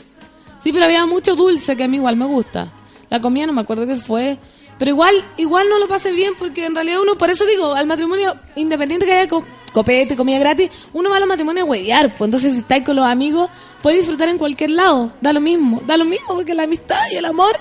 Sí, 0.59 0.73
pero 0.73 0.83
había 0.85 1.05
mucho 1.05 1.33
dulce 1.35 1.77
que 1.77 1.85
a 1.85 1.87
mí 1.87 1.95
igual 1.95 2.17
me 2.17 2.25
gusta. 2.25 2.73
La 3.09 3.21
comida 3.21 3.45
no 3.45 3.53
me 3.53 3.61
acuerdo 3.61 3.87
qué 3.87 3.95
fue. 3.95 4.37
Pero 4.77 4.91
igual, 4.91 5.15
igual 5.37 5.67
no 5.69 5.79
lo 5.79 5.87
pasé 5.87 6.11
bien 6.11 6.33
porque 6.37 6.65
en 6.65 6.75
realidad 6.75 6.99
uno, 7.01 7.17
por 7.17 7.29
eso 7.29 7.45
digo, 7.45 7.73
al 7.73 7.87
matrimonio, 7.87 8.35
independiente 8.57 9.05
que 9.05 9.13
haya 9.13 9.29
co- 9.29 9.45
copete, 9.71 10.17
comida 10.17 10.37
gratis, 10.39 10.69
uno 10.93 11.09
va 11.09 11.15
a 11.15 11.19
los 11.19 11.29
matrimonios 11.29 11.65
a 11.65 11.69
huevear. 11.69 12.09
Pues 12.17 12.27
entonces 12.27 12.51
si 12.51 12.59
estáis 12.59 12.83
con 12.83 12.97
los 12.97 13.05
amigos, 13.05 13.49
puedes 13.81 13.99
disfrutar 13.99 14.27
en 14.27 14.37
cualquier 14.37 14.71
lado. 14.71 15.13
Da 15.21 15.31
lo 15.31 15.39
mismo, 15.39 15.81
da 15.87 15.95
lo 15.95 16.03
mismo 16.05 16.27
porque 16.35 16.53
la 16.53 16.63
amistad 16.63 16.99
y 17.13 17.15
el 17.15 17.23
amor 17.25 17.57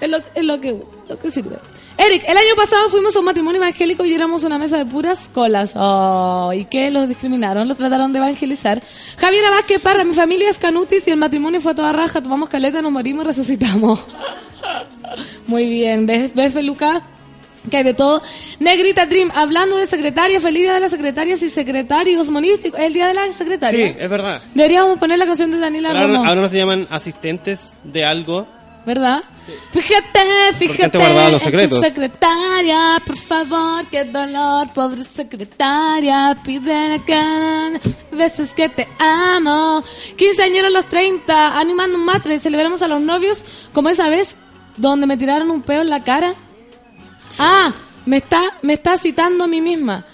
es 0.00 0.08
lo, 0.10 0.18
es 0.34 0.44
lo 0.44 0.60
que, 0.60 0.76
lo 1.08 1.18
que 1.18 1.30
sirve. 1.30 1.56
Eric, 1.96 2.24
el 2.28 2.36
año 2.36 2.54
pasado 2.56 2.88
fuimos 2.90 3.16
a 3.16 3.18
un 3.20 3.24
matrimonio 3.24 3.60
evangélico 3.60 4.04
y 4.04 4.12
éramos 4.14 4.44
una 4.44 4.58
mesa 4.58 4.76
de 4.78 4.86
puras 4.86 5.28
colas. 5.32 5.72
Oh, 5.74 6.52
¿y 6.54 6.64
qué? 6.66 6.90
Los 6.90 7.08
discriminaron, 7.08 7.66
los 7.66 7.76
trataron 7.78 8.12
de 8.12 8.18
evangelizar. 8.18 8.82
Javier 9.18 9.44
Vázquez 9.50 9.80
Parra, 9.80 10.04
mi 10.04 10.14
familia 10.14 10.50
es 10.50 10.58
canutis 10.58 11.06
y 11.08 11.10
el 11.10 11.16
matrimonio 11.16 11.60
fue 11.60 11.72
a 11.72 11.74
toda 11.74 11.92
raja, 11.92 12.22
tomamos 12.22 12.48
caleta, 12.48 12.82
nos 12.82 12.92
morimos 12.92 13.24
y 13.24 13.26
resucitamos. 13.28 14.06
Muy 15.46 15.66
bien, 15.66 16.06
¿ves, 16.06 16.34
ves 16.34 16.52
Feluca? 16.52 17.02
Que 17.70 17.78
hay 17.78 17.84
de 17.84 17.94
todo. 17.94 18.22
Negrita 18.60 19.04
Dream, 19.06 19.30
hablando 19.34 19.76
de 19.76 19.86
secretaria, 19.86 20.40
feliz 20.40 20.62
día 20.62 20.74
de 20.74 20.80
las 20.80 20.90
secretarias 20.90 21.42
y 21.42 21.48
secretarios 21.50 22.30
monísticos. 22.30 22.78
El 22.80 22.92
día 22.94 23.08
de 23.08 23.14
la 23.14 23.26
Sí, 23.26 23.32
secretaria. 23.32 23.86
es 23.98 24.08
verdad. 24.08 24.40
Deberíamos 24.54 24.98
poner 24.98 25.18
la 25.18 25.26
canción 25.26 25.50
de 25.50 25.58
Daniela 25.58 25.88
Ahora, 25.90 26.02
Romo, 26.06 26.24
ahora 26.24 26.40
no 26.42 26.46
se 26.46 26.56
llaman 26.56 26.86
asistentes 26.90 27.72
de 27.84 28.04
algo. 28.04 28.46
¿verdad? 28.86 29.22
Fíjate, 29.72 30.20
fíjate. 30.58 30.98
en 30.98 31.70
tu 31.70 31.80
secretaria, 31.80 33.02
por 33.06 33.16
favor, 33.16 33.86
qué 33.90 34.04
dolor, 34.04 34.68
pobre 34.74 35.04
secretaria. 35.04 36.36
Pide 36.44 37.02
que 37.04 37.80
veces 38.12 38.54
que 38.54 38.68
te 38.68 38.88
amo. 38.98 39.82
Quinceañeros 40.16 40.72
los 40.72 40.86
30, 40.86 41.58
animando 41.58 41.98
un 41.98 42.04
matre. 42.04 42.38
Celebramos 42.38 42.82
a 42.82 42.88
los 42.88 43.00
novios 43.00 43.44
como 43.72 43.88
esa 43.88 44.08
vez 44.08 44.36
donde 44.76 45.06
me 45.06 45.16
tiraron 45.16 45.50
un 45.50 45.62
peo 45.62 45.82
en 45.82 45.90
la 45.90 46.02
cara. 46.02 46.34
Ah, 47.38 47.72
me 48.06 48.18
está, 48.18 48.42
me 48.62 48.74
está 48.74 48.96
citando 48.96 49.44
a 49.44 49.46
mí 49.46 49.60
misma. 49.60 50.04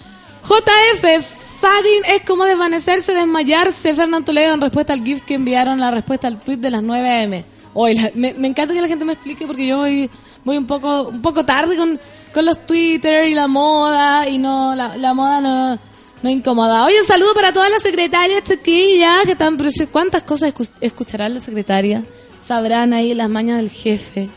JF, 0.43 1.25
Fadin 1.61 2.05
es 2.07 2.23
como 2.23 2.45
desvanecerse, 2.45 3.15
desmayarse. 3.15 3.95
Fernando 3.95 4.27
Toledo 4.27 4.55
en 4.55 4.61
respuesta 4.61 4.93
al 4.93 5.03
GIF 5.03 5.23
que 5.23 5.35
enviaron 5.35 5.81
la 5.81 5.91
respuesta 5.91 6.27
al 6.29 6.39
tweet 6.39 6.59
de 6.59 6.71
las 6.71 6.83
9 6.83 7.23
am. 7.23 7.54
Hoy 7.75 8.01
me, 8.15 8.29
encanta 8.47 8.73
que 8.73 8.81
la 8.81 8.89
gente 8.89 9.05
me 9.05 9.13
explique 9.15 9.47
porque 9.47 9.67
yo 9.67 9.79
voy, 9.79 10.09
voy 10.45 10.57
un 10.57 10.67
poco, 10.67 11.09
un 11.09 11.21
poco 11.21 11.45
tarde 11.45 11.77
con, 11.77 11.99
con 12.33 12.45
los 12.45 12.65
Twitter 12.67 13.29
y 13.29 13.35
la 13.35 13.49
moda 13.49 14.29
y 14.29 14.39
no, 14.39 14.75
la, 14.75 14.97
la 14.97 15.13
moda 15.13 15.41
no, 15.41 15.79
no 16.23 16.31
incomoda. 16.31 16.85
Oye, 16.85 17.01
un 17.01 17.07
saludo 17.07 17.35
para 17.35 17.53
todas 17.53 17.71
las 17.71 17.83
secretarias 17.83 18.45
chiquillas 18.45 19.25
que 19.25 19.33
están, 19.33 19.59
sí, 19.71 19.87
¿cuántas 19.87 20.23
cosas 20.23 20.55
escu- 20.55 20.71
escucharán 20.81 21.35
las 21.35 21.45
secretarias? 21.45 22.05
Sabrán 22.45 22.93
ahí 22.93 23.13
las 23.15 23.29
mañas 23.29 23.57
del 23.57 23.71
jefe. 23.71 24.29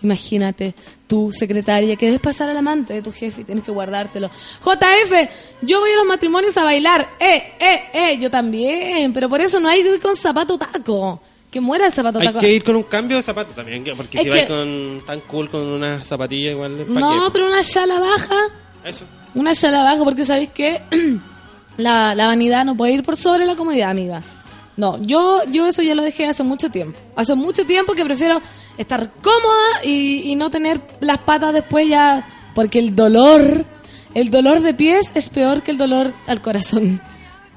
Imagínate, 0.00 0.74
tu 1.08 1.32
secretaria, 1.32 1.96
que 1.96 2.06
debes 2.06 2.20
pasar 2.20 2.48
al 2.48 2.56
amante 2.56 2.94
de 2.94 3.02
tu 3.02 3.10
jefe 3.12 3.40
y 3.40 3.44
tienes 3.44 3.64
que 3.64 3.72
guardártelo. 3.72 4.28
JF, 4.28 5.12
yo 5.62 5.80
voy 5.80 5.90
a 5.90 5.96
los 5.96 6.06
matrimonios 6.06 6.56
a 6.56 6.62
bailar. 6.64 7.08
Eh, 7.18 7.42
eh, 7.58 7.80
eh, 7.92 8.18
yo 8.18 8.30
también. 8.30 9.12
Pero 9.12 9.28
por 9.28 9.40
eso 9.40 9.58
no 9.58 9.68
hay 9.68 9.82
con 9.98 10.14
zapato 10.14 10.56
taco. 10.56 11.20
Que 11.50 11.60
muera 11.60 11.86
el 11.86 11.92
zapato 11.92 12.18
Hay 12.18 12.26
taco. 12.26 12.40
que 12.40 12.52
ir 12.52 12.62
con 12.62 12.76
un 12.76 12.82
cambio 12.84 13.16
de 13.16 13.22
zapato 13.22 13.52
también, 13.52 13.82
que- 13.84 13.94
porque 13.94 14.18
Es 14.18 14.24
si 14.24 14.28
que- 14.30 14.34
vais 14.36 14.46
con 14.46 15.02
tan 15.06 15.20
cool 15.20 15.48
con 15.48 15.62
una 15.66 15.98
zapatilla 16.04 16.50
igual. 16.50 16.84
¿pa' 16.92 17.00
No, 17.00 17.24
qué? 17.26 17.30
pero 17.32 17.46
una 17.46 17.62
chala 17.62 17.98
baja. 18.00 18.36
Eso. 18.84 19.04
Una 19.34 19.54
chala 19.54 19.82
baja, 19.82 20.04
porque 20.04 20.24
sabéis 20.24 20.50
que 20.50 20.80
la, 21.76 22.14
la 22.14 22.26
vanidad 22.26 22.64
no 22.64 22.76
puede 22.76 22.92
ir 22.92 23.02
por 23.02 23.16
sobre 23.16 23.46
la 23.46 23.56
comodidad, 23.56 23.90
amiga. 23.90 24.22
No, 24.76 25.00
yo, 25.02 25.42
yo 25.50 25.66
eso 25.66 25.82
ya 25.82 25.94
lo 25.94 26.02
dejé 26.02 26.26
hace 26.28 26.44
mucho 26.44 26.70
tiempo. 26.70 26.98
Hace 27.16 27.34
mucho 27.34 27.66
tiempo 27.66 27.94
que 27.94 28.04
prefiero 28.04 28.40
estar 28.76 29.10
cómoda 29.22 29.82
y, 29.84 30.30
y 30.30 30.36
no 30.36 30.50
tener 30.50 30.80
las 31.00 31.18
patas 31.18 31.52
después 31.52 31.88
ya. 31.88 32.24
Porque 32.54 32.78
el 32.78 32.94
dolor, 32.94 33.64
el 34.14 34.30
dolor 34.30 34.60
de 34.60 34.74
pies 34.74 35.10
es 35.14 35.30
peor 35.30 35.62
que 35.62 35.70
el 35.72 35.78
dolor 35.78 36.12
al 36.26 36.40
corazón. 36.42 37.00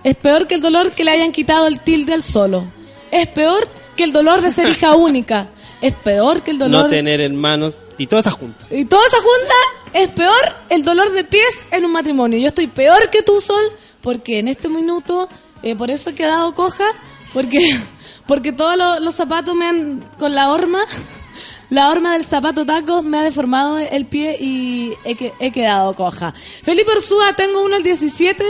Es 0.04 0.16
peor 0.16 0.48
que 0.48 0.56
el 0.56 0.62
dolor 0.62 0.92
que 0.92 1.04
le 1.04 1.12
hayan 1.12 1.32
quitado 1.32 1.68
el 1.68 1.80
tilde 1.80 2.14
al 2.14 2.24
solo. 2.24 2.64
Es 3.12 3.28
peor 3.28 3.68
que 3.96 4.04
el 4.04 4.14
dolor 4.14 4.42
de 4.42 4.52
ser 4.52 4.70
hija 4.70 4.96
única. 4.96 5.48
Es 5.82 5.94
peor 5.96 6.44
que 6.44 6.52
el 6.52 6.60
dolor. 6.60 6.84
No 6.84 6.88
tener 6.88 7.22
hermanos 7.22 7.78
y 7.98 8.06
todas 8.08 8.26
esas 8.28 8.38
juntas. 8.40 8.72
Y 8.72 8.86
toda 8.86 9.02
esa 9.08 9.18
junta 9.18 9.54
es 9.94 10.10
peor 10.10 10.56
el 10.70 10.84
dolor 10.84 11.12
de 11.12 11.24
pies 11.24 11.50
en 11.72 11.86
un 11.86 11.92
matrimonio. 11.92 12.38
Yo 12.40 12.48
estoy 12.48 12.68
peor 12.68 13.10
que 13.10 13.24
tú, 13.24 13.42
Sol, 13.42 13.64
porque 14.02 14.40
en 14.40 14.48
este 14.48 14.70
minuto, 14.70 15.28
eh, 15.64 15.76
por 15.76 15.90
eso 15.90 16.12
he 16.12 16.14
quedado 16.16 16.54
coja, 16.54 16.86
porque, 17.34 17.58
porque 18.28 18.52
todos 18.52 18.78
lo- 18.78 19.00
los 19.00 19.16
zapatos 19.16 19.56
me 19.56 19.66
han, 19.66 20.00
con 20.20 20.36
la 20.36 20.52
horma, 20.52 20.84
la 21.72 21.90
horma 21.90 22.14
del 22.14 22.26
zapato 22.26 22.64
taco 22.66 23.02
me 23.02 23.18
ha 23.18 23.24
deformado 23.24 23.80
el 23.80 24.06
pie 24.06 24.38
y 24.40 24.94
he, 25.04 25.16
que- 25.16 25.34
he 25.40 25.52
quedado 25.52 25.94
coja. 25.96 26.32
Felipe 26.62 26.92
Ursúa, 26.96 27.34
tengo 27.36 27.64
uno 27.64 27.76
el 27.76 27.82
17 27.84 28.46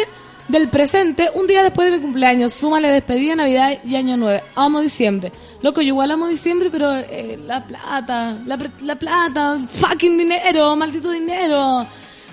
del 0.47 0.69
presente, 0.69 1.29
un 1.33 1.47
día 1.47 1.63
después 1.63 1.89
de 1.89 1.97
mi 1.97 2.03
cumpleaños. 2.03 2.53
Súmale 2.53 2.89
despedida, 2.89 3.35
Navidad 3.35 3.79
y 3.83 3.95
Año 3.95 4.17
Nuevo. 4.17 4.41
Amo 4.55 4.81
diciembre. 4.81 5.31
Loco, 5.61 5.81
yo 5.81 5.89
igual 5.89 6.11
amo 6.11 6.27
diciembre, 6.27 6.69
pero 6.71 6.95
eh, 6.95 7.39
la 7.45 7.65
plata, 7.65 8.37
la, 8.45 8.57
la 8.81 8.95
plata, 8.95 9.59
fucking 9.71 10.17
dinero, 10.17 10.75
maldito 10.75 11.11
dinero. 11.11 11.85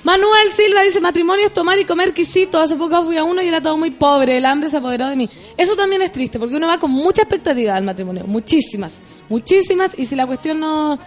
Manuel 0.04 0.52
Silva 0.54 0.82
dice, 0.82 1.00
matrimonio 1.00 1.46
es 1.46 1.52
tomar 1.52 1.78
y 1.78 1.84
comer 1.84 2.14
quisito. 2.14 2.58
Hace 2.58 2.76
poco 2.76 3.02
fui 3.04 3.16
a 3.16 3.24
uno 3.24 3.42
y 3.42 3.48
era 3.48 3.60
todo 3.60 3.76
muy 3.76 3.90
pobre. 3.90 4.38
El 4.38 4.46
hambre 4.46 4.70
se 4.70 4.76
apoderó 4.76 5.08
de 5.08 5.16
mí. 5.16 5.28
Eso 5.56 5.74
también 5.76 6.02
es 6.02 6.12
triste, 6.12 6.38
porque 6.38 6.56
uno 6.56 6.66
va 6.66 6.78
con 6.78 6.90
mucha 6.90 7.22
expectativa 7.22 7.74
al 7.74 7.84
matrimonio. 7.84 8.24
Muchísimas, 8.26 9.00
muchísimas. 9.28 9.98
Y 9.98 10.06
si 10.06 10.14
la 10.14 10.26
cuestión 10.26 10.60
no, 10.60 10.98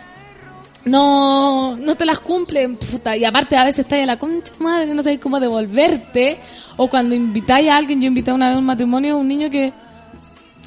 no, 0.86 1.78
no 1.78 1.96
te 1.96 2.06
las 2.06 2.20
cumple, 2.20 2.68
puta, 2.70 3.16
y 3.16 3.24
aparte 3.24 3.56
a 3.56 3.64
veces 3.64 3.80
estás 3.80 4.00
a 4.00 4.06
la 4.06 4.18
concha 4.18 4.52
madre, 4.60 4.94
no 4.94 5.02
sabes 5.04 5.20
cómo 5.20 5.40
devolverte, 5.40 6.40
o 6.78 6.88
cuando 6.88 7.16
invitáis 7.16 7.70
a 7.70 7.78
alguien, 7.78 8.02
yo 8.02 8.08
invité 8.08 8.32
una 8.32 8.48
vez 8.48 8.56
a 8.56 8.60
un 8.60 8.66
matrimonio 8.66 9.14
a 9.14 9.18
un 9.18 9.28
niño 9.28 9.50
que 9.50 9.72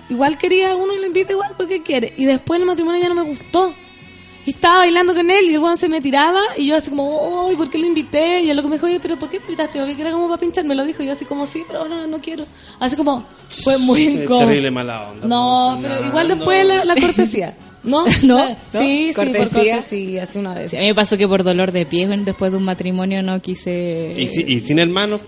igual 0.08 0.38
quería, 0.38 0.76
uno 0.76 0.94
y 0.94 1.00
lo 1.00 1.06
invita 1.06 1.32
igual 1.32 1.52
porque 1.56 1.82
quiere, 1.82 2.12
y 2.16 2.26
después 2.26 2.60
el 2.60 2.66
matrimonio 2.66 3.02
ya 3.02 3.08
no 3.08 3.16
me 3.16 3.22
gustó, 3.22 3.74
y 4.46 4.50
estaba 4.50 4.78
bailando 4.78 5.14
con 5.14 5.28
él, 5.30 5.46
y 5.46 5.54
el 5.54 5.60
weón 5.60 5.76
se 5.76 5.88
me 5.88 6.00
tiraba, 6.00 6.40
y 6.56 6.66
yo 6.66 6.76
así 6.76 6.90
como, 6.90 7.46
uy, 7.46 7.56
¿por 7.56 7.68
qué 7.68 7.78
lo 7.78 7.86
invité? 7.86 8.40
Y 8.40 8.50
él 8.50 8.56
lo 8.56 8.62
que 8.62 8.68
me 8.68 8.76
dijo, 8.76 8.86
oye, 8.86 9.00
pero 9.00 9.18
¿por 9.18 9.30
qué 9.30 9.38
invitaste? 9.38 9.80
Porque 9.80 10.00
era 10.00 10.12
como 10.12 10.28
para 10.28 10.38
pinchar, 10.38 10.64
me 10.64 10.74
lo 10.76 10.84
dijo, 10.84 11.02
y 11.02 11.06
yo 11.06 11.12
así 11.12 11.24
como, 11.24 11.44
sí, 11.46 11.64
pero 11.66 11.88
no, 11.88 12.06
no 12.06 12.20
quiero, 12.20 12.44
así 12.78 12.94
como, 12.94 13.24
fue 13.48 13.78
muy 13.78 14.02
incómodo. 14.04 14.46
terrible 14.46 14.70
mala 14.70 15.08
onda. 15.10 15.26
No, 15.26 15.78
pero 15.82 16.06
igual 16.06 16.28
después 16.28 16.66
la, 16.66 16.84
la 16.84 16.94
cortesía. 16.94 17.56
¿No? 18.04 18.04
¿No? 18.22 18.48
Sí, 18.72 19.10
sí, 19.10 19.12
por 19.14 19.24
Cortesía. 19.26 19.76
así 20.22 20.38
una 20.38 20.54
vez. 20.54 20.70
Sí, 20.70 20.76
a 20.76 20.80
mí 20.80 20.86
me 20.86 20.94
pasó 20.94 21.16
que 21.18 21.28
por 21.28 21.44
dolor 21.44 21.70
de 21.72 21.84
pies 21.86 22.08
después 22.24 22.50
de 22.50 22.58
un 22.58 22.64
matrimonio 22.64 23.22
no 23.22 23.40
quise... 23.42 24.14
Y, 24.16 24.26
si- 24.28 24.44
y 24.46 24.60
sin 24.60 24.78
hermanos. 24.78 25.20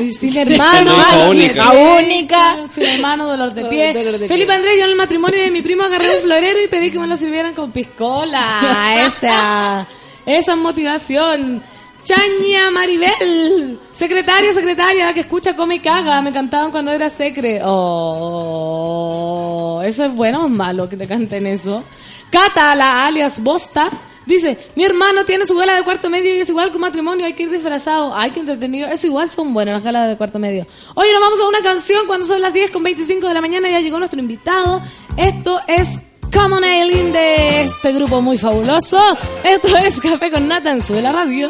Y 0.00 0.10
sin 0.12 0.34
hermano, 0.52 0.90
Hija 0.96 1.28
única. 1.28 1.52
hija 1.52 1.72
única, 2.02 2.56
sin 2.72 2.84
hermano, 2.84 3.26
dolor 3.28 3.52
de 3.52 3.64
pie. 3.66 3.92
Dolor 3.92 4.18
de 4.18 4.26
Felipe 4.26 4.46
pie. 4.46 4.54
Andrés, 4.56 4.74
yo 4.78 4.84
en 4.84 4.90
el 4.90 4.96
matrimonio 4.96 5.38
de 5.42 5.50
mi 5.50 5.60
primo 5.60 5.82
agarré 5.82 6.16
un 6.16 6.22
florero 6.22 6.62
y 6.64 6.68
pedí 6.68 6.90
que 6.90 6.98
me 6.98 7.06
lo 7.06 7.14
sirvieran 7.16 7.52
con 7.54 7.72
piscola. 7.72 8.96
Esa, 9.06 9.86
esa 10.24 10.52
es 10.52 10.58
motivación. 10.58 11.62
Chaña 12.04 12.70
Maribel, 12.72 13.78
secretaria, 13.94 14.52
secretaria, 14.52 15.06
la 15.06 15.14
que 15.14 15.20
escucha, 15.20 15.54
come 15.54 15.76
y 15.76 15.78
caga. 15.78 16.20
Me 16.20 16.32
cantaban 16.32 16.72
cuando 16.72 16.90
era 16.90 17.08
secre. 17.08 17.60
Oh, 17.64 19.00
eso 19.84 20.04
es 20.06 20.12
bueno 20.12 20.44
o 20.44 20.48
malo 20.48 20.88
que 20.88 20.96
te 20.96 21.06
canten 21.06 21.46
eso. 21.46 21.84
Cata, 22.30 22.74
la 22.74 23.06
alias 23.06 23.40
Bosta, 23.40 23.88
dice: 24.26 24.58
Mi 24.74 24.82
hermano 24.82 25.24
tiene 25.24 25.46
su 25.46 25.54
gala 25.54 25.76
de 25.76 25.84
cuarto 25.84 26.10
medio 26.10 26.34
y 26.34 26.40
es 26.40 26.48
igual 26.48 26.70
que 26.70 26.76
un 26.76 26.80
matrimonio, 26.80 27.24
hay 27.24 27.34
que 27.34 27.44
ir 27.44 27.50
disfrazado. 27.50 28.12
Ay, 28.16 28.32
qué 28.32 28.40
entretenido. 28.40 28.88
Eso 28.88 29.06
igual 29.06 29.28
son 29.28 29.54
buenas 29.54 29.74
las 29.74 29.84
galas 29.84 30.08
de 30.08 30.16
cuarto 30.16 30.40
medio. 30.40 30.66
Oye, 30.94 31.12
nos 31.12 31.20
vamos 31.20 31.38
a 31.40 31.46
una 31.46 31.60
canción 31.60 32.08
cuando 32.08 32.26
son 32.26 32.40
las 32.42 32.52
10 32.52 32.72
con 32.72 32.82
25 32.82 33.28
de 33.28 33.34
la 33.34 33.40
mañana. 33.40 33.70
Ya 33.70 33.78
llegó 33.78 34.00
nuestro 34.00 34.18
invitado. 34.18 34.82
Esto 35.16 35.60
es 35.68 36.00
Common 36.32 36.64
Aileen 36.64 37.12
de 37.12 37.62
este 37.62 37.92
grupo 37.92 38.20
muy 38.20 38.38
fabuloso. 38.38 38.98
Esto 39.44 39.76
es 39.76 40.00
Café 40.00 40.32
con 40.32 40.48
Nata 40.48 40.72
en 40.72 41.02
la 41.02 41.12
Radio. 41.12 41.46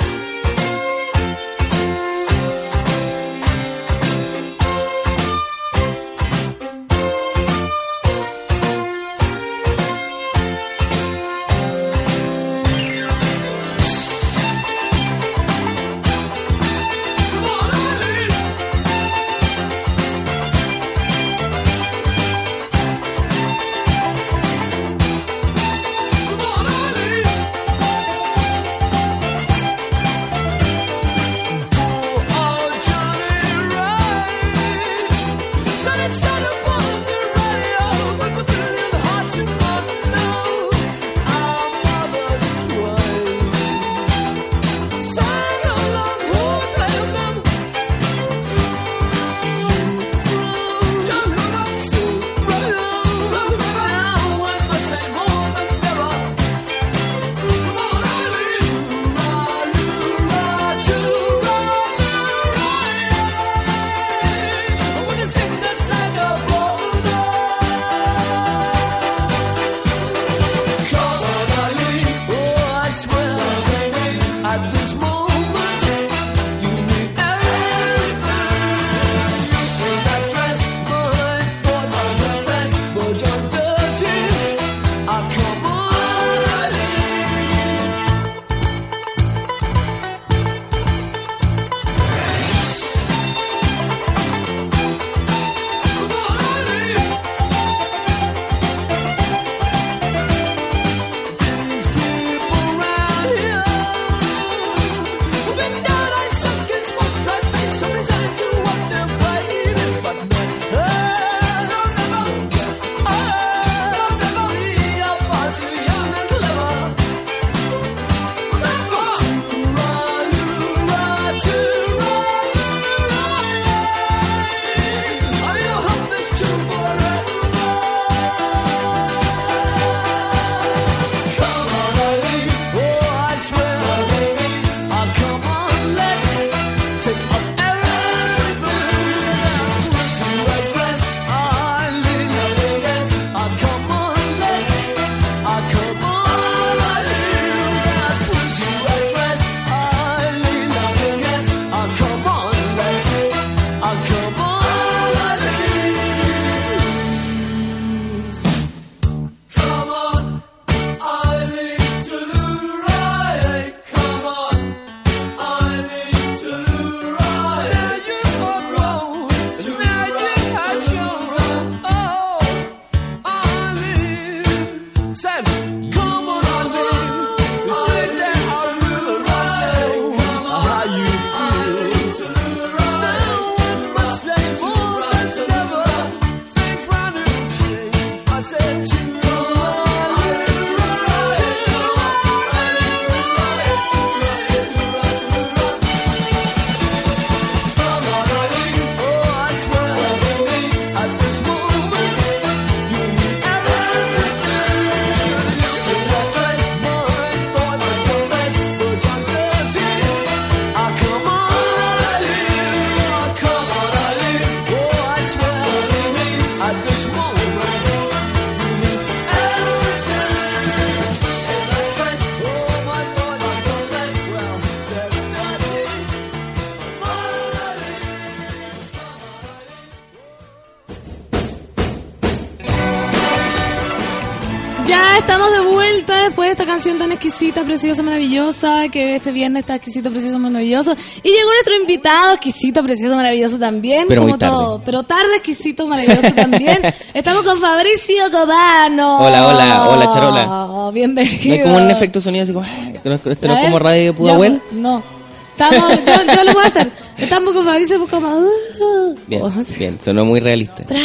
Canción 236.73 236.97
tan 236.99 237.13
exquisita, 237.13 237.65
preciosa, 237.65 238.03
maravillosa, 238.03 238.89
que 238.89 239.17
este 239.17 239.31
viernes 239.31 239.61
está 239.61 239.75
exquisito, 239.75 240.11
precioso, 240.11 240.39
maravilloso. 240.39 240.93
Y 241.23 241.29
llegó 241.29 241.51
nuestro 241.53 241.75
invitado, 241.79 242.33
exquisito, 242.33 242.83
precioso, 242.83 243.15
maravilloso 243.15 243.59
también, 243.59 244.07
Pero 244.09 244.23
como 244.23 244.39
tarde. 244.39 244.55
todo. 244.55 244.83
Pero 244.83 245.03
tarde, 245.03 245.37
exquisito, 245.37 245.87
maravilloso 245.87 246.35
también. 246.35 246.81
Estamos 247.15 247.43
con 247.43 247.59
Fabricio 247.61 248.25
Cobano. 248.31 249.19
Hola, 249.19 249.47
hola, 249.49 249.89
hola, 249.91 250.09
Charola. 250.09 250.91
Bienvenido. 250.95 251.37
No 251.47 251.55
es 251.57 251.63
como 251.63 251.77
un 251.77 251.91
efecto 251.91 252.21
sonido 252.23 252.45
así 252.45 252.55
como. 252.55 252.65
"Ah", 252.67 252.91
Esto 252.95 253.11
no, 253.11 253.55
es 253.57 253.65
como 253.65 253.79
radio 253.79 254.15
Pudahuel. 254.15 254.63
No. 254.73 255.03
Estamos, 255.51 255.91
yo, 255.91 256.35
yo 256.35 256.45
lo 256.45 256.53
voy 256.55 256.63
a 256.65 256.67
hacer. 256.69 256.91
Estamos 257.19 257.53
con 257.53 257.65
Fabricio 257.67 258.07
como... 258.09 258.29
uh, 258.39 259.15
Bien, 259.27 259.43
oh, 259.43 259.53
bien, 259.79 259.99
sonó 260.03 260.25
muy 260.25 260.41
realista. 260.41 260.85
Bravo. 260.89 261.05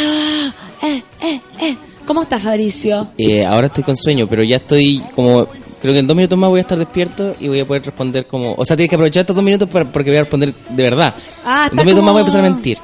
Eh, 0.82 1.02
eh, 1.20 1.40
eh. 1.60 1.76
¿Cómo 2.06 2.22
estás, 2.22 2.40
Fabricio? 2.42 3.08
Eh, 3.18 3.44
ahora 3.44 3.66
estoy 3.66 3.84
con 3.84 3.94
sueño, 3.94 4.26
pero 4.26 4.42
ya 4.42 4.56
estoy 4.56 5.02
como. 5.14 5.46
Creo 5.80 5.92
que 5.94 6.00
en 6.00 6.06
dos 6.06 6.16
minutos 6.16 6.38
más 6.38 6.50
voy 6.50 6.58
a 6.58 6.62
estar 6.62 6.78
despierto 6.78 7.36
y 7.38 7.48
voy 7.48 7.60
a 7.60 7.66
poder 7.66 7.84
responder 7.84 8.26
como. 8.26 8.54
O 8.54 8.64
sea, 8.64 8.76
tienes 8.76 8.90
que 8.90 8.96
aprovechar 8.96 9.20
estos 9.22 9.36
dos 9.36 9.44
minutos 9.44 9.68
para- 9.68 9.84
porque 9.90 10.10
voy 10.10 10.16
a 10.18 10.22
responder 10.22 10.52
de 10.52 10.82
verdad. 10.82 11.14
Ah, 11.44 11.68
en 11.70 11.76
dos 11.76 11.84
minutos 11.84 12.00
como- 12.00 12.06
más 12.06 12.12
voy 12.14 12.20
a 12.20 12.22
empezar 12.22 12.40
a 12.40 12.50
mentir. 12.50 12.78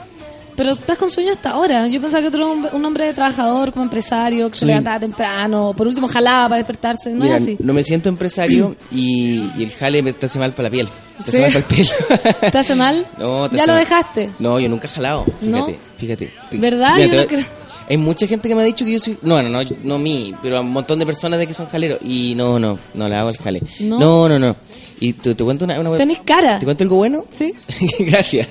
Pero 0.57 0.71
estás 0.71 0.97
con 0.97 1.11
sueño 1.11 1.33
hasta 1.33 1.51
ahora. 1.51 1.89
Yo 1.89 2.01
pensaba 2.01 2.23
que 2.23 2.31
tú 2.31 2.37
eras 2.37 2.49
un, 2.51 2.69
un 2.73 2.85
hombre 2.85 3.13
trabajador, 3.13 3.73
como 3.73 3.83
empresario, 3.87 4.49
que 4.49 4.57
se 4.57 4.67
levantaba 4.67 5.01
temprano. 5.01 5.75
Por 5.77 5.89
último, 5.89 6.07
jalaba 6.07 6.45
para 6.51 6.59
despertarse. 6.59 7.11
No 7.11 7.25
Mira, 7.25 7.39
es 7.39 7.43
así. 7.43 7.57
no 7.59 7.73
me 7.75 7.83
siento 7.83 8.09
empresario 8.09 8.77
y, 8.93 9.51
y 9.59 9.65
el 9.65 9.73
jale 9.73 10.01
me 10.05 10.13
te 10.13 10.27
hace 10.27 10.39
mal 10.39 10.53
para 10.55 10.69
la 10.69 10.71
piel. 10.71 10.89
Te 11.25 11.33
¿Sí? 11.33 11.39
hace 11.39 11.41
mal 11.41 11.51
para 11.51 11.59
el 11.59 11.65
pelo. 11.65 12.31
¿Te 12.53 12.59
hace 12.59 12.75
mal? 12.77 13.07
No, 13.19 13.51
te 13.51 13.57
¿Ya 13.57 13.63
hace 13.65 13.73
lo 13.73 13.77
mal. 13.79 13.85
dejaste? 13.85 14.31
No, 14.39 14.61
yo 14.61 14.69
nunca 14.69 14.87
he 14.87 14.91
jalado. 14.91 15.25
Fíjate, 15.41 15.51
¿No? 15.73 15.79
fíjate. 15.99 16.33
¿Verdad? 16.53 16.95
Mira, 16.99 17.07
Yo 17.07 17.11
te 17.11 17.17
no 17.17 17.27
creo. 17.27 17.45
Hay 17.89 17.97
mucha 17.99 18.27
gente 18.27 18.49
que 18.49 18.55
me 18.55 18.63
ha 18.63 18.65
dicho 18.65 18.85
que 18.85 18.93
yo 18.93 18.99
soy. 19.01 19.19
No, 19.23 19.43
no, 19.43 19.49
no, 19.49 19.69
no 19.83 19.99
mí, 19.99 20.35
pero 20.43 20.61
un 20.61 20.73
montón 20.73 20.99
de 20.99 21.07
personas 21.07 21.39
de 21.39 21.47
que 21.47 21.55
son 21.55 21.67
jaleros. 21.69 21.99
Y 22.03 22.35
no, 22.35 22.59
no, 22.59 22.79
no 22.95 23.09
le 23.09 23.15
hago 23.15 23.31
el 23.31 23.37
jale. 23.37 23.61
¿No? 23.81 23.99
No, 23.99 24.29
no, 24.29 24.39
no. 24.39 24.57
Y 25.01 25.13
te, 25.15 25.35
te 25.35 25.45
cuento 25.45 25.65
una. 25.65 25.79
una 25.81 25.97
¿Tenés 25.97 26.21
cara? 26.25 26.59
¿Te 26.59 26.65
cuento 26.65 26.85
algo 26.85 26.97
bueno? 26.97 27.25
¿Sí? 27.31 27.53
gracias. 28.01 28.49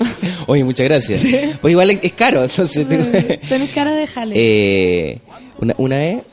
Oye, 0.47 0.64
muchas 0.64 0.85
gracias. 0.88 1.22
Pues 1.61 1.72
igual 1.72 1.89
es 1.91 2.14
caro, 2.14 2.43
entonces. 2.43 2.88
te- 2.88 3.38
Tenés 3.49 3.69
cara 3.72 3.93
de 3.93 4.05
jale. 4.07 4.34
eh, 4.35 5.19
una, 5.60 5.73
una 5.77 5.97
vez 5.97 6.23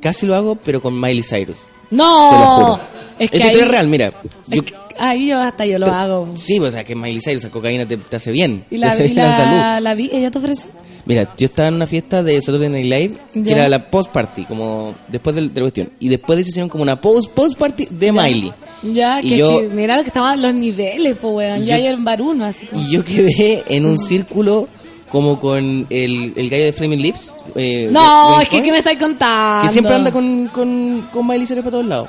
casi 0.00 0.26
lo 0.26 0.34
hago, 0.34 0.56
pero 0.56 0.80
con 0.80 0.98
Miley 0.98 1.22
Cyrus. 1.22 1.56
¡No! 1.90 2.30
Te 2.30 2.36
lo 2.38 2.46
juro. 2.46 2.80
Es 3.18 3.30
que 3.30 3.36
Esto 3.38 3.58
es 3.60 3.68
real, 3.68 3.88
mira. 3.88 4.12
Yo, 4.46 4.62
Ahí 5.00 5.28
yo 5.28 5.38
hasta 5.40 5.64
yo 5.66 5.78
lo 5.78 5.86
hago. 5.86 6.28
Sí, 6.36 6.58
pues, 6.58 6.70
o 6.70 6.72
sea, 6.72 6.82
que 6.84 6.94
Miley 6.96 7.20
Cyrus, 7.20 7.44
la 7.44 7.50
cocaína 7.50 7.86
te, 7.86 7.96
te 7.98 8.16
hace 8.16 8.30
bien. 8.32 8.64
¿Y 8.68 8.74
te 8.74 8.78
la, 8.78 8.88
hace 8.88 9.06
y 9.06 9.08
bien 9.10 9.20
a 9.20 9.26
la 9.28 9.36
salud. 9.36 9.82
la, 9.84 9.94
vi? 9.94 10.10
¿Ella 10.12 10.30
te 10.30 10.38
ofreció? 10.38 10.66
Mira, 11.08 11.34
yo 11.38 11.46
estaba 11.46 11.68
en 11.68 11.74
una 11.74 11.86
fiesta 11.88 12.22
de 12.22 12.40
Saturday 12.40 12.68
Night 12.68 12.84
Live, 12.86 13.16
que 13.44 13.50
era 13.50 13.68
la 13.68 13.90
post 13.90 14.12
party, 14.12 14.44
como 14.44 14.94
después 15.08 15.34
del- 15.34 15.52
de 15.52 15.60
la 15.60 15.64
cuestión. 15.64 15.90
Y 15.98 16.08
después 16.08 16.36
de 16.36 16.42
eso 16.42 16.50
hicieron 16.50 16.68
como 16.68 16.82
una 16.82 17.00
post, 17.00 17.30
post 17.32 17.58
party 17.58 17.88
de 17.90 18.12
Miley. 18.12 18.52
Ya, 18.82 19.20
que, 19.20 19.36
yo- 19.38 19.58
que 19.58 19.68
mira 19.70 19.96
lo 19.96 20.02
que 20.02 20.08
estaban 20.08 20.40
los 20.40 20.54
niveles, 20.54 21.16
pues, 21.20 21.34
weón. 21.34 21.64
Ya 21.64 21.76
hay 21.76 21.86
en 21.86 22.04
bar 22.04 22.20
uno, 22.22 22.44
así 22.44 22.66
como. 22.66 22.80
Y 22.82 22.90
yo 22.92 23.02
quedé 23.04 23.64
en 23.68 23.86
un 23.86 23.98
círculo 23.98 24.68
como 25.10 25.40
con 25.40 25.86
el, 25.88 26.34
el 26.36 26.50
gallo 26.50 26.64
de 26.64 26.72
Flaming 26.74 27.00
Lips. 27.00 27.34
eh, 27.56 27.88
No, 27.90 28.36
de- 28.36 28.42
es 28.42 28.48
que 28.50 28.62
¿qué 28.62 28.70
me 28.70 28.78
estáis 28.78 28.98
contando? 28.98 29.66
Que 29.66 29.72
siempre 29.72 29.94
anda 29.94 30.12
con, 30.12 30.48
con, 30.48 31.08
con 31.10 31.26
Miley 31.26 31.46
Cyrus 31.46 31.64
para 31.64 31.70
todos 31.70 31.86
lados. 31.86 32.08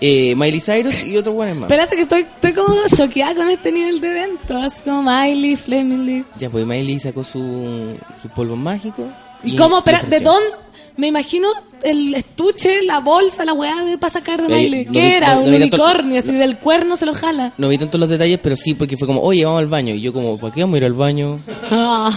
Eh, 0.00 0.34
Miley 0.36 0.60
Cyrus 0.60 1.02
y 1.04 1.16
otros 1.16 1.34
buenos 1.34 1.56
más. 1.56 1.70
Espérate 1.70 1.96
que 1.96 2.02
estoy, 2.02 2.20
estoy 2.20 2.52
como 2.52 2.74
choqueada 2.94 3.34
con 3.34 3.48
este 3.50 3.72
nivel 3.72 4.00
de 4.00 4.10
evento. 4.10 4.56
Así 4.56 4.80
como 4.84 5.02
Miley, 5.02 5.56
Fleming 5.56 6.04
Lee. 6.06 6.24
Ya, 6.38 6.48
pues 6.50 6.64
Miley 6.66 7.00
sacó 7.00 7.24
su, 7.24 7.96
su 8.22 8.28
polvo 8.28 8.54
mágico. 8.56 9.04
¿Y 9.42 9.56
cómo? 9.56 9.82
Le 9.84 9.98
¿de 10.08 10.20
dónde? 10.20 10.50
Me 10.96 11.06
imagino 11.08 11.48
el 11.82 12.12
estuche, 12.14 12.82
la 12.82 12.98
bolsa, 13.00 13.44
la 13.44 13.52
weá 13.52 13.84
de 13.84 13.98
para 13.98 14.12
sacar 14.12 14.40
de 14.44 14.46
Eh, 14.52 14.56
Miley. 14.56 14.84
no 14.86 14.92
¿Qué 14.92 15.00
vi- 15.00 15.06
era? 15.06 15.34
no- 15.34 15.40
no 15.42 15.46
Un 15.48 15.54
unicornio, 15.54 16.18
así 16.18 16.32
del 16.32 16.58
cuerno 16.58 16.96
se 16.96 17.06
lo 17.06 17.12
jala. 17.14 17.52
No 17.56 17.68
vi 17.68 17.78
tanto 17.78 17.98
los 17.98 18.08
detalles, 18.08 18.38
pero 18.42 18.56
sí, 18.56 18.74
porque 18.74 18.96
fue 18.96 19.06
como, 19.06 19.20
oye, 19.20 19.44
vamos 19.44 19.60
al 19.60 19.68
baño. 19.68 19.94
Y 19.94 20.00
yo 20.00 20.12
como, 20.12 20.38
¿para 20.38 20.52
qué 20.54 20.60
vamos 20.62 20.74
a 20.74 20.78
ir 20.78 20.84
al 20.84 20.92
baño? 20.94 21.38
Ah, 21.70 22.10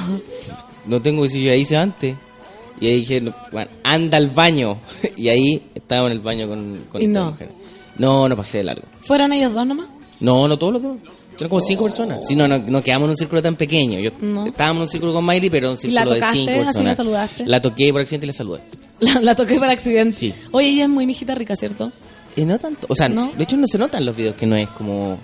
No 0.86 0.99
tengo 1.02 1.22
que 1.24 1.30
si 1.30 1.44
yo 1.44 1.52
ya 1.52 1.56
hice 1.56 1.78
antes. 1.78 2.16
Y 2.80 2.88
ahí 2.88 2.95
dije, 3.02 3.22
no, 3.22 3.34
bueno, 3.52 3.70
anda 3.84 4.18
al 4.18 4.30
baño. 4.32 4.76
y 5.18 5.30
ahí 5.30 5.62
estaba 5.76 6.08
en 6.08 6.14
el 6.14 6.20
baño 6.20 6.48
con, 6.48 6.86
con 6.91 7.02
Y 7.02 7.06
esta 7.06 7.24
mujer. 7.24 7.49
No, 8.02 8.28
no 8.28 8.36
pasé 8.36 8.60
de 8.60 8.64
largo. 8.65 8.84
¿Fueron 9.02 9.32
ellos 9.34 9.53
dos 9.53 9.65
nomás? 9.68 9.88
No, 10.19 10.48
no 10.48 10.57
todos 10.57 10.73
los 10.73 10.82
dos. 10.84 10.98
Eran 11.38 11.49
como 11.49 11.61
cinco 11.61 11.84
personas. 11.86 12.28
Sí, 12.28 12.36
no, 12.36 12.48
no, 12.48 12.60
no 12.60 12.84
quedamos 12.84 13.06
en 13.06 13.10
un 13.11 13.18
círculo 13.18 13.41
tan 13.41 13.56
pequeño. 13.56 13.99
Yo 13.99 14.11
No. 14.22 14.45
estábamos 14.45 14.78
en 14.82 14.84
un 14.84 14.90
círculo 14.90 15.14
con 15.14 15.26
Miley, 15.26 15.49
pero 15.49 15.68
en 15.72 15.73
un 15.73 15.80
¿Y 15.82 15.91
la 15.91 16.02
círculo 16.02 16.14
de 16.14 16.19
tocaste? 16.19 16.38
cinco 16.40 16.52
¿Así 16.52 16.64
personas. 16.65 16.86
la 16.88 16.95
saludaste? 16.95 17.45
La 17.45 17.61
toqué 17.61 17.91
por 17.91 18.02
accidente 18.02 18.26
y 18.26 18.28
la 18.28 18.34
saludé. 18.34 18.61
La, 18.99 19.22
la 19.22 19.36
toqué 19.36 19.57
por 19.57 19.69
accidente. 19.69 20.15
Sí. 20.15 20.34
Oye, 20.52 20.68
ella 20.69 20.84
es 20.84 20.90
muy 20.90 21.07
mijita 21.07 21.34
rica, 21.34 21.56
¿cierto? 21.56 21.91
Eh, 22.36 22.45
no 22.45 22.57
tanto. 22.60 22.86
O 22.90 22.95
sea, 22.95 23.10
¿No? 23.10 23.32
de 23.36 23.44
hecho 23.44 23.57
no 23.57 23.65
se 23.68 23.78
nota 23.80 23.98
en 23.98 24.06
los 24.06 24.15
videos 24.15 24.36
que 24.36 24.45
no 24.45 24.56
es 24.56 24.69
como. 24.69 25.18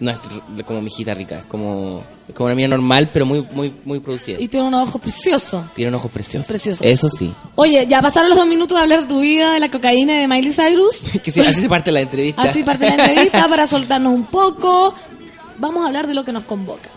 No 0.00 0.10
es 0.10 0.18
como 0.64 0.80
mijita 0.80 1.14
rica. 1.14 1.40
Es 1.40 1.44
como. 1.44 2.02
Es 2.26 2.34
como 2.34 2.46
una 2.46 2.54
mina 2.54 2.68
normal, 2.68 3.10
pero 3.12 3.26
muy, 3.26 3.46
muy, 3.52 3.72
muy 3.84 4.00
producida. 4.00 4.40
Y 4.40 4.48
tiene 4.48 4.66
unos 4.66 4.88
ojos 4.88 5.00
preciosos. 5.00 5.64
Tiene 5.74 5.94
ojos 5.94 6.10
preciosos. 6.10 6.46
Preciosos. 6.46 6.86
Eso 6.86 7.08
sí. 7.08 7.32
Oye, 7.54 7.86
ya 7.86 8.00
pasaron 8.00 8.30
los 8.30 8.38
dos 8.38 8.46
minutos 8.46 8.76
de 8.76 8.82
hablar 8.82 9.02
de 9.02 9.06
tu 9.06 9.20
vida, 9.20 9.52
de 9.52 9.60
la 9.60 9.70
cocaína 9.70 10.14
y 10.14 10.20
de 10.20 10.28
Miley 10.28 10.52
Cyrus. 10.52 11.00
que 11.22 11.30
sí, 11.30 11.40
así 11.40 11.60
se 11.60 11.68
parte 11.68 11.92
la 11.92 12.00
entrevista. 12.00 12.42
Así 12.42 12.62
parte 12.62 12.86
la 12.86 13.04
entrevista 13.04 13.46
para 13.48 13.66
soltarnos 13.66 14.14
un 14.14 14.24
poco. 14.24 14.94
Vamos 15.58 15.84
a 15.84 15.88
hablar 15.88 16.06
de 16.06 16.14
lo 16.14 16.24
que 16.24 16.32
nos 16.32 16.44
convoca. 16.44 16.88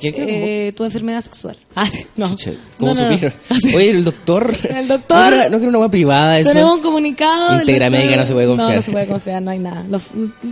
¿Qué- 0.00 0.12
qué- 0.12 0.68
Eh, 0.68 0.72
tu 0.72 0.84
enfermedad 0.84 1.20
sexual. 1.20 1.56
Ah, 1.76 1.86
sí, 1.86 2.06
no. 2.16 2.26
Chucha, 2.30 2.52
¿Cómo 2.78 2.94
No, 2.94 3.00
no, 3.02 3.08
no. 3.08 3.12
supieron? 3.14 3.38
Oye, 3.76 3.90
el 3.90 4.04
doctor. 4.04 4.56
El 4.70 4.88
doctor. 4.88 5.32
No, 5.50 5.58
quiero- 5.58 5.68
una 5.68 5.78
hueá 5.78 5.88
privada, 5.90 6.38
eso. 6.40 6.48
Tenemos 6.50 6.74
un 6.76 6.80
comunicado. 6.82 7.60
Integra 7.60 7.90
médica 7.90 8.16
no 8.16 8.24
se 8.26 8.32
puede 8.32 8.46
confiar. 8.46 8.68
No, 8.70 8.74
no 8.76 8.82
se 8.82 8.92
puede 8.92 9.06
confiar, 9.06 9.42
no 9.42 9.50
hay 9.50 9.58
nada. 9.58 9.84
Lo- 9.88 10.00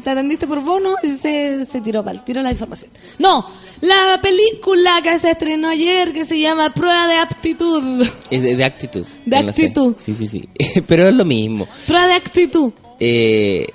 te 0.03 0.11
atendiste 0.11 0.47
por 0.47 0.63
bono 0.63 0.97
y 1.03 1.09
se, 1.17 1.65
se 1.65 1.81
tiró 1.81 2.05
para 2.05 2.23
tiró 2.25 2.43
la 2.43 2.51
información. 2.51 2.91
No, 3.19 3.47
la 3.81 4.21
película 4.23 5.01
que 5.03 5.19
se 5.19 5.31
estrenó 5.31 5.69
ayer 5.71 6.13
que 6.13 6.25
se 6.25 6.39
llama 6.39 6.73
Prueba 6.75 7.07
de 7.09 7.17
Aptitud. 7.17 8.07
Es 8.31 8.43
de, 8.43 8.57
de 8.57 8.65
actitud. 8.65 9.07
De 9.25 9.37
actitud. 9.39 9.97
Sí, 9.99 10.15
sí, 10.15 10.29
sí. 10.29 10.49
Pero 10.87 11.09
es 11.09 11.15
lo 11.15 11.25
mismo. 11.25 11.67
Prueba 11.87 12.07
de 12.07 12.13
Actitud. 12.15 12.73
Eh, 13.01 13.67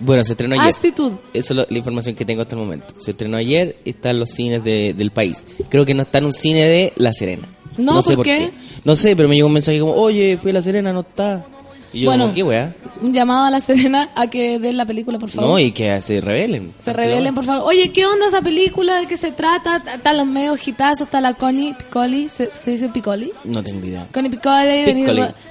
bueno, 0.00 0.24
se 0.24 0.32
estrenó 0.32 0.54
ayer. 0.60 0.74
Actitud. 0.74 1.12
Eso 1.34 1.54
es 1.60 1.70
la 1.70 1.78
información 1.78 2.14
que 2.14 2.24
tengo 2.24 2.42
hasta 2.42 2.54
el 2.56 2.60
momento. 2.62 2.94
Se 2.98 3.12
estrenó 3.12 3.36
ayer 3.36 3.76
y 3.84 3.90
está 3.90 4.10
en 4.10 4.20
los 4.20 4.30
cines 4.30 4.64
de- 4.64 4.94
del 4.94 5.10
país. 5.10 5.44
Creo 5.68 5.84
que 5.86 5.94
no 5.94 6.02
está 6.02 6.18
en 6.18 6.24
un 6.26 6.32
cine 6.32 6.64
de 6.66 6.92
La 6.96 7.12
Serena. 7.12 7.46
No, 7.76 8.02
sé 8.02 8.16
¿por 8.16 8.24
qué? 8.24 8.50
No 8.84 8.96
sé, 8.96 9.14
pero 9.14 9.28
me 9.28 9.36
llegó 9.36 9.46
un 9.46 9.52
mensaje 9.54 9.78
como, 9.78 9.92
oye, 9.94 10.36
fui 10.40 10.50
a 10.50 10.54
La 10.54 10.62
Serena, 10.62 10.92
no 10.92 11.00
está. 11.00 11.44
Y 11.92 12.00
yo 12.02 12.06
Bueno. 12.10 12.24
como, 12.24 12.34
¿qué 12.34 12.42
weá? 12.42 12.74
Un 13.02 13.12
llamado 13.12 13.46
a 13.46 13.50
la 13.50 13.60
Serena 13.60 14.10
a 14.14 14.26
que 14.28 14.58
den 14.58 14.76
la 14.76 14.84
película, 14.86 15.18
por 15.18 15.30
favor. 15.30 15.50
No, 15.50 15.58
y 15.58 15.72
que 15.72 16.00
se 16.02 16.20
revelen. 16.20 16.70
Se 16.82 16.92
revelen, 16.92 17.34
por 17.34 17.44
favor. 17.44 17.68
Oye, 17.68 17.90
¿qué 17.92 18.06
onda 18.06 18.26
esa 18.26 18.42
película? 18.42 19.00
¿De 19.00 19.06
qué 19.06 19.16
se 19.16 19.32
trata? 19.32 19.76
Están 19.76 20.16
los 20.18 20.26
medios 20.26 20.66
hitazos, 20.66 21.02
está 21.02 21.20
la 21.20 21.34
Connie 21.34 21.74
Piccoli. 21.74 22.28
¿Se, 22.28 22.50
se 22.50 22.70
dice 22.72 22.88
Piccoli? 22.90 23.32
No 23.44 23.62
tengo 23.62 23.84
idea. 23.86 24.06
Connie 24.12 24.30
Piccoli, 24.30 24.84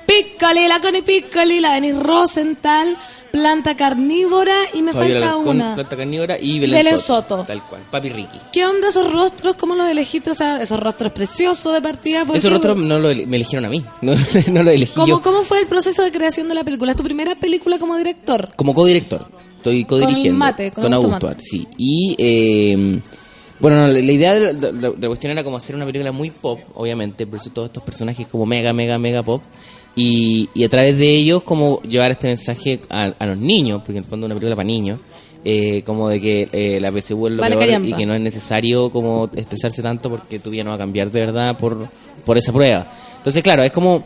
Piccoli. 0.06 0.68
La 0.68 0.80
Connie 0.80 1.02
Piccoli, 1.04 1.60
la 1.60 1.74
Denise 1.74 2.00
Rosenthal, 2.00 2.96
planta 3.32 3.76
carnívora 3.76 4.56
y 4.74 4.82
me 4.82 4.94
Fabiola 4.94 5.32
falta 5.34 5.50
una. 5.50 5.76
planta 5.76 5.98
carnívora 5.98 6.38
y 6.40 6.60
Belén, 6.60 6.78
Belén 6.80 6.98
Soto. 6.98 7.38
Soto. 7.38 7.44
Tal 7.46 7.64
cual. 7.64 7.82
Papi 7.90 8.10
Ricky. 8.10 8.38
¿Qué 8.54 8.66
onda 8.66 8.90
esos 8.90 9.12
rostros? 9.12 9.56
¿Cómo 9.56 9.76
los 9.76 9.88
elegiste? 9.88 10.32
O 10.32 10.34
sea, 10.36 10.62
esos 10.62 10.80
rostros 10.80 11.12
preciosos 11.12 11.74
de 11.74 11.82
partida. 11.82 12.26
¿por 12.26 12.38
Esos 12.38 12.52
rostros 12.52 12.78
no 12.78 13.00
lo, 13.00 13.10
me 13.10 13.36
eligieron 13.38 13.66
a 13.66 13.70
mí. 13.70 13.84
No, 14.02 14.14
no 14.52 14.64
lo 14.64 14.72
elegí 14.72 14.94
¿Cómo, 14.94 15.08
yo. 15.08 15.22
¿Cómo 15.22 15.44
fue 15.44 15.60
el 15.60 15.68
proceso 15.68 16.04
de 16.04 16.12
creación 16.12 16.29
de 16.36 16.54
la 16.56 16.64
película? 16.64 16.92
¿Es 16.92 16.98
tu 16.98 17.04
primera 17.04 17.36
película 17.36 17.78
como 17.80 17.98
director? 17.98 18.50
Como 18.56 18.74
codirector. 18.74 19.28
Estoy 19.58 19.84
codirigiendo. 19.86 20.38
Mate, 20.40 20.72
con 20.72 20.94
Augusto 20.94 21.08
Augusto 21.16 21.28
Mate, 21.28 21.44
sí. 21.44 21.68
Y, 21.78 22.16
eh, 22.18 23.00
bueno, 23.60 23.78
no, 23.78 23.88
la, 23.88 23.94
la 23.94 24.12
idea 24.12 24.34
de 24.36 24.54
la, 24.54 24.72
de 24.72 24.98
la- 24.98 25.08
cuestión 25.08 25.32
era 25.32 25.44
como 25.44 25.58
hacer 25.58 25.76
una 25.76 25.86
película 25.86 26.12
muy 26.12 26.30
pop, 26.32 26.60
obviamente, 26.76 27.28
por 27.28 27.40
eso 27.40 27.50
todos 27.50 27.68
estos 27.70 27.84
personajes 27.84 28.26
como 28.28 28.46
mega, 28.46 28.72
mega, 28.74 28.98
mega 28.98 29.22
pop. 29.24 29.42
Y, 29.96 30.50
y 30.54 30.64
a 30.64 30.70
través 30.70 30.98
de 30.98 31.14
ellos, 31.16 31.44
como 31.44 31.82
llevar 31.82 32.12
este 32.12 32.28
mensaje 32.28 32.80
a, 32.90 33.12
a 33.20 33.26
los 33.26 33.40
niños, 33.40 33.80
porque 33.80 33.94
en 33.98 34.04
el 34.06 34.10
fondo 34.10 34.28
es 34.28 34.32
una 34.32 34.40
película 34.40 34.56
para 34.56 34.68
niños. 34.68 35.00
eh, 35.44 35.84
como 35.86 36.08
de 36.10 36.20
que 36.22 36.48
eh, 36.52 36.80
la 36.80 36.92
PSU 36.92 37.28
es 37.28 37.34
lo 37.34 37.42
Vale, 37.42 37.56
peor 37.58 37.86
y 37.86 37.94
que 37.94 38.06
no 38.06 38.14
es 38.14 38.22
necesario 38.22 38.90
como 38.92 39.30
expresarse 39.36 39.82
tanto 39.82 40.10
porque 40.10 40.38
tu 40.40 40.50
vida 40.50 40.64
no 40.66 40.70
va 40.72 40.76
a 40.76 40.80
cambiar 40.80 41.10
de 41.12 41.20
verdad 41.22 41.58
por, 41.58 41.90
por 42.26 42.38
esa 42.38 42.52
prueba. 42.54 42.92
Entonces, 43.18 43.42
claro, 43.44 43.64
es 43.64 43.72
como 43.72 44.04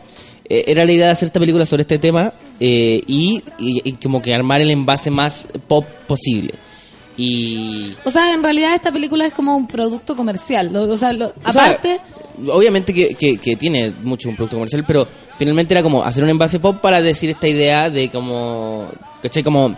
eh, 0.48 0.64
era 0.66 0.84
la 0.84 0.92
idea 0.92 1.06
de 1.06 1.12
hacer 1.12 1.26
esta 1.26 1.40
película 1.40 1.66
sobre 1.66 1.82
este 1.82 1.98
tema 1.98 2.32
eh, 2.60 3.00
y, 3.06 3.42
y- 3.58 3.80
y 3.84 3.92
como 3.92 4.20
que 4.22 4.34
armar 4.34 4.60
el 4.60 4.70
envase 4.70 5.10
más 5.10 5.46
pop 5.68 5.86
posible. 6.06 6.54
Y 7.16 7.94
O 8.04 8.10
sea, 8.10 8.32
en 8.34 8.42
realidad 8.42 8.74
esta 8.74 8.90
película 8.92 9.24
es 9.26 9.32
como 9.32 9.56
un 9.56 9.66
producto 9.68 10.16
comercial. 10.16 10.72
Lo- 10.72 10.82
O 10.90 10.96
sea, 10.96 11.12
lo- 11.12 11.28
O 11.44 11.52
sea, 11.52 11.66
aparte... 11.66 12.00
obviamente 12.48 12.92
que, 12.92 13.14
que- 13.14 13.38
que 13.38 13.56
tiene 13.56 13.92
mucho 14.02 14.28
un 14.28 14.36
producto 14.36 14.56
comercial, 14.56 14.84
pero 14.86 15.06
finalmente 15.38 15.74
era 15.74 15.82
como 15.82 16.02
hacer 16.02 16.24
un 16.24 16.30
envase 16.30 16.58
pop 16.58 16.76
para 16.80 17.00
decir 17.00 17.30
esta 17.30 17.46
idea 17.48 17.88
de 17.90 18.08
como, 18.10 18.88
¿cachai? 19.22 19.42
Como, 19.44 19.76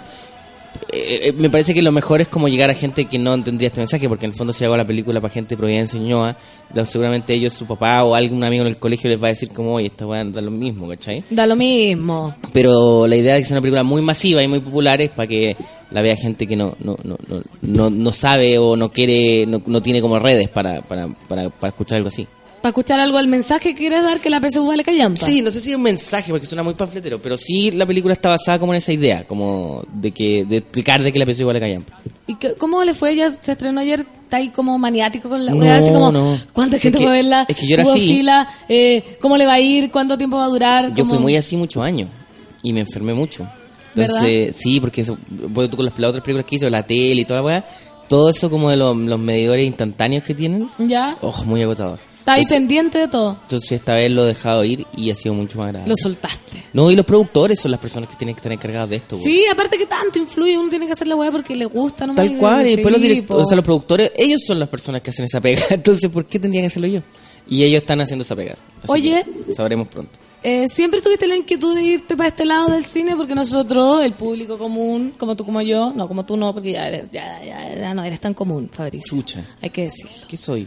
eh, 0.93 1.28
eh, 1.28 1.32
me 1.32 1.51
parece 1.51 1.74
que 1.74 1.82
lo 1.82 1.93
mejor 1.93 2.20
es 2.20 2.28
como 2.28 2.48
llegar 2.48 2.70
a 2.70 2.74
gente 2.74 3.05
que 3.07 3.19
no 3.19 3.35
entendería 3.35 3.69
este 3.69 3.81
mensaje, 3.81 4.09
porque 4.09 4.27
en 4.27 4.32
el 4.32 4.36
fondo 4.36 4.53
si 4.53 4.65
hago 4.65 4.77
la 4.77 4.86
película 4.86 5.20
para 5.20 5.32
gente 5.32 5.51
de 5.51 5.59
Providencia 5.59 5.98
Ñoa, 5.98 6.36
seguramente 6.85 7.35
ellos, 7.35 7.53
su 7.53 7.66
papá 7.66 8.05
o 8.05 8.15
algún 8.15 8.44
amigo 8.44 8.62
en 8.62 8.69
el 8.69 8.77
colegio 8.77 9.09
les 9.11 9.23
va 9.23 9.27
a 9.27 9.31
decir 9.31 9.51
como, 9.51 9.74
oye, 9.74 9.86
esta 9.86 10.07
weá 10.07 10.24
da 10.24 10.40
lo 10.40 10.51
mismo, 10.51 10.89
¿cachai? 10.89 11.24
Da 11.31 11.47
lo 11.47 11.57
mismo. 11.57 12.35
Pero 12.53 13.07
la 13.07 13.16
idea 13.16 13.35
de 13.35 13.40
que 13.40 13.47
sea 13.47 13.55
una 13.55 13.62
película 13.62 13.82
muy 13.82 14.03
masiva 14.03 14.43
y 14.43 14.48
muy 14.48 14.61
popular 14.61 15.01
es 15.01 15.11
para 15.11 15.27
que 15.27 15.57
la 15.90 16.03
vea 16.03 16.16
gente 16.16 16.47
que 16.47 16.57
no 16.57 16.77
no, 16.81 16.97
no, 17.05 17.16
no, 17.28 17.43
no, 17.62 17.90
no 17.90 18.12
sabe 18.12 18.59
o 18.59 18.77
no 18.77 18.90
quiere, 18.90 19.47
no, 19.47 19.62
no 19.66 19.82
tiene 19.82 20.01
como 20.01 20.19
redes 20.19 20.48
para, 20.48 20.82
para, 20.82 21.09
para, 21.28 21.51
para 21.51 21.69
escuchar 21.69 21.97
algo 21.97 22.09
así. 22.09 22.27
Para 22.66 22.70
escuchar 22.72 22.98
algo, 22.98 23.20
el 23.20 23.28
mensaje 23.28 23.68
que 23.70 23.74
quieres 23.76 24.02
dar 24.02 24.18
que 24.20 24.28
la 24.28 24.40
PSU 24.40 24.66
vale 24.66 24.82
callampa. 24.82 25.24
Sí, 25.24 25.40
no 25.40 25.52
sé 25.52 25.60
si 25.60 25.70
es 25.70 25.76
un 25.76 25.82
mensaje 25.82 26.32
porque 26.32 26.47
suena 26.47 26.64
muy 26.64 26.74
panfletero, 26.74 27.22
pero 27.22 27.36
sí 27.38 27.70
la 27.70 27.86
película 27.86 28.12
está 28.12 28.30
basada 28.30 28.59
como 28.59 28.72
en 28.72 28.78
esa 28.78 28.93
idea, 28.93 29.22
como 29.22 29.84
de 29.93 30.10
que 30.10 30.44
de 30.44 30.56
explicar 30.56 31.01
de 31.01 31.12
que 31.12 31.18
la 31.20 31.26
PSU 31.32 31.48
a 31.48 31.60
callampa. 31.60 31.97
¿Y 32.26 32.34
qué- 32.34 32.55
cómo 32.56 32.82
le 32.82 32.93
fue? 32.93 33.14
Ya 33.14 33.30
se 33.30 33.52
estrenó 33.52 33.80
ayer, 33.80 34.01
está 34.01 34.38
ahí 34.38 34.48
como 34.48 34.76
maniático 34.78 35.28
con 35.28 35.47
la 35.47 35.52
No, 35.52 35.62
así 35.72 35.93
como, 35.93 36.10
no. 36.10 36.36
¿cuánta 36.52 36.74
Es 36.74 36.82
gente 36.82 36.98
que- 36.98 37.05
fue 37.05 37.12
a 37.12 37.16
verla? 37.16 37.47
es 37.48 37.55
que 37.56 37.68
yo 37.68 37.74
era 37.74 37.84
¿Hubo 37.84 37.93
así. 37.93 38.01
fila? 38.16 38.48
Eh, 38.68 39.16
¿Cómo 39.20 39.36
le 39.36 39.47
va 39.47 39.52
a 39.52 39.60
ir? 39.60 39.88
¿Cuánto 39.93 40.18
tiempo 40.18 40.36
va 40.36 40.47
a 40.47 40.48
durar? 40.48 40.88
Yo 40.88 41.05
fui 41.05 41.10
¿Cómo- 41.14 41.20
muy 41.20 41.36
así 41.36 41.56
muchos 41.56 41.84
años 41.84 42.09
y 42.64 42.72
me 42.72 42.80
enfermé 42.80 43.14
mucho. 43.14 43.47
Entonces, 43.94 44.56
sí, 44.56 44.80
porque 44.80 45.02
eso, 45.02 45.16
bueno, 45.30 45.70
tú 45.70 45.76
con 45.76 45.86
las, 45.86 45.97
las 45.97 46.09
otras 46.09 46.24
películas 46.24 46.47
que 46.47 46.56
hizo, 46.56 46.68
la 46.68 46.82
tele 46.84 47.20
y 47.20 47.24
toda 47.24 47.40
la 47.43 47.47
weá, 47.47 47.64
todo 48.09 48.28
eso 48.28 48.51
como 48.51 48.70
de 48.70 48.76
los, 48.76 48.97
los 48.97 49.20
medidores 49.20 49.64
instantáneos 49.64 50.24
que 50.24 50.34
tienen, 50.34 50.68
¿Ya? 50.78 51.16
oh, 51.20 51.44
muy 51.44 51.62
agotador. 51.62 52.01
Está 52.27 52.35
ahí 52.35 52.40
Entonces- 52.43 52.59
pendiente 52.59 52.98
de 52.98 53.07
todo. 53.07 53.39
Entonces 53.44 53.70
esta 53.70 53.94
vez 53.94 54.11
lo 54.11 54.24
he 54.24 54.27
dejado 54.27 54.65
ir 54.65 54.85
y 54.97 55.12
ha 55.12 55.15
sido 55.15 55.32
mucho 55.32 55.59
más 55.59 55.66
agradable. 55.69 55.90
Lo 55.90 55.97
soltaste. 55.97 56.65
No, 56.73 56.90
y 56.90 56.97
los 56.97 57.07
productores 57.07 57.61
son 57.61 57.70
las 57.70 57.78
personas 57.78 58.11
que 58.11 58.16
tienen 58.16 58.35
que 58.35 58.40
estar 58.40 58.51
encargadas 58.51 58.90
de 58.90 58.97
esto. 58.97 59.16
Sí, 59.16 59.44
aparte 59.51 59.78
que 59.78 59.86
tanto 59.86 60.19
influye, 60.19 60.59
uno 60.59 60.69
tiene 60.69 60.86
que 60.86 60.93
hacer 60.93 61.07
la 61.07 61.15
weá 61.15 61.31
porque 61.31 61.55
le 61.55 61.66
gusta, 61.66 62.05
¿no? 62.05 62.16
Tal 62.16 62.36
cual, 62.36 62.66
y 62.66 62.74
después 62.74 62.93
los 62.93 63.01
directores, 63.01 63.44
o 63.44 63.48
sea, 63.48 63.55
los 63.55 63.65
productores, 63.65 64.11
ellos 64.16 64.43
son 64.44 64.59
las 64.59 64.69
personas 64.69 65.03
que 65.03 65.11
hacen 65.11 65.24
esa 65.27 65.40
pega. 65.40 65.62
Entonces, 65.70 66.11
¿por 66.11 66.27
qué 66.27 66.40
tendría 66.40 66.62
que 66.62 66.66
hacerlo 66.66 66.89
yo? 66.89 67.01
Y 67.48 67.62
ellos 67.62 67.81
están 67.82 68.01
haciendo 68.01 68.24
esa 68.24 68.35
pega. 68.35 68.57
Así 68.82 68.90
Oye. 68.93 69.24
sabremos 69.55 69.86
pronto. 69.86 70.19
Eh, 70.43 70.66
siempre 70.66 71.01
tuviste 71.01 71.28
la 71.28 71.36
inquietud 71.36 71.77
de 71.77 71.82
irte 71.85 72.16
para 72.16 72.31
este 72.31 72.44
lado 72.44 72.70
del 72.70 72.85
cine 72.85 73.15
porque 73.16 73.36
nosotros, 73.36 74.05
el 74.05 74.15
público 74.15 74.59
común, 74.59 75.15
como 75.16 75.36
tú 75.36 75.44
como 75.44 75.62
yo, 75.62 75.93
no, 75.94 76.09
como 76.09 76.24
tú 76.27 76.36
no, 76.36 76.53
porque 76.53 76.73
ya, 76.73 76.89
eres- 76.89 77.05
ya, 77.12 77.40
ya- 77.44 77.77
ya 77.78 77.94
no 77.94 78.03
eres 78.03 78.19
tan 78.19 78.35
común, 78.35 78.69
Fabricio. 78.73 79.16
Chucha. 79.16 79.44
Hay 79.62 79.70
que 79.70 79.82
decirlo. 79.85 80.27
¿Qué 80.27 80.36
soy? 80.36 80.66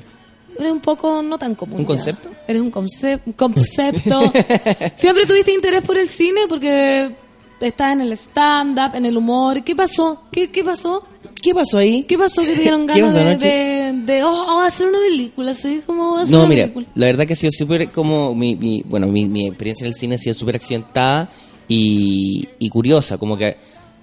Eres 0.60 0.72
un 0.72 0.80
poco 0.81 1.22
no 1.22 1.38
tan 1.38 1.56
común. 1.56 1.77
¿Un 1.77 1.81
ya. 1.84 1.88
concepto? 1.88 2.30
Eres 2.48 2.61
un, 2.61 2.72
concep- 2.72 3.36
concepto. 3.36 4.31
Siempre 4.95 5.26
tuviste 5.26 5.53
interés 5.53 5.84
por 5.84 5.98
el 5.98 6.07
cine 6.07 6.41
porque 6.49 7.15
estás 7.61 7.94
en 7.94 8.02
el 8.02 8.11
stand-up, 8.14 8.95
en 8.95 9.06
el 9.06 9.18
humor. 9.18 9.64
¿Qué 9.64 9.76
pasó? 9.76 10.23
¿Qué, 10.31 10.52
qué 10.52 10.64
pasó? 10.64 11.03
¿Qué 11.41 11.53
pasó 11.53 11.77
ahí? 11.77 12.03
¿Qué 12.03 12.18
pasó 12.18 12.41
que 12.41 12.53
te 12.53 12.61
dieron 12.61 12.86
¿Qué 12.94 13.02
ganas 13.02 13.40
de, 13.41 13.48
de, 13.49 13.94
de, 14.14 14.23
oh, 14.23 14.60
a 14.60 14.68
hacer 14.68 14.88
una 14.88 14.99
película? 14.99 15.53
¿sí? 15.53 15.81
¿Cómo 15.86 16.18
hacer 16.18 16.31
No, 16.34 16.40
una 16.40 16.49
mira, 16.49 16.61
película? 16.64 16.88
la 16.95 17.06
verdad 17.06 17.26
que 17.26 17.34
ha 17.34 17.36
sido 17.38 17.52
súper 17.52 17.90
como 17.91 18.36
mi, 18.36 18.56
mi- 18.56 18.84
bueno, 18.86 19.07
mi, 19.07 19.26
mi 19.26 19.48
experiencia 19.48 19.86
en 19.86 19.94
el 19.94 19.98
cine 19.98 20.15
ha 20.15 20.18
sido 20.18 20.34
súper 20.34 20.57
accidentada 20.57 21.30
y, 21.68 22.48
y 22.60 22.69
curiosa, 22.69 23.18
como 23.18 23.38
que 23.38 23.57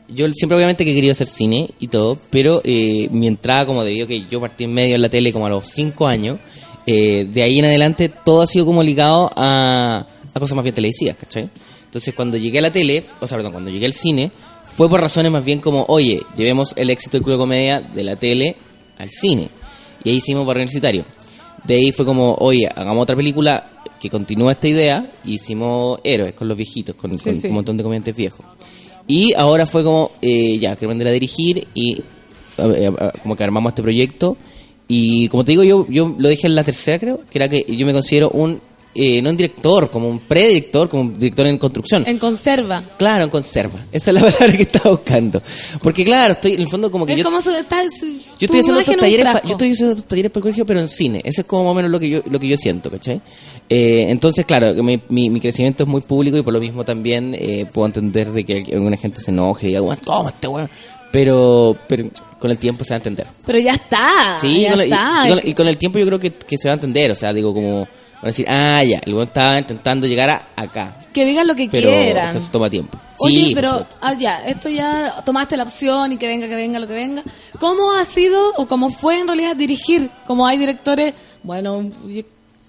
yo 0.09 0.31
siempre 0.33 0.57
obviamente 0.57 0.85
que 0.85 0.93
he 0.93 0.95
querido 0.95 1.13
hacer 1.13 1.27
cine 1.27 1.69
y 1.81 1.89
todo, 1.89 2.19
pero 2.31 2.61
eh, 2.65 3.09
mi 3.11 3.27
entrada 3.27 3.67
como 3.67 3.85
debido 3.85 4.05
a 4.05 4.09
que 4.09 4.27
yo 4.29 4.41
partí 4.41 4.65
en 4.65 4.73
medio 4.73 4.95
en 4.95 5.03
la 5.03 5.09
tele 5.09 5.33
como 5.33 5.47
a 5.47 5.51
los 5.51 5.67
5 5.67 6.07
años, 6.07 6.39
eh, 6.87 7.27
de 7.33 7.43
ahí 7.43 7.59
en 7.59 7.65
adelante 7.65 8.09
todo 8.09 8.43
ha 8.43 8.47
sido 8.47 8.67
como 8.67 8.83
ligado 8.83 9.31
a, 9.37 10.07
a 10.33 10.41
cosas 10.41 10.55
más 10.55 10.63
bien 10.63 10.75
televisivas, 10.75 11.17
¿cachai? 11.17 11.51
Entonces 11.85 12.15
cuando 12.15 12.37
llegué 12.37 12.59
a 12.59 12.63
la 12.63 12.73
tele, 12.73 13.03
o 13.21 13.27
sea, 13.27 13.37
perdón, 13.39 13.53
cuando 13.53 13.71
llegué 13.71 13.87
al 13.87 13.93
cine, 13.93 14.31
fue 14.65 14.89
por 14.89 15.01
razones 15.01 15.33
más 15.33 15.45
bien 15.45 15.61
como, 15.61 15.85
oye, 15.89 16.21
llevemos 16.37 16.75
el 16.77 16.91
éxito 16.91 17.17
del 17.17 17.23
club 17.23 17.37
de 17.37 17.39
comedia 17.39 17.81
de 17.81 18.05
la 18.05 18.17
tele 18.17 18.57
al 18.99 19.09
cine. 19.11 19.49
Y 20.05 20.11
ahí 20.11 20.17
hicimos 20.17 20.47
Barrio 20.47 20.61
Universitario. 20.63 21.05
De 21.65 21.77
ahí 21.77 21.93
fue 21.93 22.05
como, 22.05 22.35
oye, 22.41 22.69
hagamos 22.69 23.03
otra 23.03 23.17
película 23.17 23.69
que 23.99 24.11
continúa 24.11 24.53
esta 24.53 24.69
idea. 24.69 25.11
Y 25.25 25.35
hicimos 25.35 26.01
Héroes 26.05 26.35
con 26.35 26.49
los 26.49 26.57
viejitos, 26.57 26.95
con, 26.95 27.19
Sí, 27.19 27.25
con 27.31 27.35
sí. 27.41 27.49
un 27.49 27.55
montón 27.55 27.77
de 27.77 27.83
comediantes 27.83 28.15
viejos. 28.15 28.45
Y 29.09 29.33
ahora 29.35 29.67
fue 29.67 29.85
como, 29.85 30.13
eh, 30.23 30.59
ya, 30.59 30.75
quiero 30.77 30.89
aprender 30.91 31.09
a 31.09 31.13
dirigir 31.13 31.67
y 31.75 31.97
como 33.23 33.37
que 33.37 33.45
armamos 33.45 33.71
este 33.71 33.83
proyecto. 33.83 34.37
Y 34.89 35.29
como 35.29 35.45
te 35.45 35.53
digo, 35.53 35.65
yo, 35.65 35.87
yo 35.89 36.15
lo 36.19 36.29
dije 36.29 36.47
en 36.47 36.55
la 36.55 36.65
tercera, 36.65 36.99
creo, 36.99 37.21
que 37.31 37.39
era 37.39 37.49
que 37.49 37.65
yo 37.69 37.87
me 37.87 37.93
considero 37.93 38.31
un 38.31 38.61
eh, 38.99 39.21
no 39.21 39.29
en 39.29 39.37
director, 39.37 39.91
como 39.91 40.09
un 40.09 40.21
predirector, 40.21 40.89
como 40.89 41.03
un 41.03 41.19
director 41.19 41.47
en 41.47 41.59
construcción. 41.59 42.05
En 42.07 42.17
conserva. 42.19 42.83
Claro, 42.97 43.25
en 43.25 43.31
conserva. 43.31 43.79
Esa 43.93 44.11
es 44.11 44.15
la 44.15 44.21
palabra 44.31 44.57
que 44.57 44.63
estaba 44.63 44.91
buscando. 44.93 45.43
Porque 45.83 46.03
claro, 46.03 46.33
estoy 46.33 46.55
en 46.55 46.63
el 46.63 46.69
fondo 46.69 46.91
como 46.91 47.05
que 47.05 47.13
Es 47.13 47.19
yo... 47.19 47.25
como 47.25 47.43
su, 47.43 47.51
está 47.51 47.83
su- 47.91 48.07
Yo 48.07 48.47
estoy 48.47 48.61
haciendo 48.61 48.81
estos 48.81 48.95
un 48.95 49.01
talleres, 49.03 49.25
pa- 49.27 49.43
yo 49.43 49.51
estoy 49.51 49.73
haciendo 49.73 49.93
estos 49.93 50.09
talleres 50.09 50.31
para 50.33 50.39
el 50.39 50.43
colegio, 50.45 50.65
pero 50.65 50.81
en 50.81 50.89
cine. 50.89 51.21
Eso 51.25 51.43
es 51.43 51.47
como 51.47 51.65
más 51.65 51.73
o 51.73 51.75
menos 51.75 51.91
lo 51.91 52.01
que 52.01 52.09
yo, 52.09 52.23
lo 52.31 52.41
que 52.41 52.49
yo 52.49 52.57
siento, 52.57 52.91
¿cachai? 52.91 53.21
Eh, 53.69 54.07
entonces, 54.11 54.45
claro, 54.47 54.73
mi, 54.83 55.01
mi, 55.09 55.29
mi 55.31 55.41
crecimiento 55.41 55.83
es 55.83 55.89
muy 55.89 56.01
público 56.01 56.37
y 56.37 56.43
por 56.43 56.55
lo 56.55 56.61
mismo 56.61 56.85
también 56.85 57.35
eh, 57.35 57.67
puedo 57.73 57.87
entender 57.87 58.31
de 58.31 58.45
que 58.45 58.65
alguna 58.73 58.97
gente 58.97 59.21
se 59.21 59.31
enoje 59.33 59.67
y 59.67 59.69
diga, 59.71 59.83
"Weón, 59.83 59.99
¿cómo 60.05 60.29
este 60.29 60.47
weón? 60.47 60.71
Pero, 61.13 61.77
pero 61.89 62.05
con 62.39 62.51
el 62.51 62.59
tiempo 62.59 62.85
se 62.85 62.91
va 62.91 62.97
a 62.97 62.99
entender. 62.99 63.27
Pero 63.45 63.59
ya 63.59 63.73
está. 63.73 64.39
Sí, 64.41 64.63
ya 64.63 64.71
con 64.73 64.81
el- 64.81 64.89
y- 64.89 64.93
está. 64.93 65.23
y, 65.25 65.31
con, 65.31 65.41
y 65.45 65.53
con 65.55 65.69
el 65.69 65.77
tiempo 65.79 65.99
yo 65.99 66.07
creo 66.07 66.19
que, 66.21 66.33
que 66.33 66.59
se 66.59 66.69
va 66.69 66.73
a 66.73 66.75
entender. 66.75 67.11
O 67.11 67.15
sea, 67.15 67.33
digo, 67.33 67.55
como, 67.55 67.81
van 67.81 68.23
a 68.23 68.27
decir, 68.27 68.47
ah, 68.49 68.83
ya, 68.85 69.01
el 69.05 69.15
weón 69.15 69.27
estaba 69.29 69.59
intentando 69.59 70.07
llegar 70.07 70.31
a 70.31 70.43
acá. 70.57 70.99
que 71.13 71.25
digan 71.25 71.47
lo 71.47 71.55
que 71.55 71.69
Pero 71.71 71.89
quieran. 71.89 72.29
o 72.29 72.31
sea, 72.33 72.39
eso 72.41 72.51
toma 72.53 72.69
tiempo. 72.69 72.99
Oye, 73.19 73.47
sí, 73.47 73.53
pero 73.55 73.87
ah, 74.03 74.15
ya, 74.19 74.47
esto 74.47 74.69
ya 74.69 75.23
tomaste 75.25 75.57
la 75.57 75.63
opción 75.63 76.13
y 76.13 76.19
que 76.19 76.27
venga, 76.29 76.47
que 76.49 76.55
venga, 76.55 76.79
lo 76.79 76.87
que 76.87 76.93
venga. 76.95 77.23
¿Cómo 77.59 77.93
ha 77.93 78.05
sido 78.05 78.53
o 78.57 78.67
cómo 78.67 78.91
fue 78.91 79.19
en 79.21 79.27
realidad 79.27 79.57
dirigir? 79.57 80.11
Como 80.27 80.47
hay 80.47 80.59
directores, 80.59 81.15
bueno, 81.43 81.89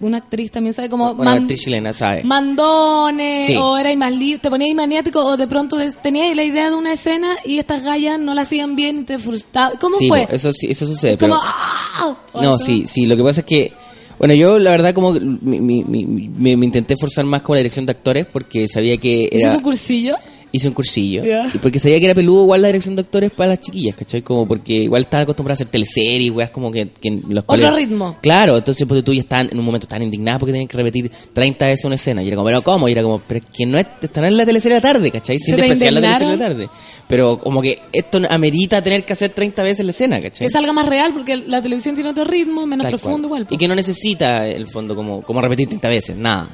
una 0.00 0.18
actriz 0.18 0.50
también 0.52 0.72
sabe 0.74 0.88
como 0.88 1.10
Una 1.10 1.24
man- 1.32 1.38
actriz 1.42 1.60
chilena, 1.62 1.92
¿sabes? 1.92 2.24
mandones 2.24 3.46
Sí. 3.48 3.56
o 3.56 3.76
erais 3.76 3.96
más 3.96 4.12
libre, 4.12 4.38
te 4.38 4.50
poníais 4.50 4.74
maniático 4.74 5.24
o 5.24 5.36
de 5.36 5.46
pronto 5.48 5.76
teníais 6.02 6.36
la 6.36 6.44
idea 6.44 6.70
de 6.70 6.76
una 6.76 6.92
escena 6.92 7.36
y 7.44 7.58
estas 7.58 7.82
gallas 7.84 8.18
no 8.18 8.34
la 8.34 8.42
hacían 8.42 8.76
bien 8.76 9.00
y 9.00 9.02
te 9.04 9.18
frustraba. 9.18 9.72
¿Cómo 9.80 9.96
Sí, 9.98 10.08
fue? 10.08 10.26
eso, 10.30 10.52
sí, 10.52 10.68
eso 10.70 10.86
sucede. 10.86 11.16
como 11.18 11.34
pero- 11.34 11.40
¡ah! 11.44 12.16
¿O 12.32 12.42
No, 12.42 12.58
sí, 12.58 12.84
sí, 12.86 13.06
lo 13.06 13.16
que 13.16 13.22
pasa 13.22 13.40
es 13.40 13.46
que, 13.46 13.72
bueno, 14.18 14.34
yo 14.34 14.58
la 14.58 14.70
verdad 14.70 14.94
como 14.94 15.12
me, 15.12 15.60
me- 15.60 15.84
me- 15.84 16.56
me- 16.56 16.64
intenté 16.66 16.96
forzar 16.96 17.24
más 17.24 17.42
con 17.42 17.54
la 17.56 17.58
dirección 17.58 17.86
de 17.86 17.92
actores 17.92 18.26
porque 18.26 18.68
sabía 18.68 18.96
que 18.98 19.22
¿Hiciste 19.24 19.42
era... 19.42 19.54
un 19.56 19.62
cursillo? 19.62 20.16
Hice 20.50 20.68
un 20.68 20.74
cursillo. 20.74 21.22
Y 21.24 21.58
porque 21.58 21.78
sabía 21.78 21.98
que 21.98 22.06
era 22.06 22.14
peludo 22.14 22.42
igual 22.44 22.62
la 22.62 22.68
dirección 22.68 22.96
de 22.96 23.02
actores 23.02 23.30
para 23.30 23.50
las 23.50 23.60
chiquillas, 23.60 23.94
¿cachai? 23.94 24.22
Como 24.22 24.48
porque 24.48 24.72
igual 24.74 25.02
estaban 25.02 25.24
acostumbradas 25.24 25.60
a 25.60 25.64
hacer 25.64 25.70
teleseries, 25.70 26.30
weas 26.32 26.50
como 26.50 26.70
que, 26.70 26.88
que 26.88 27.10
los 27.10 27.44
Otro 27.44 27.44
cuales- 27.46 27.74
ritmo. 27.74 28.16
Claro, 28.22 28.56
entonces 28.56 28.86
pues, 28.88 29.04
tú 29.04 29.12
ya 29.12 29.20
estaban 29.20 29.48
en 29.52 29.58
un 29.58 29.64
momento 29.64 29.86
tan 29.86 30.02
indignadas 30.02 30.38
porque 30.40 30.52
tenían 30.52 30.68
que 30.68 30.76
repetir 30.78 31.10
30 31.34 31.66
veces 31.66 31.84
una 31.84 31.96
escena. 31.96 32.22
Y 32.22 32.28
era 32.28 32.36
como, 32.36 32.46
pero 32.46 32.62
¿cómo? 32.62 32.88
Y 32.88 32.92
era 32.92 33.02
como, 33.02 33.18
pero 33.20 33.40
es 33.40 33.46
que 33.54 33.66
no 33.66 33.76
es, 33.78 33.86
están 34.00 34.24
en 34.24 34.36
la 34.38 34.46
teleserie 34.46 34.76
de 34.76 34.80
la 34.80 34.88
tarde, 34.92 35.10
¿cachai? 35.10 35.38
Sin 35.38 35.54
¿Se 35.54 35.60
te 35.60 35.68
despreciar 35.68 35.92
la 35.92 36.00
teleserie 36.00 36.30
de 36.32 36.36
la 36.38 36.48
tarde. 36.48 36.68
Pero 37.08 37.36
como 37.38 37.60
que 37.60 37.78
esto 37.92 38.20
amerita 38.30 38.80
tener 38.82 39.04
que 39.04 39.12
hacer 39.12 39.30
30 39.30 39.62
veces 39.62 39.84
la 39.84 39.90
escena, 39.90 40.20
¿cachai? 40.20 40.46
Que 40.46 40.52
salga 40.52 40.72
más 40.72 40.86
real 40.86 41.12
porque 41.12 41.36
la 41.36 41.60
televisión 41.60 41.94
tiene 41.94 42.10
otro 42.10 42.24
ritmo, 42.24 42.64
menos 42.66 42.84
Tal 42.84 42.92
profundo 42.92 43.28
cual. 43.28 43.42
igual. 43.42 43.46
po. 43.48 43.54
Y 43.54 43.58
que 43.58 43.68
no 43.68 43.74
necesita, 43.74 44.46
en 44.48 44.56
el 44.56 44.66
fondo, 44.68 44.96
como, 44.96 45.22
como 45.22 45.40
repetir 45.42 45.68
30 45.68 45.88
veces, 45.88 46.16
nada. 46.16 46.48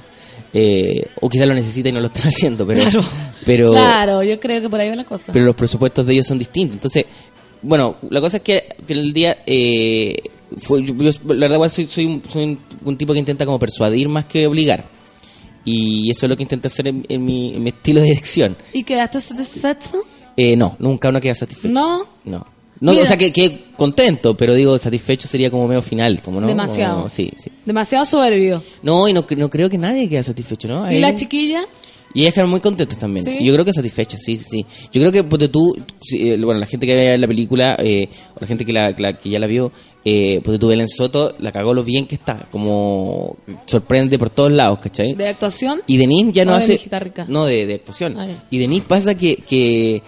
Eh, 0.57 1.05
o 1.21 1.29
quizás 1.29 1.49
lo 1.49 1.55
necesita 1.55 1.89
y 1.89 1.93
no 1.93 1.99
lo 2.01 2.07
están 2.07 2.23
haciendo, 2.29 2.65
pero, 2.67 2.83
pero, 3.45 3.71
Claro, 3.73 4.23
yo 4.23 4.39
creo 4.39 4.61
que 4.63 4.69
por 4.69 4.79
ahí 4.81 4.89
va 4.89 4.95
la 4.97 5.05
cosa. 5.05 5.33
pero 5.33 5.45
los 5.47 5.57
presupuestos 5.57 6.07
de 6.07 6.13
ellos 6.13 6.27
son 6.27 6.39
distintos. 6.39 6.77
Entonces, 6.77 7.05
bueno, 7.63 7.97
la 8.11 8.21
cosa 8.21 8.37
es 8.37 8.43
que 8.45 8.65
al 8.79 8.85
final 8.85 9.03
del 9.05 9.13
día, 9.13 9.39
eh, 9.47 10.15
fue, 10.59 10.85
yo- 10.85 10.95
yo, 10.95 11.11
la 11.35 11.49
verdad, 11.49 11.69
soy, 11.69 11.87
soy, 11.87 12.05
un, 12.07 12.23
soy 12.31 12.45
un- 12.45 12.59
un 12.85 12.97
tipo 12.97 13.13
que 13.13 13.19
intenta 13.19 13.45
como 13.45 13.59
persuadir 13.59 14.09
más 14.09 14.27
que 14.27 14.47
obligar. 14.47 14.85
Y 15.65 16.11
eso 16.11 16.27
es 16.27 16.31
lo 16.31 16.37
que 16.37 16.43
intento 16.43 16.69
hacer 16.69 16.87
en, 16.89 17.05
en 17.09 17.25
mi, 17.25 17.55
en 17.55 17.63
mi 17.63 17.71
estilo 17.71 18.01
de 18.01 18.07
dirección. 18.09 18.55
¿Y 18.73 18.85
quedaste 18.85 19.19
satisfecho? 19.21 20.03
Eh, 20.37 20.57
no, 20.57 20.73
nunca 20.79 21.09
uno 21.09 21.21
queda 21.21 21.35
satisfecho. 21.35 21.73
No. 21.73 22.05
No. 22.25 22.47
No, 22.85 22.93
Mira. 22.93 23.05
o 23.05 23.07
sea, 23.07 23.17
que, 23.17 23.33
que 23.33 23.65
contento, 23.77 24.37
pero 24.37 24.53
digo, 24.55 24.77
satisfecho 24.79 25.27
sería 25.27 25.51
como 25.51 25.67
medio 25.67 25.81
final, 25.81 26.21
como 26.21 26.41
no. 26.41 26.47
Demasiado. 26.47 26.97
Como- 26.97 27.09
sí, 27.09 27.31
sí. 27.43 27.51
Demasiado 27.65 28.05
soberbio. 28.05 28.63
No, 28.83 29.09
y 29.09 29.13
no, 29.15 29.25
no 29.37 29.49
creo 29.49 29.71
que 29.71 29.79
nadie 29.79 30.09
quede 30.09 30.23
satisfecho, 30.23 30.69
¿no? 30.69 30.85
¿Y 30.91 30.97
Ahí- 30.97 31.01
la 31.01 31.15
chiquilla? 31.15 31.63
y 32.17 32.21
ellas 32.21 32.35
quedaron 32.35 32.51
muy 32.51 32.61
contentas 32.61 32.97
también. 32.99 33.25
¿Sí? 33.25 33.39
Yo 33.45 33.53
creo 33.55 33.65
que 33.65 33.73
satisfechas, 33.73 34.21
sí, 34.25 34.37
sí, 34.37 34.45
sí. 34.49 34.67
Yo 34.93 35.01
creo 35.01 35.11
que, 35.11 35.25
ponte 35.25 35.49
tú, 35.49 35.75
si, 36.01 36.31
eh, 36.31 36.37
bueno, 36.37 36.61
la 36.61 36.67
gente 36.67 36.87
que 36.87 36.95
vea 36.95 37.17
la 37.17 37.27
película, 37.27 37.77
eh, 37.81 38.09
o 38.37 38.41
la 38.41 38.47
gente 38.47 38.65
que, 38.65 38.73
la, 38.73 38.95
que 38.95 39.03
la- 39.03 39.19
que 39.19 39.31
ya 39.31 39.39
la 39.41 39.47
vio, 39.49 39.73
eh, 40.05 40.41
ponte 40.45 40.59
tú, 40.61 40.69
Belén 40.69 40.89
Soto, 40.89 41.35
la 41.41 41.51
cagó 41.51 41.73
lo 41.75 41.83
bien 41.83 42.07
que 42.07 42.15
está, 42.15 42.47
como 42.53 43.37
sorprende 43.67 44.19
por 44.19 44.29
todos 44.31 44.53
lados, 44.53 44.79
¿cachai? 44.81 45.15
¿De 45.15 45.27
actuación? 45.27 45.81
Y 45.89 45.97
Denise 45.97 46.33
ya 46.33 46.45
no 46.45 46.53
¿O 46.53 46.59
de 46.59 46.63
hace... 46.63 46.91
No, 47.29 47.47
de, 47.47 47.65
de 47.67 47.75
actuación. 47.75 48.17
Ah, 48.19 48.29
y 48.51 48.59
Denise 48.59 48.85
pasa 48.87 49.15
que... 49.17 49.37
que 49.37 50.03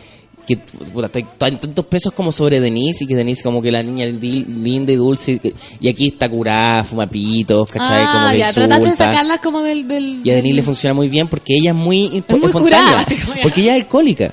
que 0.46 0.56
puta, 0.56 1.08
tantos 1.38 1.86
pesos 1.86 2.12
como 2.12 2.30
sobre 2.30 2.60
Denise 2.60 3.04
y 3.04 3.06
que 3.06 3.16
Denise 3.16 3.42
como 3.42 3.60
que 3.60 3.72
la 3.72 3.82
niña 3.82 4.06
linda 4.06 4.92
y 4.92 4.96
dulce 4.96 5.40
y, 5.80 5.88
aquí 5.88 6.08
está 6.08 6.28
curada, 6.28 6.84
fuma 6.84 7.06
pitos, 7.06 7.68
¿cachai? 7.70 8.04
Ah, 8.04 8.12
como 8.12 8.30
que 8.30 8.38
ya, 8.38 8.52
trataste 8.52 8.84
de 8.84 8.90
insulta. 8.90 9.10
sacarlas 9.12 9.40
como 9.40 9.60
del... 9.62 9.88
del 9.88 10.20
Y 10.24 10.30
a 10.30 10.36
Denise 10.36 10.56
le 10.56 10.62
funciona 10.62 10.94
muy 10.94 11.08
bien 11.08 11.28
porque 11.28 11.56
ella 11.56 11.70
es 11.70 11.76
muy, 11.76 12.06
Es 12.06 12.38
muy 12.38 12.46
espontánea. 12.46 13.04
curada. 13.04 13.06
Porque 13.42 13.60
ella 13.62 13.76
es 13.76 13.82
alcohólica. 13.82 14.32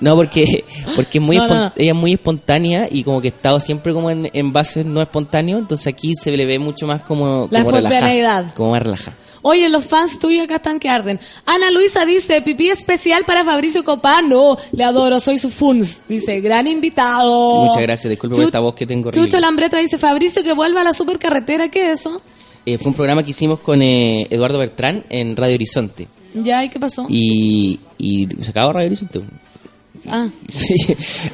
No, 0.00 0.16
porque, 0.16 0.64
porque 0.96 1.18
es 1.18 1.24
muy 1.24 1.36
No, 1.36 1.72
ella 1.76 1.92
es 1.92 1.94
muy 1.94 2.12
espontánea 2.14 2.88
y 2.90 3.04
como 3.04 3.20
que 3.20 3.28
ha 3.28 3.30
estado 3.30 3.60
siempre 3.60 3.92
como 3.92 4.10
en, 4.10 4.30
en 4.32 4.52
bases 4.52 4.84
no 4.86 5.00
espontáneos, 5.00 5.60
entonces 5.60 5.86
aquí 5.86 6.14
se 6.14 6.36
le 6.36 6.46
ve 6.46 6.58
mucho 6.58 6.86
más 6.86 7.02
como, 7.02 7.48
La 7.50 7.60
como 7.60 7.76
relajada. 7.76 8.52
Como 8.54 8.70
más 8.70 8.82
relajada. 8.82 9.16
Oye, 9.46 9.68
los 9.68 9.84
fans 9.84 10.18
tuyos 10.18 10.44
acá 10.44 10.56
están 10.56 10.80
que 10.80 10.88
arden. 10.88 11.20
Ana 11.44 11.70
Luisa 11.70 12.06
dice, 12.06 12.40
pipí 12.40 12.70
especial 12.70 13.26
para 13.26 13.44
Fabricio 13.44 13.84
Copano. 13.84 14.56
Le 14.72 14.84
adoro, 14.84 15.20
soy 15.20 15.36
su 15.36 15.50
funs. 15.50 16.02
Dice, 16.08 16.40
gran 16.40 16.66
invitado. 16.66 17.66
Muchas 17.66 17.82
gracias, 17.82 18.08
disculpe 18.08 18.36
por 18.36 18.44
esta 18.46 18.60
voz 18.60 18.74
que 18.74 18.86
tengo. 18.86 19.12
Chucho 19.12 19.38
Lambreta 19.38 19.76
dice, 19.76 19.98
Fabricio 19.98 20.42
que 20.42 20.54
vuelva 20.54 20.80
a 20.80 20.84
la 20.84 20.94
supercarretera. 20.94 21.68
¿Qué 21.68 21.90
es 21.90 22.00
eso? 22.00 22.22
Eh, 22.64 22.78
fue 22.78 22.88
un 22.88 22.94
programa 22.94 23.22
que 23.22 23.32
hicimos 23.32 23.60
con 23.60 23.82
eh, 23.82 24.26
Eduardo 24.30 24.58
Bertrán 24.58 25.04
en 25.10 25.36
Radio 25.36 25.56
Horizonte. 25.56 26.08
Ya, 26.32 26.64
¿y 26.64 26.70
qué 26.70 26.80
pasó? 26.80 27.04
Y, 27.10 27.80
y 27.98 28.26
se 28.40 28.50
acabó 28.50 28.72
Radio 28.72 28.86
Horizonte. 28.86 29.20
Ah, 30.08 30.28
Sí, 30.48 30.74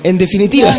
en 0.04 0.18
definitiva, 0.18 0.76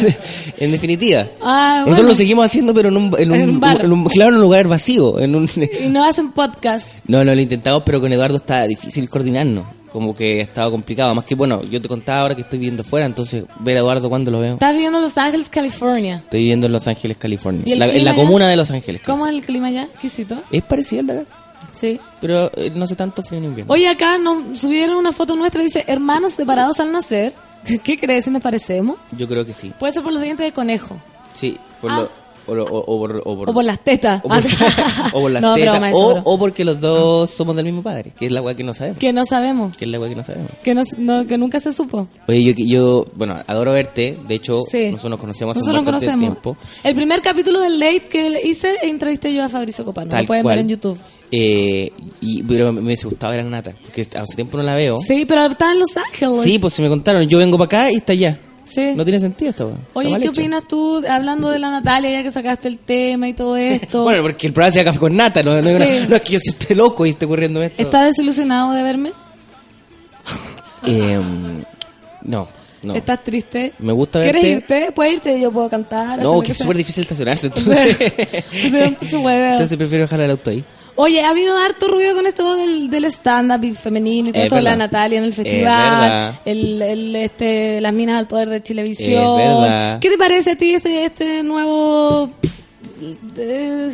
en 0.57 0.71
definitiva. 0.71 1.27
Ah, 1.41 1.77
Nosotros 1.79 1.97
bueno. 1.97 2.09
lo 2.09 2.15
seguimos 2.15 2.45
haciendo, 2.45 2.73
pero 2.73 2.89
en 2.89 2.97
un, 2.97 3.15
en 3.19 3.31
un, 3.31 3.37
En 3.39 3.49
un 3.49 3.59
bar. 3.59 3.81
en 3.83 3.91
un- 3.91 4.05
claro, 4.05 4.29
en 4.31 4.35
un 4.35 4.41
lugar 4.41 4.67
vacío. 4.67 5.19
En 5.19 5.35
un, 5.35 5.49
y 5.83 5.87
no 5.89 6.05
hacen 6.05 6.31
podcast. 6.31 6.87
no, 7.07 7.23
no 7.23 7.33
lo 7.35 7.41
intentamos, 7.41 7.83
pero 7.85 7.99
con 7.99 8.11
Eduardo 8.13 8.37
está 8.37 8.65
difícil 8.67 9.09
coordinarnos. 9.09 9.65
Como 9.91 10.15
que 10.15 10.39
ha 10.39 10.43
estado 10.43 10.71
complicado. 10.71 11.13
Más 11.15 11.25
que, 11.25 11.35
bueno, 11.35 11.61
yo 11.65 11.81
te 11.81 11.89
contaba 11.89 12.21
ahora 12.21 12.35
que 12.35 12.43
estoy 12.43 12.59
viviendo 12.59 12.85
fuera, 12.85 13.05
entonces 13.05 13.43
ver 13.59 13.75
a 13.75 13.81
Eduardo 13.81 14.07
cuando 14.07 14.31
lo 14.31 14.39
veo. 14.39 14.53
Estás 14.53 14.71
viviendo 14.73 14.99
en 14.99 15.03
Los 15.03 15.17
Ángeles, 15.17 15.49
California. 15.49 16.21
Estoy 16.23 16.39
viviendo 16.41 16.67
en 16.67 16.71
Los 16.73 16.87
Ángeles, 16.87 17.17
California. 17.17 17.63
¿Y 17.65 17.73
el 17.73 17.79
La- 17.79 17.87
en 17.89 18.05
la 18.05 18.11
allá? 18.11 18.21
comuna 18.21 18.47
de 18.47 18.55
Los 18.55 18.71
Ángeles. 18.71 19.01
¿Cómo 19.05 19.27
es 19.27 19.33
el 19.33 19.43
clima 19.43 19.67
allá? 19.67 19.83
Exquisito. 19.91 20.41
Es 20.49 20.61
parecido 20.63 21.01
al 21.01 21.07
de 21.07 21.13
acá, 21.19 21.25
Sí. 21.77 21.99
pero 22.21 22.49
eh, 22.55 22.71
no 22.73 22.87
sé 22.87 22.95
tanto 22.95 23.21
frío 23.21 23.39
en 23.39 23.45
invierno. 23.47 23.73
Oye, 23.73 23.89
acá 23.89 24.17
nos 24.17 24.57
subieron 24.61 24.95
una 24.95 25.11
foto 25.11 25.35
nuestra. 25.35 25.61
Dice, 25.61 25.83
hermanos 25.87 26.31
separados 26.33 26.79
al 26.79 26.93
nacer. 26.93 27.33
¿Qué 27.83 27.97
crees 27.99 28.25
si 28.25 28.29
nos 28.31 28.41
parecemos? 28.41 28.97
Yo 29.17 29.27
creo 29.27 29.45
que 29.45 29.53
sí. 29.53 29.71
Puede 29.79 29.93
ser 29.93 30.03
por 30.03 30.13
los 30.13 30.21
dientes 30.21 30.45
de 30.45 30.51
conejo. 30.51 30.97
Sí, 31.33 31.57
por 31.81 31.91
Ah. 31.91 31.95
lo- 32.01 32.21
o, 32.47 32.55
lo- 32.55 32.65
o- 32.65 32.79
o 32.79 32.99
por, 32.99 33.17
o 33.23 33.38
por- 33.38 33.49
O 33.51 33.53
por 33.53 33.63
las 33.63 33.79
tetas. 33.83 34.19
o 34.23 34.27
por- 34.27 34.38
o 35.13 35.21
por 35.21 35.31
las 35.31 35.41
No, 35.43 35.53
tetas, 35.53 35.73
broma, 35.75 35.89
eso, 35.91 36.21
o, 36.23 36.39
porque 36.39 36.65
los 36.65 36.79
dos 36.81 37.29
somos 37.29 37.55
del 37.55 37.65
mismo 37.65 37.83
padre, 37.83 38.13
que 38.17 38.25
es 38.25 38.31
la 38.31 38.41
weá 38.41 38.55
que 38.55 38.63
no 38.63 38.73
sabemos. 38.73 38.97
Que 38.97 39.13
no 39.13 39.23
sabemos. 39.25 39.77
Que 39.77 39.85
es 39.85 39.91
la 39.91 39.99
weá 39.99 40.09
que 40.09 40.15
no 40.15 40.23
sabemos. 40.23 40.51
Que, 40.63 40.73
no, 40.73 40.81
no- 40.97 41.25
que 41.27 41.38
nunca 41.38 41.59
se 41.59 41.71
supo. 41.71 42.07
Oye, 42.27 42.43
yo, 42.43 42.53
yo, 42.57 43.05
bueno, 43.15 43.38
adoro 43.45 43.71
verte. 43.73 44.17
De 44.27 44.35
hecho, 44.35 44.61
Sí. 44.69 44.85
nosotros 44.88 45.11
nos 45.11 45.19
conocemos 45.19 45.55
hace 45.55 45.59
Nosotros 45.59 45.85
nos 45.85 45.93
conocemos. 46.03 46.19
tiempo. 46.19 46.57
El 46.83 46.95
primer 46.95 47.21
capítulo 47.21 47.59
del 47.59 47.79
Late 47.79 48.05
que 48.09 48.41
hice, 48.43 48.75
entrevisté 48.83 49.33
yo 49.33 49.43
a 49.43 49.49
Fabricio 49.49 49.85
Copano. 49.85 50.09
Tal 50.09 50.21
Lo 50.23 50.27
pueden 50.27 50.43
cual. 50.43 50.55
ver 50.55 50.63
en 50.63 50.69
YouTube. 50.69 50.97
Eh, 51.31 51.91
y, 52.19 52.43
pero 52.43 52.73
me 52.73 52.81
hubiese 52.81 53.07
gustado 53.07 53.31
ver 53.31 53.39
a 53.41 53.43
Nata, 53.43 53.73
porque 53.83 54.01
hace 54.01 54.35
tiempo 54.35 54.57
no 54.57 54.63
la 54.63 54.75
veo. 54.75 54.99
Sí, 55.01 55.25
pero 55.25 55.45
está 55.45 55.71
en 55.71 55.79
Los 55.79 55.95
Ángeles. 55.95 56.41
Sí, 56.43 56.59
pues 56.59 56.73
se 56.73 56.81
me 56.81 56.89
contaron. 56.89 57.27
Yo 57.29 57.37
vengo 57.37 57.57
para 57.57 57.65
acá 57.65 57.91
y 57.91 57.95
está 57.95 58.11
allá. 58.13 58.37
Sí. 58.65 58.93
No 58.95 59.03
tiene 59.03 59.19
sentido. 59.19 59.49
Está 59.51 59.65
Oye, 59.93 60.09
¿qué 60.11 60.15
hecho. 60.17 60.31
opinas 60.31 60.65
tú 60.67 61.03
hablando 61.09 61.49
de 61.49 61.59
la 61.59 61.71
Natalia, 61.71 62.09
ya 62.11 62.23
que 62.23 62.31
sacaste 62.31 62.67
el 62.69 62.79
tema 62.79 63.27
y 63.27 63.33
todo 63.33 63.55
esto? 63.57 64.03
Bueno, 64.03 64.21
porque 64.23 64.47
el 64.47 64.53
programa 64.53 64.71
se 64.71 64.83
Café 64.83 64.99
con 64.99 65.15
Nata. 65.15 65.43
No, 65.43 65.61
no, 65.61 65.69
una- 65.69 65.85
no 66.07 66.15
es 66.15 66.21
que 66.21 66.33
yo 66.33 66.39
sí 66.39 66.49
esté 66.49 66.75
loco 66.75 67.05
y 67.05 67.09
esté 67.11 67.25
ocurriendo 67.25 67.61
esto. 67.63 67.81
¿Estás 67.81 68.05
desilusionado 68.05 68.73
de 68.73 68.83
verme? 68.83 69.11
Eh, 70.87 71.19
no, 72.23 72.47
no. 72.81 72.95
¿Estás 72.95 73.23
triste? 73.23 73.73
Me 73.79 73.91
gusta 73.93 74.21
¿Quieres 74.23 74.41
verte. 74.41 74.57
irte? 74.79 74.91
¿Puedes 74.93 75.13
irte? 75.13 75.39
Yo 75.39 75.51
puedo 75.51 75.69
cantar. 75.69 76.19
No, 76.19 76.41
que 76.41 76.53
es 76.53 76.57
súper 76.57 76.75
difícil 76.77 77.01
estacionarse. 77.03 77.47
Entonces, 77.55 77.97
entonces 78.51 79.77
prefiero 79.77 80.05
dejar 80.05 80.21
el 80.21 80.31
auto 80.31 80.49
ahí. 80.49 80.63
Oye, 80.95 81.23
ha 81.23 81.30
habido 81.30 81.57
harto 81.57 81.88
ruido 81.88 82.13
con 82.15 82.27
esto 82.27 82.55
del, 82.55 82.89
del 82.89 83.05
stand-up 83.05 83.63
y 83.63 83.73
femenino 83.73 84.30
y 84.30 84.31
todo 84.34 84.43
Es 84.43 84.49
la. 84.63 84.76
Natalia 84.76 85.18
en 85.19 85.23
el 85.26 85.31
Es 85.31 85.35
festival, 85.35 86.39
el, 86.45 86.81
el, 86.81 87.15
este, 87.15 87.81
las 87.81 87.93
minas 87.93 88.19
al 88.19 88.27
poder 88.27 88.49
de 88.49 88.61
verdad. 89.38 89.99
¿Qué 89.99 90.09
te 90.09 90.18
parece 90.18 90.51
a 90.51 90.55
ti 90.55 90.73
este, 90.73 91.05
este 91.05 91.43
nuevo 91.43 92.31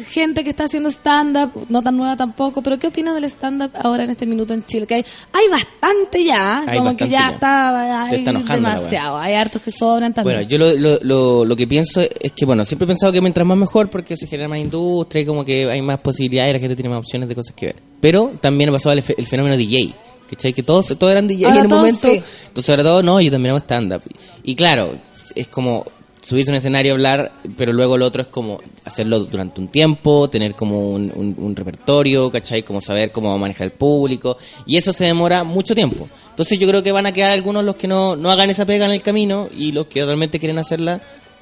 gente 0.10 0.44
que 0.44 0.50
está 0.50 0.66
haciendo 0.66 0.90
stand-up, 0.90 1.52
no 1.70 1.82
tan 1.82 1.98
nueva 1.98 2.16
tampoco, 2.18 2.62
pero 2.62 2.78
¿qué 2.80 2.88
opinas 2.88 3.16
del 3.16 3.26
stand-up 3.26 3.72
ahora 3.82 4.04
en 4.04 4.10
este 4.12 4.26
minuto 4.26 4.54
en 4.54 4.66
Chile? 4.66 4.86
Que 4.88 4.96
hay, 4.96 5.06
hay 5.34 5.48
bastante 5.50 6.24
ya, 6.24 6.64
Hay 6.68 6.78
como 6.80 6.96
que 6.96 7.10
ya, 7.10 7.20
ya. 7.22 7.30
está, 7.32 8.04
hay 8.06 8.16
está 8.20 8.32
demasiado, 8.56 9.18
hay 9.18 9.34
hartos 9.34 9.62
que 9.62 9.72
sobran 9.72 10.14
también. 10.14 10.38
Bueno, 10.38 10.50
yo 10.50 10.58
lo, 10.58 10.74
lo, 10.76 11.00
lo, 11.02 11.46
lo 11.46 11.56
que 11.56 11.68
pienso 11.68 12.02
es 12.02 12.32
que, 12.34 12.46
bueno, 12.46 12.66
siempre 12.66 12.86
he 12.86 12.88
pensado 12.88 13.12
que 13.12 13.22
mientras 13.22 13.46
más 13.46 13.58
mejor 13.58 13.90
porque 13.90 14.16
se 14.18 14.28
genera 14.28 14.48
más 14.50 14.60
industria 14.60 15.22
y 15.22 15.26
como 15.26 15.44
que 15.46 15.70
hay 15.70 15.82
más 15.82 16.00
posibilidades 16.00 16.54
la 16.54 16.60
gente 16.60 16.76
tiene 16.76 16.90
más 16.90 17.00
opciones 17.00 17.28
de 17.30 17.36
cosas 17.36 17.56
que 17.56 17.66
ver. 17.68 17.76
Pero 18.00 18.32
también 18.42 18.72
pasó 18.72 18.92
el, 18.92 19.02
fe- 19.04 19.16
el 19.18 19.26
fenómeno 19.28 19.58
DJ, 19.58 19.94
¿cachai? 20.30 20.54
Que 20.54 20.64
todos, 20.64 20.88
todos 20.98 21.12
eran 21.12 21.28
DJ 21.28 21.46
Ahora 21.46 21.58
en 21.58 21.64
el 21.64 21.70
todos 21.70 21.82
momento. 21.82 22.08
sí. 22.10 22.24
Entonces 22.48 22.70
ahora 22.70 22.84
todo, 22.84 23.04
no, 23.04 23.20
yo 23.22 23.32
también 23.32 23.52
hago 23.52 23.60
stand-up. 23.60 24.02
Y 24.44 24.56
claro, 24.56 24.92
es 25.36 25.48
como 25.48 25.86
subirse 26.28 26.52
a 26.52 26.54
un 26.54 26.58
escenario 26.58 26.92
a 26.92 26.96
hablar, 26.96 27.32
pero 27.56 27.72
luego 27.72 27.98
lo 27.98 28.06
otro 28.06 28.22
es 28.22 28.28
como 28.28 28.60
hacerlo 28.84 29.20
durante 29.22 29.62
un 29.62 29.70
tiempo, 29.70 30.30
tener 30.30 30.56
como 30.56 30.90
un, 30.92 31.12
un- 31.16 31.36
un 31.38 31.56
repertorio, 31.56 32.30
¿cachai? 32.30 32.64
Como 32.64 32.82
saber 32.82 33.12
cómo 33.12 33.38
manejar 33.38 33.66
el 33.66 33.72
público. 33.72 34.38
Y 34.66 34.76
eso 34.76 34.92
se 34.92 35.06
demora 35.06 35.44
mucho 35.46 35.74
tiempo. 35.74 36.10
Entonces 36.32 36.60
yo 36.60 36.68
creo 36.68 36.84
que 36.84 36.92
van 36.92 37.06
a 37.06 37.14
quedar 37.14 37.32
algunos 37.32 37.64
los 37.64 37.78
que 37.78 37.88
no, 37.88 38.16
no 38.18 38.30
hagan 38.30 38.50
esa 38.50 38.66
pega 38.66 38.86
en 38.86 38.92
el 38.92 39.02
camino 39.02 39.48
y 39.58 39.72
los 39.72 39.88
que 39.88 40.04
realmente 40.04 40.38
quieren 40.40 40.58
hacerla 40.60 41.00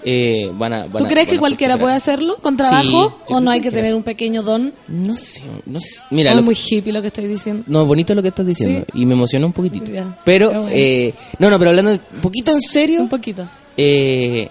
eh, 0.08 0.52
van 0.54 0.72
a... 0.72 0.80
van 0.86 0.98
¿Tú 1.00 1.06
a- 1.06 1.08
crees 1.08 1.28
que 1.28 1.38
a 1.38 1.40
cualquiera 1.40 1.74
postular. 1.74 1.86
puede 1.86 1.96
hacerlo 1.96 2.38
con 2.40 2.56
trabajo 2.56 3.20
o 3.28 3.42
no 3.42 3.50
hay 3.50 3.62
que 3.62 3.72
tener 3.72 3.96
un 3.96 4.04
pequeño 4.04 4.44
don? 4.44 4.72
No 4.88 5.16
sé, 5.16 5.42
no 5.66 5.80
sé. 5.80 6.02
Mira, 6.12 6.32
o 6.32 6.36
lo- 6.36 6.40
es 6.42 6.46
muy 6.46 6.56
hippie 6.56 6.94
lo 6.94 7.02
que 7.02 7.08
estoy 7.08 7.26
diciendo. 7.26 7.64
no, 7.66 7.88
bonito 7.88 8.14
lo 8.14 8.22
que 8.22 8.28
estás 8.28 8.46
diciendo 8.46 8.86
y 8.94 9.04
me 9.08 9.14
emociona 9.14 9.48
un 9.48 9.54
poquitito. 9.54 9.92
Ya, 9.92 10.20
Pero, 10.24 10.50
bueno. 10.52 10.68
eh, 10.72 11.12
no, 11.40 11.50
no, 11.50 11.58
pero 11.58 11.72
hablando 11.72 11.92
un 11.92 12.22
poquito 12.22 12.52
en 12.52 12.62
serio, 12.62 13.02
Un 13.02 13.10
poquito. 13.10 13.50
eh, 13.76 14.48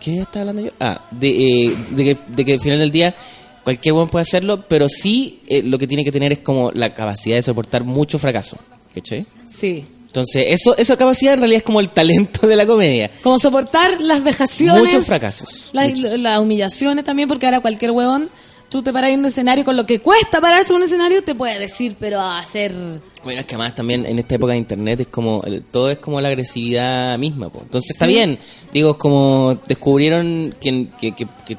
¿qué 0.00 0.20
estaba 0.20 0.40
hablando 0.40 0.62
yo? 0.62 0.70
Ah, 0.80 1.02
de, 1.10 1.28
eh, 1.28 1.76
de, 1.90 2.04
que, 2.04 2.16
de 2.28 2.44
que 2.44 2.52
al 2.54 2.60
final 2.60 2.78
del 2.78 2.90
día 2.90 3.14
cualquier 3.64 3.94
buen 3.94 4.08
puede 4.08 4.22
hacerlo, 4.22 4.64
pero 4.68 4.88
sí 4.88 5.40
eh, 5.48 5.62
lo 5.62 5.76
que 5.78 5.86
tiene 5.86 6.04
que 6.04 6.12
tener 6.12 6.32
es 6.32 6.38
como 6.38 6.70
la 6.70 6.94
capacidad 6.94 7.36
de 7.36 7.42
soportar 7.42 7.82
mucho 7.84 8.18
fracaso. 8.18 8.56
¿Cachai? 8.94 9.26
Sí. 9.52 9.84
Entonces, 10.06 10.46
eso, 10.48 10.76
esa 10.78 10.96
capacidad 10.96 11.34
en 11.34 11.40
realidad 11.40 11.58
es 11.58 11.62
como 11.64 11.80
el 11.80 11.90
talento 11.90 12.46
de 12.46 12.56
la 12.56 12.66
comedia. 12.66 13.10
Como 13.22 13.38
soportar 13.38 14.00
las 14.00 14.22
vejaciones. 14.24 14.82
Muchos 14.82 15.04
fracasos. 15.04 15.70
Las 15.72 15.90
muchos. 15.90 16.18
las 16.20 16.38
humillaciones 16.38 17.04
también, 17.04 17.28
porque 17.28 17.44
ahora 17.44 17.60
cualquier 17.60 17.90
huevón, 17.90 18.30
tú 18.68 18.82
te 18.82 18.92
paras 18.92 19.10
en 19.10 19.20
un 19.20 19.26
escenario 19.26 19.64
con 19.64 19.76
lo 19.76 19.86
que 19.86 20.00
cuesta 20.00 20.40
pararse 20.40 20.72
en 20.72 20.76
un 20.78 20.82
escenario, 20.84 21.22
te 21.22 21.34
puede 21.34 21.58
decir, 21.58 21.96
pero 21.98 22.20
a 22.20 22.38
hacer. 22.38 22.72
Bueno, 23.24 23.40
es 23.40 23.46
que 23.46 23.54
además 23.54 23.74
también 23.74 24.04
en 24.06 24.18
esta 24.18 24.34
época 24.36 24.52
de 24.52 24.58
internet 24.58 25.00
es 25.00 25.06
como, 25.08 25.42
el- 25.44 25.62
todo 25.62 25.90
es 25.90 25.98
como 25.98 26.20
la 26.20 26.28
agresividad 26.28 27.18
misma, 27.18 27.48
po. 27.48 27.60
Entonces 27.62 27.90
está 27.92 28.06
Sí. 28.06 28.12
bien, 28.12 28.38
digo, 28.72 28.90
es 28.92 28.96
como 28.96 29.58
descubrieron 29.66 30.54
que, 30.60 30.88
que, 31.00 31.12
que- 31.12 31.28
que- 31.46 31.56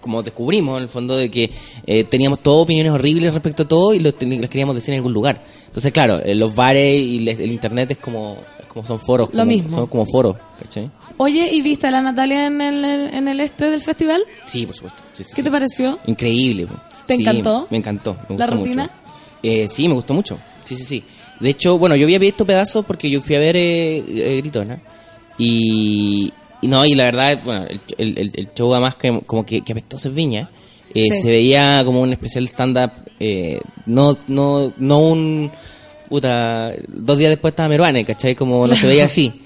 como 0.00 0.22
descubrimos 0.22 0.76
en 0.76 0.84
el 0.84 0.88
fondo 0.88 1.16
de 1.16 1.30
que 1.32 1.50
eh, 1.84 2.04
teníamos 2.04 2.38
todas 2.40 2.62
opiniones 2.62 2.92
horribles 2.92 3.34
respecto 3.34 3.64
a 3.64 3.68
todo 3.68 3.92
y 3.92 3.98
los, 3.98 4.14
queríamos 4.14 4.74
decir 4.76 4.94
en 4.94 4.98
algún 4.98 5.12
lugar. 5.12 5.42
Entonces 5.66 5.90
claro, 5.92 6.20
eh, 6.24 6.34
los 6.36 6.54
bares 6.54 7.00
y 7.00 7.20
les- 7.20 7.40
el 7.40 7.50
internet 7.50 7.90
es 7.90 7.98
como, 7.98 8.36
es 8.60 8.66
como 8.66 8.86
son 8.86 9.00
foros, 9.00 9.30
Lo 9.32 9.40
como- 9.40 9.46
mismo. 9.50 9.70
son 9.70 9.86
como 9.88 10.06
foros, 10.06 10.36
¿cachai? 10.62 10.90
Oye, 11.18 11.48
¿y 11.54 11.62
viste 11.62 11.86
a 11.86 11.90
la 11.90 12.02
Natalia 12.02 12.46
en 12.46 12.60
el, 12.60 12.84
en 12.84 13.28
el 13.28 13.40
este 13.40 13.70
del 13.70 13.80
festival? 13.82 14.22
Sí, 14.44 14.66
por 14.66 14.74
supuesto. 14.74 15.02
Sí, 15.14 15.24
sí, 15.24 15.30
¿Qué 15.34 15.36
sí. 15.36 15.44
te 15.44 15.50
pareció? 15.50 15.98
Increíble. 16.06 16.66
¿Te 17.06 17.14
encantó? 17.14 17.66
Me 17.70 17.78
encantó. 17.78 18.16
me 18.28 18.36
¿La 18.36 18.46
rutina? 18.46 18.82
mucho. 18.82 18.94
Eh, 19.42 19.66
sí, 19.68 19.88
me 19.88 19.94
gustó 19.94 20.12
mucho. 20.12 20.38
Sí, 20.64 20.76
sí, 20.76 20.84
sí. 20.84 21.04
De 21.40 21.50
hecho, 21.50 21.78
bueno, 21.78 21.96
yo 21.96 22.04
había 22.06 22.18
visto 22.18 22.44
pedazos 22.44 22.84
porque 22.84 23.08
yo 23.08 23.20
fui 23.22 23.34
a 23.36 23.38
ver 23.38 23.56
eh, 23.56 23.98
eh, 24.08 24.36
Gritona. 24.42 24.78
Y, 25.38 26.32
y 26.60 26.68
no, 26.68 26.84
y 26.84 26.94
la 26.94 27.04
verdad, 27.04 27.38
bueno, 27.44 27.66
el, 27.98 28.18
el, 28.18 28.30
el- 28.34 28.48
show 28.54 28.72
además 28.72 28.96
que, 28.96 29.20
como 29.26 29.44
que, 29.46 29.60
que 29.62 29.72
apestoso 29.72 30.08
es 30.08 30.14
Viña. 30.14 30.50
eh. 30.94 31.08
Se 31.22 31.28
veía 31.28 31.82
como 31.84 32.00
un 32.02 32.12
especial 32.12 32.44
stand-up, 32.48 32.90
eh, 33.20 33.60
no, 33.86 34.16
no, 34.28 34.72
no 34.76 34.98
un... 35.00 35.50
Puta, 36.08 36.72
dos 36.88 37.18
días 37.18 37.30
después 37.30 37.52
estaba 37.52 37.68
Meruane, 37.68 38.04
¿cachai? 38.04 38.34
Como 38.36 38.66
no 38.66 38.74
se 38.76 38.86
veía 38.86 39.06
así. 39.06 39.32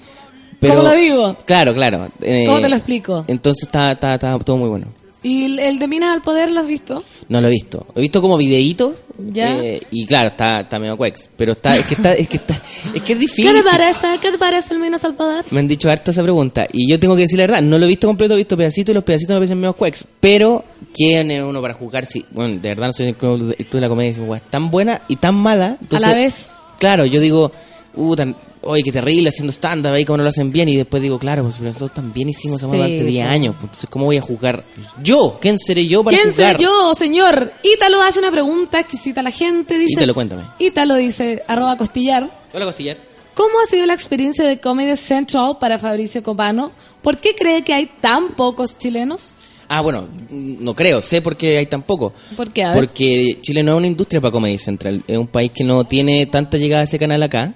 Pero, 0.61 0.75
¿Cómo 0.75 0.89
lo 0.89 0.95
digo? 0.95 1.35
Claro, 1.45 1.73
claro. 1.73 2.07
eh, 2.21 2.45
¿Cómo 2.47 2.61
te 2.61 2.69
lo 2.69 2.75
explico? 2.77 3.25
Entonces 3.27 3.63
está, 3.63 3.91
está, 3.93 4.13
está 4.13 4.39
todo 4.39 4.55
muy 4.57 4.69
bueno. 4.69 4.85
¿Y 5.23 5.59
el, 5.59 5.77
de 5.77 5.87
Minas 5.87 6.13
al 6.13 6.21
Poder 6.23 6.49
lo 6.49 6.61
has 6.61 6.67
visto? 6.67 7.03
No 7.29 7.41
lo 7.41 7.47
he 7.47 7.51
visto. 7.51 7.85
He 7.95 8.01
visto 8.01 8.21
como 8.21 8.37
videíto. 8.37 8.95
Ya. 9.19 9.55
eh, 9.57 9.81
y 9.91 10.05
claro, 10.07 10.29
está, 10.29 10.61
está 10.61 10.79
medio 10.79 10.97
cuex. 10.97 11.29
Pero 11.37 11.51
está, 11.51 11.77
es 11.77 11.85
que 11.85 11.93
está, 11.93 12.13
es 12.15 12.27
que 12.27 12.37
está, 12.37 12.53
es 12.55 12.61
que 12.91 12.97
es 12.97 13.03
¿Qué 13.05 13.15
difícil. 13.15 13.53
te 13.53 13.61
parece? 13.63 14.19
¿Qué 14.19 14.31
te 14.31 14.37
parece 14.39 14.73
el 14.73 14.79
Minas 14.79 15.03
al 15.05 15.13
Poder? 15.15 15.45
Me 15.51 15.59
han 15.59 15.67
dicho 15.67 15.91
harto 15.91 16.09
esa 16.09 16.23
pregunta. 16.23 16.67
Y 16.71 16.89
yo 16.89 16.99
tengo 16.99 17.15
que 17.15 17.23
decir 17.23 17.37
la 17.37 17.43
verdad, 17.43 17.61
no 17.61 17.77
lo 17.77 17.85
he 17.85 17.89
visto 17.89 18.07
completo, 18.07 18.33
he 18.33 18.37
visto 18.37 18.57
pedacitos 18.57 18.91
y 18.91 18.95
los 18.95 19.03
pedacitos 19.03 19.33
me 19.35 19.39
parecen 19.41 19.59
medio 19.59 19.73
cuex. 19.73 20.05
Pero, 20.19 20.63
¿quién 20.93 21.29
es 21.29 21.43
uno 21.43 21.61
para 21.61 21.73
jugar? 21.75 22.05
Si, 22.07 22.25
bueno, 22.31 22.59
de 22.59 22.69
verdad 22.69 22.87
no 22.87 22.93
soy 22.93 23.07
el 23.07 23.15
club 23.15 23.55
de, 23.55 23.79
la 23.81 23.89
comedia. 23.89 24.07
y 24.07 24.11
decimos, 24.11 24.27
"Guau, 24.27 24.37
Es 24.43 24.49
tan 24.49 24.71
buena 24.71 25.01
y 25.07 25.15
tan 25.17 25.35
mala. 25.35 25.77
Entonces, 25.81 26.07
a 26.07 26.11
la 26.11 26.17
vez. 26.19 26.53
Claro, 26.79 27.05
yo 27.05 27.19
digo, 27.21 27.51
uh, 27.95 28.15
tan, 28.15 28.35
oye, 28.61 28.83
qué 28.83 28.91
terrible 28.91 29.29
haciendo 29.29 29.51
stand-up 29.51 29.93
ahí, 29.93 30.05
como 30.05 30.17
no 30.17 30.23
lo 30.23 30.29
hacen 30.29 30.51
bien. 30.51 30.69
Y 30.69 30.77
después 30.77 31.01
digo, 31.01 31.19
claro, 31.19 31.43
pues 31.43 31.59
nosotros 31.59 31.93
también 31.93 32.29
hicimos 32.29 32.61
esa 32.61 32.69
Sí, 32.71 32.77
durante 32.77 33.03
10 33.03 33.25
pues. 33.25 33.33
años. 33.35 33.55
pues, 33.55 33.63
Entonces, 33.65 33.89
¿cómo 33.89 34.05
voy 34.05 34.17
a 34.17 34.21
jugar 34.21 34.63
yo? 35.03 35.37
¿Quién 35.41 35.57
seré 35.59 35.85
yo 35.87 36.03
para 36.03 36.17
¿Quién 36.17 36.33
jugar? 36.33 36.55
soy 36.55 36.63
yo, 36.65 36.93
señor? 36.95 37.53
Ítalo 37.63 38.01
hace 38.01 38.19
una 38.19 38.31
pregunta 38.31 38.79
exquisita 38.79 39.21
a 39.21 39.23
la 39.23 39.31
gente. 39.31 39.77
Dice, 39.77 39.93
Ítalo, 39.93 40.13
cuéntame. 40.13 40.43
Ítalo 40.59 40.95
dice, 40.95 41.43
arroba 41.47 41.77
costillar. 41.77 42.29
Hola, 42.53 42.65
Costillar. 42.65 42.97
¿Cómo 43.33 43.59
ha 43.63 43.65
sido 43.65 43.85
la 43.85 43.93
experiencia 43.93 44.45
de 44.45 44.59
Comedy 44.59 44.95
Central 44.97 45.57
para 45.59 45.79
Fabricio 45.79 46.21
Copano? 46.21 46.71
¿Por 47.01 47.17
qué 47.17 47.33
cree 47.33 47.63
que 47.63 47.73
hay 47.73 47.89
tan 48.01 48.33
pocos 48.35 48.77
chilenos? 48.77 49.35
Ah, 49.69 49.79
bueno, 49.79 50.09
no 50.29 50.73
creo, 50.75 51.01
sé 51.01 51.21
por 51.21 51.37
qué 51.37 51.57
hay 51.57 51.65
tan 51.65 51.81
poco. 51.81 52.11
¿Por 52.35 52.51
qué? 52.51 52.61
A 52.65 52.71
ver. 52.73 52.77
Porque 52.77 53.37
Chile 53.41 53.63
no 53.63 53.71
es 53.71 53.77
una 53.77 53.87
industria 53.87 54.19
para 54.19 54.33
Comedy 54.33 54.57
Central, 54.57 55.01
es 55.07 55.17
un 55.17 55.27
país 55.27 55.49
que 55.55 55.63
no 55.63 55.85
tiene 55.85 56.25
tanta 56.25 56.57
llegada 56.57 56.81
a 56.81 56.83
ese 56.83 56.99
canal 56.99 57.23
acá. 57.23 57.55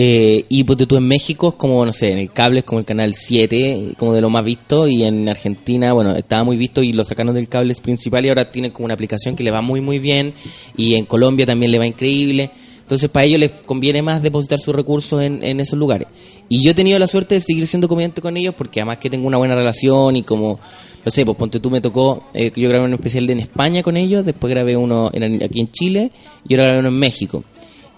Eh, 0.00 0.44
y 0.48 0.62
pues 0.62 0.78
tú 0.86 0.96
en 0.96 1.08
México 1.08 1.48
es 1.48 1.54
como, 1.56 1.84
no 1.84 1.92
sé, 1.92 2.12
en 2.12 2.18
el 2.18 2.30
cable 2.30 2.60
es 2.60 2.64
como 2.64 2.78
el 2.78 2.84
canal 2.84 3.14
7, 3.14 3.94
como 3.98 4.14
de 4.14 4.20
lo 4.20 4.30
más 4.30 4.44
visto, 4.44 4.86
y 4.86 5.02
en 5.02 5.28
Argentina, 5.28 5.92
bueno, 5.92 6.14
estaba 6.14 6.44
muy 6.44 6.56
visto 6.56 6.84
y 6.84 6.92
lo 6.92 7.02
sacaron 7.02 7.34
del 7.34 7.48
cable 7.48 7.74
principal 7.82 8.24
y 8.24 8.28
ahora 8.28 8.48
tienen 8.52 8.70
como 8.70 8.84
una 8.84 8.94
aplicación 8.94 9.34
que 9.34 9.42
le 9.42 9.50
va 9.50 9.60
muy 9.60 9.80
muy 9.80 9.98
bien, 9.98 10.34
y 10.76 10.94
en 10.94 11.04
Colombia 11.04 11.46
también 11.46 11.72
le 11.72 11.78
va 11.80 11.86
increíble. 11.86 12.48
Entonces 12.78 13.10
para 13.10 13.24
ellos 13.26 13.40
les 13.40 13.50
conviene 13.50 14.00
más 14.00 14.22
depositar 14.22 14.60
sus 14.60 14.72
recursos 14.72 15.20
en, 15.20 15.58
esos 15.58 15.76
lugares. 15.76 16.06
Y 16.48 16.62
yo 16.62 16.70
he 16.70 16.74
tenido 16.74 16.96
la 17.00 17.08
suerte 17.08 17.34
de 17.34 17.40
seguir 17.40 17.66
siendo 17.66 17.88
comediante 17.88 18.22
con 18.22 18.36
ellos 18.36 18.54
porque 18.56 18.78
además 18.80 18.98
que 18.98 19.10
tengo 19.10 19.26
una 19.26 19.38
buena 19.38 19.56
relación 19.56 20.14
y 20.14 20.22
como, 20.22 20.60
no 21.04 21.10
sé, 21.10 21.24
pues 21.24 21.36
ponte 21.36 21.58
tú 21.58 21.70
me 21.70 21.80
tocó, 21.80 22.22
eh, 22.34 22.52
yo 22.54 22.68
grabé 22.68 22.84
un 22.84 22.94
especial 22.94 23.28
en 23.30 23.40
España 23.40 23.82
con 23.82 23.96
ellos, 23.96 24.24
después 24.24 24.48
grabé 24.48 24.76
uno 24.76 25.10
en- 25.12 25.42
aquí 25.42 25.58
en 25.60 25.72
Chile 25.72 26.12
y 26.48 26.54
ahora 26.54 26.66
grabé 26.66 26.78
uno 26.78 26.88
en 26.88 26.98
México. 27.00 27.42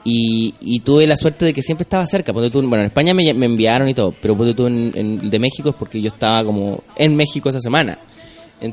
Y, 0.05 0.55
y 0.61 0.81
tuve 0.81 1.07
la 1.07 1.17
suerte 1.17 1.45
de 1.45 1.53
que 1.53 1.63
siempre 1.63 1.83
estaba 1.83 2.07
cerca. 2.07 2.33
Ponte 2.33 2.51
tú, 2.51 2.61
bueno, 2.63 2.79
en 2.83 2.87
España 2.87 3.13
me, 3.13 3.35
me 3.35 3.47
enviaron 3.47 3.89
y 3.89 3.95
todo, 3.95 4.15
pero 4.21 4.37
ponte 4.37 4.55
tú 4.55 4.67
en, 4.67 4.93
en 4.95 5.21
el 5.23 5.31
de 5.31 5.39
México 5.39 5.69
es 5.71 5.75
porque 5.75 6.01
yo 6.01 6.09
estaba 6.09 6.43
como 6.45 6.83
en 6.97 7.15
México 7.17 7.49
esa 7.51 7.61
semana. 7.61 7.99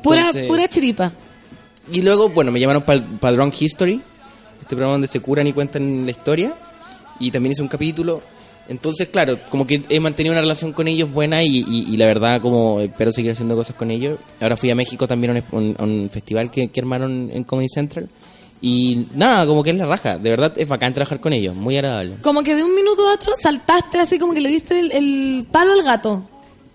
Pura, 0.04 0.20
Entonces- 0.22 0.48
pura 0.48 0.68
chiripa. 0.70 1.12
y 1.92 2.02
luego, 2.02 2.30
bueno, 2.30 2.52
me 2.52 2.60
llamaron 2.60 2.84
para 2.84 3.32
Drunk 3.34 3.54
History, 3.62 4.02
este 4.62 4.70
programa 4.76 4.94
donde 4.94 5.08
se 5.08 5.20
curan 5.20 5.48
y 5.48 5.54
cuentan 5.54 6.06
la 6.06 6.12
historia. 6.12 6.54
Y 7.20 7.32
también 7.32 7.52
hice 7.54 7.62
un 7.62 7.68
capítulo. 7.68 8.22
Entonces, 8.70 9.08
claro, 9.08 9.40
como 9.50 9.66
que 9.66 9.82
he 9.90 10.00
mantenido 10.00 10.34
una 10.34 10.42
relación 10.42 10.72
con 10.74 10.88
ellos 10.90 11.12
buena 11.12 11.42
y, 11.44 11.64
y- 11.68 11.86
y 11.90 11.98
la 11.98 12.06
verdad, 12.06 12.42
como 12.42 12.80
espero 12.82 13.12
seguir 13.14 13.32
haciendo 13.32 13.56
cosas 13.56 13.76
con 13.76 13.92
ellos. 13.92 14.20
Ahora 14.42 14.56
fui 14.58 14.70
a 14.70 14.76
México 14.76 15.08
también 15.08 15.38
a 15.38 15.44
un, 15.56 15.76
a 15.80 15.84
un 15.84 16.10
festival 16.12 16.52
que, 16.52 16.68
que 16.68 16.80
armaron 16.80 17.30
en 17.34 17.44
Comedy 17.44 17.70
Central. 17.70 18.10
Y 18.62 19.06
nada, 19.14 19.46
como 19.46 19.64
que 19.64 19.70
es 19.70 19.76
la 19.78 19.86
raja. 19.86 20.18
De 20.18 20.30
verdad 20.30 20.52
es 20.58 20.68
bacán 20.68 20.94
trabajar 20.94 21.20
con 21.20 21.32
ellos, 21.34 21.56
muy 21.56 21.76
agradable. 21.78 22.16
Como 22.22 22.42
que 22.44 22.56
de 22.56 22.64
un 22.64 22.74
minuto 22.74 23.08
a 23.08 23.14
otro 23.14 23.34
saltaste 23.40 24.00
así 24.00 24.18
como 24.18 24.34
que 24.34 24.42
le 24.42 24.50
diste 24.50 24.80
el, 24.80 24.92
el 24.92 25.48
palo 25.52 25.74
al 25.74 25.84
gato. 25.84 26.24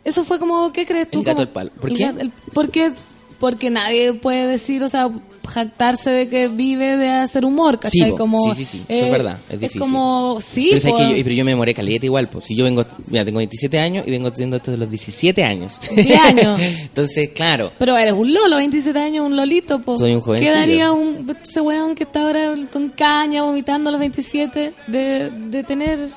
Eso 0.05 0.25
fue 0.25 0.39
como, 0.39 0.73
¿qué 0.73 0.85
crees 0.87 1.11
tú? 1.11 1.19
El 1.21 1.25
gato 1.25 1.37
Como- 1.37 1.43
al 1.49 1.49
palo. 1.53 1.71
¿Por 1.81 1.93
qué? 1.93 2.05
el- 2.05 2.33
porque, 2.53 2.93
porque 3.41 3.71
nadie 3.71 4.13
puede 4.13 4.47
decir, 4.47 4.83
o 4.85 4.89
sea, 4.89 5.11
jactarse 5.49 6.11
de 6.11 6.29
que 6.29 6.49
vive 6.49 6.97
de 6.97 7.09
hacer 7.11 7.45
humor, 7.45 7.79
¿cachai? 7.81 8.11
Sí, 8.11 8.15
como, 8.17 8.55
Sí, 8.55 8.65
sí, 8.65 8.79
sí, 8.79 8.85
eso 8.89 9.05
es 9.07 9.11
verdad, 9.13 9.39
es 9.49 9.59
difícil. 9.61 9.81
como, 9.81 10.39
sí, 10.41 10.71
pero, 10.73 10.97
que 10.97 11.03
yo, 11.19 11.25
pero 11.25 11.35
yo 11.35 11.45
me 11.45 11.51
demoré 11.51 11.75
caleta 11.75 12.07
igual, 12.07 12.29
pues 12.29 12.45
si 12.47 12.55
yo 12.57 12.65
vengo, 12.65 12.85
mira, 13.09 13.25
tengo 13.25 13.39
27 13.39 13.79
años 13.79 14.05
y 14.07 14.11
vengo 14.11 14.29
haciendo 14.29 14.57
esto 14.57 14.71
de 14.71 14.77
los 14.77 14.89
17 14.91 15.43
años. 15.45 15.75
10 15.95 16.21
años. 16.21 16.61
Entonces, 16.83 17.31
claro, 17.35 17.73
Pero 17.79 17.97
eres 17.97 18.15
un 18.15 18.33
lolo, 18.33 18.57
27 18.57 18.99
años, 18.99 19.27
un 19.27 19.37
lolito, 19.37 19.81
po. 19.83 19.97
Soy 19.97 20.15
un 20.15 20.21
jovencillo. 20.21 20.53
¿Qué 20.53 20.59
daría 20.59 20.93
un, 20.93 21.37
ese 21.43 21.61
weón 21.61 21.95
que 21.95 22.05
está 22.05 22.23
ahora 22.23 22.55
con 22.73 22.89
caña, 22.91 23.43
vomitando 23.43 23.89
a 23.89 23.93
los 23.93 24.01
27, 24.01 24.73
de, 24.87 25.31
de 25.31 25.65
tener... 25.65 26.09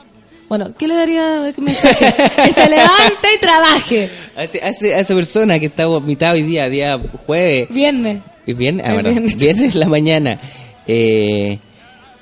Bueno, 0.47 0.69
¿qué 0.77 0.87
le 0.87 0.93
daría 0.93 1.39
de 1.39 1.53
mensaje? 1.57 2.13
que 2.35 2.53
se 2.53 2.69
levante 2.69 3.27
y 3.35 3.39
trabaje. 3.39 4.11
a, 4.37 4.43
ese- 4.43 4.63
a 4.63 4.69
ese- 4.69 4.93
a 4.93 4.99
esa 4.99 5.15
persona 5.15 5.57
que 5.59 5.65
está 5.65 5.87
vomitado 5.87 6.35
hoy 6.35 6.43
día, 6.43 6.69
día 6.69 6.99
jueves, 7.25 7.67
Viernes. 7.69 8.19
¿Es 8.45 8.57
viernes? 8.57 8.85
Ah, 8.87 8.93
verdad, 8.93 9.21
viernes 9.37 9.73
en 9.73 9.79
la 9.79 9.87
mañana, 9.87 10.39
eh, 10.87 11.59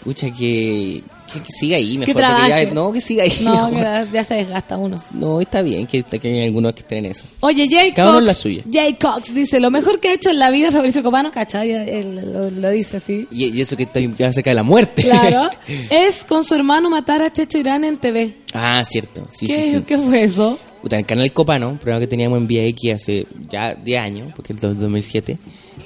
pucha, 0.03 0.31
que, 0.31 1.03
Que, 1.33 1.39
que 1.39 1.51
siga 1.51 1.77
ahí 1.77 1.97
mejor. 1.97 2.13
Que 2.15 2.21
ya, 2.21 2.65
no, 2.71 2.91
que 2.91 3.01
siga 3.01 3.23
ahí 3.23 3.31
No, 3.43 3.69
mejor. 3.71 4.05
que 4.07 4.13
ya- 4.13 4.23
se 4.23 4.35
desgasta 4.35 4.77
uno. 4.77 5.01
No, 5.15 5.41
está 5.41 5.63
bien 5.63 5.87
que, 5.87 6.03
que 6.03 6.27
hay 6.27 6.45
algunos 6.45 6.73
que 6.73 6.81
estén 6.81 7.05
en 7.05 7.11
eso. 7.11 7.23
Oye, 7.39 7.67
Jay 7.71 7.91
Cada 7.91 8.09
uno 8.09 8.17
Cox, 8.19 8.21
en 8.21 8.27
la 8.27 8.35
suya. 8.35 8.63
Jay 8.71 8.93
Cox 8.93 9.33
dice, 9.33 9.59
lo 9.59 9.71
mejor 9.71 9.99
que 9.99 10.09
ha 10.09 10.13
hecho 10.13 10.29
en 10.29 10.37
la 10.37 10.51
vida 10.51 10.69
Fabricio 10.71 11.01
Copano, 11.01 11.31
¿cachai? 11.31 11.71
Él 11.71 12.21
lo, 12.31 12.49
lo 12.51 12.69
dice 12.69 12.97
así. 12.97 13.27
Y, 13.31 13.45
y 13.45 13.61
eso 13.61 13.75
que 13.75 13.83
está 13.83 13.99
ya 13.99 14.31
cerca 14.31 14.51
de 14.51 14.55
la 14.55 14.61
muerte. 14.63 15.01
Claro. 15.01 15.49
es 15.89 16.23
con 16.23 16.45
su 16.45 16.53
hermano 16.53 16.89
matar 16.91 17.23
a 17.23 17.33
Checho 17.33 17.57
Irán 17.57 17.83
en 17.83 17.97
TV. 17.97 18.35
ah, 18.53 18.83
cierto. 18.87 19.27
Sí, 19.35 19.47
¿Qué, 19.47 19.63
sí, 19.63 19.71
sí. 19.77 19.83
¿Qué 19.87 19.97
fue 19.97 20.21
eso? 20.23 20.59
En 20.87 20.99
el 20.99 21.05
canal 21.05 21.31
Copano, 21.33 21.69
un 21.69 21.77
programa 21.79 22.01
que 22.01 22.07
teníamos 22.07 22.37
en 22.39 22.45
VX 22.47 22.93
hace 23.01 23.25
ya 23.49 23.73
10 23.73 23.99
años, 24.01 24.33
porque 24.35 24.53
el 24.53 24.59
2007, 24.59 25.37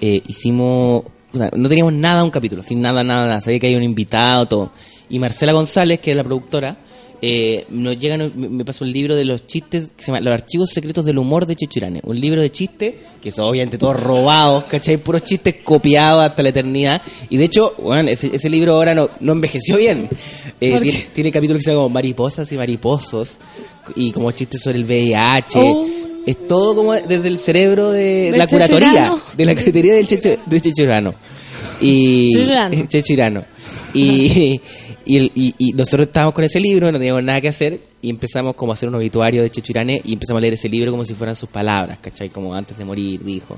eh, 0.02 0.22
hicimos. 0.28 1.04
no 1.34 1.70
teníamos 1.70 1.94
nada 1.94 2.24
un 2.24 2.32
capítulo, 2.32 2.64
sin 2.64 2.82
nada, 2.82 3.04
nada, 3.04 3.28
nada. 3.28 3.42
Sabía 3.42 3.60
que 3.60 3.68
había 3.68 3.78
un 3.78 3.84
invitado, 3.84 4.48
todo. 4.48 4.72
Y 5.10 5.20
Marcela 5.20 5.54
González, 5.54 6.00
que 6.00 6.12
es 6.12 6.18
la 6.18 6.24
productora, 6.24 6.78
eh, 7.20 7.66
nos 7.70 7.98
llega, 7.98 8.18
me 8.18 8.64
pasó 8.64 8.84
el 8.84 8.92
libro 8.92 9.16
de 9.16 9.26
los 9.26 9.48
chistes, 9.48 9.90
que 9.96 10.04
se 10.04 10.08
llama 10.08 10.20
Los 10.20 10.34
Archivos 10.34 10.70
Secretos 10.70 11.04
del 11.04 11.18
Humor 11.18 11.46
de 11.48 11.56
Checho 11.56 11.80
Irane. 11.80 12.02
Un 12.04 12.20
libro 12.20 12.42
de 12.42 12.52
chistes, 12.52 12.94
que 13.22 13.32
son 13.32 13.46
obviamente 13.46 13.78
todos 13.78 13.96
robados, 14.00 14.66
¿cachai? 14.66 14.98
Puros 14.98 15.24
chistes 15.24 15.56
copiados 15.64 16.24
hasta 16.24 16.44
la 16.44 16.50
eternidad. 16.50 17.02
Y 17.30 17.38
de 17.38 17.46
hecho, 17.46 17.74
bueno, 17.80 18.08
ese, 18.10 18.36
ese 18.36 18.50
libro 18.50 18.74
ahora 18.74 18.94
no, 18.94 19.10
no 19.20 19.32
envejeció 19.32 19.78
bien. 19.78 20.10
Eh, 20.60 20.72
¿Por 20.74 20.82
tiene, 20.82 21.08
tiene 21.14 21.32
capítulos 21.32 21.60
que 21.60 21.66
se 21.66 21.70
llaman 21.72 21.86
como 21.86 21.94
Mariposas 21.94 22.52
y 22.52 22.58
Mariposos, 22.58 23.38
y 23.96 24.12
como 24.12 24.32
chistes 24.32 24.62
sobre 24.62 24.78
el 24.78 24.86
VIH. 24.86 25.60
Oh. 25.60 26.07
Es 26.28 26.46
todo 26.48 26.76
como 26.76 26.94
desde 26.94 27.28
el 27.28 27.40
cerebro 27.40 27.90
de 27.92 28.32
la 28.36 28.46
curatoría, 28.46 29.16
de 29.36 29.46
la 29.46 29.56
curatoría 29.56 29.96
del 29.96 30.06
Checho, 30.06 30.30
de 30.46 30.62
Checho 30.62 30.84
Irano. 30.84 31.16
Y. 31.82 32.34
Checho 32.88 33.14
Irano. 33.14 33.44
Y, 33.94 34.60
y, 35.06 35.18
el- 35.18 35.32
y- 35.34 35.56
y 35.58 35.72
nosotros 35.74 36.08
estábamos 36.08 36.34
con 36.36 36.44
ese 36.44 36.60
libro, 36.60 36.92
no 36.92 36.98
teníamos 36.98 37.24
nada 37.24 37.40
que 37.42 37.48
hacer, 37.48 37.80
y 38.02 38.10
empezamos 38.10 38.56
como 38.56 38.72
a 38.72 38.76
hacer 38.76 38.90
un 38.90 38.96
obituario 38.96 39.42
de 39.42 39.50
Checho 39.50 39.72
Irane, 39.72 40.02
y 40.04 40.14
empezamos 40.14 40.40
a 40.40 40.42
leer 40.42 40.54
ese 40.56 40.68
libro 40.70 40.92
como 40.92 41.06
si 41.06 41.14
fueran 41.14 41.36
sus 41.36 41.50
palabras, 41.50 41.98
¿cachai? 42.02 42.30
Como 42.30 42.54
antes 42.54 42.78
de 42.78 42.84
morir, 42.86 43.24
dijo. 43.24 43.58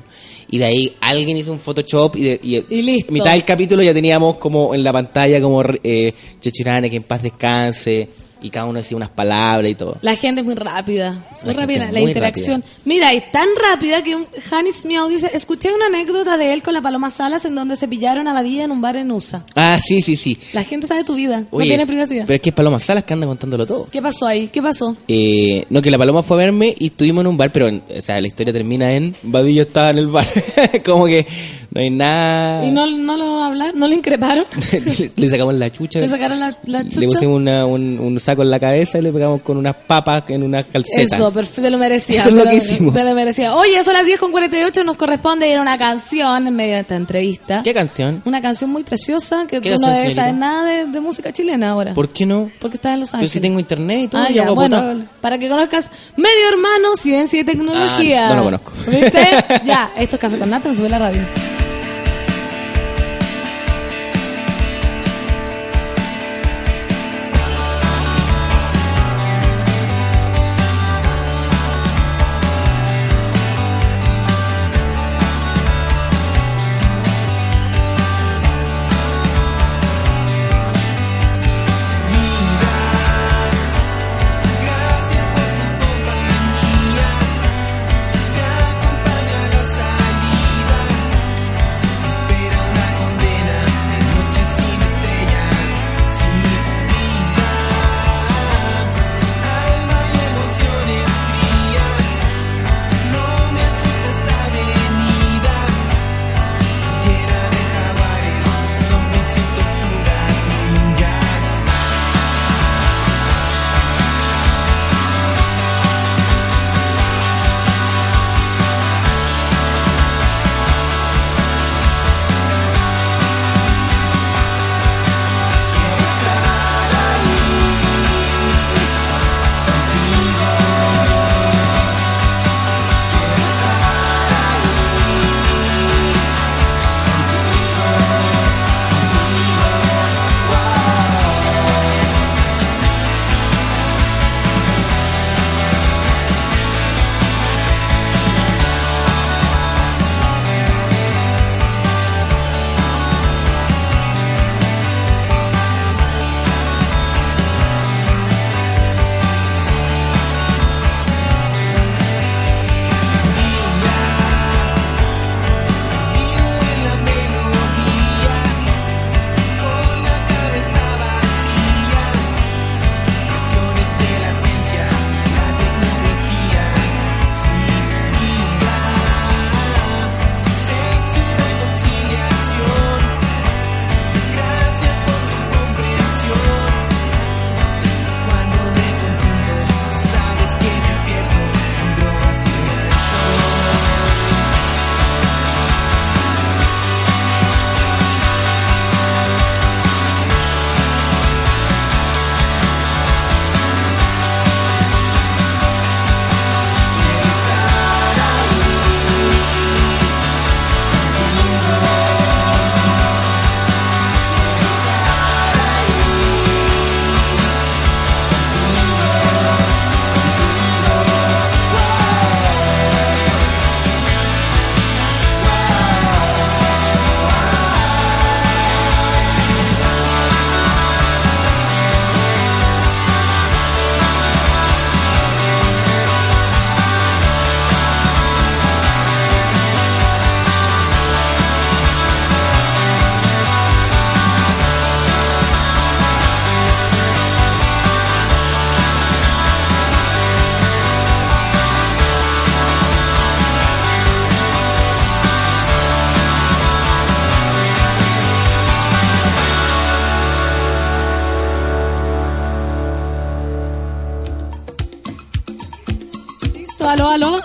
Y 0.50 0.60
de 0.60 0.66
ahí 0.66 0.96
alguien 1.02 1.38
hizo 1.38 1.52
un 1.52 1.60
Photoshop, 1.60 2.16
y, 2.18 2.22
de, 2.22 2.40
y, 2.44 2.56
Y 2.70 2.82
listo. 2.84 3.12
mitad 3.12 3.32
del 3.34 3.44
capítulo 3.44 3.82
ya 3.82 3.94
teníamos 3.94 4.38
como 4.38 4.76
en 4.76 4.84
la 4.84 4.94
pantalla 4.94 5.42
como 5.42 5.64
eh, 5.84 6.14
Checho 6.40 6.62
Irane, 6.62 6.90
que 6.90 6.98
en 6.98 7.04
paz 7.04 7.24
descanse, 7.24 8.08
y 8.42 8.50
cada 8.50 8.66
uno 8.66 8.80
decía 8.80 8.96
unas 8.98 9.10
palabras 9.10 9.70
y 9.72 9.76
todo. 9.76 9.98
La 10.02 10.16
gente 10.16 10.42
es 10.42 10.46
muy 10.46 10.56
rápida. 10.56 11.26
Muy 11.44 11.54
La 11.54 11.62
rápida. 11.62 11.86
La 11.92 12.00
muy 12.00 12.10
interacción. 12.10 12.64
Mira, 12.86 13.12
es 13.14 13.32
tan 13.32 13.48
rápida 13.72 14.02
que 14.04 14.16
un, 14.16 14.28
Janis 14.50 14.86
Miau 14.86 15.08
dice, 15.10 15.30
escuché 15.34 15.74
una 15.74 15.88
anécdota 15.88 16.38
de 16.38 16.54
él 16.54 16.62
con 16.64 16.74
la 16.74 16.82
Paloma 16.82 17.10
Salas 17.10 17.46
en 17.46 17.56
donde 17.56 17.76
se 17.76 17.88
pillaron 17.88 18.28
a 18.28 18.34
Badía 18.34 18.64
en 18.66 18.72
un 18.72 18.82
bar 18.82 18.96
en 18.98 19.12
USA. 19.12 19.44
Ah, 19.56 19.80
sí, 19.84 20.02
sí, 20.02 20.16
sí. 20.16 20.38
La 20.54 20.64
gente 20.64 20.88
sabe 20.88 21.04
tu 21.04 21.16
vida. 21.16 21.44
Oye, 21.52 21.66
no 21.66 21.70
tiene 21.70 21.88
privacidad. 21.88 22.24
Pero 22.28 22.36
es 22.36 22.42
que 22.42 22.50
es 22.50 22.56
Paloma 22.56 22.80
Salas 22.80 23.04
que 23.04 23.14
anda 23.14 23.28
contándolo 23.28 23.66
todo. 23.66 23.88
¿Qué 23.92 24.02
pasó 24.02 24.26
ahí? 24.28 24.48
¿Qué 24.48 24.62
pasó? 24.62 24.96
Eh, 25.08 25.66
no, 25.70 25.82
que 25.82 25.92
la 25.92 25.98
paloma 25.98 26.24
fue 26.24 26.38
a 26.38 26.46
verme 26.46 26.76
y 26.78 26.88
estuvimos 26.88 27.22
en 27.22 27.28
un 27.28 27.38
bar, 27.38 27.52
pero 27.52 27.68
o 27.68 28.02
sea, 28.02 28.20
la 28.22 28.28
historia 28.28 28.54
termina 28.54 28.92
en 28.94 29.16
Vadillo 29.24 29.64
estaba 29.64 29.90
en 29.90 29.98
el 30.00 30.08
bar. 30.08 30.26
Como 30.86 31.06
que 31.06 31.26
no 31.72 31.82
hay 31.82 31.90
nada. 31.90 32.66
¿Y 32.66 32.72
no, 32.72 32.86
no 32.88 33.18
lo 33.18 33.44
hablaron? 33.44 33.80
¿No 33.80 33.88
lo 33.88 33.94
increparon? 33.94 34.46
le, 34.72 35.12
le 35.16 35.30
sacamos 35.30 35.54
la 35.56 35.70
chucha. 35.72 36.00
¿Le 36.00 36.08
sacaron 36.10 36.40
la, 36.40 36.58
la 36.66 36.84
le 36.84 36.90
chucha? 36.90 37.06
pusimos 37.08 37.36
una- 37.38 37.66
un, 37.66 38.00
un 38.00 38.20
saco 38.30 38.42
en 38.44 38.50
la 38.52 38.60
cabeza 38.60 38.98
y 39.00 39.02
le 39.02 39.12
pegamos 39.12 39.42
con 39.42 39.58
unas 39.58 39.76
papas 39.76 40.24
en 40.30 40.44
una 40.44 40.64
calceta. 40.64 41.16
Eso, 41.16 41.32
perfecto, 41.32 41.62
se 41.62 41.70
lo 41.72 41.78
merecía. 41.78 42.20
Eso 42.22 42.30
es 42.30 42.36
lo 42.36 42.44
lo- 42.44 42.50
que 42.50 42.56
hicimos. 42.58 42.94
Se 42.94 43.04
lo 43.04 43.14
merecía. 43.16 43.56
Oye, 43.56 43.84
son 43.84 43.94
las 43.94 44.06
10 44.06 44.20
con 44.20 44.32
48, 44.32 44.84
nos 44.84 44.98
corresponde 44.98 45.50
ir 45.50 45.58
a 45.58 45.62
una 45.62 45.78
canción 45.78 46.48
en 46.48 46.56
medio 46.56 46.76
de 46.76 46.82
esta 46.82 46.96
entrevista. 46.96 47.62
¿Qué 47.64 47.74
canción? 47.74 48.22
Una 48.26 48.42
canción 48.42 48.70
muy 48.70 48.84
preciosa 48.84 49.46
que 49.48 49.62
¿Qué 49.62 49.74
tú 49.74 49.80
no 49.80 49.92
debes 49.92 50.16
saber 50.16 50.36
nada 50.36 50.66
de, 50.66 50.86
de 50.86 51.00
música 51.02 51.32
chilena 51.34 51.70
ahora. 51.72 51.94
¿Por 51.94 52.10
qué 52.10 52.26
no? 52.26 52.50
Porque 52.60 52.78
estás 52.78 52.94
en 52.94 53.00
Los 53.00 53.10
Yo 53.12 53.18
Ángeles. 53.18 53.32
sí 53.32 53.40
tengo 53.42 53.60
internet 53.60 54.00
y 54.04 54.08
todo, 54.08 54.22
Ah, 54.22 54.28
y 54.30 54.34
ya, 54.36 54.44
agua 54.44 54.54
bueno, 54.56 54.78
potable. 54.78 55.04
para 55.22 55.38
que 55.38 55.50
conozcas 55.50 55.90
Medio 56.16 56.50
Hermano, 56.52 56.96
Ciencia 56.96 57.40
y 57.40 57.44
Tecnología. 57.44 58.28
Ah, 58.28 58.30
no 58.30 58.36
lo 58.38 58.44
conozco. 58.46 58.72
¿Viste? 58.88 59.28
ya, 59.66 59.92
esto 59.98 60.16
es 60.16 60.20
Café 60.22 60.38
con 60.38 60.50
Nata, 60.50 60.74
sube 60.74 60.90
la 60.90 61.00
radio. 61.00 61.22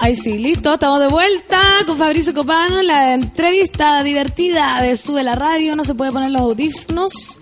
Ahí 0.05 0.14
sí, 0.16 0.36
listo. 0.36 0.74
Estamos 0.74 1.01
de 1.01 1.09
vuelta 1.09 1.59
con 1.86 1.97
Fabricio 1.97 2.35
Copano. 2.35 2.82
La 2.82 3.14
entrevista 3.14 4.02
divertida 4.02 4.82
de 4.82 4.97
Sube 4.97 5.22
la 5.22 5.35
Radio. 5.35 5.74
No 5.76 5.82
se 5.82 5.94
puede 5.94 6.12
poner 6.12 6.31
los 6.31 6.43
audífonos. 6.43 7.39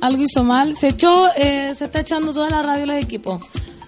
Algo 0.00 0.20
hizo 0.24 0.42
mal. 0.42 0.76
Se 0.76 0.88
echó, 0.88 1.28
eh, 1.36 1.72
se 1.72 1.84
está 1.84 2.00
echando 2.00 2.32
toda 2.32 2.50
la 2.50 2.62
radio 2.62 2.86
los 2.86 2.96
equipos. 2.96 3.40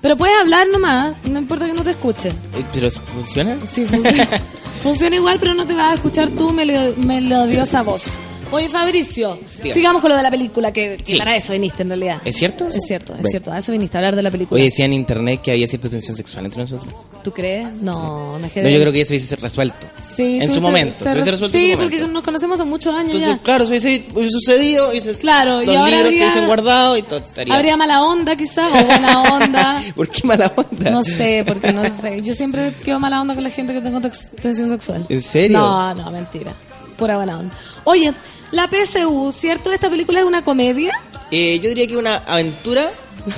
Pero 0.02 0.16
puedes 0.16 0.36
hablar 0.38 0.68
nomás. 0.68 1.16
No 1.28 1.40
importa 1.40 1.66
que 1.66 1.72
no 1.72 1.82
te 1.82 1.90
escuche. 1.90 2.28
Eh, 2.28 2.64
¿Pero 2.72 2.88
funciona? 2.92 3.58
Sí, 3.66 3.84
funciona, 3.84 4.28
funciona 4.82 5.16
igual, 5.16 5.38
pero 5.40 5.54
no 5.54 5.66
te 5.66 5.74
vas 5.74 5.90
a 5.90 5.94
escuchar 5.94 6.28
tu 6.30 6.50
melo- 6.52 6.94
melodiosa 6.98 7.82
voz. 7.82 8.20
Oye, 8.52 8.68
Fabricio, 8.68 9.38
Dígame. 9.56 9.74
sigamos 9.74 10.00
con 10.02 10.10
lo 10.10 10.16
de 10.16 10.22
la 10.22 10.30
película, 10.30 10.72
que, 10.72 10.96
que 10.98 11.12
Sí. 11.12 11.18
para 11.18 11.34
eso 11.36 11.52
viniste 11.52 11.82
en 11.82 11.88
realidad. 11.88 12.20
¿Es 12.24 12.36
cierto? 12.36 12.68
Es 12.68 12.84
cierto, 12.86 13.14
es 13.22 13.26
cierto. 13.30 13.52
A 13.52 13.58
eso 13.58 13.72
viniste, 13.72 13.96
a 13.96 14.00
hablar 14.00 14.14
de 14.16 14.22
la 14.22 14.30
película. 14.30 14.56
Oye, 14.56 14.64
decía 14.70 14.84
en 14.84 14.92
internet 14.92 15.40
que 15.42 15.50
había 15.52 15.66
cierta 15.66 15.88
tensión 15.88 16.16
sexual 16.16 16.44
entre 16.44 16.60
nosotros. 16.62 16.92
¿Tú 17.24 17.32
crees? 17.32 17.74
No, 17.82 18.38
no 18.38 18.46
es 18.46 18.52
que... 18.52 18.62
No, 18.62 18.68
yo 18.68 18.78
creo 18.80 18.92
que 18.92 19.00
eso 19.00 19.12
hubiese 19.12 19.34
resuelto. 19.36 19.86
Sí, 20.16 20.38
en 20.40 20.46
se- 20.46 20.54
su 20.54 20.60
momento. 20.60 20.94
se- 20.96 21.04
se 21.04 21.12
hubiese 21.12 21.30
resuelto 21.32 21.56
en 21.58 21.62
sí, 21.62 21.70
momento. 21.74 21.96
porque 21.96 22.12
nos 22.12 22.22
conocemos 22.22 22.60
hace 22.60 22.68
muchos 22.68 22.94
años 22.94 23.06
Entonces, 23.16 23.28
ya. 23.36 23.42
claro, 23.42 23.64
eso 23.64 23.70
hubiese, 23.70 24.06
hubiese 24.14 24.30
sucedido. 24.30 24.94
Y 24.94 25.00
se- 25.00 25.14
Claro, 25.18 25.62
y 25.62 25.66
los 25.66 25.76
ahora 25.76 25.90
libros 25.90 26.02
se 26.02 26.06
habría- 26.06 26.22
hubiesen 26.28 26.46
guardado 26.46 26.96
y 26.96 27.02
todo 27.02 27.18
estaría. 27.18 27.52
Habría 27.54 27.76
mala 27.76 28.02
onda 28.04 28.36
quizás, 28.36 28.66
o 28.66 28.84
buena 28.86 29.22
onda. 29.22 29.82
¿Por 29.96 30.08
qué 30.08 30.26
mala 30.26 30.52
onda? 30.54 30.90
No 30.90 31.02
sé, 31.02 31.42
porque 31.46 31.72
no 31.72 31.82
sé. 31.84 32.22
Yo 32.22 32.32
siempre 32.32 32.72
quedo 32.84 33.00
mala 33.00 33.20
onda 33.20 33.34
con 33.34 33.42
la 33.42 33.50
gente 33.50 33.72
que 33.72 33.80
tengo 33.80 34.00
tensión 34.40 34.68
sexual. 34.68 35.04
¿En 35.08 35.20
serio? 35.20 35.58
No, 35.58 35.94
no, 35.94 36.10
mentira. 36.12 36.54
Pura 36.96 37.16
buena 37.16 37.40
onda. 37.40 37.54
Oye, 37.84 38.14
la 38.52 38.68
PSU, 38.68 39.32
¿cierto? 39.32 39.72
¿Esta 39.72 39.88
película 39.90 40.20
es 40.20 40.26
una 40.26 40.42
comedia? 40.42 40.92
Eh, 41.30 41.58
yo 41.60 41.68
diría 41.68 41.86
que 41.86 41.96
una 41.96 42.16
aventura 42.16 42.90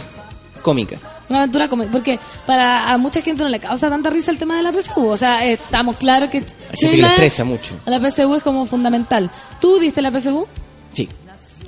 cómica. 0.62 0.98
Una 1.28 1.40
aventura 1.40 1.68
comedia. 1.68 1.90
Porque 1.92 2.18
para 2.46 2.90
a 2.92 2.98
mucha 2.98 3.20
gente 3.20 3.42
no 3.42 3.48
le 3.48 3.60
causa 3.60 3.88
tanta 3.90 4.10
risa 4.10 4.30
el 4.30 4.38
tema 4.38 4.56
de 4.56 4.62
la 4.62 4.72
PSU. 4.72 5.06
O 5.08 5.16
sea, 5.16 5.46
eh, 5.46 5.54
estamos 5.54 5.96
claros 5.96 6.30
que. 6.30 6.38
Hay 6.38 6.44
gente 6.80 6.96
que 6.96 7.02
le 7.02 7.08
estresa 7.08 7.44
mucho. 7.44 7.76
La 7.86 7.98
PSU 8.00 8.34
es 8.34 8.42
como 8.42 8.64
fundamental. 8.66 9.30
¿Tú 9.60 9.78
viste 9.78 10.00
la 10.02 10.10
PSU? 10.10 10.46
Sí. 10.92 11.08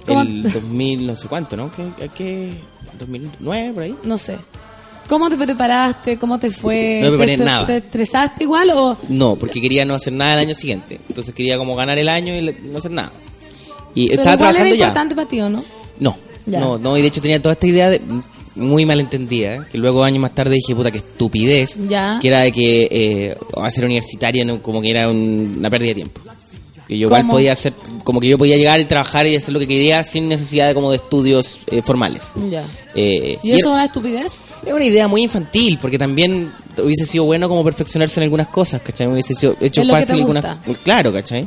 ¿Cómo? 0.07 0.23
El 0.23 0.43
2000, 0.51 1.07
no 1.07 1.17
sé 1.17 1.29
cuánto, 1.29 1.57
¿no? 1.57 1.71
¿Qué, 1.71 2.11
qué, 2.15 2.55
2009, 2.99 3.73
por 3.75 3.83
ahí? 3.83 3.95
No 4.03 4.17
sé. 4.17 4.39
¿Cómo 5.09 5.29
te 5.29 5.37
preparaste? 5.37 6.17
¿Cómo 6.19 6.39
te 6.39 6.51
fue? 6.51 7.01
No 7.03 7.11
me 7.11 7.19
preparé 7.19 7.33
¿Te- 7.33 7.39
te- 7.39 7.45
nada. 7.45 7.67
¿Te 7.67 7.77
estresaste 7.79 8.45
igual 8.45 8.71
o.? 8.71 8.97
No, 9.09 9.37
porque 9.37 9.61
quería 9.61 9.85
no 9.85 9.95
hacer 9.95 10.12
nada 10.12 10.35
el 10.35 10.49
año 10.49 10.55
siguiente. 10.55 11.01
Entonces 11.09 11.35
quería 11.35 11.59
como 11.59 11.75
ganar 11.75 11.99
el 11.99 12.09
año 12.09 12.35
y 12.35 12.55
no 12.65 12.79
hacer 12.79 12.93
nada. 12.93 13.11
Y 13.95 14.09
Pero 14.09 14.23
estaba 14.23 14.35
igual 14.35 14.39
trabajando 14.39 14.67
era 14.69 14.77
ya. 14.77 14.85
importante 14.87 15.15
para 15.15 15.29
ti, 15.29 15.41
¿o 15.41 15.49
no? 15.51 15.65
No, 15.99 16.17
Ya. 16.47 16.61
no, 16.61 16.79
no, 16.79 16.97
y 16.97 17.03
de 17.03 17.09
hecho 17.09 17.21
tenía 17.21 17.41
toda 17.43 17.53
esta 17.55 17.67
idea 17.67 17.91
de, 17.91 18.01
muy 18.57 18.85
malentendida, 18.85 19.55
¿eh? 19.57 19.61
que 19.71 19.79
luego 19.79 20.03
años 20.05 20.21
más 20.21 20.35
tarde 20.35 20.55
dije, 20.57 20.75
puta, 20.75 20.91
qué 20.91 20.99
estupidez, 20.99 21.77
Ya. 21.89 22.19
que 22.21 22.29
era 22.29 22.41
de 22.41 22.53
que 22.53 22.89
eh, 22.91 23.37
hacer 23.57 23.85
universitario 23.85 24.45
no, 24.45 24.62
como 24.62 24.81
que 24.83 24.91
era 24.91 25.09
un- 25.09 25.57
una 25.59 25.71
pérdida 25.71 25.89
de 25.91 25.95
tiempo. 25.95 26.21
Que 26.89 26.99
yo 26.99 27.07
igual 27.07 27.23
¿Cómo? 27.23 27.35
podía 27.35 27.53
hacer, 27.53 27.73
como 28.03 28.19
que 28.21 28.27
yo 28.27 28.37
podía 28.37 28.57
llegar 28.57 28.81
y 28.81 28.85
trabajar 28.85 29.25
y 29.29 29.37
hacer 29.37 29.53
lo 29.55 29.61
que 29.61 29.69
quería 29.69 30.03
sin 30.03 30.29
necesidad 30.29 30.67
de 30.67 30.75
como 30.75 30.91
de 30.91 30.97
estudios 30.97 31.61
eh, 31.71 31.83
formales. 31.83 32.33
Ya. 32.51 32.65
Eh, 32.97 33.39
¿Y 33.45 33.53
eso 33.53 33.69
es 33.69 33.75
una 33.75 33.85
estupidez? 33.85 34.33
es 34.67 34.73
una 34.73 34.85
idea 34.85 35.07
muy 35.07 35.23
infantil, 35.23 35.79
porque 35.81 35.99
también 35.99 36.51
hubiese 36.83 37.07
sido 37.07 37.25
bueno 37.25 37.49
como 37.49 37.62
perfeccionarse 37.62 38.19
en 38.19 38.25
algunas 38.25 38.49
cosas, 38.49 38.81
¿cachai? 38.83 39.07
Hubiese 39.07 39.35
sido 39.35 39.55
hecho 39.61 39.83
En 39.83 39.87
lo 39.89 39.95
que 39.95 40.01
fácil 40.01 40.17
te 40.17 40.21
algunas. 40.23 40.79
Claro, 40.83 41.12
¿cachai? 41.12 41.47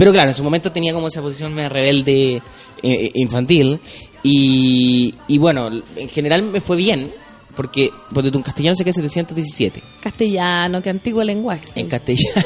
Pero 0.00 0.12
claro, 0.12 0.30
en 0.30 0.34
su 0.34 0.42
momento 0.42 0.72
tenía 0.72 0.94
como 0.94 1.08
esa 1.08 1.20
posición 1.20 1.52
media 1.52 1.68
rebelde 1.68 2.36
eh, 2.36 2.42
eh, 2.82 3.10
infantil. 3.16 3.78
Y, 4.22 5.12
y 5.28 5.36
bueno, 5.36 5.68
en 5.94 6.08
general 6.08 6.42
me 6.42 6.62
fue 6.62 6.78
bien, 6.78 7.12
porque, 7.54 7.90
porque 8.14 8.30
en 8.30 8.40
castellano 8.40 8.76
saqué 8.76 8.94
717. 8.94 9.82
Castellano, 10.02 10.80
qué 10.80 10.88
antiguo 10.88 11.22
lenguaje. 11.22 11.66
En 11.78 11.88
castellano. 11.88 12.30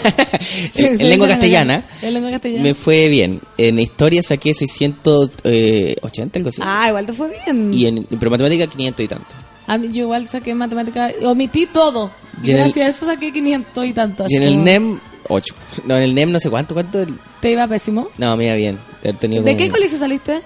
Sí, 0.72 0.84
en 0.86 0.98
sí, 0.98 1.04
lengua 1.04 1.28
sí, 1.28 1.32
castellana. 1.34 1.84
En 2.02 2.14
lengua 2.14 2.32
castellana. 2.32 2.62
Me 2.64 2.74
fue 2.74 3.08
bien. 3.08 3.40
En 3.56 3.78
historia 3.78 4.20
saqué 4.24 4.52
680, 4.52 6.38
algo 6.40 6.48
así. 6.48 6.60
Ah, 6.60 6.86
igual 6.88 7.06
te 7.06 7.12
fue 7.12 7.30
bien. 7.46 7.72
Y 7.72 7.86
en, 7.86 8.02
pero 8.18 8.32
matemática 8.32 8.66
500 8.66 9.04
y 9.04 9.08
tanto. 9.08 9.34
A 9.68 9.78
mí, 9.78 9.90
yo 9.92 10.02
igual 10.02 10.26
saqué 10.26 10.56
matemática, 10.56 11.12
omití 11.22 11.66
todo. 11.66 12.10
Y 12.42 12.50
en 12.50 12.56
el- 12.56 12.62
Gracias 12.64 12.86
a 12.86 12.88
eso 12.90 13.06
saqué 13.06 13.32
500 13.32 13.86
y 13.86 13.92
tanto. 13.92 14.24
Y 14.28 14.34
en 14.34 14.42
así 14.42 14.48
el 14.48 14.54
como- 14.54 14.64
NEM, 14.64 15.00
8. 15.28 15.54
No, 15.86 15.96
en 15.96 16.02
el 16.02 16.14
NEM 16.14 16.32
no 16.32 16.40
sé 16.40 16.50
cuánto, 16.50 16.74
cuánto. 16.74 17.04
¿Te 17.40 17.50
iba 17.52 17.66
pésimo? 17.68 18.08
No, 18.18 18.36
me 18.36 18.46
iba 18.46 18.54
bien. 18.54 18.78
de 19.02 19.08
haber 19.10 19.20
tenido 19.20 19.42
¿De 19.42 19.52
como- 19.52 19.58
qué 19.64 19.70
colegio 19.70 19.98
saliste? 19.98 20.42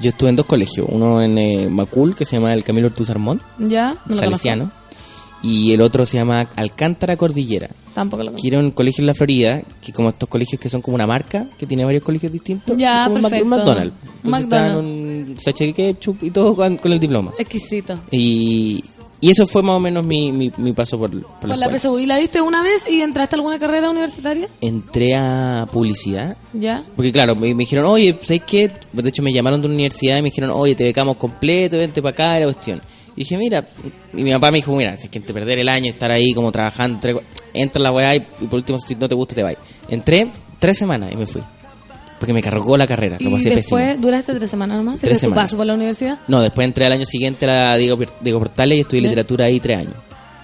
Yo 0.00 0.10
estuve 0.10 0.28
en 0.30 0.36
dos 0.36 0.46
colegios. 0.46 0.86
Uno 0.90 1.22
en 1.22 1.38
eh, 1.38 1.68
Macul, 1.70 2.14
que 2.14 2.24
se 2.24 2.36
llama 2.36 2.52
el 2.54 2.62
Camilo 2.64 2.88
Ortuz 2.88 3.08
Armón, 3.10 3.40
Ya, 3.58 3.92
no 4.06 4.14
lo 4.14 4.14
salesiano. 4.14 4.70
Y 5.42 5.72
el 5.72 5.80
otro 5.80 6.04
se 6.06 6.16
llama 6.16 6.48
Alcántara 6.56 7.16
Cordillera. 7.16 7.68
Tampoco 7.94 8.22
lo 8.24 8.30
Que 8.30 8.36
conozco. 8.36 8.48
era 8.48 8.58
un 8.58 8.70
colegio 8.72 9.02
en 9.02 9.06
la 9.06 9.14
Florida, 9.14 9.62
que 9.80 9.92
como 9.92 10.08
estos 10.08 10.28
colegios 10.28 10.60
que 10.60 10.68
son 10.68 10.82
como 10.82 10.96
una 10.96 11.06
marca, 11.06 11.46
que 11.58 11.66
tiene 11.66 11.84
varios 11.84 12.02
colegios 12.02 12.32
distintos. 12.32 12.76
Ya, 12.76 13.04
como 13.06 13.20
perfecto. 13.22 13.44
un 13.44 13.50
McDonald's. 13.50 13.92
Entonces 14.24 14.30
McDonald's. 14.48 15.60
un 15.60 15.72
ketchup 15.72 16.22
y 16.24 16.30
todo 16.30 16.56
con, 16.56 16.76
con 16.78 16.92
el 16.92 16.98
diploma. 17.00 17.32
Exquisito. 17.38 17.98
Y, 18.10 18.82
y 19.20 19.30
eso 19.30 19.46
fue 19.46 19.62
más 19.62 19.76
o 19.76 19.80
menos 19.80 20.04
mi, 20.04 20.30
mi, 20.30 20.52
mi 20.56 20.72
paso 20.72 20.98
por, 20.98 21.10
por 21.10 21.48
la. 21.56 21.68
PSU. 21.70 21.98
¿Y 21.98 22.06
la 22.06 22.18
viste 22.18 22.40
una 22.40 22.62
vez 22.62 22.88
y 22.88 23.00
entraste 23.00 23.34
a 23.34 23.38
alguna 23.38 23.58
carrera 23.58 23.90
universitaria? 23.90 24.48
Entré 24.60 25.14
a 25.14 25.66
publicidad 25.72 26.36
Ya. 26.52 26.84
Porque 26.94 27.12
claro, 27.12 27.34
me, 27.34 27.54
me 27.54 27.64
dijeron, 27.64 27.86
oye, 27.86 28.18
¿sabes 28.22 28.42
qué? 28.46 28.70
De 28.92 29.08
hecho 29.08 29.22
me 29.22 29.32
llamaron 29.32 29.60
de 29.60 29.66
una 29.66 29.74
universidad 29.74 30.18
y 30.18 30.22
me 30.22 30.30
dijeron, 30.30 30.50
oye, 30.50 30.74
te 30.74 30.84
becamos 30.84 31.16
completo, 31.16 31.78
vente 31.78 32.02
para 32.02 32.12
acá, 32.12 32.36
y 32.38 32.40
la 32.40 32.52
cuestión. 32.52 32.82
Y 33.16 33.20
dije, 33.20 33.38
mira, 33.38 33.66
y 34.12 34.22
mi 34.22 34.32
papá 34.32 34.50
me 34.50 34.58
dijo, 34.58 34.76
mira, 34.76 34.96
si 34.96 35.06
es 35.06 35.10
que 35.10 35.20
te 35.20 35.32
perder 35.32 35.58
el 35.58 35.68
año, 35.70 35.90
estar 35.90 36.12
ahí 36.12 36.34
como 36.34 36.52
trabajando, 36.52 37.00
entra 37.54 37.80
a 37.80 37.82
la 37.82 37.92
weá 37.92 38.14
y, 38.14 38.18
y 38.40 38.46
por 38.46 38.58
último, 38.58 38.78
si 38.78 38.94
no 38.94 39.08
te 39.08 39.14
gusta, 39.14 39.34
te 39.34 39.42
vas. 39.42 39.56
Entré 39.88 40.28
tres 40.58 40.76
semanas 40.76 41.10
y 41.12 41.16
me 41.16 41.26
fui. 41.26 41.42
Porque 42.18 42.32
me 42.32 42.42
cargó 42.42 42.76
la 42.78 42.86
carrera, 42.86 43.16
lo 43.20 43.28
Y 43.28 43.32
pasé 43.32 43.50
después 43.50 43.84
pésimo. 43.88 44.06
duraste 44.06 44.34
tres 44.34 44.48
semanas 44.50 44.78
nomás. 44.78 44.96
Tres 45.00 45.04
¿Ese 45.04 45.12
es 45.14 45.20
tu 45.20 45.26
semanas. 45.26 45.44
paso 45.44 45.56
por 45.58 45.66
la 45.66 45.74
universidad? 45.74 46.18
No, 46.28 46.40
después 46.40 46.64
entré 46.64 46.86
al 46.86 46.92
año 46.92 47.04
siguiente 47.04 47.44
a 47.44 47.48
la 47.72 47.76
Diego, 47.76 47.98
Diego 48.20 48.38
Portales 48.38 48.78
y 48.78 48.80
estudié 48.80 49.02
literatura 49.02 49.44
ahí 49.46 49.60
tres 49.60 49.78
años. 49.78 49.94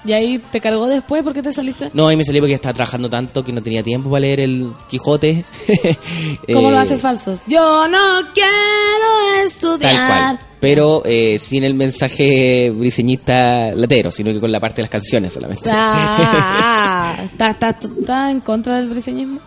¿Y 0.05 0.13
ahí 0.13 0.39
te 0.51 0.61
cargó 0.61 0.89
después? 0.89 1.23
¿Por 1.23 1.33
qué 1.33 1.43
te 1.43 1.53
saliste? 1.53 1.91
No, 1.95 2.09
ahí 2.09 2.17
me 2.17 2.25
salí 2.25 2.41
porque 2.41 2.55
estaba 2.55 2.75
trabajando 2.75 3.09
tanto 3.09 3.45
que 3.45 3.53
no 3.53 3.63
tenía 3.63 3.85
tiempo 3.85 4.11
para 4.11 4.21
leer 4.23 4.41
el 4.41 4.73
Quijote. 4.91 5.45
¿Cómo 6.53 6.69
Eh, 6.69 6.73
lo 6.73 6.79
hace 6.79 6.99
falsos? 6.99 7.43
Yo 7.47 7.87
no 7.87 7.99
quiero 8.35 9.47
estudiar. 9.47 9.95
Tal 9.95 10.09
cual. 10.09 10.39
Pero 10.61 11.03
eh, 11.05 11.39
sin 11.39 11.63
el 11.65 11.75
mensaje 11.75 12.71
briseñista 12.75 13.73
latero, 13.77 14.11
sino 14.13 14.33
que 14.33 14.41
con 14.41 14.51
la 14.53 14.59
parte 14.61 14.77
de 14.77 14.83
las 14.83 14.91
canciones 14.91 15.33
solamente. 15.33 15.71
Ah, 15.73 17.17
¿estás 17.25 17.53
está, 17.55 17.69
está 17.71 18.31
en 18.31 18.41
contra 18.41 18.77
del 18.79 18.89
briseñismo? 18.89 19.39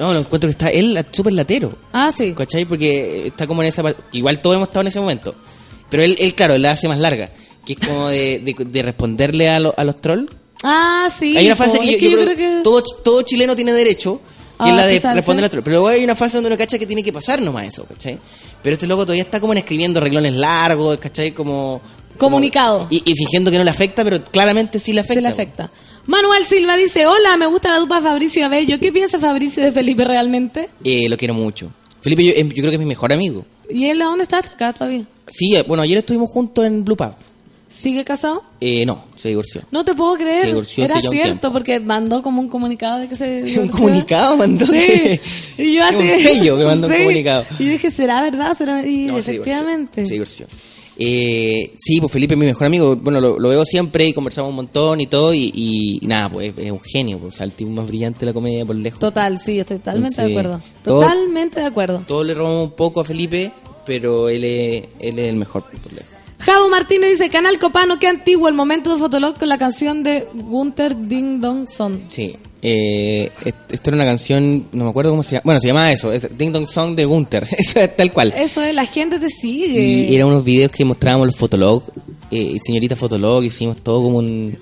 No, 0.00 0.12
lo 0.14 0.20
encuentro 0.20 0.48
que 0.48 0.52
está 0.52 0.68
él 0.70 0.98
súper 1.12 1.32
latero. 1.34 1.76
Ah, 1.92 2.10
sí. 2.16 2.32
¿Cachai? 2.34 2.64
Porque 2.64 3.28
está 3.28 3.46
como 3.46 3.62
en 3.62 3.68
esa 3.68 3.82
parte. 3.82 4.02
Igual 4.12 4.40
todos 4.40 4.56
hemos 4.56 4.68
estado 4.68 4.80
en 4.82 4.86
ese 4.88 4.98
momento. 5.00 5.34
Pero 5.90 6.02
él, 6.02 6.16
él 6.18 6.34
claro, 6.34 6.56
la 6.58 6.72
hace 6.72 6.88
más 6.88 6.98
larga. 6.98 7.30
Que 7.64 7.74
es 7.74 7.78
como 7.86 8.08
de, 8.08 8.40
de, 8.40 8.56
de 8.64 8.82
responderle 8.82 9.48
a, 9.48 9.60
lo- 9.60 9.74
a 9.76 9.84
los 9.84 10.00
trolls. 10.00 10.30
Ah, 10.62 11.08
sí. 11.16 11.36
hay 11.36 11.46
una 11.46 11.56
fase 11.56 11.78
po. 11.78 11.82
que, 11.84 11.98
yo, 11.98 12.18
yo 12.18 12.24
creo 12.24 12.36
que 12.36 12.60
todo, 12.64 12.82
todo 13.04 13.22
chileno 13.22 13.54
tiene 13.54 13.72
derecho, 13.72 14.16
que 14.16 14.22
Ah, 14.58 14.70
es 14.70 14.76
la 14.76 14.86
de 14.86 15.14
responder 15.14 15.42
a 15.42 15.46
los 15.46 15.50
trolls. 15.50 15.64
Pero 15.64 15.74
luego 15.80 15.88
hay 15.88 16.02
una 16.04 16.14
fase 16.14 16.36
donde 16.36 16.48
uno 16.48 16.58
cacha 16.58 16.78
que 16.78 16.86
tiene 16.86 17.02
que 17.02 17.12
pasar 17.12 17.40
nomás 17.42 17.66
eso, 17.66 17.84
¿cachai? 17.84 18.18
Pero 18.62 18.74
este 18.74 18.86
loco 18.86 19.04
todavía 19.04 19.22
está 19.22 19.40
como 19.40 19.52
en 19.52 19.58
escribiendo 19.58 20.00
reglones 20.00 20.34
largos, 20.34 20.98
¿cachai? 20.98 21.32
Como. 21.32 21.80
Comunicado. 22.18 22.86
Y, 22.90 23.02
y 23.10 23.14
fingiendo 23.14 23.50
que 23.50 23.56
no 23.58 23.64
le 23.64 23.70
afecta, 23.70 24.04
pero 24.04 24.22
claramente 24.22 24.78
sí 24.78 24.92
le 24.92 25.00
afecta. 25.00 25.14
Se 25.14 25.20
le 25.22 25.28
afecta. 25.28 25.70
Manuel 26.10 26.44
Silva 26.44 26.76
dice, 26.76 27.06
hola, 27.06 27.36
me 27.36 27.46
gusta 27.46 27.68
la 27.70 27.78
dupla 27.78 28.00
Fabricio 28.00 28.44
Abello. 28.44 28.80
¿Qué 28.80 28.90
piensa 28.90 29.20
Fabricio 29.20 29.62
de 29.62 29.70
Felipe 29.70 30.04
realmente? 30.04 30.68
Eh, 30.82 31.08
lo 31.08 31.16
quiero 31.16 31.34
mucho. 31.34 31.70
Felipe, 32.00 32.24
yo, 32.24 32.32
yo 32.34 32.48
creo 32.54 32.70
que 32.70 32.74
es 32.74 32.78
mi 32.80 32.84
mejor 32.84 33.12
amigo. 33.12 33.44
¿Y 33.68 33.84
él 33.86 34.02
a 34.02 34.06
dónde 34.06 34.24
está? 34.24 34.38
Acá 34.38 34.72
todavía. 34.72 35.04
Sí, 35.28 35.54
eh, 35.54 35.62
bueno, 35.68 35.84
ayer 35.84 35.98
estuvimos 35.98 36.28
juntos 36.28 36.64
en 36.64 36.84
Blue 36.84 36.96
Pub. 36.96 37.12
¿Sigue 37.68 38.04
casado? 38.04 38.42
Eh, 38.60 38.84
no, 38.84 39.04
se 39.14 39.28
divorció. 39.28 39.60
No 39.70 39.84
te 39.84 39.94
puedo 39.94 40.16
creer. 40.16 40.40
Se 40.40 40.46
divorció 40.48 40.84
Era 40.86 40.94
un 40.96 41.00
cierto, 41.02 41.52
porque 41.52 41.78
mandó 41.78 42.20
como 42.20 42.40
un 42.40 42.48
comunicado 42.48 42.98
de 42.98 43.06
que 43.08 43.14
se 43.14 43.38
Un 43.38 43.44
divorció. 43.44 43.70
comunicado 43.76 44.36
mandó 44.36 44.66
Sí. 44.66 44.72
que- 44.72 45.20
Y 45.58 45.74
yo 45.74 45.82
Un 45.88 45.94
así... 45.94 46.24
sello 46.24 46.58
que 46.58 46.64
mandó 46.64 46.88
un 46.88 46.92
comunicado. 46.98 47.46
Y 47.60 47.68
dije, 47.68 47.92
¿será 47.92 48.20
verdad? 48.22 48.54
¿Será? 48.58 48.84
Y 48.84 49.04
No, 49.04 49.22
se 49.22 49.30
divorció. 49.30 49.30
efectivamente. 49.34 50.06
Se 50.06 50.12
divorció. 50.14 50.46
Eh, 51.02 51.72
sí, 51.78 51.98
pues 51.98 52.12
Felipe 52.12 52.34
es 52.34 52.38
mi 52.40 52.44
mejor 52.46 52.66
amigo. 52.66 52.94
Bueno, 52.94 53.20
lo, 53.22 53.38
lo 53.38 53.48
veo 53.48 53.64
siempre 53.64 54.06
y 54.06 54.12
conversamos 54.12 54.50
un 54.50 54.56
montón 54.56 55.00
y 55.00 55.06
todo. 55.06 55.32
Y, 55.32 55.50
y- 55.54 55.98
y 56.02 56.06
nada, 56.06 56.28
pues 56.28 56.52
es 56.58 56.70
un 56.70 56.80
genio. 56.80 57.18
Pues, 57.18 57.34
o 57.34 57.36
sea, 57.38 57.46
el 57.46 57.52
tipo 57.52 57.70
más 57.70 57.86
brillante 57.86 58.20
de 58.20 58.26
la 58.26 58.32
comedia 58.34 58.66
por 58.66 58.76
lejos. 58.76 59.00
Total, 59.00 59.38
sí, 59.38 59.58
estoy 59.58 59.78
totalmente 59.78 60.20
de 60.22 60.30
acuerdo. 60.38 60.60
todo- 60.84 61.00
Totalmente 61.00 61.60
de 61.60 61.66
acuerdo. 61.66 62.04
Todos 62.06 62.26
le 62.26 62.34
robamos 62.34 62.64
un 62.68 62.76
poco 62.76 63.00
a 63.00 63.04
Felipe, 63.04 63.50
pero 63.86 64.28
él 64.28 64.44
es, 64.44 64.84
él 65.00 65.18
es 65.18 65.28
el 65.30 65.36
mejor 65.36 65.62
por 65.64 65.90
lejos. 65.92 66.06
Javo 66.40 66.68
Martínez 66.68 67.10
dice, 67.10 67.28
Canal 67.30 67.58
Copano, 67.58 67.98
qué 67.98 68.06
antiguo 68.06 68.48
el 68.48 68.54
momento 68.54 68.92
de 68.92 68.98
Fotolog 68.98 69.38
con 69.38 69.48
la 69.48 69.58
canción 69.58 70.02
de 70.02 70.26
Gunther 70.34 70.96
Ding 71.08 71.40
Dong 71.40 71.66
Son. 71.68 72.00
Sí. 72.08 72.36
Eh, 72.62 73.30
est- 73.44 73.72
esto 73.72 73.90
era 73.90 73.96
una 73.96 74.04
canción, 74.04 74.66
no 74.72 74.84
me 74.84 74.90
acuerdo 74.90 75.10
cómo 75.12 75.22
se 75.22 75.32
llama. 75.32 75.42
Bueno, 75.44 75.60
se 75.60 75.68
llamaba 75.68 75.92
eso, 75.92 76.12
es 76.12 76.28
Ding 76.36 76.52
Dong 76.52 76.66
Song 76.66 76.94
de 76.94 77.04
Gunther. 77.06 77.46
Eso 77.58 77.80
es 77.80 77.96
tal 77.96 78.12
cual. 78.12 78.34
Eso 78.36 78.62
es, 78.62 78.74
la 78.74 78.84
gente 78.86 79.18
te 79.18 79.28
sigue. 79.28 79.80
Y 79.80 80.14
eran 80.14 80.28
unos 80.28 80.44
videos 80.44 80.70
que 80.70 80.84
mostrábamos 80.84 81.28
los 81.28 81.36
Fotolog, 81.36 81.82
eh, 82.30 82.58
señorita 82.62 82.96
Fotolog, 82.96 83.42
hicimos 83.44 83.78
todo 83.78 84.02
como 84.02 84.18
un... 84.18 84.58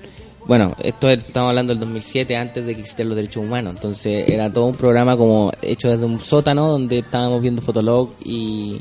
bueno, 0.46 0.74
esto 0.82 1.10
es- 1.10 1.18
estamos 1.22 1.48
hablando 1.50 1.72
del 1.72 1.80
2007, 1.80 2.36
antes 2.36 2.64
de 2.66 2.74
que 2.74 2.80
existieran 2.82 3.08
los 3.08 3.16
derechos 3.16 3.44
humanos. 3.44 3.74
Entonces 3.74 4.28
era 4.28 4.52
todo 4.52 4.66
un 4.66 4.76
programa 4.76 5.16
como 5.16 5.50
hecho 5.62 5.88
desde 5.90 6.04
un 6.04 6.20
sótano 6.20 6.68
donde 6.68 6.98
estábamos 7.00 7.42
viendo 7.42 7.60
Fotolog 7.62 8.10
y, 8.24 8.76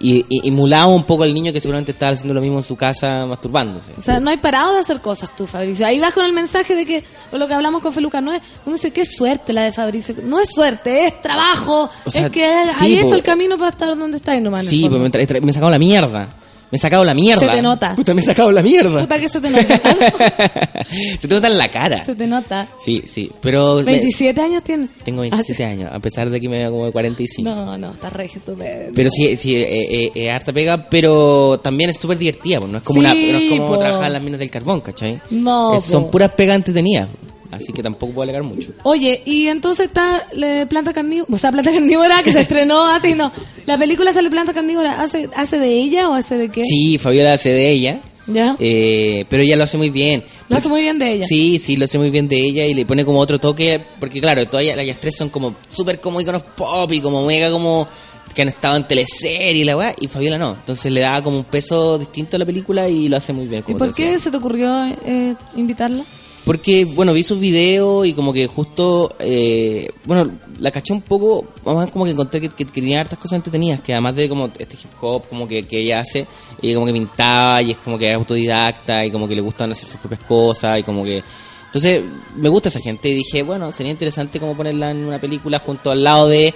y, 0.00 0.24
y 0.28 0.48
emulábamos 0.48 0.96
un 0.96 1.04
poco 1.04 1.22
al 1.22 1.32
niño 1.32 1.52
que 1.52 1.60
seguramente 1.60 1.92
estaba 1.92 2.12
haciendo 2.12 2.34
lo 2.34 2.40
mismo 2.40 2.58
en 2.58 2.64
su 2.64 2.76
casa 2.76 3.26
masturbándose. 3.26 3.92
O 3.96 4.00
sea, 4.00 4.20
no 4.20 4.30
hay 4.30 4.36
parado 4.38 4.74
de 4.74 4.80
hacer 4.80 5.00
cosas 5.00 5.34
tú, 5.36 5.46
Fabricio. 5.46 5.86
Ahí 5.86 5.98
vas 5.98 6.12
con 6.12 6.24
el 6.24 6.32
mensaje 6.32 6.74
de 6.74 6.84
que, 6.84 7.04
o 7.32 7.38
lo 7.38 7.46
que 7.48 7.54
hablamos 7.54 7.82
con 7.82 7.92
Feluca, 7.92 8.20
no 8.20 8.32
es, 8.32 8.42
uno 8.66 8.76
dice, 8.76 8.90
qué 8.90 9.04
suerte 9.04 9.52
la 9.52 9.62
de 9.62 9.72
Fabricio. 9.72 10.14
No 10.24 10.40
es 10.40 10.50
suerte, 10.50 11.06
es 11.06 11.22
trabajo. 11.22 11.88
O 12.04 12.10
sea, 12.10 12.26
es 12.26 12.30
que 12.30 12.46
sí, 12.78 12.84
hay 12.84 12.96
po. 12.96 13.06
hecho 13.06 13.14
el 13.14 13.22
camino 13.22 13.56
para 13.56 13.70
estar 13.70 13.96
donde 13.96 14.16
está 14.16 14.36
y 14.36 14.40
no 14.40 14.50
man, 14.50 14.64
Sí, 14.64 14.88
pues 14.88 15.00
me, 15.00 15.40
me 15.40 15.50
he 15.50 15.52
sacado 15.52 15.70
la 15.70 15.78
mierda. 15.78 16.28
Me 16.70 16.76
he 16.76 16.78
sacado 16.78 17.04
la 17.04 17.14
mierda. 17.14 17.40
Se 17.40 17.56
te 17.56 17.62
nota. 17.62 17.94
Puta, 17.94 18.14
me 18.14 18.22
he 18.22 18.24
sacado 18.24 18.50
la 18.50 18.62
mierda. 18.62 19.00
Puta 19.00 19.18
que 19.18 19.28
se 19.28 19.40
te 19.40 19.50
nota. 19.50 19.80
Se 21.18 21.28
te 21.28 21.34
nota 21.34 21.48
en 21.48 21.58
la 21.58 21.70
cara. 21.70 22.04
se 22.04 22.14
te 22.14 22.26
nota. 22.26 22.66
Sí, 22.80 23.02
sí, 23.06 23.30
pero... 23.40 23.76
me- 23.76 23.84
27 23.84 24.40
años 24.40 24.62
tienes. 24.62 24.90
tengo 25.04 25.22
27 25.22 25.64
años, 25.64 25.90
a 25.92 25.98
pesar 25.98 26.28
de 26.30 26.40
que 26.40 26.48
me 26.48 26.58
veo 26.58 26.70
como 26.70 26.86
de 26.86 26.92
45. 26.92 27.48
No, 27.48 27.76
no, 27.78 27.92
está 27.92 28.10
re 28.10 28.26
estupendo. 28.26 28.92
Pero 28.94 29.10
sí, 29.10 29.36
sí, 29.36 29.56
eh, 29.56 29.66
eh, 30.04 30.12
eh, 30.14 30.30
harta 30.30 30.52
pega, 30.52 30.76
pero 30.90 31.58
también 31.62 31.90
es 31.90 31.96
súper 31.96 32.18
divertida, 32.18 32.58
pues, 32.60 32.70
no 32.70 32.78
es 32.78 32.84
como, 32.84 33.00
Sí, 33.00 33.06
una, 33.06 33.14
no 33.14 33.38
es 33.38 33.50
como 33.50 33.66
po. 33.68 33.78
trabajar 33.78 34.06
en 34.08 34.12
las 34.12 34.22
minas 34.22 34.38
del 34.40 34.50
carbón, 34.50 34.80
¿cachai? 34.82 35.20
No, 35.30 35.76
Eh, 35.76 35.80
son 35.80 36.10
puras 36.10 36.32
pegas 36.32 36.56
entretenidas, 36.56 37.08
así 37.50 37.72
que 37.72 37.82
tampoco 37.82 38.12
puedo 38.12 38.22
alegar 38.24 38.42
mucho. 38.42 38.70
Oye, 38.82 39.22
y 39.24 39.48
entonces 39.48 39.86
está 39.86 40.26
le- 40.32 40.66
Planta 40.66 40.92
Carnívora, 40.92 41.32
o 41.34 41.38
sea, 41.38 41.50
Planta 41.50 41.70
Carnívora 41.72 42.22
que 42.22 42.32
se 42.32 42.40
estrenó 42.40 42.84
hace, 42.84 43.14
no, 43.14 43.32
la 43.66 43.78
película 43.78 44.12
sale 44.12 44.30
Planta 44.30 44.52
Carnívora, 44.52 45.00
¿hace, 45.00 45.28
hace 45.36 45.58
de 45.58 45.68
ella 45.78 46.08
o 46.08 46.14
hace 46.14 46.36
de 46.36 46.48
qué? 46.48 46.64
Sí, 46.64 46.98
Fabiola 46.98 47.32
hace 47.34 47.50
de 47.50 47.70
ella, 47.70 48.00
¿Ya? 48.26 48.56
eh, 48.58 49.24
pero 49.28 49.42
ella 49.42 49.56
lo 49.56 49.64
hace 49.64 49.78
muy 49.78 49.90
bien. 49.90 50.22
Lo 50.48 50.56
hace 50.56 50.68
muy 50.68 50.82
bien 50.82 50.98
de 50.98 51.12
ella. 51.12 51.26
Sí, 51.26 51.58
sí, 51.58 51.76
lo 51.76 51.84
hace 51.86 51.98
muy 51.98 52.10
bien 52.10 52.28
de 52.28 52.36
ella 52.38 52.66
y 52.66 52.74
le 52.74 52.84
pone 52.86 53.04
como 53.04 53.18
otro 53.18 53.38
toque, 53.38 53.80
porque 54.00 54.20
claro, 54.20 54.46
todas 54.48 54.64
las 54.76 55.00
tres 55.00 55.16
son 55.16 55.28
como 55.30 55.54
súper 55.70 56.00
como 56.00 56.20
iconos 56.20 56.42
pop 56.42 56.90
y 56.92 57.00
como 57.00 57.24
mega 57.24 57.50
como 57.50 57.88
que 58.34 58.42
han 58.42 58.48
estado 58.48 58.76
en 58.76 58.84
teleserie 58.84 59.52
y 59.62 59.64
la 59.64 59.76
weá, 59.76 59.94
y 60.00 60.08
Fabiola 60.08 60.38
no. 60.38 60.52
Entonces 60.54 60.90
le 60.90 61.00
da 61.00 61.22
como 61.22 61.38
un 61.38 61.44
peso 61.44 61.98
distinto 61.98 62.36
a 62.36 62.38
la 62.38 62.44
película 62.44 62.88
y 62.88 63.08
lo 63.08 63.16
hace 63.16 63.32
muy 63.32 63.46
bien. 63.46 63.60
¿Y 63.60 63.72
como 63.72 63.78
por 63.78 63.86
te 63.88 64.02
decía. 64.02 64.10
qué 64.10 64.18
se 64.18 64.30
te 64.30 64.36
ocurrió 64.36 64.84
eh, 65.04 65.34
invitarla? 65.54 66.04
Porque, 66.44 66.84
bueno, 66.84 67.12
vi 67.14 67.22
sus 67.22 67.40
videos 67.40 68.06
y 68.06 68.12
como 68.12 68.32
que 68.32 68.46
justo, 68.46 69.10
eh, 69.18 69.88
bueno, 70.04 70.30
la 70.58 70.70
caché 70.70 70.92
un 70.92 71.00
poco, 71.00 71.46
ver, 71.64 71.90
como 71.90 72.04
que 72.04 72.10
encontré 72.10 72.40
que, 72.42 72.48
que- 72.50 72.66
que 72.66 72.80
tenía 72.82 73.00
hartas 73.00 73.18
cosas 73.18 73.36
entretenidas, 73.36 73.80
que 73.80 73.92
además 73.94 74.14
de 74.14 74.28
como 74.28 74.50
este 74.58 74.76
hip 74.76 74.90
hop, 75.00 75.26
como 75.28 75.48
que, 75.48 75.66
que 75.66 75.78
ella 75.80 76.00
hace, 76.00 76.26
y 76.60 76.74
como 76.74 76.84
que 76.84 76.92
pintaba 76.92 77.62
y 77.62 77.70
es 77.70 77.78
como 77.78 77.96
que 77.96 78.10
es 78.10 78.14
autodidacta 78.14 79.06
y 79.06 79.10
como 79.10 79.26
que 79.26 79.34
le 79.34 79.40
gustan 79.40 79.72
hacer 79.72 79.88
sus 79.88 79.98
propias 79.98 80.20
cosas 80.20 80.78
y 80.80 80.82
como 80.82 81.02
que... 81.02 81.22
Entonces, 81.66 82.02
me 82.36 82.48
gusta 82.50 82.68
esa 82.68 82.78
gente 82.80 83.08
y 83.08 83.14
dije, 83.14 83.42
bueno, 83.42 83.72
sería 83.72 83.90
interesante 83.90 84.38
como 84.38 84.54
ponerla 84.54 84.90
en 84.90 84.98
una 84.98 85.18
película 85.18 85.58
junto 85.58 85.90
al 85.90 86.04
lado 86.04 86.28
de 86.28 86.54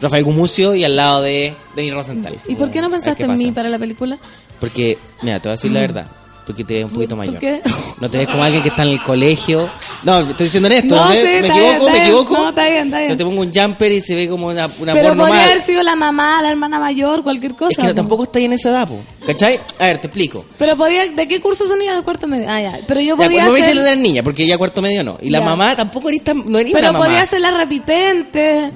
Rafael 0.00 0.24
Gumucio 0.24 0.74
y 0.74 0.82
al 0.82 0.96
lado 0.96 1.22
de 1.22 1.54
Denis 1.76 1.94
Rosenthal. 1.94 2.36
¿Y 2.48 2.56
por 2.56 2.70
qué 2.70 2.80
no 2.80 2.90
pensaste 2.90 3.22
en 3.24 3.36
mí 3.36 3.52
para 3.52 3.68
la 3.68 3.78
película? 3.78 4.18
Porque, 4.58 4.98
mira, 5.22 5.40
te 5.40 5.48
voy 5.48 5.52
a 5.52 5.56
decir 5.56 5.70
la 5.72 5.80
verdad. 5.86 6.06
Porque 6.46 6.62
te 6.62 6.74
ves 6.74 6.84
un 6.84 6.90
poquito 6.90 7.16
¿Por 7.16 7.26
mayor. 7.26 7.38
qué? 7.40 7.60
No 8.00 8.08
te 8.08 8.18
ves 8.18 8.28
como 8.28 8.42
alguien 8.44 8.62
que 8.62 8.68
está 8.68 8.82
en 8.84 8.90
el 8.90 9.02
colegio. 9.02 9.68
No, 10.04 10.20
estoy 10.20 10.44
diciendo 10.46 10.68
esto. 10.68 10.94
No, 10.94 11.08
¿me, 11.08 11.16
sí, 11.16 11.24
me 11.24 11.38
equivoco? 11.48 11.60
bien, 11.60 11.78
¿Me 11.86 11.90
bien. 11.92 12.02
equivoco? 12.04 12.32
No, 12.38 12.48
está 12.50 12.64
bien, 12.68 12.84
está 12.86 12.98
bien. 12.98 13.10
Yo 13.10 13.16
te 13.16 13.24
pongo 13.24 13.40
un 13.40 13.52
jumper 13.52 13.90
y 13.92 14.00
se 14.00 14.14
ve 14.14 14.28
como 14.28 14.46
una, 14.46 14.68
una 14.78 14.92
Pero 14.92 15.16
podría 15.16 15.42
haber 15.44 15.60
sido 15.60 15.82
la 15.82 15.96
mamá, 15.96 16.40
la 16.42 16.50
hermana 16.50 16.78
mayor, 16.78 17.24
cualquier 17.24 17.54
cosa. 17.54 17.70
Es 17.72 17.78
que 17.78 17.86
no, 17.88 17.94
tampoco 17.96 18.22
está 18.22 18.38
ahí 18.38 18.44
en 18.44 18.52
esa 18.52 18.68
edad, 18.70 18.86
po. 18.86 19.00
¿cachai? 19.26 19.58
A 19.80 19.86
ver, 19.86 19.98
te 19.98 20.06
explico. 20.06 20.44
Pero 20.56 20.76
podía, 20.76 21.06
¿de 21.10 21.26
qué 21.26 21.40
curso 21.40 21.66
son? 21.66 21.80
De 21.80 21.86
cuarto 22.04 22.28
medio. 22.28 22.46
Ah, 22.48 22.60
ya. 22.60 22.78
Pero 22.86 23.00
yo 23.00 23.16
Ya, 23.16 23.24
podía 23.24 23.28
pues, 23.28 23.46
no 23.46 23.52
me 23.52 23.58
ser, 23.60 23.68
dices 23.70 23.84
de 23.84 23.96
la 23.96 24.02
niña, 24.02 24.22
porque 24.22 24.46
ya 24.46 24.56
cuarto 24.56 24.80
medio 24.80 25.02
no. 25.02 25.18
Y 25.20 25.30
la 25.30 25.40
Ya. 25.40 25.44
mamá 25.46 25.74
tampoco 25.74 26.08
eres 26.10 26.22
tan, 26.22 26.48
no 26.48 26.58
eres 26.60 26.72
pero 26.72 26.92
mamá. 26.92 27.06
podía 27.06 27.26
ser 27.26 27.40
la 27.40 27.50
repitente, 27.50 28.70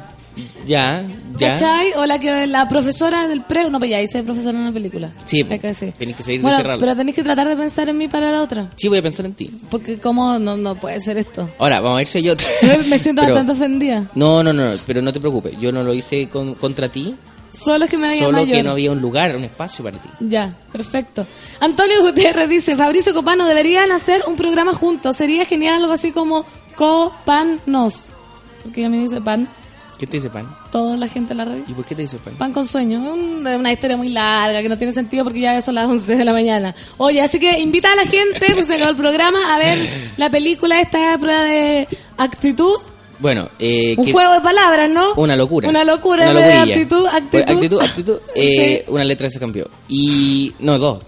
Ya, 0.66 1.02
ya. 1.36 1.54
¿cachai? 1.54 1.92
O 1.96 2.06
la 2.06 2.18
que 2.18 2.46
la 2.46 2.68
profesora 2.68 3.26
del 3.28 3.42
pre, 3.42 3.68
no, 3.70 3.78
pues 3.78 3.90
ya 3.90 4.00
hice 4.00 4.22
profesora 4.22 4.56
en 4.56 4.62
una 4.64 4.72
película. 4.72 5.12
Sí, 5.24 5.44
Hay 5.48 5.58
que 5.58 5.72
tenés 5.98 6.16
que 6.16 6.22
seguir 6.22 6.40
Bueno, 6.42 6.56
de 6.56 6.62
cerrarlo. 6.62 6.80
pero 6.80 6.96
tenés 6.96 7.14
que 7.14 7.22
tratar 7.22 7.48
de 7.48 7.56
pensar 7.56 7.88
en 7.88 7.96
mí 7.98 8.08
para 8.08 8.30
la 8.30 8.42
otra. 8.42 8.70
Sí, 8.76 8.88
voy 8.88 8.98
a 8.98 9.02
pensar 9.02 9.26
en 9.26 9.34
ti. 9.34 9.50
Porque 9.70 9.98
cómo 9.98 10.38
no, 10.38 10.56
no 10.56 10.74
puede 10.74 11.00
ser 11.00 11.18
esto. 11.18 11.48
Ahora, 11.58 11.80
vamos 11.80 12.02
a 12.02 12.06
si 12.06 12.22
yo... 12.22 12.34
Me 12.88 12.98
siento 12.98 13.22
Pero- 13.22 13.34
bastante 13.34 13.52
ofendida. 13.52 14.10
No, 14.14 14.42
no, 14.42 14.52
no, 14.52 14.74
pero 14.86 15.02
no 15.02 15.12
te 15.12 15.20
preocupes. 15.20 15.58
Yo 15.60 15.72
no 15.72 15.82
lo 15.82 15.94
hice 15.94 16.28
con- 16.28 16.54
contra 16.54 16.88
ti. 16.88 17.14
Solo 17.52 17.88
que 17.88 17.96
me 17.98 18.06
veía 18.06 18.24
Solo 18.26 18.38
mayor. 18.42 18.56
que 18.58 18.62
no 18.62 18.70
había 18.70 18.92
un 18.92 19.00
lugar, 19.00 19.34
un 19.34 19.42
espacio 19.42 19.82
para 19.84 19.98
ti. 19.98 20.08
Ya, 20.20 20.54
perfecto. 20.70 21.26
Antonio 21.58 22.00
Gutiérrez 22.02 22.48
dice, 22.48 22.76
Fabricio 22.76 23.12
Copano, 23.12 23.44
deberían 23.44 23.90
hacer 23.90 24.22
un 24.28 24.36
programa 24.36 24.72
juntos. 24.72 25.16
Sería 25.16 25.44
genial 25.44 25.80
algo 25.82 25.92
así 25.92 26.12
como 26.12 26.44
Copanos. 26.76 28.08
Porque 28.62 28.84
a 28.84 28.88
mí 28.88 28.98
me 28.98 29.02
dice 29.04 29.20
pan, 29.20 29.48
¿Qué 30.00 30.06
te 30.06 30.16
dice 30.16 30.30
pan? 30.30 30.48
toda 30.72 30.96
la 30.96 31.06
gente 31.08 31.32
en 31.34 31.38
la 31.38 31.44
radio. 31.44 31.62
¿Y 31.68 31.74
por 31.74 31.84
qué 31.84 31.94
te 31.94 32.02
dice 32.02 32.16
pan? 32.16 32.34
Pan 32.36 32.52
con 32.54 32.66
sueño. 32.66 32.98
Un- 33.12 33.46
una 33.46 33.70
historia 33.72 33.96
muy 33.98 34.08
larga 34.08 34.62
que 34.62 34.68
no 34.70 34.78
tiene 34.78 34.94
sentido 34.94 35.24
porque 35.24 35.40
ya 35.40 35.60
son 35.60 35.74
las 35.74 35.86
11 35.88 36.16
de 36.16 36.24
la 36.24 36.32
mañana. 36.32 36.74
Oye, 36.96 37.20
así 37.20 37.38
que 37.38 37.60
invita 37.60 37.92
a 37.92 37.96
la 37.96 38.06
gente, 38.06 38.46
pues 38.54 38.66
se 38.66 38.76
acabó 38.76 38.90
el 38.90 38.96
programa, 38.96 39.54
a 39.54 39.58
ver 39.58 39.88
la 40.16 40.30
película 40.30 40.80
esta 40.80 41.18
prueba 41.18 41.42
de 41.44 41.86
actitud. 42.16 42.76
Bueno, 43.18 43.50
eh, 43.58 43.94
Un 43.98 44.06
que- 44.06 44.12
juego 44.12 44.32
de 44.32 44.40
palabras, 44.40 44.88
¿no? 44.88 45.12
Una 45.16 45.36
locura. 45.36 45.68
Una 45.68 45.84
locura, 45.84 46.30
Una 46.30 46.40
de 46.40 46.54
locurilla. 46.54 46.74
actitud, 46.74 47.06
actitud. 47.06 47.30
Pues, 47.30 47.50
actitud, 47.50 47.80
actitud, 47.82 48.18
eh, 48.34 48.84
Una 48.88 49.04
letra 49.04 49.28
se 49.28 49.38
cambió. 49.38 49.68
Y. 49.88 50.54
No, 50.60 50.78
dos. 50.78 51.04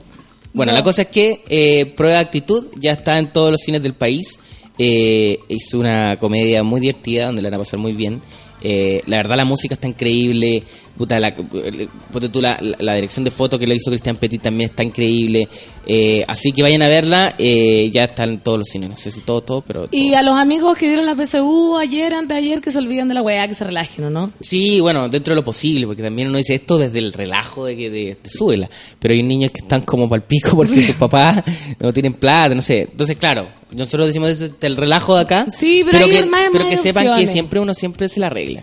Bueno, 0.52 0.72
la 0.72 0.82
cosa 0.82 1.00
es 1.02 1.08
que 1.08 1.42
eh, 1.48 1.86
Prueba 1.96 2.16
de 2.18 2.22
Actitud 2.24 2.66
ya 2.76 2.92
está 2.92 3.16
en 3.18 3.28
todos 3.28 3.50
los 3.52 3.60
cines 3.62 3.82
del 3.82 3.94
país. 3.94 4.38
Eh, 4.78 5.38
es 5.48 5.72
una 5.72 6.18
comedia 6.18 6.62
muy 6.62 6.80
divertida 6.80 7.26
donde 7.26 7.40
la 7.40 7.48
van 7.48 7.60
a 7.60 7.62
pasar 7.64 7.78
muy 7.78 7.92
bien. 7.92 8.20
Eh, 8.62 9.02
la 9.06 9.18
verdad, 9.18 9.36
la 9.36 9.44
música 9.44 9.74
está 9.74 9.88
increíble. 9.88 10.62
Puta, 10.96 11.18
la, 11.18 11.34
tú, 11.34 12.40
la, 12.42 12.58
la- 12.78 12.94
dirección 12.94 13.24
de 13.24 13.30
foto 13.30 13.58
que 13.58 13.66
le 13.66 13.74
hizo 13.74 13.90
Cristian 13.90 14.16
Petit 14.16 14.42
también 14.42 14.68
está 14.70 14.82
increíble. 14.84 15.48
Eh, 15.86 16.22
así 16.28 16.52
que 16.52 16.62
vayan 16.62 16.82
a 16.82 16.88
verla. 16.88 17.34
eh, 17.38 17.90
ya 17.92 18.04
está 18.04 18.24
en 18.24 18.38
todos 18.40 18.58
los 18.58 18.68
cines. 18.68 18.90
No 18.90 18.96
sé 18.96 19.10
si 19.10 19.20
todo, 19.22 19.40
todo, 19.40 19.62
pero. 19.62 19.88
Y 19.90 20.14
a 20.14 20.22
los 20.22 20.34
amigos 20.34 20.76
que 20.76 20.86
dieron 20.86 21.06
la 21.06 21.14
PSU 21.16 21.76
ayer, 21.78 22.14
antes 22.14 22.36
de 22.36 22.42
ayer, 22.44 22.60
que 22.60 22.70
se 22.70 22.78
olviden 22.78 23.08
de 23.08 23.14
la 23.14 23.22
weá, 23.22 23.48
que 23.48 23.54
se 23.54 23.64
relajen, 23.64 24.04
¿o 24.04 24.10
no? 24.10 24.32
Sí, 24.40 24.80
bueno, 24.80 25.08
dentro 25.08 25.34
de 25.34 25.40
lo 25.40 25.44
posible, 25.44 25.86
porque 25.86 26.02
también 26.02 26.28
uno 26.28 26.38
dice 26.38 26.54
esto 26.54 26.76
desde 26.78 26.98
el 26.98 27.12
relajo 27.12 27.64
de 27.64 27.76
que 27.76 27.90
de, 27.90 28.16
de 28.22 28.30
súbela. 28.30 28.68
Pero 29.00 29.14
hay 29.14 29.22
niños 29.22 29.50
que 29.50 29.60
están 29.62 29.80
como 29.82 30.08
pal 30.08 30.22
pico 30.24 30.50
porque 30.56 30.82
sus 30.84 30.94
papás 30.96 31.42
no 31.80 31.92
tienen 31.92 32.12
plata, 32.12 32.54
no 32.54 32.62
sé. 32.62 32.82
Entonces, 32.82 33.16
claro, 33.16 33.48
nosotros 33.74 34.06
decimos 34.08 34.30
eso 34.30 34.48
desde 34.48 34.66
el 34.66 34.76
relajo 34.76 35.16
de 35.16 35.22
acá. 35.22 35.46
Sí, 35.58 35.82
pero 35.90 36.04
hay 36.04 36.10
que, 36.10 36.24
más- 36.26 36.48
pero 36.52 36.64
más 36.64 36.70
que 36.74 36.76
sepan 36.76 37.18
que 37.18 37.26
siempre 37.26 37.58
uno 37.60 37.72
siempre 37.74 38.08
se 38.08 38.20
la 38.20 38.26
arregla. 38.26 38.62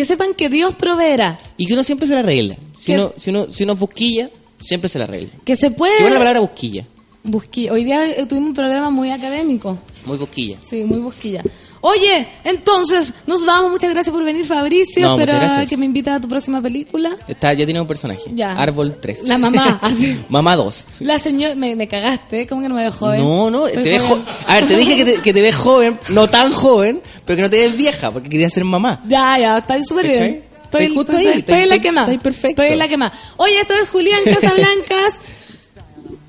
Que 0.00 0.06
sepan 0.06 0.32
que 0.32 0.48
Dios 0.48 0.74
proveerá. 0.76 1.36
Y 1.58 1.66
que 1.66 1.74
uno 1.74 1.84
siempre 1.84 2.08
se 2.08 2.14
la 2.14 2.20
arregla. 2.20 2.56
Si 2.78 2.86
Que- 2.86 2.94
uno, 2.98 3.12
si 3.18 3.28
uno, 3.28 3.46
si 3.52 3.64
uno 3.64 3.76
busquilla, 3.76 4.30
siempre 4.58 4.88
se 4.88 4.98
la 4.98 5.04
arregla. 5.04 5.28
Que 5.44 5.56
se 5.56 5.70
puede... 5.70 5.96
Buena 6.00 6.14
la 6.14 6.20
palabra 6.20 6.40
busquilla. 6.40 6.86
Busqui- 7.22 7.70
Hoy 7.70 7.84
día 7.84 8.06
eh, 8.06 8.24
tuvimos 8.26 8.48
un 8.48 8.54
programa 8.54 8.88
muy 8.88 9.10
académico. 9.10 9.76
Muy 10.04 10.16
busquilla. 10.18 10.56
Sí, 10.62 10.84
muy 10.84 10.98
busquilla. 10.98 11.42
Oye, 11.82 12.26
entonces, 12.44 13.12
nos 13.26 13.44
vamos. 13.46 13.70
Muchas 13.70 13.88
gracias 13.90 14.12
por 14.14 14.22
venir, 14.22 14.44
Fabricio. 14.44 15.02
No, 15.08 15.16
pero 15.16 15.32
muchas 15.32 15.48
gracias. 15.48 15.68
que 15.70 15.76
me 15.78 15.86
invita 15.86 16.14
a 16.16 16.20
tu 16.20 16.28
próxima 16.28 16.60
película. 16.60 17.10
Está, 17.26 17.54
ya 17.54 17.64
tiene 17.64 17.80
un 17.80 17.86
personaje. 17.86 18.20
Ya. 18.34 18.52
Árbol 18.52 18.98
3. 19.00 19.22
La 19.22 19.38
mamá, 19.38 19.78
así. 19.82 20.20
Mamá 20.28 20.56
2. 20.56 20.86
La 21.00 21.18
señora... 21.18 21.54
Me, 21.54 21.74
me 21.76 21.88
cagaste, 21.88 22.42
¿eh? 22.42 22.46
¿cómo 22.46 22.60
que 22.60 22.68
no 22.68 22.74
me 22.74 22.82
veo 22.82 22.92
joven? 22.92 23.20
No, 23.22 23.50
no, 23.50 23.64
te 23.64 23.80
ves 23.80 24.02
joven. 24.02 24.24
jo- 24.24 24.30
A 24.46 24.54
ver, 24.56 24.66
te 24.68 24.76
dije 24.76 24.94
que 24.96 25.04
te, 25.06 25.22
que 25.22 25.32
te 25.32 25.40
ves 25.40 25.56
joven, 25.56 25.98
no 26.10 26.28
tan 26.28 26.52
joven, 26.52 27.00
pero 27.24 27.36
que 27.36 27.42
no 27.44 27.50
te 27.50 27.56
ves 27.60 27.74
vieja, 27.76 28.10
porque 28.10 28.28
querías 28.28 28.52
ser 28.52 28.64
mamá. 28.64 29.02
Ya, 29.08 29.38
ya, 29.38 29.58
está 29.58 29.82
súper 29.82 30.06
bien. 30.06 30.20
Estoy, 30.64 30.82
Estoy 30.82 30.96
justo 30.96 31.12
estoy- 31.12 31.26
ahí, 31.32 31.38
estoy 31.38 31.62
en 31.62 31.68
la 31.70 31.78
que 31.78 31.92
más. 31.92 32.08
estoy 32.10 32.18
perfecto. 32.22 32.62
Estoy 32.62 32.72
en 32.74 32.78
la 32.78 32.88
que 32.88 32.96
más. 32.98 33.12
Oye, 33.38 33.58
esto 33.58 33.72
es 33.74 33.88
Julián 33.88 34.20
Casablancas. 34.24 35.14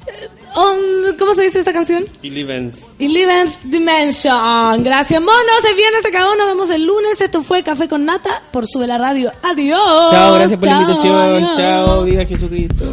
Eh, 0.08 1.16
¿Cómo 1.18 1.34
se 1.36 1.44
dice 1.44 1.60
esta 1.60 1.72
canción? 1.74 2.06
Eleven. 2.24 2.74
Eleventh 3.02 3.54
Dimension. 3.64 4.84
Gracias, 4.84 5.20
monos. 5.22 5.36
Se 5.62 5.74
viene, 5.74 6.02
se 6.02 6.10
acabó. 6.10 6.36
Nos 6.36 6.48
vemos 6.48 6.70
el 6.70 6.86
lunes. 6.86 7.20
Esto 7.20 7.42
fue 7.44 7.64
Café 7.64 7.88
con 7.88 8.06
Nata 8.06 8.42
por 8.52 8.68
Sube 8.68 8.86
la 8.88 8.98
Radio. 8.98 9.32
Adiós. 9.42 10.12
Chao, 10.12 10.36
gracias 10.36 10.60
por 10.60 10.68
la 10.70 10.74
Chao, 10.74 10.82
invitación. 10.82 11.16
adiós. 11.16 11.58
Chao, 11.58 12.04
viva 12.04 12.26
Jesucristo. 12.26 12.86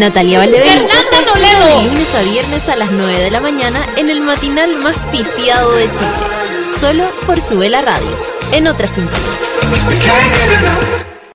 Natalia 0.00 0.38
Valdebenito. 0.38 0.86
De 0.86 1.84
lunes 1.84 2.14
a 2.14 2.22
viernes 2.22 2.68
a 2.70 2.76
las 2.76 2.90
9 2.90 3.18
de 3.18 3.30
la 3.30 3.40
mañana 3.40 3.86
en 3.96 4.08
el 4.08 4.22
matinal 4.22 4.74
más 4.76 4.96
pitiado 5.12 5.74
de 5.74 5.84
Chile. 5.84 6.78
Solo 6.80 7.04
por 7.26 7.38
su 7.38 7.58
vela 7.58 7.82
radio. 7.82 8.08
En 8.52 8.66
otra 8.66 8.86
sintonía. 8.86 9.18